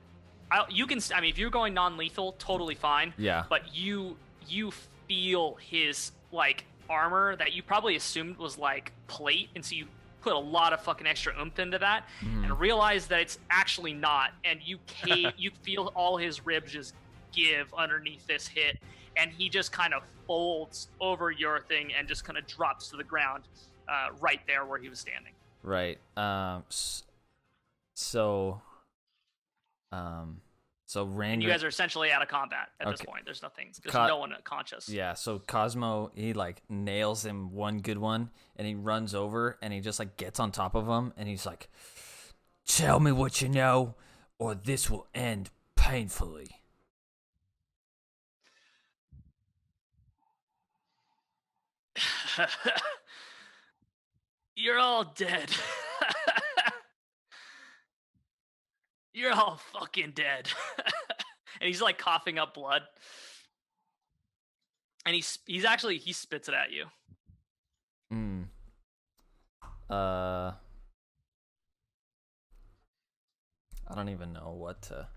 I, 0.51 0.65
you 0.71 0.87
can. 0.87 1.01
I 1.15 1.21
mean, 1.21 1.31
if 1.31 1.39
you're 1.39 1.51
going 1.51 1.75
non-lethal, 1.75 2.33
totally 2.39 2.75
fine. 2.75 3.15
Yeah. 3.17 3.45
But 3.49 3.75
you 3.75 4.17
you 4.49 4.73
feel 5.09 5.55
his 5.55 6.13
like 6.33 6.65
armor 6.89 7.37
that 7.37 7.53
you 7.53 7.63
probably 7.63 7.97
assumed 7.97 8.37
was 8.39 8.59
like 8.59 8.93
plate, 9.07 9.49
and 9.55 9.65
so 9.65 9.75
you 9.75 9.87
put 10.21 10.35
a 10.35 10.39
lot 10.39 10.73
of 10.73 10.81
fucking 10.81 11.07
extra 11.07 11.33
oomph 11.41 11.59
into 11.59 11.79
that, 11.79 12.05
mm-hmm. 12.21 12.45
and 12.45 12.61
realize 12.61 13.07
that 13.09 13.21
it's 13.21 13.39
actually 13.51 13.93
not, 13.93 14.31
and 14.45 14.61
you 14.63 14.79
ca- 14.87 15.33
you 15.39 15.51
feel 15.63 15.93
all 15.95 16.17
his 16.17 16.45
ribs 16.47 16.73
just 16.73 16.95
give 17.35 17.73
underneath 17.75 18.27
this 18.27 18.47
hit, 18.47 18.79
and 19.17 19.31
he 19.31 19.49
just 19.49 19.73
kind 19.73 19.95
of 19.95 20.03
folds 20.27 20.89
over 21.01 21.31
your 21.31 21.61
thing 21.61 21.93
and 21.99 22.07
just 22.07 22.25
kind 22.25 22.39
of 22.39 22.47
drops 22.47 22.89
to 22.89 22.97
the 22.97 23.05
ground 23.05 23.45
uh, 23.93 24.09
right 24.21 24.41
there 24.47 24.65
where 24.65 24.79
he 24.79 24.89
was 24.89 24.99
standing. 24.99 25.33
Right. 25.63 25.99
Um. 26.17 26.65
So. 27.95 28.63
Um. 29.93 30.41
So 30.87 31.05
And 31.05 31.17
Rand. 31.19 31.43
you 31.43 31.49
guys 31.49 31.65
are 31.65 31.69
essentially 31.69 32.13
out 32.13 32.21
of 32.23 32.29
combat 32.29 32.69
at 32.79 32.87
this 32.91 33.01
point. 33.01 33.25
There's 33.25 33.41
nothing. 33.43 33.71
There's 33.83 33.93
Cut. 33.93 34.09
no 34.09 34.19
one 34.19 34.35
conscious. 34.45 34.89
Yeah. 34.89 35.15
So 35.15 35.39
Cosmo 35.39 36.11
he 36.15 36.33
like 36.35 36.63
nails 36.69 37.25
him 37.25 37.53
one 37.53 37.79
good 37.79 37.97
one, 37.99 38.31
and 38.57 38.67
he 38.67 38.75
runs 38.75 39.15
over 39.15 39.59
and 39.63 39.73
he 39.73 39.81
just 39.81 39.99
like 39.99 40.17
gets 40.17 40.39
on 40.41 40.53
top 40.53 40.75
of 40.75 40.87
him, 40.87 41.13
and 41.17 41.29
he's 41.29 41.47
like, 41.47 41.71
"Tell 42.67 43.01
me 43.01 43.11
what 43.13 43.41
you 43.41 43.49
know, 43.49 43.95
or 44.39 44.55
this 44.55 44.91
will 44.91 45.07
end 45.15 45.49
painfully." 45.77 46.49
You're 54.55 54.79
all 54.79 55.05
dead. 55.17 55.51
You're 59.15 59.33
all 59.33 59.61
fucking 59.73 60.13
dead. 60.15 60.49
and 61.61 61.69
he's 61.69 61.83
like 61.83 61.99
coughing 61.99 62.39
up 62.39 62.55
blood. 62.55 62.83
And 65.05 65.15
he's 65.15 65.39
he's 65.47 65.65
actually 65.65 65.99
he 65.99 66.13
spits 66.13 66.49
it 66.49 66.55
at 66.55 66.71
you. 66.73 66.87
Hmm. 68.11 68.43
Uh. 69.91 70.53
I 73.89 73.95
don't 73.95 74.09
even 74.09 74.33
know 74.33 74.55
what 74.57 74.83
to. 74.83 75.09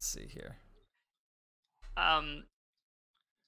See 0.00 0.26
here. 0.32 0.56
Um 1.96 2.44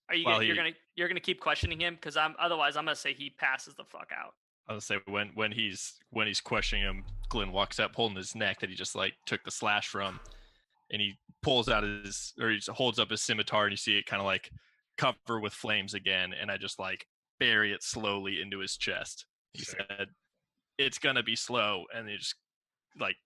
are 0.08 0.16
you 0.16 0.24
Well, 0.26 0.36
gonna, 0.36 0.46
you're 0.46 0.56
gonna 0.56 0.72
you're 0.96 1.06
gonna 1.08 1.20
keep 1.20 1.38
questioning 1.40 1.80
him 1.80 1.94
because 1.94 2.16
I'm 2.16 2.34
otherwise 2.40 2.76
I'm 2.76 2.84
gonna 2.84 2.96
say 2.96 3.12
he 3.14 3.30
passes 3.30 3.74
the 3.74 3.84
fuck 3.84 4.08
out. 4.16 4.34
I 4.68 4.74
was 4.74 4.86
gonna 4.86 5.00
say 5.00 5.12
when 5.12 5.30
when 5.34 5.52
he's 5.52 5.94
when 6.10 6.26
he's 6.26 6.40
questioning 6.40 6.84
him, 6.84 7.04
Glenn 7.28 7.52
walks 7.52 7.80
up 7.80 7.94
holding 7.94 8.16
his 8.16 8.34
neck 8.34 8.60
that 8.60 8.70
he 8.70 8.76
just 8.76 8.94
like 8.94 9.14
took 9.26 9.42
the 9.44 9.50
slash 9.50 9.88
from, 9.88 10.20
and 10.92 11.00
he 11.00 11.14
pulls 11.42 11.68
out 11.68 11.82
his 11.82 12.32
or 12.40 12.50
he 12.50 12.56
just 12.56 12.68
holds 12.68 12.98
up 12.98 13.10
his 13.10 13.22
scimitar 13.22 13.64
and 13.64 13.72
you 13.72 13.76
see 13.76 13.98
it 13.98 14.06
kind 14.06 14.20
of 14.20 14.26
like 14.26 14.50
cover 14.96 15.40
with 15.40 15.52
flames 15.52 15.94
again, 15.94 16.32
and 16.38 16.50
I 16.50 16.56
just 16.56 16.78
like 16.78 17.06
bury 17.38 17.72
it 17.72 17.82
slowly 17.82 18.40
into 18.40 18.58
his 18.58 18.76
chest. 18.76 19.26
He 19.54 19.62
Sick. 19.62 19.80
said, 19.88 20.08
"It's 20.78 20.98
gonna 20.98 21.22
be 21.22 21.36
slow," 21.36 21.84
and 21.94 22.08
he 22.08 22.16
just 22.16 22.36
like 22.98 23.16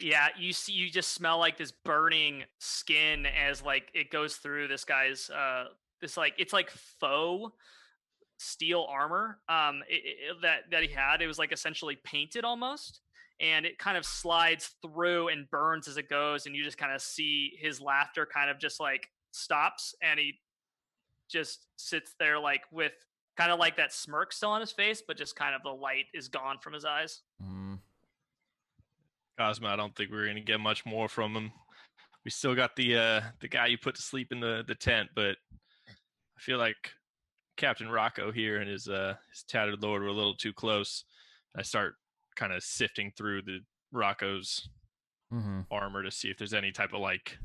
Yeah, 0.00 0.28
you 0.38 0.52
see, 0.52 0.72
you 0.72 0.90
just 0.90 1.12
smell 1.12 1.38
like 1.38 1.56
this 1.58 1.72
burning 1.72 2.44
skin 2.58 3.26
as 3.26 3.62
like 3.62 3.90
it 3.94 4.10
goes 4.10 4.36
through 4.36 4.68
this 4.68 4.84
guy's 4.84 5.28
uh 5.30 5.66
this 6.00 6.16
like 6.16 6.34
it's 6.38 6.52
like 6.52 6.70
faux 6.70 7.52
steel 8.38 8.86
armor 8.88 9.40
um 9.48 9.82
it, 9.88 10.02
it- 10.04 10.42
that 10.42 10.70
that 10.70 10.82
he 10.82 10.88
had. 10.88 11.20
It 11.22 11.26
was 11.26 11.38
like 11.38 11.52
essentially 11.52 11.96
painted 12.04 12.44
almost, 12.44 13.00
and 13.40 13.66
it 13.66 13.78
kind 13.78 13.96
of 13.98 14.04
slides 14.06 14.70
through 14.82 15.28
and 15.28 15.50
burns 15.50 15.88
as 15.88 15.96
it 15.96 16.08
goes, 16.08 16.46
and 16.46 16.54
you 16.56 16.64
just 16.64 16.78
kind 16.78 16.92
of 16.92 17.02
see 17.02 17.52
his 17.60 17.80
laughter 17.80 18.26
kind 18.26 18.48
of 18.50 18.58
just 18.58 18.80
like 18.80 19.08
stops, 19.32 19.94
and 20.02 20.18
he 20.18 20.34
just 21.30 21.66
sits 21.76 22.14
there 22.18 22.38
like 22.38 22.62
with 22.72 22.92
kind 23.36 23.52
of 23.52 23.58
like 23.58 23.76
that 23.76 23.92
smirk 23.92 24.32
still 24.32 24.50
on 24.50 24.60
his 24.60 24.72
face, 24.72 25.02
but 25.06 25.16
just 25.16 25.36
kind 25.36 25.54
of 25.54 25.62
the 25.62 25.68
light 25.70 26.06
is 26.14 26.28
gone 26.28 26.56
from 26.60 26.72
his 26.72 26.84
eyes. 26.84 27.20
Hmm. 27.42 27.74
Cosmo. 29.38 29.68
I 29.68 29.76
don't 29.76 29.94
think 29.94 30.10
we're 30.10 30.26
gonna 30.26 30.40
get 30.40 30.58
much 30.60 30.84
more 30.84 31.08
from 31.08 31.34
him. 31.34 31.52
We 32.24 32.30
still 32.30 32.54
got 32.54 32.74
the 32.76 32.96
uh 32.96 33.20
the 33.40 33.48
guy 33.48 33.66
you 33.66 33.78
put 33.78 33.94
to 33.96 34.02
sleep 34.02 34.32
in 34.32 34.40
the 34.40 34.64
the 34.66 34.74
tent, 34.74 35.10
but 35.14 35.36
I 35.90 36.40
feel 36.40 36.58
like 36.58 36.90
Captain 37.58 37.90
Rocco 37.90 38.32
here 38.32 38.56
and 38.60 38.70
his 38.70 38.88
uh 38.88 39.14
his 39.30 39.42
tattered 39.42 39.82
lord 39.82 40.00
were 40.00 40.08
a 40.08 40.12
little 40.12 40.34
too 40.34 40.54
close. 40.54 41.04
I 41.54 41.60
start 41.62 41.96
kind 42.36 42.52
of 42.54 42.62
sifting 42.62 43.12
through 43.14 43.42
the 43.42 43.58
Rocco's 43.92 44.68
Mm-hmm. 45.30 45.60
armor 45.70 46.02
to 46.02 46.10
see 46.10 46.30
if 46.30 46.38
there's 46.38 46.54
any 46.54 46.72
type 46.72 46.94
of 46.94 47.00
like 47.00 47.36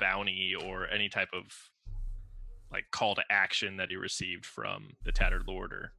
bounty 0.00 0.56
or 0.56 0.88
any 0.88 1.08
type 1.08 1.28
of 1.32 1.44
like 2.72 2.84
call 2.90 3.14
to 3.14 3.22
action 3.30 3.76
that 3.76 3.90
he 3.90 3.96
received 3.96 4.44
from 4.44 4.88
the 5.04 5.12
tattered 5.12 5.46
lord 5.46 5.72
or 5.72 5.92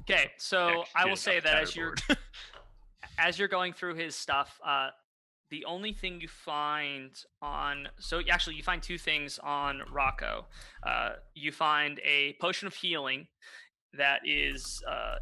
Okay, 0.00 0.32
so 0.36 0.84
I 0.96 1.06
will 1.06 1.14
say 1.14 1.38
that 1.38 1.54
as 1.62 1.76
you're 1.76 1.94
as 3.18 3.38
you're 3.38 3.46
going 3.46 3.72
through 3.72 3.94
his 3.94 4.16
stuff, 4.16 4.60
uh, 4.64 4.88
the 5.52 5.64
only 5.66 5.92
thing 5.92 6.18
you 6.18 6.28
find 6.28 7.10
on 7.42 7.86
so 7.98 8.22
actually 8.30 8.56
you 8.56 8.62
find 8.62 8.82
two 8.82 8.96
things 8.96 9.38
on 9.44 9.82
Rocco. 9.92 10.46
Uh, 10.82 11.10
you 11.34 11.52
find 11.52 12.00
a 12.04 12.34
potion 12.40 12.66
of 12.66 12.74
healing 12.74 13.26
that 13.92 14.20
is 14.24 14.82
uh, 14.90 15.16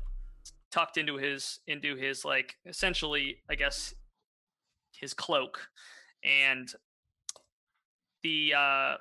tucked 0.70 0.96
into 0.96 1.16
his 1.16 1.58
into 1.66 1.96
his 1.96 2.24
like 2.24 2.54
essentially, 2.64 3.38
I 3.50 3.56
guess, 3.56 3.92
his 4.92 5.14
cloak, 5.14 5.68
and 6.22 6.68
the 8.22 8.54
uh, 8.56 8.94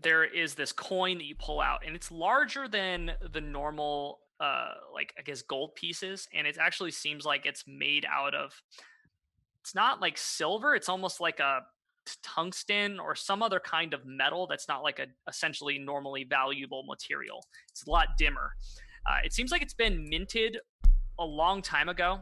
there 0.00 0.24
is 0.24 0.54
this 0.54 0.70
coin 0.70 1.18
that 1.18 1.24
you 1.24 1.34
pull 1.34 1.60
out, 1.60 1.80
and 1.84 1.96
it's 1.96 2.12
larger 2.12 2.68
than 2.68 3.10
the 3.32 3.40
normal, 3.40 4.20
uh, 4.38 4.74
like 4.94 5.12
I 5.18 5.22
guess 5.22 5.42
gold 5.42 5.74
pieces, 5.74 6.28
and 6.32 6.46
it 6.46 6.56
actually 6.60 6.92
seems 6.92 7.24
like 7.24 7.46
it's 7.46 7.64
made 7.66 8.06
out 8.08 8.36
of. 8.36 8.52
It's 9.62 9.74
not 9.74 10.00
like 10.00 10.18
silver; 10.18 10.74
it's 10.74 10.88
almost 10.88 11.20
like 11.20 11.40
a 11.40 11.60
tungsten 12.22 12.98
or 12.98 13.14
some 13.14 13.42
other 13.42 13.60
kind 13.60 13.94
of 13.94 14.04
metal 14.04 14.46
that's 14.46 14.68
not 14.68 14.82
like 14.82 14.98
a 14.98 15.06
essentially 15.28 15.78
normally 15.78 16.24
valuable 16.24 16.82
material. 16.84 17.44
It's 17.70 17.86
a 17.86 17.90
lot 17.90 18.08
dimmer. 18.18 18.52
Uh, 19.06 19.18
it 19.24 19.32
seems 19.32 19.50
like 19.50 19.62
it's 19.62 19.74
been 19.74 20.08
minted 20.08 20.58
a 21.18 21.24
long 21.24 21.62
time 21.62 21.88
ago, 21.88 22.20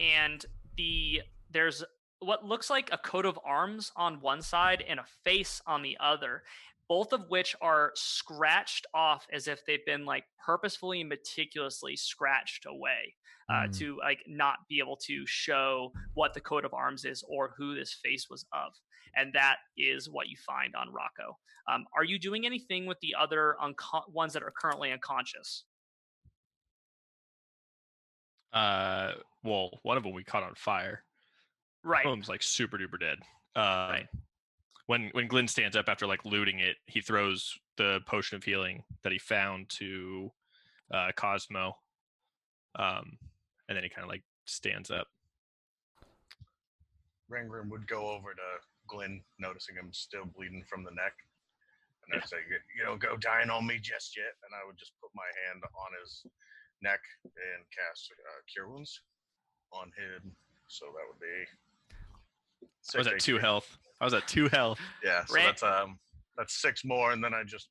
and 0.00 0.44
the 0.76 1.22
there's 1.50 1.84
what 2.20 2.44
looks 2.44 2.68
like 2.68 2.88
a 2.92 2.98
coat 2.98 3.24
of 3.24 3.38
arms 3.44 3.92
on 3.96 4.20
one 4.20 4.42
side 4.42 4.82
and 4.88 4.98
a 4.98 5.04
face 5.24 5.62
on 5.66 5.82
the 5.82 5.96
other 6.00 6.42
both 6.88 7.12
of 7.12 7.28
which 7.28 7.54
are 7.60 7.92
scratched 7.94 8.86
off 8.94 9.26
as 9.32 9.46
if 9.48 9.64
they've 9.66 9.84
been 9.86 10.04
like 10.06 10.24
purposefully 10.44 11.04
meticulously 11.04 11.96
scratched 11.96 12.64
away 12.66 13.14
uh, 13.50 13.66
Mm. 13.66 13.78
to 13.78 13.98
like 13.98 14.22
not 14.26 14.58
be 14.68 14.78
able 14.78 14.96
to 15.06 15.24
show 15.26 15.92
what 16.14 16.34
the 16.34 16.40
coat 16.40 16.64
of 16.64 16.74
arms 16.74 17.04
is 17.04 17.22
or 17.28 17.54
who 17.56 17.74
this 17.74 17.94
face 18.04 18.26
was 18.30 18.44
of 18.52 18.72
and 19.16 19.32
that 19.32 19.56
is 19.76 20.08
what 20.10 20.28
you 20.28 20.36
find 20.46 20.74
on 20.74 20.92
rocco 20.92 21.36
um, 21.70 21.84
are 21.96 22.04
you 22.04 22.18
doing 22.18 22.44
anything 22.46 22.86
with 22.86 22.98
the 23.00 23.14
other 23.18 23.56
unco- 23.62 24.04
ones 24.12 24.32
that 24.32 24.42
are 24.42 24.52
currently 24.60 24.92
unconscious 24.92 25.64
Uh, 28.52 29.12
well, 29.44 29.78
one 29.82 29.96
of 29.98 30.02
them 30.02 30.12
we 30.14 30.24
caught 30.24 30.42
on 30.42 30.54
fire. 30.54 31.04
right 31.84 32.04
them's 32.04 32.28
like 32.28 32.42
super 32.42 32.78
duper 32.78 32.98
dead. 32.98 33.18
Uh, 33.54 33.98
When 34.88 35.10
when 35.12 35.28
Glenn 35.28 35.48
stands 35.48 35.76
up 35.76 35.86
after 35.88 36.06
like 36.06 36.24
looting 36.24 36.60
it, 36.60 36.76
he 36.86 37.02
throws 37.02 37.52
the 37.76 38.00
potion 38.06 38.36
of 38.36 38.42
healing 38.42 38.82
that 39.02 39.12
he 39.12 39.18
found 39.18 39.68
to 39.76 40.32
uh, 40.90 41.12
Cosmo, 41.14 41.76
um, 42.76 43.18
and 43.68 43.76
then 43.76 43.84
he 43.84 43.90
kind 43.90 44.02
of 44.02 44.08
like 44.08 44.24
stands 44.46 44.90
up. 44.90 45.06
Rangrim 47.30 47.68
would 47.68 47.86
go 47.86 48.08
over 48.08 48.32
to 48.32 48.48
Glenn, 48.88 49.20
noticing 49.38 49.76
him 49.76 49.92
still 49.92 50.24
bleeding 50.24 50.64
from 50.66 50.82
the 50.84 50.90
neck. 50.92 51.12
And 52.08 52.16
I'd 52.22 52.26
say, 52.26 52.38
"You- 52.48 52.64
You 52.74 52.84
don't 52.84 52.98
go 52.98 53.18
dying 53.18 53.50
on 53.50 53.66
me 53.66 53.78
just 53.78 54.16
yet. 54.16 54.32
And 54.42 54.54
I 54.54 54.64
would 54.66 54.78
just 54.78 54.98
put 55.02 55.10
my 55.14 55.28
hand 55.44 55.62
on 55.64 55.90
his 56.00 56.24
neck 56.80 57.00
and 57.24 57.60
cast 57.70 58.10
uh, 58.10 58.40
Cure 58.50 58.68
Wounds 58.68 59.02
on 59.70 59.92
him. 59.92 60.34
So 60.68 60.86
that 60.86 61.04
would 61.12 61.20
be. 61.20 61.44
I 62.94 62.98
was 62.98 63.06
at 63.06 63.18
two 63.20 63.36
HP. 63.36 63.40
health. 63.40 63.78
I 64.00 64.04
was 64.04 64.14
at 64.14 64.26
two 64.28 64.48
health. 64.48 64.78
Yeah, 65.04 65.24
so 65.26 65.34
Ran- 65.34 65.46
that's 65.46 65.62
um 65.62 65.98
that's 66.36 66.60
six 66.60 66.84
more, 66.84 67.12
and 67.12 67.22
then 67.22 67.34
I 67.34 67.42
just 67.44 67.68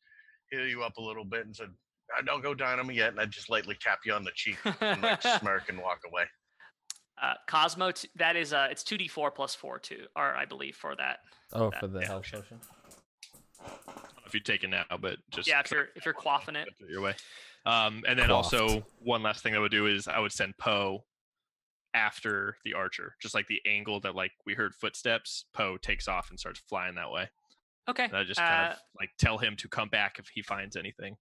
heal 0.51 0.67
you 0.67 0.83
up 0.83 0.97
a 0.97 1.01
little 1.01 1.25
bit 1.25 1.45
and 1.45 1.55
said, 1.55 1.69
"I 2.17 2.21
don't 2.21 2.41
go 2.43 2.53
down 2.53 2.79
on 2.79 2.87
me 2.87 2.95
yet," 2.95 3.09
and 3.09 3.19
I 3.19 3.25
just 3.25 3.49
lightly 3.49 3.75
tap 3.79 3.99
you 4.05 4.13
on 4.13 4.23
the 4.23 4.31
cheek 4.35 4.57
and 4.81 5.01
like 5.01 5.21
smirk 5.39 5.69
and 5.69 5.79
walk 5.81 6.01
away. 6.09 6.23
uh, 7.21 7.33
cosmo 7.47 7.91
t- 7.91 8.09
that 8.15 8.35
is 8.35 8.53
uh 8.53 8.67
it's 8.69 8.83
2d4 8.83 9.33
plus 9.33 9.55
4 9.55 9.79
too 9.79 10.05
or 10.15 10.35
i 10.35 10.45
believe 10.45 10.75
for 10.75 10.95
that 10.97 11.17
Oh, 11.51 11.71
That- 11.71 11.79
for 11.79 11.87
the 11.87 12.01
yeah, 12.01 12.05
health 12.07 12.25
potion. 12.31 12.59
I 13.59 13.69
don't 13.87 13.95
know 13.95 14.23
if 14.27 14.33
you 14.35 14.39
take 14.39 14.63
it 14.63 14.67
now, 14.69 14.83
but 15.01 15.17
just 15.31 15.47
yeah 15.47 15.59
if 15.61 15.71
you're 15.71 15.87
if 15.95 16.05
you're 16.05 16.13
quaffing 16.13 16.55
it 16.55 16.67
it 16.67 16.89
your 16.89 17.01
way. 17.01 17.15
Um, 17.65 18.03
and 18.07 18.17
then 18.19 18.27
Quaffed. 18.29 18.53
also 18.53 18.85
one 18.99 19.23
last 19.23 19.41
thing 19.43 19.55
I 19.55 19.59
would 19.59 19.71
do 19.71 19.87
is 19.87 20.07
I 20.07 20.19
would 20.19 20.31
send 20.31 20.57
Poe 20.57 21.03
after 21.97 22.57
the 22.63 22.75
archer, 22.75 23.15
just 23.19 23.33
like 23.33 23.47
the 23.47 23.61
angle 23.65 23.99
that 24.01 24.15
like 24.15 24.31
we 24.45 24.53
heard 24.53 24.75
footsteps. 24.75 25.45
Poe 25.53 25.77
takes 25.77 26.07
off 26.07 26.29
and 26.29 26.39
starts 26.39 26.59
flying 26.59 26.95
that 26.95 27.11
way. 27.11 27.29
okay 27.89 28.05
And 28.05 28.15
I 28.15 28.23
just 28.23 28.39
kind 28.39 28.67
uh, 28.67 28.71
of 28.73 28.77
like 28.99 29.09
tell 29.17 29.37
him 29.39 29.55
to 29.57 29.67
come 29.67 29.89
back 29.89 30.19
if 30.19 30.27
he 30.27 30.41
finds 30.41 30.75
anything. 30.75 31.17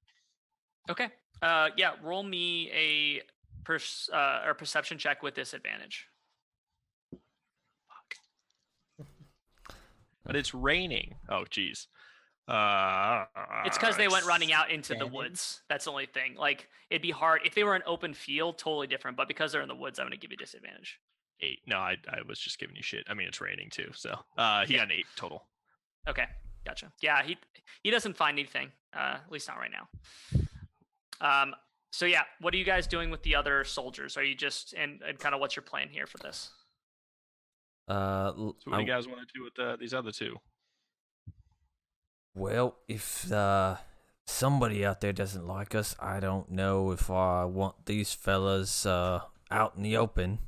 Okay. 0.91 1.09
Uh, 1.41 1.71
yeah. 1.77 1.93
Roll 2.03 2.23
me 2.23 2.71
a 2.73 3.23
pers- 3.65 4.11
uh, 4.13 4.43
or 4.47 4.55
perception 4.55 4.99
check 4.99 5.23
with 5.23 5.35
disadvantage. 5.35 6.07
But 10.25 10.35
it's 10.35 10.53
raining. 10.53 11.15
Oh, 11.29 11.45
geez. 11.49 11.87
Uh, 12.49 13.25
It's 13.65 13.77
because 13.77 13.97
they 13.97 14.09
went 14.09 14.25
running 14.27 14.53
out 14.53 14.71
into 14.71 14.95
the 14.95 15.07
woods. 15.07 15.63
That's 15.69 15.87
the 15.87 15.91
only 15.91 16.07
thing. 16.07 16.37
Like 16.37 16.69
it'd 16.91 17.03
be 17.03 17.11
hard 17.11 17.41
if 17.45 17.55
they 17.55 17.65
were 17.65 17.75
an 17.75 17.83
open 17.87 18.15
field, 18.15 18.59
totally 18.59 18.87
different. 18.87 19.17
But 19.17 19.27
because 19.29 19.51
they're 19.53 19.63
in 19.63 19.69
the 19.69 19.75
woods, 19.75 19.99
I'm 19.99 20.07
gonna 20.07 20.17
give 20.17 20.31
you 20.31 20.37
disadvantage. 20.37 21.01
eight. 21.41 21.61
No, 21.67 21.79
I, 21.79 21.97
I 22.09 22.23
was 22.27 22.39
just 22.39 22.59
giving 22.59 22.77
you 22.77 22.83
shit. 22.83 23.05
I 23.09 23.15
mean, 23.15 23.27
it's 23.29 23.41
raining 23.41 23.69
too. 23.71 23.91
So 23.95 24.19
uh, 24.39 24.65
he 24.65 24.75
Yeah. 24.75 24.81
got 24.81 24.87
an 24.87 24.93
eight 24.93 25.07
total. 25.17 25.45
Okay, 26.09 26.27
gotcha. 26.65 26.93
Yeah, 27.01 27.23
he 27.25 27.37
he 27.83 27.91
doesn't 27.91 28.17
find 28.17 28.39
anything. 28.39 28.71
Uh, 28.95 29.19
at 29.25 29.31
least 29.33 29.49
not 29.49 29.59
right 29.59 29.71
now. 29.71 29.89
Um. 31.21 31.55
So 31.91 32.05
yeah, 32.07 32.23
what 32.41 32.53
are 32.55 32.59
you 32.59 32.65
guys 32.65 32.87
doing 32.87 33.11
with 33.11 33.23
the 33.23 33.35
other 33.35 33.65
soldiers? 33.65 34.17
Are 34.17 34.23
you 34.23 34.35
just 34.35 34.73
and, 34.75 35.01
and 35.03 35.19
kind 35.19 35.35
of 35.35 35.41
what's 35.41 35.57
your 35.57 35.63
plan 35.63 35.89
here 35.89 36.07
for 36.07 36.19
this? 36.19 36.51
Uh, 37.89 38.33
So 38.33 38.55
what 38.65 38.77
do 38.77 38.81
you 38.83 38.87
guys 38.87 39.07
want 39.09 39.21
to 39.27 39.35
do 39.35 39.43
with 39.45 39.59
uh, 39.59 39.77
these 39.77 39.95
other 39.95 40.13
two? 40.13 40.37
Well, 42.37 42.77
if 42.87 43.33
uh, 43.33 43.77
somebody 44.27 44.85
out 44.85 45.01
there 45.01 45.15
doesn't 45.15 45.47
like 45.47 45.75
us, 45.75 45.97
I 45.99 46.21
don't 46.21 46.51
know 46.51 46.91
if 46.91 47.11
I 47.11 47.47
want 47.47 47.87
these 47.87 48.13
fellas 48.13 48.85
uh, 48.85 49.21
out 49.51 49.73
in 49.75 49.83
the 49.83 49.97
open. 49.97 50.41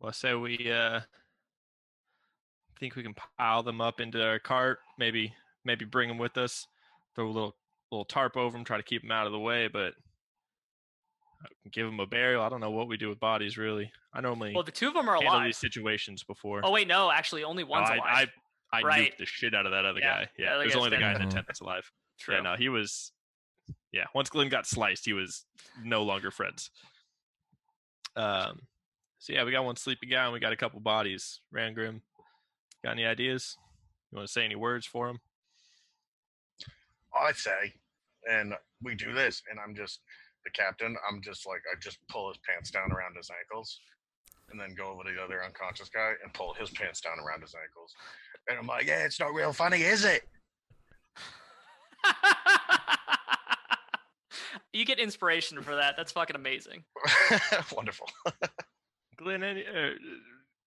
Well, 0.00 0.08
I 0.08 0.12
say 0.12 0.34
we 0.34 0.72
uh 0.72 1.00
think 2.80 2.96
we 2.96 3.02
can 3.02 3.14
pile 3.36 3.62
them 3.62 3.80
up 3.82 4.00
into 4.00 4.24
our 4.24 4.38
cart. 4.38 4.78
Maybe 4.98 5.34
maybe 5.64 5.84
bring 5.84 6.08
them 6.08 6.16
with 6.18 6.38
us. 6.38 6.66
Throw 7.14 7.26
a 7.26 7.28
little 7.30 7.56
little 7.90 8.04
tarp 8.06 8.36
over 8.38 8.56
them. 8.56 8.64
Try 8.64 8.78
to 8.78 8.82
keep 8.82 9.02
them 9.02 9.10
out 9.12 9.26
of 9.26 9.32
the 9.32 9.38
way, 9.38 9.68
but 9.68 9.94
give 11.70 11.84
them 11.84 12.00
a 12.00 12.06
burial. 12.06 12.42
I 12.42 12.48
don't 12.48 12.60
know 12.60 12.70
what 12.70 12.88
we 12.88 12.96
do 12.96 13.08
with 13.10 13.20
bodies 13.20 13.58
really. 13.58 13.90
I 14.14 14.20
normally 14.22 14.54
Well, 14.54 14.64
the 14.64 14.70
two 14.72 14.88
of 14.88 14.94
them 14.94 15.08
are 15.10 15.16
handle 15.16 15.34
alive. 15.34 15.46
these 15.46 15.58
situations 15.58 16.22
before. 16.24 16.60
Oh 16.64 16.70
wait, 16.70 16.88
no, 16.88 17.10
actually, 17.10 17.44
only 17.44 17.64
No, 17.64 17.72
I, 17.72 17.96
alive. 17.96 18.28
I 18.72 18.78
I 18.78 18.82
Right. 18.82 19.12
nuked 19.12 19.18
the 19.18 19.26
shit 19.26 19.54
out 19.54 19.66
of 19.66 19.72
that 19.72 19.84
other 19.84 20.00
Yeah, 20.00 20.24
guy. 20.24 20.30
Yeah, 20.38 20.54
other 20.54 20.58
there's 20.64 20.74
guy's 20.74 20.76
only 20.78 20.90
the 20.90 20.98
guy 20.98 21.14
in 21.14 21.20
the 21.26 21.32
tent 21.32 21.46
that's 21.46 21.60
alive. 21.60 21.90
True. 22.18 22.34
Yeah, 22.34 22.40
no, 22.42 22.56
he 22.56 22.68
was. 22.68 23.12
Yeah, 23.92 24.04
once 24.14 24.28
Glenn 24.28 24.48
got 24.48 24.66
sliced, 24.66 25.04
he 25.04 25.12
was 25.12 25.46
no 25.82 26.02
longer 26.02 26.30
friends. 26.30 26.70
Um, 28.16 28.60
so 29.18 29.32
yeah, 29.32 29.44
we 29.44 29.52
got 29.52 29.64
one 29.64 29.76
sleepy 29.76 30.06
guy 30.06 30.24
and 30.24 30.32
we 30.32 30.40
got 30.40 30.52
a 30.52 30.56
couple 30.56 30.80
bodies. 30.80 31.40
Rangrim, 31.54 32.00
got 32.84 32.92
any 32.92 33.06
ideas? 33.06 33.56
You 34.10 34.16
want 34.16 34.26
to 34.28 34.32
say 34.32 34.44
any 34.44 34.56
words 34.56 34.86
for 34.86 35.08
him? 35.08 35.20
I 37.14 37.32
say, 37.32 37.74
and 38.30 38.54
we 38.82 38.94
do 38.94 39.12
this, 39.12 39.42
and 39.50 39.58
I'm 39.58 39.74
just 39.74 40.00
the 40.44 40.50
captain. 40.50 40.96
I'm 41.08 41.20
just 41.20 41.46
like 41.46 41.62
I 41.70 41.78
just 41.80 41.98
pull 42.08 42.28
his 42.28 42.38
pants 42.38 42.70
down 42.70 42.92
around 42.92 43.16
his 43.16 43.30
ankles, 43.30 43.80
and 44.50 44.60
then 44.60 44.74
go 44.74 44.92
over 44.92 45.04
to 45.04 45.14
the 45.14 45.22
other 45.22 45.44
unconscious 45.44 45.88
guy 45.88 46.12
and 46.22 46.32
pull 46.32 46.54
his 46.54 46.70
pants 46.70 47.00
down 47.00 47.18
around 47.20 47.42
his 47.42 47.54
ankles, 47.54 47.94
and 48.48 48.58
I'm 48.58 48.66
like, 48.66 48.86
yeah, 48.86 49.04
it's 49.04 49.20
not 49.20 49.34
real 49.34 49.52
funny, 49.52 49.82
is 49.82 50.04
it? 50.04 50.22
you 54.72 54.84
get 54.84 54.98
inspiration 54.98 55.60
for 55.62 55.74
that. 55.76 55.94
That's 55.96 56.12
fucking 56.12 56.36
amazing. 56.36 56.84
Wonderful. 57.74 58.08
Glenn, 59.16 59.42
any, 59.42 59.64
uh, 59.66 59.90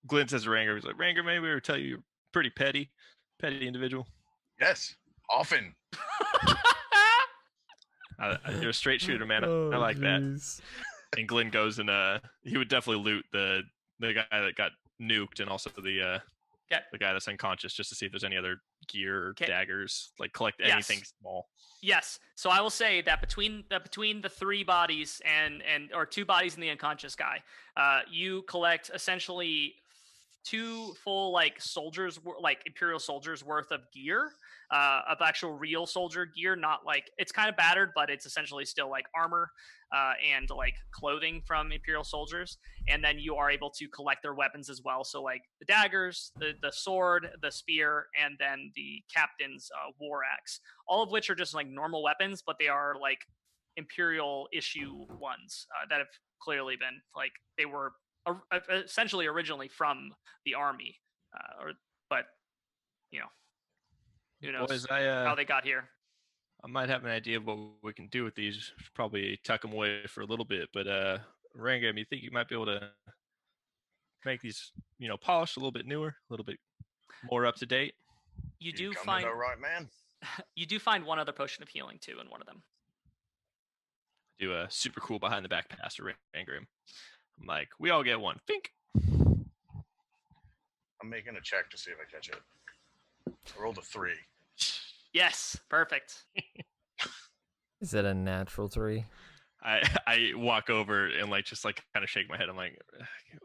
Glenn 0.07 0.27
says 0.27 0.43
to 0.43 0.49
Ranger, 0.49 0.75
he's 0.75 0.83
like, 0.85 0.97
Ranger, 0.99 1.23
maybe 1.23 1.39
we 1.39 1.51
ever 1.51 1.59
tell 1.61 1.77
you 1.77 1.85
you're 1.87 2.03
pretty 2.33 2.49
petty, 2.49 2.91
petty 3.41 3.65
individual. 3.67 4.07
Yes, 4.59 4.93
often. 5.29 5.73
I, 8.19 8.37
I- 8.45 8.51
you're 8.59 8.69
a 8.71 8.73
straight 8.73 9.01
shooter, 9.01 9.25
man. 9.25 9.43
I- 9.43 9.47
Oh, 9.47 9.71
I 9.73 9.77
like 9.77 9.97
that. 9.99 10.21
and 11.17 11.27
Glenn 11.27 11.49
goes 11.49 11.79
and 11.79 11.89
uh 11.89 12.19
he 12.43 12.57
would 12.57 12.69
definitely 12.69 13.03
loot 13.03 13.25
the 13.33 13.61
the 13.99 14.13
guy 14.13 14.23
that 14.31 14.55
got 14.55 14.71
nuked 15.01 15.39
and 15.39 15.49
also 15.49 15.69
the 15.81 16.01
uh 16.01 16.19
Okay. 16.71 16.81
the 16.91 16.97
guy 16.97 17.13
that's 17.13 17.27
unconscious 17.27 17.73
just 17.73 17.89
to 17.89 17.95
see 17.95 18.05
if 18.05 18.11
there's 18.11 18.23
any 18.23 18.37
other 18.37 18.57
gear 18.87 19.27
or 19.27 19.29
Okay. 19.31 19.45
daggers 19.45 20.11
like 20.19 20.31
collect 20.33 20.59
Yes. 20.59 20.89
anything 20.89 21.03
small 21.19 21.47
Yes. 21.83 22.19
So 22.35 22.51
I 22.51 22.61
will 22.61 22.69
say 22.69 23.01
that 23.01 23.21
between 23.21 23.63
the 23.71 23.79
between 23.79 24.21
the 24.21 24.29
three 24.29 24.63
bodies 24.63 25.19
and 25.25 25.63
and 25.63 25.91
or 25.93 26.05
two 26.05 26.25
bodies 26.25 26.53
and 26.53 26.61
the 26.61 26.69
unconscious 26.69 27.15
guy, 27.15 27.41
uh, 27.75 28.01
you 28.07 28.43
collect 28.43 28.91
essentially 28.93 29.73
two 30.43 30.93
full 31.03 31.31
like 31.31 31.59
soldiers 31.59 32.19
like 32.39 32.61
imperial 32.67 32.99
soldiers 32.99 33.43
worth 33.43 33.71
of 33.71 33.81
gear 33.91 34.31
uh, 34.71 35.01
of 35.09 35.17
actual 35.21 35.51
real 35.51 35.85
soldier 35.85 36.25
gear 36.25 36.55
not 36.55 36.79
like 36.85 37.11
it's 37.17 37.31
kind 37.31 37.49
of 37.49 37.57
battered 37.57 37.89
but 37.93 38.09
it's 38.09 38.25
essentially 38.25 38.65
still 38.65 38.89
like 38.89 39.05
armor 39.15 39.51
uh, 39.93 40.13
and 40.33 40.49
like 40.49 40.75
clothing 40.91 41.41
from 41.45 41.71
imperial 41.71 42.03
soldiers. 42.03 42.57
And 42.87 43.03
then 43.03 43.19
you 43.19 43.35
are 43.35 43.51
able 43.51 43.69
to 43.71 43.87
collect 43.89 44.21
their 44.23 44.33
weapons 44.33 44.69
as 44.69 44.81
well. 44.83 45.03
So 45.03 45.21
like 45.21 45.41
the 45.59 45.65
daggers 45.65 46.31
the, 46.39 46.53
the 46.61 46.71
sword 46.71 47.27
the 47.41 47.51
spear 47.51 48.05
and 48.21 48.35
then 48.39 48.71
the 48.75 49.03
captain's 49.13 49.69
uh, 49.75 49.91
war 49.99 50.21
axe. 50.23 50.59
All 50.87 51.03
of 51.03 51.11
which 51.11 51.29
are 51.29 51.35
just 51.35 51.53
like 51.53 51.67
normal 51.67 52.03
weapons, 52.03 52.41
but 52.45 52.55
they 52.59 52.67
are 52.67 52.95
like 52.99 53.19
imperial 53.77 54.47
issue 54.53 55.05
ones 55.19 55.67
uh, 55.75 55.85
that 55.89 55.99
have 55.99 56.07
clearly 56.41 56.75
been 56.75 57.01
like 57.15 57.31
they 57.57 57.65
were 57.65 57.93
uh, 58.25 58.35
essentially 58.85 59.25
originally 59.25 59.67
from 59.67 60.11
the 60.45 60.53
army, 60.53 60.95
uh, 61.35 61.63
or 61.63 61.71
but 62.09 62.25
you 63.11 63.19
know 63.19 63.25
Who 64.41 64.51
knows 64.51 64.67
Boys, 64.67 64.87
I 64.89 65.05
uh, 65.05 65.25
how 65.25 65.35
they 65.35 65.45
got 65.45 65.63
here? 65.63 65.89
I 66.63 66.67
might 66.67 66.89
have 66.89 67.03
an 67.05 67.11
idea 67.11 67.37
of 67.37 67.45
what 67.45 67.57
we 67.83 67.93
can 67.93 68.07
do 68.07 68.23
with 68.23 68.35
these. 68.35 68.71
Probably 68.93 69.39
tuck 69.43 69.61
them 69.61 69.73
away 69.73 70.05
for 70.07 70.21
a 70.21 70.25
little 70.25 70.45
bit, 70.45 70.69
but 70.73 70.87
uh, 70.87 71.17
Rangrim, 71.57 71.97
you 71.97 72.05
think 72.05 72.23
you 72.23 72.31
might 72.31 72.47
be 72.47 72.55
able 72.55 72.67
to 72.67 72.89
make 74.25 74.41
these, 74.41 74.71
you 74.99 75.07
know, 75.07 75.17
polished 75.17 75.57
a 75.57 75.59
little 75.59 75.71
bit 75.71 75.87
newer, 75.87 76.09
a 76.09 76.33
little 76.33 76.45
bit 76.45 76.59
more 77.29 77.45
up 77.45 77.55
to 77.57 77.65
date? 77.65 77.93
You 78.59 78.71
do 78.71 78.93
find 78.93 79.25
the 79.25 79.33
right 79.33 79.59
man. 79.59 79.89
you 80.55 80.65
do 80.65 80.79
find 80.79 81.03
one 81.05 81.19
other 81.19 81.31
potion 81.31 81.63
of 81.63 81.69
healing 81.69 81.97
too 81.99 82.19
in 82.19 82.29
one 82.29 82.41
of 82.41 82.47
them. 82.47 82.61
Do 84.39 84.53
a 84.53 84.67
super 84.69 84.99
cool 85.01 85.19
behind 85.19 85.45
the 85.45 85.49
back 85.49 85.69
pass 85.69 85.95
to 85.95 86.03
Rangrim. 86.03 86.65
I'm 87.39 87.47
like, 87.47 87.69
we 87.79 87.89
all 87.89 88.03
get 88.03 88.19
one. 88.19 88.39
Fink. 88.47 88.71
I'm 91.01 91.09
making 91.09 91.35
a 91.35 91.41
check 91.41 91.69
to 91.71 91.77
see 91.77 91.91
if 91.91 91.97
I 91.97 92.11
catch 92.11 92.29
it. 92.29 92.39
I 93.27 93.61
rolled 93.61 93.79
a 93.79 93.81
three. 93.81 94.13
Yes, 95.13 95.59
perfect. 95.69 96.23
Is 97.81 97.93
it 97.93 98.05
a 98.05 98.13
natural 98.13 98.67
three? 98.67 99.05
I 99.63 99.81
I 100.07 100.31
walk 100.35 100.69
over 100.69 101.07
and 101.07 101.29
like 101.29 101.45
just 101.45 101.65
like 101.65 101.83
kind 101.93 102.03
of 102.03 102.09
shake 102.09 102.29
my 102.29 102.37
head. 102.37 102.49
I'm 102.49 102.55
like, 102.55 102.79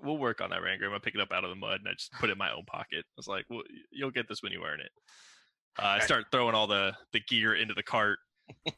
we'll 0.03 0.19
work 0.19 0.41
on 0.41 0.51
that 0.51 0.61
Rangrim. 0.61 0.95
I 0.95 0.99
pick 0.99 1.15
it 1.15 1.21
up 1.21 1.33
out 1.33 1.45
of 1.45 1.51
the 1.51 1.57
mud 1.57 1.81
and 1.81 1.89
I 1.89 1.93
just 1.93 2.13
put 2.13 2.31
it 2.31 2.33
in 2.33 2.39
my 2.39 2.53
own 2.53 2.65
pocket. 2.67 3.01
I 3.01 3.17
was 3.17 3.29
like, 3.29 3.45
well, 3.49 3.63
you'll 3.91 4.11
get 4.11 4.29
this 4.29 4.43
when 4.43 4.53
you 4.53 4.63
earn 4.65 4.81
it. 4.81 4.91
Uh, 5.79 5.87
I 5.87 5.99
start 5.99 6.27
throwing 6.33 6.55
all 6.55 6.67
the 6.67 6.93
the 7.13 7.21
gear 7.21 7.55
into 7.55 7.75
the 7.75 7.83
cart. 7.83 8.19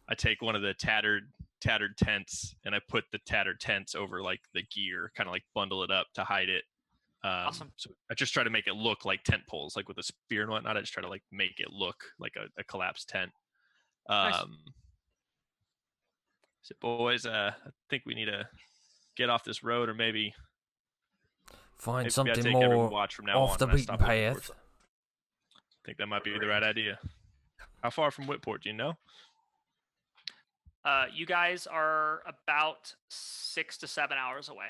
I 0.08 0.14
take 0.14 0.42
one 0.42 0.56
of 0.56 0.62
the 0.62 0.74
tattered 0.74 1.24
tattered 1.60 1.96
tents 1.96 2.54
and 2.64 2.74
I 2.74 2.80
put 2.88 3.04
the 3.12 3.18
tattered 3.26 3.60
tents 3.60 3.94
over 3.94 4.22
like 4.22 4.40
the 4.54 4.62
gear, 4.74 5.12
kind 5.16 5.28
of 5.28 5.32
like 5.32 5.44
bundle 5.54 5.82
it 5.82 5.90
up 5.90 6.06
to 6.14 6.24
hide 6.24 6.48
it. 6.48 6.64
Um, 7.24 7.30
Awesome. 7.30 7.72
So 7.76 7.90
I 8.10 8.14
just 8.14 8.32
try 8.32 8.44
to 8.44 8.50
make 8.50 8.66
it 8.66 8.74
look 8.74 9.04
like 9.04 9.24
tent 9.24 9.42
poles, 9.48 9.74
like 9.76 9.88
with 9.88 9.98
a 9.98 10.02
spear 10.02 10.42
and 10.42 10.50
whatnot. 10.50 10.76
I 10.76 10.80
just 10.80 10.92
try 10.92 11.02
to 11.02 11.08
like 11.08 11.22
make 11.32 11.58
it 11.58 11.70
look 11.72 12.04
like 12.18 12.34
a, 12.36 12.46
a 12.60 12.64
collapsed 12.64 13.08
tent. 13.08 13.30
Um, 14.08 14.30
Nice. 14.30 14.44
so 16.62 16.74
boys, 16.80 17.26
uh, 17.26 17.52
I 17.54 17.70
think 17.90 18.04
we 18.06 18.14
need 18.14 18.26
to 18.26 18.46
get 19.16 19.30
off 19.30 19.42
this 19.44 19.62
road, 19.64 19.88
or 19.88 19.94
maybe 19.94 20.32
Find 21.76 22.04
maybe 22.04 22.10
something 22.10 22.52
more 22.52 22.88
watch 22.88 23.14
from 23.14 23.26
now 23.26 23.40
off 23.40 23.58
the 23.58 23.66
beaten 23.66 23.82
stop 23.82 24.02
at 24.02 24.08
Whitport. 24.08 24.42
path. 24.42 24.50
I 25.52 25.80
think 25.86 25.98
that 25.98 26.06
might 26.06 26.24
be 26.24 26.38
the 26.38 26.46
right 26.46 26.62
idea. 26.62 26.98
How 27.82 27.90
far 27.90 28.10
from 28.10 28.26
Whitport 28.26 28.62
do 28.62 28.70
you 28.70 28.76
know? 28.76 28.94
Uh, 30.84 31.06
you 31.14 31.26
guys 31.26 31.66
are 31.66 32.22
about 32.26 32.94
six 33.08 33.76
to 33.78 33.86
seven 33.86 34.16
hours 34.18 34.48
away. 34.48 34.68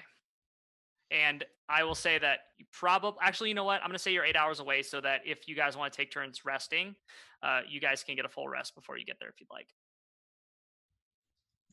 And 1.10 1.44
I 1.68 1.84
will 1.84 1.94
say 1.94 2.18
that 2.18 2.40
you 2.58 2.66
probably, 2.72 3.18
actually, 3.22 3.48
you 3.48 3.54
know 3.54 3.64
what? 3.64 3.80
I'm 3.80 3.88
going 3.88 3.94
to 3.96 3.98
say 3.98 4.12
you're 4.12 4.24
eight 4.24 4.36
hours 4.36 4.60
away 4.60 4.82
so 4.82 5.00
that 5.00 5.22
if 5.24 5.48
you 5.48 5.54
guys 5.54 5.76
want 5.76 5.92
to 5.92 5.96
take 5.96 6.12
turns 6.12 6.44
resting, 6.44 6.94
uh, 7.42 7.60
you 7.68 7.80
guys 7.80 8.02
can 8.04 8.14
get 8.16 8.24
a 8.24 8.28
full 8.28 8.48
rest 8.48 8.74
before 8.74 8.98
you 8.98 9.04
get 9.06 9.16
there 9.18 9.28
if 9.30 9.40
you'd 9.40 9.50
like. 9.50 9.68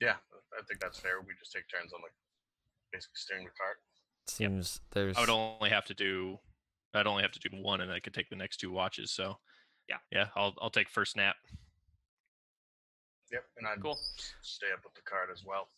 Yeah, 0.02 0.16
I 0.58 0.64
think 0.68 0.80
that's 0.80 1.00
fair. 1.00 1.20
We 1.22 1.34
just 1.40 1.52
take 1.52 1.64
turns 1.70 1.92
on 1.94 2.02
like 2.02 2.12
basically 2.92 3.16
steering 3.16 3.46
the 3.46 3.52
cart. 3.52 3.78
Seems 4.28 4.80
there's 4.92 5.18
I 5.18 5.22
would 5.22 5.30
only 5.30 5.70
have 5.70 5.86
to 5.86 5.94
do. 5.94 6.38
I'd 6.94 7.08
only 7.08 7.24
have 7.24 7.32
to 7.34 7.40
do 7.40 7.50
one, 7.62 7.82
and 7.82 7.92
I 7.92 8.00
could 8.00 8.14
take 8.14 8.30
the 8.30 8.36
next 8.36 8.58
two 8.58 8.72
watches. 8.72 9.12
So, 9.12 9.38
Yeah. 9.90 9.98
yeah, 10.12 10.28
I'll 10.36 10.54
I'll 10.62 10.70
take 10.70 10.90
first 10.90 11.16
nap. 11.16 11.36
Yep, 13.32 13.44
and 13.58 13.68
I'd 13.68 13.82
Cool. 13.82 14.00
stay 14.42 14.68
up 14.74 14.84
with 14.84 14.94
the 14.96 15.02
cart 15.02 15.30
as 15.32 15.44
well. 15.46 15.70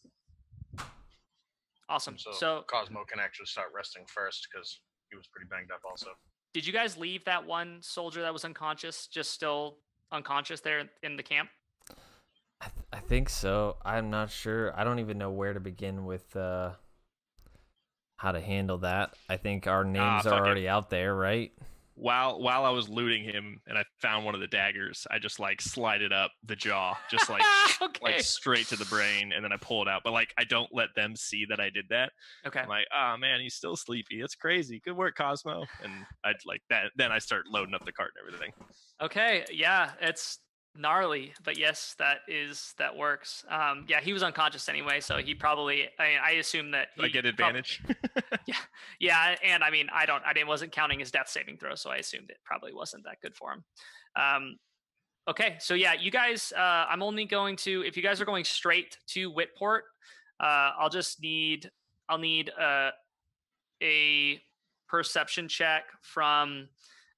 Awesome. 1.89 2.17
So, 2.17 2.31
So, 2.33 2.65
Cosmo 2.67 3.03
can 3.09 3.19
actually 3.19 3.45
start 3.45 3.67
resting 3.73 4.03
first 4.07 4.47
because 4.51 4.81
he 5.09 5.15
was 5.15 5.27
pretty 5.27 5.47
banged 5.49 5.71
up 5.71 5.79
also. 5.89 6.09
did 6.53 6.65
you 6.67 6.73
guys 6.73 6.97
leave 6.97 7.23
that 7.25 7.45
one 7.45 7.79
soldier 7.81 8.21
that 8.21 8.33
was 8.33 8.43
unconscious, 8.43 9.07
just 9.07 9.31
still 9.31 9.77
unconscious 10.11 10.59
there 10.61 10.89
in 11.03 11.15
the 11.15 11.23
camp? 11.23 11.49
I, 12.59 12.65
th- 12.65 12.85
I 12.91 12.99
think 12.99 13.29
so. 13.29 13.77
I'm 13.85 14.09
not 14.09 14.31
sure. 14.31 14.77
I 14.77 14.83
don't 14.83 14.99
even 14.99 15.17
know 15.17 15.29
where 15.31 15.53
to 15.53 15.59
begin 15.59 16.05
with 16.05 16.35
uh 16.35 16.71
how 18.17 18.31
to 18.31 18.41
handle 18.41 18.79
that. 18.79 19.13
I 19.29 19.37
think 19.37 19.67
our 19.67 19.83
names 19.83 20.23
fuck 20.23 20.33
are 20.33 20.37
it. 20.37 20.41
already 20.47 20.67
out 20.67 20.89
there, 20.89 21.13
right? 21.15 21.51
While 21.99 22.39
while 22.39 22.63
I 22.63 22.69
was 22.69 22.87
looting 22.87 23.23
him, 23.23 23.59
and 23.65 23.75
I 23.75 23.83
found 23.99 24.23
one 24.23 24.35
of 24.35 24.41
the 24.41 24.47
daggers, 24.47 25.07
I 25.09 25.17
just 25.17 25.39
like 25.39 25.61
slide 25.61 26.03
it 26.03 26.13
up 26.13 26.31
the 26.45 26.55
jaw, 26.55 26.95
just 27.09 27.27
like 27.27 27.41
okay. 27.81 27.99
like 28.03 28.21
straight 28.21 28.67
to 28.67 28.75
the 28.75 28.85
brain, 28.85 29.33
and 29.33 29.43
then 29.43 29.51
I 29.51 29.57
pull 29.57 29.81
it 29.81 29.87
out. 29.87 30.01
But 30.03 30.13
like 30.13 30.31
I 30.37 30.43
don't 30.43 30.69
let 30.71 30.89
them 30.95 31.15
see 31.15 31.45
that 31.49 31.59
I 31.59 31.71
did 31.71 31.85
that. 31.89 32.11
okay. 32.45 32.59
I'm 32.59 32.69
like, 32.69 32.85
oh 32.95 33.17
man, 33.17 33.41
he's 33.41 33.55
still 33.55 33.75
sleepy. 33.75 34.21
It's 34.21 34.35
crazy. 34.35 34.79
Good 34.85 34.95
work, 34.95 35.15
Cosmo. 35.17 35.65
And 35.83 35.91
I'd 36.23 36.35
like 36.45 36.61
that. 36.69 36.91
Then 36.95 37.11
I 37.11 37.17
start 37.17 37.45
loading 37.51 37.73
up 37.73 37.83
the 37.83 37.91
cart 37.91 38.11
and 38.15 38.27
everything. 38.27 38.53
Okay, 39.01 39.45
yeah, 39.51 39.91
it's 39.99 40.39
gnarly, 40.77 41.33
but 41.43 41.57
yes, 41.57 41.95
that 41.99 42.19
is 42.27 42.73
that 42.77 42.95
works. 42.95 43.43
Um, 43.49 43.85
yeah, 43.87 43.99
he 44.01 44.13
was 44.13 44.23
unconscious 44.23 44.69
anyway, 44.69 44.99
so 44.99 45.17
he 45.17 45.33
probably. 45.35 45.89
I, 45.99 46.15
I 46.23 46.29
assume 46.31 46.71
that 46.71 46.89
Do 46.97 47.03
I 47.05 47.09
get 47.09 47.25
advantage. 47.25 47.81
yeah, 48.45 48.55
Yeah. 48.99 49.35
and 49.43 49.63
I 49.63 49.69
mean, 49.71 49.87
I 49.93 50.05
don't. 50.05 50.23
I 50.25 50.33
didn't 50.33 50.47
wasn't 50.47 50.71
counting 50.71 50.99
his 50.99 51.11
death 51.11 51.29
saving 51.29 51.57
throw, 51.57 51.75
so 51.75 51.89
I 51.89 51.97
assumed 51.97 52.29
it 52.29 52.37
probably 52.45 52.73
wasn't 52.73 53.03
that 53.05 53.17
good 53.21 53.35
for 53.35 53.51
him. 53.53 53.63
Um, 54.15 54.57
okay, 55.27 55.55
so 55.59 55.73
yeah, 55.73 55.93
you 55.93 56.11
guys. 56.11 56.53
Uh, 56.55 56.85
I'm 56.89 57.03
only 57.03 57.25
going 57.25 57.55
to 57.57 57.83
if 57.85 57.97
you 57.97 58.03
guys 58.03 58.21
are 58.21 58.25
going 58.25 58.43
straight 58.43 58.97
to 59.09 59.29
Whitport. 59.31 59.83
Uh, 60.39 60.71
I'll 60.79 60.89
just 60.89 61.21
need. 61.21 61.69
I'll 62.09 62.17
need 62.19 62.51
uh, 62.59 62.91
a 63.83 64.41
perception 64.87 65.47
check 65.47 65.83
from 66.01 66.69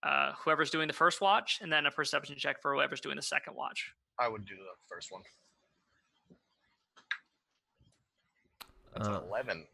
uh, 0.04 0.34
whoever's 0.44 0.70
doing 0.70 0.88
the 0.88 0.94
first 0.94 1.22
watch, 1.22 1.60
and 1.62 1.72
then 1.72 1.86
a 1.86 1.92
perception 1.92 2.36
check 2.38 2.62
for 2.62 2.74
whoever's 2.74 3.02
doing 3.02 3.16
the 3.16 3.22
second 3.22 3.56
watch. 3.56 3.92
I 4.20 4.28
would 4.28 4.46
do 4.46 4.56
the 4.56 4.76
first 4.88 5.12
one. 5.12 5.22
That's 8.94 9.08
Uh, 9.08 9.22
an 9.22 9.28
11. 9.28 9.68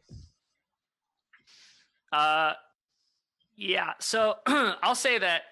Uh, 2.11 2.53
yeah. 3.55 3.93
So 3.99 4.35
I'll 4.47 4.95
say 4.95 5.17
that 5.19 5.43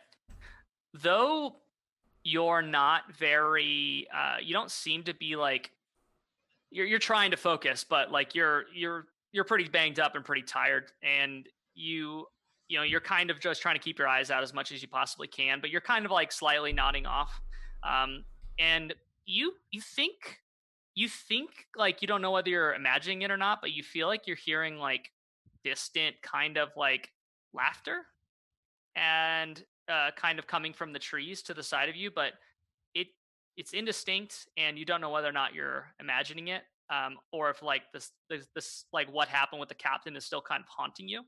though 0.93 1.55
you're 2.23 2.61
not 2.61 3.13
very, 3.17 4.07
uh, 4.13 4.37
you 4.41 4.53
don't 4.53 4.71
seem 4.71 5.03
to 5.03 5.13
be 5.13 5.35
like 5.35 5.71
you're 6.71 6.85
you're 6.85 6.99
trying 6.99 7.31
to 7.31 7.37
focus, 7.37 7.83
but 7.83 8.11
like 8.11 8.33
you're 8.35 8.65
you're 8.73 9.05
you're 9.31 9.43
pretty 9.43 9.67
banged 9.67 9.99
up 9.99 10.15
and 10.15 10.23
pretty 10.25 10.41
tired, 10.43 10.91
and 11.03 11.47
you 11.75 12.25
you 12.67 12.77
know 12.77 12.83
you're 12.83 13.01
kind 13.01 13.29
of 13.29 13.39
just 13.39 13.61
trying 13.61 13.75
to 13.75 13.81
keep 13.81 13.99
your 13.99 14.07
eyes 14.07 14.31
out 14.31 14.43
as 14.43 14.53
much 14.53 14.71
as 14.71 14.81
you 14.81 14.87
possibly 14.87 15.27
can, 15.27 15.59
but 15.61 15.69
you're 15.69 15.81
kind 15.81 16.05
of 16.05 16.11
like 16.11 16.31
slightly 16.31 16.73
nodding 16.73 17.05
off, 17.05 17.41
um, 17.83 18.23
and 18.59 18.93
you 19.25 19.53
you 19.71 19.81
think 19.81 20.39
you 20.95 21.07
think 21.07 21.49
like 21.75 22.01
you 22.01 22.07
don't 22.07 22.21
know 22.21 22.31
whether 22.31 22.49
you're 22.49 22.73
imagining 22.73 23.21
it 23.23 23.31
or 23.31 23.37
not, 23.37 23.59
but 23.61 23.71
you 23.71 23.83
feel 23.83 24.07
like 24.07 24.27
you're 24.27 24.35
hearing 24.35 24.77
like 24.77 25.11
distant 25.63 26.15
kind 26.21 26.57
of 26.57 26.69
like 26.75 27.09
laughter 27.53 28.05
and 28.95 29.63
uh, 29.89 30.11
kind 30.15 30.39
of 30.39 30.47
coming 30.47 30.73
from 30.73 30.93
the 30.93 30.99
trees 30.99 31.41
to 31.41 31.53
the 31.53 31.63
side 31.63 31.89
of 31.89 31.95
you 31.95 32.11
but 32.11 32.33
it 32.93 33.07
it's 33.55 33.73
indistinct 33.73 34.47
and 34.57 34.77
you 34.77 34.85
don't 34.85 35.01
know 35.01 35.09
whether 35.09 35.27
or 35.27 35.33
not 35.33 35.53
you're 35.53 35.87
imagining 35.99 36.49
it 36.49 36.63
um, 36.89 37.17
or 37.31 37.49
if 37.49 37.61
like 37.61 37.83
this, 37.93 38.11
this 38.29 38.47
this 38.55 38.85
like 38.93 39.11
what 39.11 39.27
happened 39.27 39.59
with 39.59 39.69
the 39.69 39.75
captain 39.75 40.15
is 40.15 40.25
still 40.25 40.41
kind 40.41 40.61
of 40.61 40.67
haunting 40.67 41.07
you. 41.07 41.21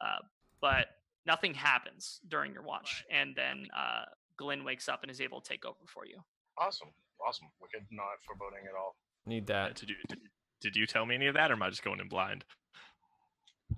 Uh, 0.00 0.18
but 0.62 0.86
nothing 1.26 1.52
happens 1.52 2.20
during 2.28 2.52
your 2.54 2.62
watch 2.62 3.04
and 3.10 3.34
then 3.36 3.66
uh, 3.76 4.04
glenn 4.38 4.64
wakes 4.64 4.88
up 4.88 5.02
and 5.02 5.10
is 5.10 5.20
able 5.20 5.40
to 5.42 5.48
take 5.48 5.66
over 5.66 5.84
for 5.86 6.06
you 6.06 6.16
Awesome. 6.58 6.88
Awesome. 7.26 7.48
Wicked. 7.60 7.86
Not 7.90 8.04
foreboding 8.26 8.66
at 8.68 8.74
all. 8.74 8.94
Need 9.26 9.50
Uh, 9.50 9.68
that. 9.68 9.76
did 9.76 9.88
you 9.90 9.96
did, 10.08 10.18
did 10.60 10.76
you 10.76 10.86
tell 10.86 11.06
me 11.06 11.14
any 11.14 11.26
of 11.28 11.34
that, 11.34 11.50
or 11.50 11.54
am 11.54 11.62
I 11.62 11.70
just 11.70 11.82
going 11.82 11.98
in 12.00 12.08
blind? 12.08 12.44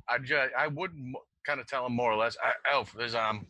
I 0.09 0.19
just, 0.19 0.53
I 0.59 0.67
would 0.67 0.91
m- 0.91 1.15
kind 1.47 1.61
of 1.61 1.67
tell 1.69 1.87
him 1.87 1.93
more 1.95 2.11
or 2.11 2.17
less. 2.17 2.37
I, 2.43 2.53
Elf, 2.73 2.93
there's 2.99 3.15
um, 3.15 3.47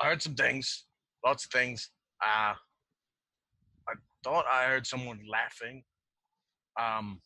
I 0.00 0.08
heard 0.08 0.20
some 0.22 0.34
things, 0.34 0.84
lots 1.24 1.46
of 1.46 1.50
things. 1.50 1.90
Uh, 2.22 2.54
I 3.88 3.94
thought 4.22 4.44
I 4.50 4.64
heard 4.66 4.86
someone 4.86 5.20
laughing. 5.30 5.82
Um, 6.78 7.20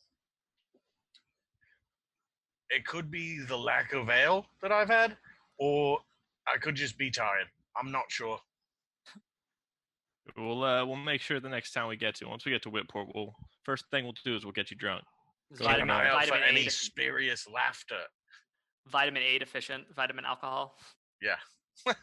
it 2.70 2.86
could 2.86 3.10
be 3.10 3.40
the 3.40 3.56
lack 3.56 3.92
of 3.92 4.08
ale 4.10 4.46
that 4.62 4.72
I've 4.72 4.88
had, 4.88 5.16
or 5.58 5.98
I 6.52 6.58
could 6.58 6.74
just 6.74 6.96
be 6.98 7.10
tired. 7.10 7.46
I'm 7.76 7.90
not 7.92 8.04
sure. 8.08 8.38
We'll 10.36 10.62
uh, 10.62 10.84
we'll 10.86 10.96
make 10.96 11.20
sure 11.20 11.40
the 11.40 11.48
next 11.48 11.72
time 11.72 11.88
we 11.88 11.96
get 11.96 12.14
to 12.16 12.28
once 12.28 12.44
we 12.44 12.52
get 12.52 12.62
to 12.62 12.70
Whitport, 12.70 13.08
we'll 13.14 13.34
first 13.64 13.84
thing 13.90 14.04
we'll 14.04 14.14
do 14.24 14.36
is 14.36 14.44
we'll 14.44 14.52
get 14.52 14.70
you 14.70 14.76
drunk. 14.76 15.02
It's 15.50 15.60
Keep 15.60 15.68
Keep 15.68 15.76
an 15.76 15.82
an 15.82 15.88
vitamin, 15.88 16.06
eye 16.06 16.10
out 16.10 16.24
for 16.26 16.30
vitamin, 16.30 16.48
any 16.48 16.60
a, 16.60 16.64
def- 16.64 16.72
spurious 16.74 17.48
laughter. 17.52 17.98
vitamin 18.86 19.22
a 19.22 19.38
deficient 19.38 19.84
vitamin 19.94 20.24
alcohol 20.24 20.76
Yeah. 21.20 21.36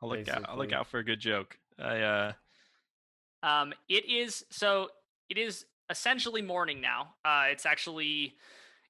I'll 0.00 0.08
look 0.08 0.28
out. 0.28 0.44
I'll 0.48 0.56
look 0.56 0.72
out 0.72 0.86
for 0.86 0.98
a 0.98 1.04
good 1.04 1.18
joke. 1.20 1.58
I 1.78 2.00
uh 2.00 2.32
Um, 3.42 3.72
it 3.88 4.04
is 4.08 4.44
so. 4.50 4.90
It 5.28 5.38
is 5.38 5.64
essentially 5.90 6.42
morning 6.42 6.80
now. 6.80 7.14
Uh, 7.24 7.46
it's 7.50 7.66
actually, 7.66 8.34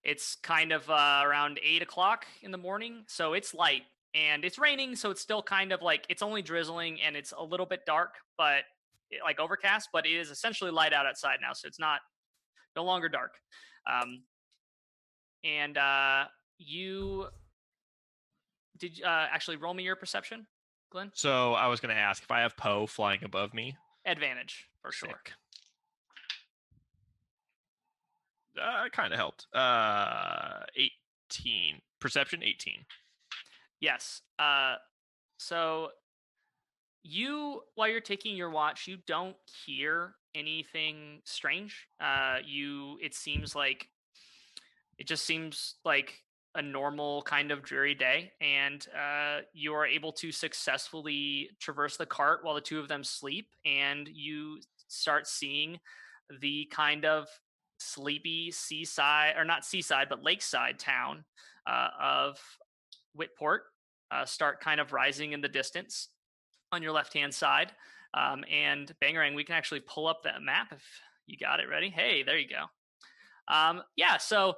it's 0.05 0.37
kind 0.37 0.73
of 0.73 0.89
uh, 0.91 1.23
around 1.25 1.59
eight 1.63 1.83
o'clock 1.83 2.27
in 2.43 2.51
the 2.51 2.59
morning, 2.59 3.05
so 3.09 3.33
it's 3.35 3.53
light. 3.55 3.83
and 4.15 4.45
it's 4.45 4.59
raining, 4.59 4.97
so 4.97 5.11
it's 5.11 5.21
still 5.21 5.43
kind 5.43 5.71
of 5.73 5.83
like 5.83 6.07
it's 6.09 6.23
only 6.23 6.41
drizzling 6.43 7.01
and 7.03 7.15
it's 7.17 7.33
a 7.37 7.43
little 7.43 7.67
bit 7.67 7.81
dark, 7.87 8.15
but 8.39 8.65
it- 9.11 9.21
like 9.23 9.39
overcast. 9.39 9.91
But 9.93 10.07
it 10.07 10.13
is 10.13 10.31
essentially 10.31 10.71
light 10.71 10.93
out 10.95 11.05
outside 11.07 11.39
now, 11.43 11.53
so 11.53 11.69
it's 11.69 11.79
not 11.79 12.01
no 12.77 12.85
longer 12.85 13.09
dark. 13.09 13.33
Um, 13.91 14.23
and 15.45 15.77
uh, 15.77 16.25
you 16.59 17.27
did 18.79 19.03
uh, 19.05 19.27
actually 19.31 19.57
roll 19.57 19.75
me 19.75 19.83
your 19.83 19.97
perception, 19.97 20.47
Glenn. 20.91 21.11
So 21.15 21.53
I 21.55 21.67
was 21.67 21.81
going 21.81 21.95
to 21.95 22.01
ask 22.01 22.23
if 22.23 22.31
I 22.31 22.41
have 22.41 22.57
Poe 22.57 22.87
flying 22.87 23.25
above 23.25 23.53
me. 23.53 23.77
Advantage 24.07 24.69
for 24.81 24.91
sure. 24.93 25.09
Sick. 25.11 25.33
Uh, 28.63 28.89
kind 28.91 29.13
of 29.13 29.19
helped. 29.19 29.47
Uh, 29.55 30.61
18. 31.31 31.81
Perception, 32.01 32.43
18. 32.43 32.85
Yes. 33.81 34.23
Uh, 34.39 34.77
so 35.39 35.89
you, 37.03 37.63
while 37.75 37.89
you're 37.89 38.01
taking 38.01 38.37
your 38.37 38.51
watch, 38.51 38.87
you 38.87 38.99
don't 39.07 39.37
hear 39.67 40.15
anything 40.35 41.21
strange. 41.25 41.89
Uh, 42.01 42.37
you, 42.45 42.99
it 43.03 43.15
seems 43.15 43.55
like 43.55 43.89
it 44.99 45.07
just 45.07 45.25
seems 45.25 45.77
like 45.85 46.23
a 46.55 46.63
normal 46.63 47.23
kind 47.23 47.53
of 47.53 47.63
dreary 47.63 47.95
day, 47.95 48.33
and 48.41 48.87
uh, 48.97 49.41
you 49.53 49.73
are 49.75 49.87
able 49.87 50.13
to 50.13 50.33
successfully 50.33 51.51
traverse 51.61 51.97
the 51.97 52.07
cart 52.07 52.41
while 52.43 52.55
the 52.55 52.61
two 52.61 52.81
of 52.81 52.89
them 52.89 53.05
sleep, 53.05 53.49
and 53.65 54.09
you 54.13 54.59
start 54.89 55.27
seeing 55.27 55.79
the 56.41 56.69
kind 56.73 57.05
of 57.05 57.29
sleepy 57.79 58.51
seaside, 58.51 59.35
or 59.37 59.45
not 59.45 59.65
seaside, 59.65 60.09
but 60.09 60.23
lakeside 60.23 60.79
town 60.79 61.25
uh, 61.67 61.89
of 62.01 62.39
Whitport 63.15 63.63
uh, 64.11 64.25
start 64.25 64.61
kind 64.61 64.81
of 64.81 64.93
rising 64.93 65.33
in 65.33 65.41
the 65.41 65.49
distance 65.49 66.09
on 66.73 66.83
your 66.83 66.93
left 66.93 67.15
hand 67.15 67.33
side. 67.33 67.73
Um, 68.15 68.45
and 68.51 68.93
Bangarang, 69.03 69.35
we 69.35 69.45
can 69.45 69.55
actually 69.55 69.81
pull 69.81 70.07
up 70.07 70.23
that 70.25 70.43
map 70.43 70.69
if 70.73 70.83
you 71.27 71.37
got 71.37 71.61
it 71.61 71.69
ready. 71.69 71.91
Hey, 71.91 72.23
there 72.23 72.39
you 72.39 72.49
go. 72.49 72.65
Um, 73.55 73.83
yeah, 73.97 74.17
so 74.17 74.55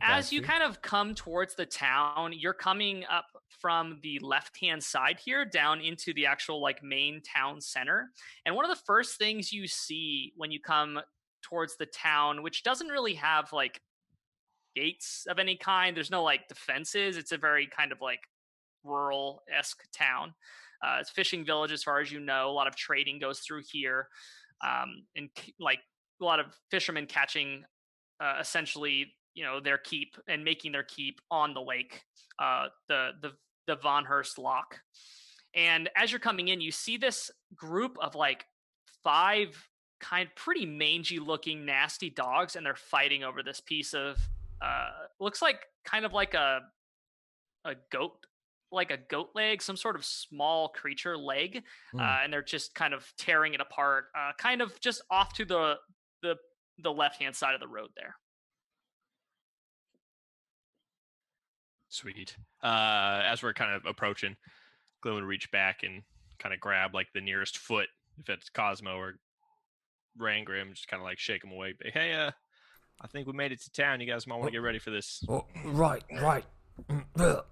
as 0.00 0.26
got 0.26 0.32
you 0.32 0.42
kind 0.42 0.62
of 0.62 0.80
come 0.82 1.14
towards 1.14 1.54
the 1.54 1.66
town, 1.66 2.32
you're 2.32 2.52
coming 2.52 3.04
up 3.10 3.26
from 3.48 3.98
the 4.02 4.18
left 4.22 4.58
hand 4.60 4.82
side 4.82 5.18
here 5.24 5.44
down 5.44 5.80
into 5.80 6.12
the 6.14 6.26
actual 6.26 6.60
like 6.60 6.82
main 6.82 7.20
town 7.22 7.60
center. 7.60 8.10
And 8.46 8.54
one 8.54 8.64
of 8.64 8.70
the 8.70 8.82
first 8.86 9.18
things 9.18 9.52
you 9.52 9.66
see 9.66 10.32
when 10.36 10.50
you 10.52 10.60
come 10.60 11.00
towards 11.48 11.76
the 11.76 11.86
town, 11.86 12.42
which 12.42 12.62
doesn't 12.62 12.88
really 12.88 13.14
have 13.14 13.52
like 13.52 13.80
gates 14.74 15.24
of 15.28 15.38
any 15.38 15.56
kind, 15.56 15.96
there's 15.96 16.10
no 16.10 16.22
like 16.22 16.48
defenses. 16.48 17.16
It's 17.16 17.32
a 17.32 17.38
very 17.38 17.66
kind 17.66 17.92
of 17.92 18.00
like 18.00 18.20
rural 18.84 19.42
esque 19.56 19.82
town. 19.96 20.34
Uh, 20.84 20.98
it's 21.00 21.10
fishing 21.10 21.44
village 21.44 21.72
as 21.72 21.82
far 21.82 22.00
as 22.00 22.12
you 22.12 22.20
know. 22.20 22.48
A 22.48 22.52
lot 22.52 22.68
of 22.68 22.76
trading 22.76 23.18
goes 23.18 23.40
through 23.40 23.62
here, 23.70 24.08
um, 24.64 25.04
and 25.16 25.28
like 25.58 25.80
a 26.20 26.24
lot 26.24 26.38
of 26.38 26.46
fishermen 26.70 27.06
catching 27.06 27.64
uh, 28.20 28.34
essentially 28.40 29.12
you 29.34 29.44
know 29.44 29.60
their 29.60 29.78
keep 29.78 30.16
and 30.28 30.44
making 30.44 30.72
their 30.72 30.84
keep 30.84 31.20
on 31.30 31.54
the 31.54 31.60
lake, 31.60 32.02
uh, 32.38 32.66
the 32.88 33.10
the 33.22 33.32
the 33.66 33.76
Von 33.76 34.06
Lock. 34.38 34.80
And 35.54 35.90
as 35.96 36.12
you're 36.12 36.20
coming 36.20 36.48
in, 36.48 36.60
you 36.60 36.70
see 36.70 36.96
this 36.96 37.30
group 37.56 37.96
of 38.00 38.14
like 38.14 38.44
five 39.02 39.67
kind 40.00 40.28
pretty 40.36 40.64
mangy 40.66 41.18
looking 41.18 41.64
nasty 41.64 42.10
dogs 42.10 42.56
and 42.56 42.64
they're 42.64 42.74
fighting 42.74 43.24
over 43.24 43.42
this 43.42 43.60
piece 43.60 43.94
of 43.94 44.16
uh 44.60 44.90
looks 45.20 45.42
like 45.42 45.60
kind 45.84 46.04
of 46.04 46.12
like 46.12 46.34
a 46.34 46.60
a 47.64 47.74
goat 47.90 48.12
like 48.70 48.90
a 48.90 48.96
goat 48.96 49.30
leg 49.34 49.60
some 49.62 49.76
sort 49.76 49.96
of 49.96 50.04
small 50.04 50.68
creature 50.68 51.16
leg 51.16 51.62
Hmm. 51.92 52.00
uh, 52.00 52.18
and 52.22 52.32
they're 52.32 52.42
just 52.42 52.74
kind 52.74 52.94
of 52.94 53.12
tearing 53.16 53.54
it 53.54 53.60
apart 53.60 54.06
uh, 54.16 54.32
kind 54.38 54.60
of 54.62 54.78
just 54.80 55.02
off 55.10 55.32
to 55.34 55.44
the 55.44 55.74
the 56.22 56.36
the 56.82 56.92
left 56.92 57.20
hand 57.20 57.34
side 57.34 57.54
of 57.54 57.60
the 57.60 57.68
road 57.68 57.90
there 57.96 58.14
Sweet. 61.90 62.36
Uh, 62.62 63.22
as 63.24 63.42
we're 63.42 63.54
kind 63.54 63.74
of 63.74 63.86
approaching, 63.86 64.36
would 65.04 65.24
reach 65.24 65.50
back 65.50 65.82
and 65.82 66.02
kind 66.38 66.54
of 66.54 66.60
grab 66.60 66.94
like 66.94 67.08
the 67.14 67.20
nearest 67.20 67.58
foot, 67.58 67.88
if 68.18 68.28
it's 68.28 68.50
Cosmo 68.50 68.96
or 68.96 69.14
Rangrim, 70.18 70.70
just 70.72 70.88
kind 70.88 71.00
of 71.00 71.04
like 71.04 71.18
shake 71.18 71.44
him 71.44 71.52
away. 71.52 71.74
Be, 71.78 71.90
hey, 71.90 72.12
uh, 72.14 72.30
I 73.00 73.06
think 73.06 73.26
we 73.26 73.32
made 73.32 73.52
it 73.52 73.62
to 73.62 73.70
town. 73.70 74.00
You 74.00 74.06
guys 74.06 74.26
might 74.26 74.36
want 74.36 74.48
to 74.48 74.52
get 74.52 74.62
ready 74.62 74.78
for 74.78 74.90
this. 74.90 75.22
Oh, 75.28 75.46
right, 75.64 76.02
right. 76.20 76.44
Mm. 76.88 77.42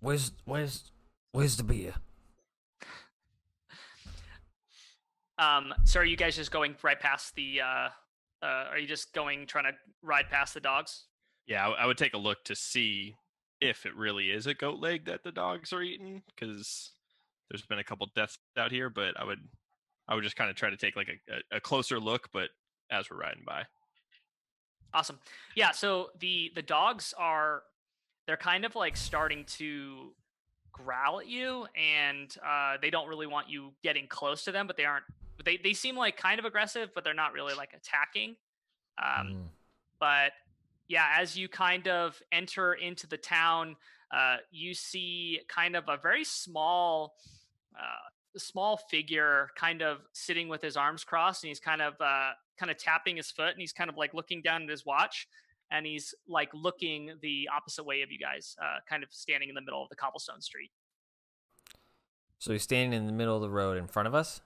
Where's 0.00 0.32
where's 0.44 0.90
where's 1.32 1.56
the 1.56 1.62
beer? 1.64 1.94
um 5.38 5.74
so 5.84 5.98
are 5.98 6.04
you 6.04 6.16
guys 6.16 6.36
just 6.36 6.52
going 6.52 6.76
right 6.84 7.00
past 7.00 7.34
the 7.34 7.60
uh 7.60 7.88
uh 8.40 8.66
are 8.70 8.78
you 8.78 8.86
just 8.86 9.12
going 9.12 9.46
trying 9.48 9.64
to 9.64 9.72
ride 10.00 10.30
past 10.30 10.54
the 10.54 10.60
dogs 10.60 11.06
Yeah, 11.46 11.66
I, 11.66 11.82
I 11.82 11.86
would 11.86 11.98
take 11.98 12.14
a 12.14 12.18
look 12.18 12.44
to 12.44 12.54
see 12.54 13.16
if 13.60 13.84
it 13.86 13.96
really 13.96 14.30
is 14.30 14.46
a 14.46 14.54
goat 14.54 14.80
leg 14.80 15.06
that 15.06 15.24
the 15.24 15.32
dogs 15.32 15.72
are 15.72 15.82
eating, 15.82 16.22
because 16.34 16.90
there's 17.50 17.66
been 17.66 17.78
a 17.78 17.84
couple 17.84 18.06
deaths 18.14 18.38
out 18.56 18.70
here. 18.72 18.90
But 18.90 19.18
I 19.18 19.24
would, 19.24 19.40
I 20.08 20.14
would 20.14 20.24
just 20.24 20.36
kind 20.36 20.50
of 20.50 20.56
try 20.56 20.70
to 20.70 20.76
take 20.76 20.96
like 20.96 21.08
a, 21.08 21.56
a, 21.56 21.60
closer 21.60 21.98
look. 21.98 22.28
But 22.32 22.50
as 22.90 23.10
we're 23.10 23.18
riding 23.18 23.42
by, 23.46 23.64
Awesome. 24.92 25.18
Yeah, 25.56 25.72
so 25.72 26.10
the 26.20 26.52
the 26.54 26.62
dogs 26.62 27.14
are 27.18 27.62
they're 28.26 28.36
kind 28.36 28.64
of 28.64 28.76
like 28.76 28.96
starting 28.96 29.44
to 29.44 30.12
growl 30.72 31.20
at 31.20 31.28
you 31.28 31.66
and 31.76 32.36
uh 32.44 32.76
they 32.82 32.90
don't 32.90 33.08
really 33.08 33.28
want 33.28 33.48
you 33.48 33.72
getting 33.82 34.06
close 34.06 34.44
to 34.44 34.52
them, 34.52 34.66
but 34.66 34.76
they 34.76 34.84
aren't 34.84 35.04
they 35.44 35.56
they 35.56 35.72
seem 35.72 35.96
like 35.96 36.16
kind 36.16 36.38
of 36.38 36.44
aggressive, 36.44 36.90
but 36.94 37.02
they're 37.04 37.14
not 37.14 37.32
really 37.32 37.54
like 37.54 37.72
attacking. 37.74 38.36
Um 39.02 39.26
Mm. 39.26 39.48
but 39.98 40.32
yeah, 40.88 41.16
as 41.18 41.36
you 41.36 41.48
kind 41.48 41.88
of 41.88 42.20
enter 42.30 42.74
into 42.74 43.06
the 43.06 43.16
town, 43.16 43.76
uh, 44.10 44.36
you 44.50 44.74
see 44.74 45.40
kind 45.48 45.76
of 45.76 45.84
a 45.88 45.96
very 45.96 46.24
small, 46.24 47.16
uh, 47.74 48.08
small 48.36 48.76
figure, 48.76 49.48
kind 49.56 49.82
of 49.82 49.98
sitting 50.12 50.48
with 50.48 50.62
his 50.62 50.76
arms 50.76 51.04
crossed, 51.04 51.44
and 51.44 51.48
he's 51.48 51.60
kind 51.60 51.82
of, 51.82 51.94
uh, 52.00 52.30
kind 52.58 52.70
of 52.70 52.78
tapping 52.78 53.16
his 53.16 53.30
foot, 53.30 53.50
and 53.50 53.60
he's 53.60 53.72
kind 53.72 53.90
of 53.90 53.96
like 53.96 54.14
looking 54.14 54.42
down 54.42 54.62
at 54.62 54.68
his 54.68 54.84
watch, 54.86 55.28
and 55.70 55.86
he's 55.86 56.14
like 56.28 56.50
looking 56.54 57.12
the 57.22 57.48
opposite 57.54 57.84
way 57.84 58.02
of 58.02 58.10
you 58.10 58.18
guys, 58.18 58.56
uh, 58.62 58.78
kind 58.88 59.02
of 59.02 59.08
standing 59.12 59.48
in 59.48 59.54
the 59.54 59.60
middle 59.60 59.82
of 59.82 59.88
the 59.88 59.96
cobblestone 59.96 60.40
street. 60.40 60.70
So 62.38 62.52
he's 62.52 62.62
standing 62.62 62.98
in 62.98 63.06
the 63.06 63.12
middle 63.12 63.36
of 63.36 63.42
the 63.42 63.50
road 63.50 63.78
in 63.78 63.86
front 63.86 64.06
of 64.06 64.14
us, 64.14 64.40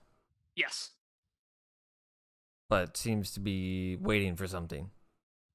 Yes, 0.55 0.91
but 2.69 2.95
seems 2.95 3.31
to 3.31 3.39
be 3.39 3.97
waiting 3.97 4.35
for 4.35 4.47
something. 4.47 4.91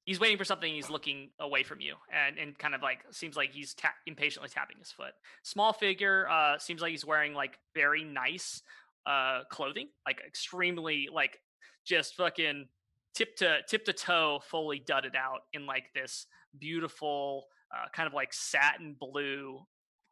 He's 0.05 0.19
waiting 0.19 0.37
for 0.37 0.45
something. 0.45 0.73
He's 0.73 0.89
looking 0.89 1.31
away 1.39 1.63
from 1.63 1.81
you, 1.81 1.95
and 2.13 2.37
and 2.37 2.57
kind 2.57 2.73
of 2.73 2.81
like 2.81 2.99
seems 3.11 3.35
like 3.35 3.51
he's 3.51 3.73
ta- 3.73 3.93
impatiently 4.05 4.49
tapping 4.49 4.77
his 4.79 4.91
foot. 4.91 5.13
Small 5.43 5.73
figure. 5.73 6.27
Uh, 6.29 6.57
seems 6.57 6.81
like 6.81 6.91
he's 6.91 7.05
wearing 7.05 7.33
like 7.33 7.59
very 7.73 8.03
nice 8.03 8.61
uh 9.05 9.41
clothing, 9.49 9.89
like 10.05 10.21
extremely 10.25 11.09
like 11.13 11.39
just 11.85 12.15
fucking 12.15 12.67
tip 13.13 13.35
to 13.37 13.57
tip 13.67 13.85
to 13.85 13.93
toe, 13.93 14.39
fully 14.47 14.79
dudded 14.79 15.15
out 15.15 15.41
in 15.53 15.65
like 15.65 15.85
this 15.93 16.27
beautiful 16.57 17.47
uh, 17.73 17.87
kind 17.91 18.07
of 18.07 18.13
like 18.13 18.33
satin 18.33 18.95
blue 18.99 19.59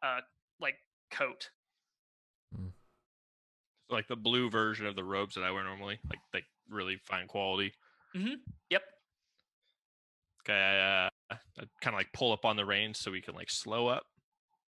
uh 0.02 0.20
like 0.60 0.76
coat. 1.10 1.50
like 3.90 4.08
the 4.08 4.16
blue 4.16 4.50
version 4.50 4.86
of 4.86 4.96
the 4.96 5.04
robes 5.04 5.34
that 5.34 5.42
I 5.42 5.50
wear 5.50 5.64
normally, 5.64 5.98
like 6.08 6.18
like 6.32 6.44
really 6.68 6.96
fine 7.04 7.26
quality. 7.26 7.72
Mm-hmm. 8.14 8.34
Yep. 8.70 8.82
Okay, 10.46 10.52
I, 10.52 11.06
uh, 11.30 11.36
kind 11.80 11.94
of 11.94 11.98
like 11.98 12.12
pull 12.12 12.32
up 12.32 12.44
on 12.44 12.56
the 12.56 12.64
reins 12.64 12.98
so 12.98 13.10
we 13.10 13.22
can 13.22 13.34
like 13.34 13.50
slow 13.50 13.86
up. 13.86 14.04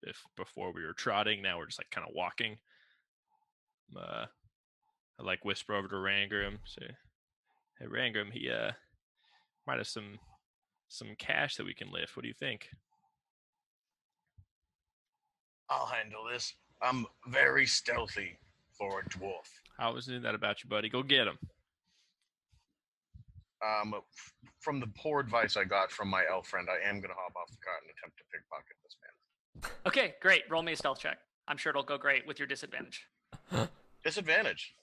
If 0.04 0.22
before 0.38 0.72
we 0.72 0.86
were 0.86 0.94
trotting, 0.94 1.42
now 1.42 1.58
we're 1.58 1.66
just 1.66 1.80
like 1.80 1.90
kind 1.92 2.08
of 2.08 2.14
walking. 2.16 2.58
Uh, 3.96 4.26
I 5.20 5.24
like 5.24 5.44
whisper 5.44 5.74
over 5.74 5.88
to 5.88 5.96
Rangrim, 5.96 6.60
say, 6.66 6.96
"Hey 7.80 7.88
Rangrim, 7.88 8.32
he 8.32 8.50
uh 8.50 8.72
might 9.68 9.78
have 9.78 9.88
some 9.88 10.20
some 10.88 11.16
cash 11.18 11.56
that 11.56 11.66
we 11.66 11.74
can 11.74 11.92
lift. 11.92 12.16
What 12.16 12.22
do 12.22 12.28
you 12.28 12.34
think?" 12.34 12.70
I'll 15.70 15.88
handle 15.88 16.26
this. 16.32 16.54
I'm 16.82 17.06
very 17.28 17.66
stealthy 17.66 18.38
for 18.78 19.00
a 19.00 19.10
dwarf. 19.10 19.50
I 19.80 19.90
was 19.90 20.06
doing 20.06 20.22
that 20.22 20.36
about 20.36 20.64
you, 20.64 20.70
buddy. 20.70 20.90
Go 20.90 21.02
get 21.04 21.28
him. 21.28 21.40
Um, 23.64 23.94
f- 23.96 24.34
from 24.60 24.80
the 24.80 24.88
poor 24.98 25.20
advice 25.20 25.56
I 25.58 25.64
got 25.64 25.92
from 25.92 26.10
my 26.10 26.24
elf 26.30 26.48
friend, 26.48 26.68
I 26.70 26.88
am 26.88 27.00
gonna 27.00 27.14
hop 27.14 27.34
off 27.36 27.50
the 27.50 27.58
cart 27.64 27.82
and 27.84 27.92
attempt 27.92 28.18
to 28.18 28.24
pickpocket 28.34 28.76
this 28.84 28.98
man. 29.02 29.70
Okay, 29.88 30.16
great. 30.22 30.44
Roll 30.50 30.62
me 30.62 30.74
a 30.74 30.76
stealth 30.76 31.00
check. 31.00 31.18
I'm 31.48 31.58
sure 31.58 31.70
it'll 31.70 31.84
go 31.84 31.98
great 31.98 32.28
with 32.28 32.40
your 32.40 32.48
disadvantage. 32.48 33.08
Disadvantage. 34.04 34.76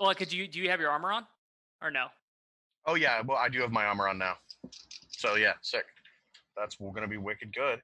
Well, 0.00 0.14
could 0.14 0.32
you 0.32 0.46
do 0.48 0.60
you 0.60 0.70
have 0.70 0.80
your 0.80 0.90
armor 0.90 1.12
on, 1.12 1.26
or 1.82 1.90
no? 1.90 2.06
Oh 2.86 2.94
yeah, 2.94 3.20
well 3.22 3.36
I 3.36 3.48
do 3.48 3.60
have 3.60 3.72
my 3.72 3.84
armor 3.84 4.08
on 4.08 4.16
now. 4.18 4.34
So 5.08 5.34
yeah, 5.36 5.52
sick. 5.62 5.84
That's 6.56 6.76
gonna 6.76 7.08
be 7.08 7.16
wicked 7.18 7.54
good. 7.54 7.80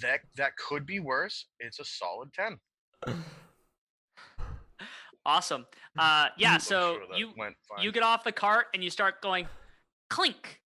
that 0.00 0.20
that 0.36 0.56
could 0.56 0.86
be 0.86 1.00
worse. 1.00 1.46
It's 1.60 1.78
a 1.80 1.84
solid 1.84 2.32
ten. 2.32 2.58
Awesome. 5.26 5.66
Uh, 5.98 6.28
yeah. 6.38 6.56
So 6.56 7.00
sure 7.08 7.16
you 7.16 7.32
you 7.82 7.90
get 7.90 8.04
off 8.04 8.22
the 8.22 8.30
cart 8.30 8.66
and 8.72 8.84
you 8.84 8.90
start 8.90 9.20
going 9.20 9.48
clink, 10.08 10.60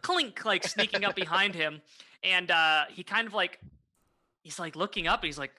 clink, 0.00 0.46
like 0.46 0.66
sneaking 0.66 1.04
up 1.04 1.14
behind 1.14 1.54
him, 1.54 1.82
and 2.24 2.50
uh, 2.50 2.84
he 2.88 3.02
kind 3.02 3.26
of 3.26 3.34
like 3.34 3.60
he's 4.42 4.58
like 4.58 4.76
looking 4.76 5.06
up. 5.06 5.20
and 5.20 5.26
He's 5.26 5.38
like, 5.38 5.52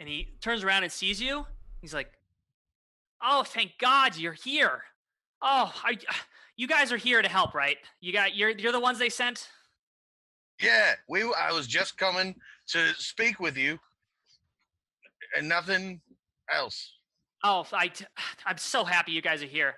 and 0.00 0.08
he 0.08 0.38
turns 0.40 0.64
around 0.64 0.84
and 0.84 0.90
sees 0.90 1.20
you. 1.20 1.44
He's 1.82 1.92
like, 1.92 2.10
"Oh, 3.22 3.42
thank 3.42 3.72
God 3.78 4.16
you're 4.16 4.32
here! 4.32 4.82
Oh, 5.42 5.70
I, 5.84 5.98
you 6.56 6.66
guys 6.66 6.92
are 6.92 6.96
here 6.96 7.20
to 7.20 7.28
help, 7.28 7.52
right? 7.52 7.76
You 8.00 8.14
got 8.14 8.34
you're 8.34 8.50
you're 8.50 8.72
the 8.72 8.80
ones 8.80 8.98
they 8.98 9.10
sent." 9.10 9.50
Yeah, 10.62 10.94
we. 11.10 11.22
I 11.38 11.52
was 11.52 11.66
just 11.66 11.98
coming 11.98 12.36
to 12.68 12.94
speak 12.94 13.38
with 13.38 13.58
you, 13.58 13.78
and 15.36 15.46
nothing 15.46 16.00
else. 16.50 16.90
Oh, 17.44 17.66
I, 17.72 17.88
t- 17.88 18.06
I'm 18.46 18.58
so 18.58 18.84
happy 18.84 19.12
you 19.12 19.22
guys 19.22 19.42
are 19.42 19.46
here. 19.46 19.74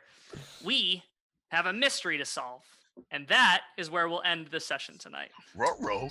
We 0.64 1.02
have 1.48 1.66
a 1.66 1.72
mystery 1.72 2.16
to 2.18 2.24
solve, 2.24 2.62
and 3.10 3.26
that 3.28 3.62
is 3.76 3.90
where 3.90 4.09
we'll 4.09 4.22
end 4.24 4.48
the 4.48 4.60
session 4.60 4.97
tonight. 4.98 5.30
Ruh-roh. 5.55 6.10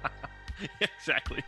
exactly. 0.80 1.42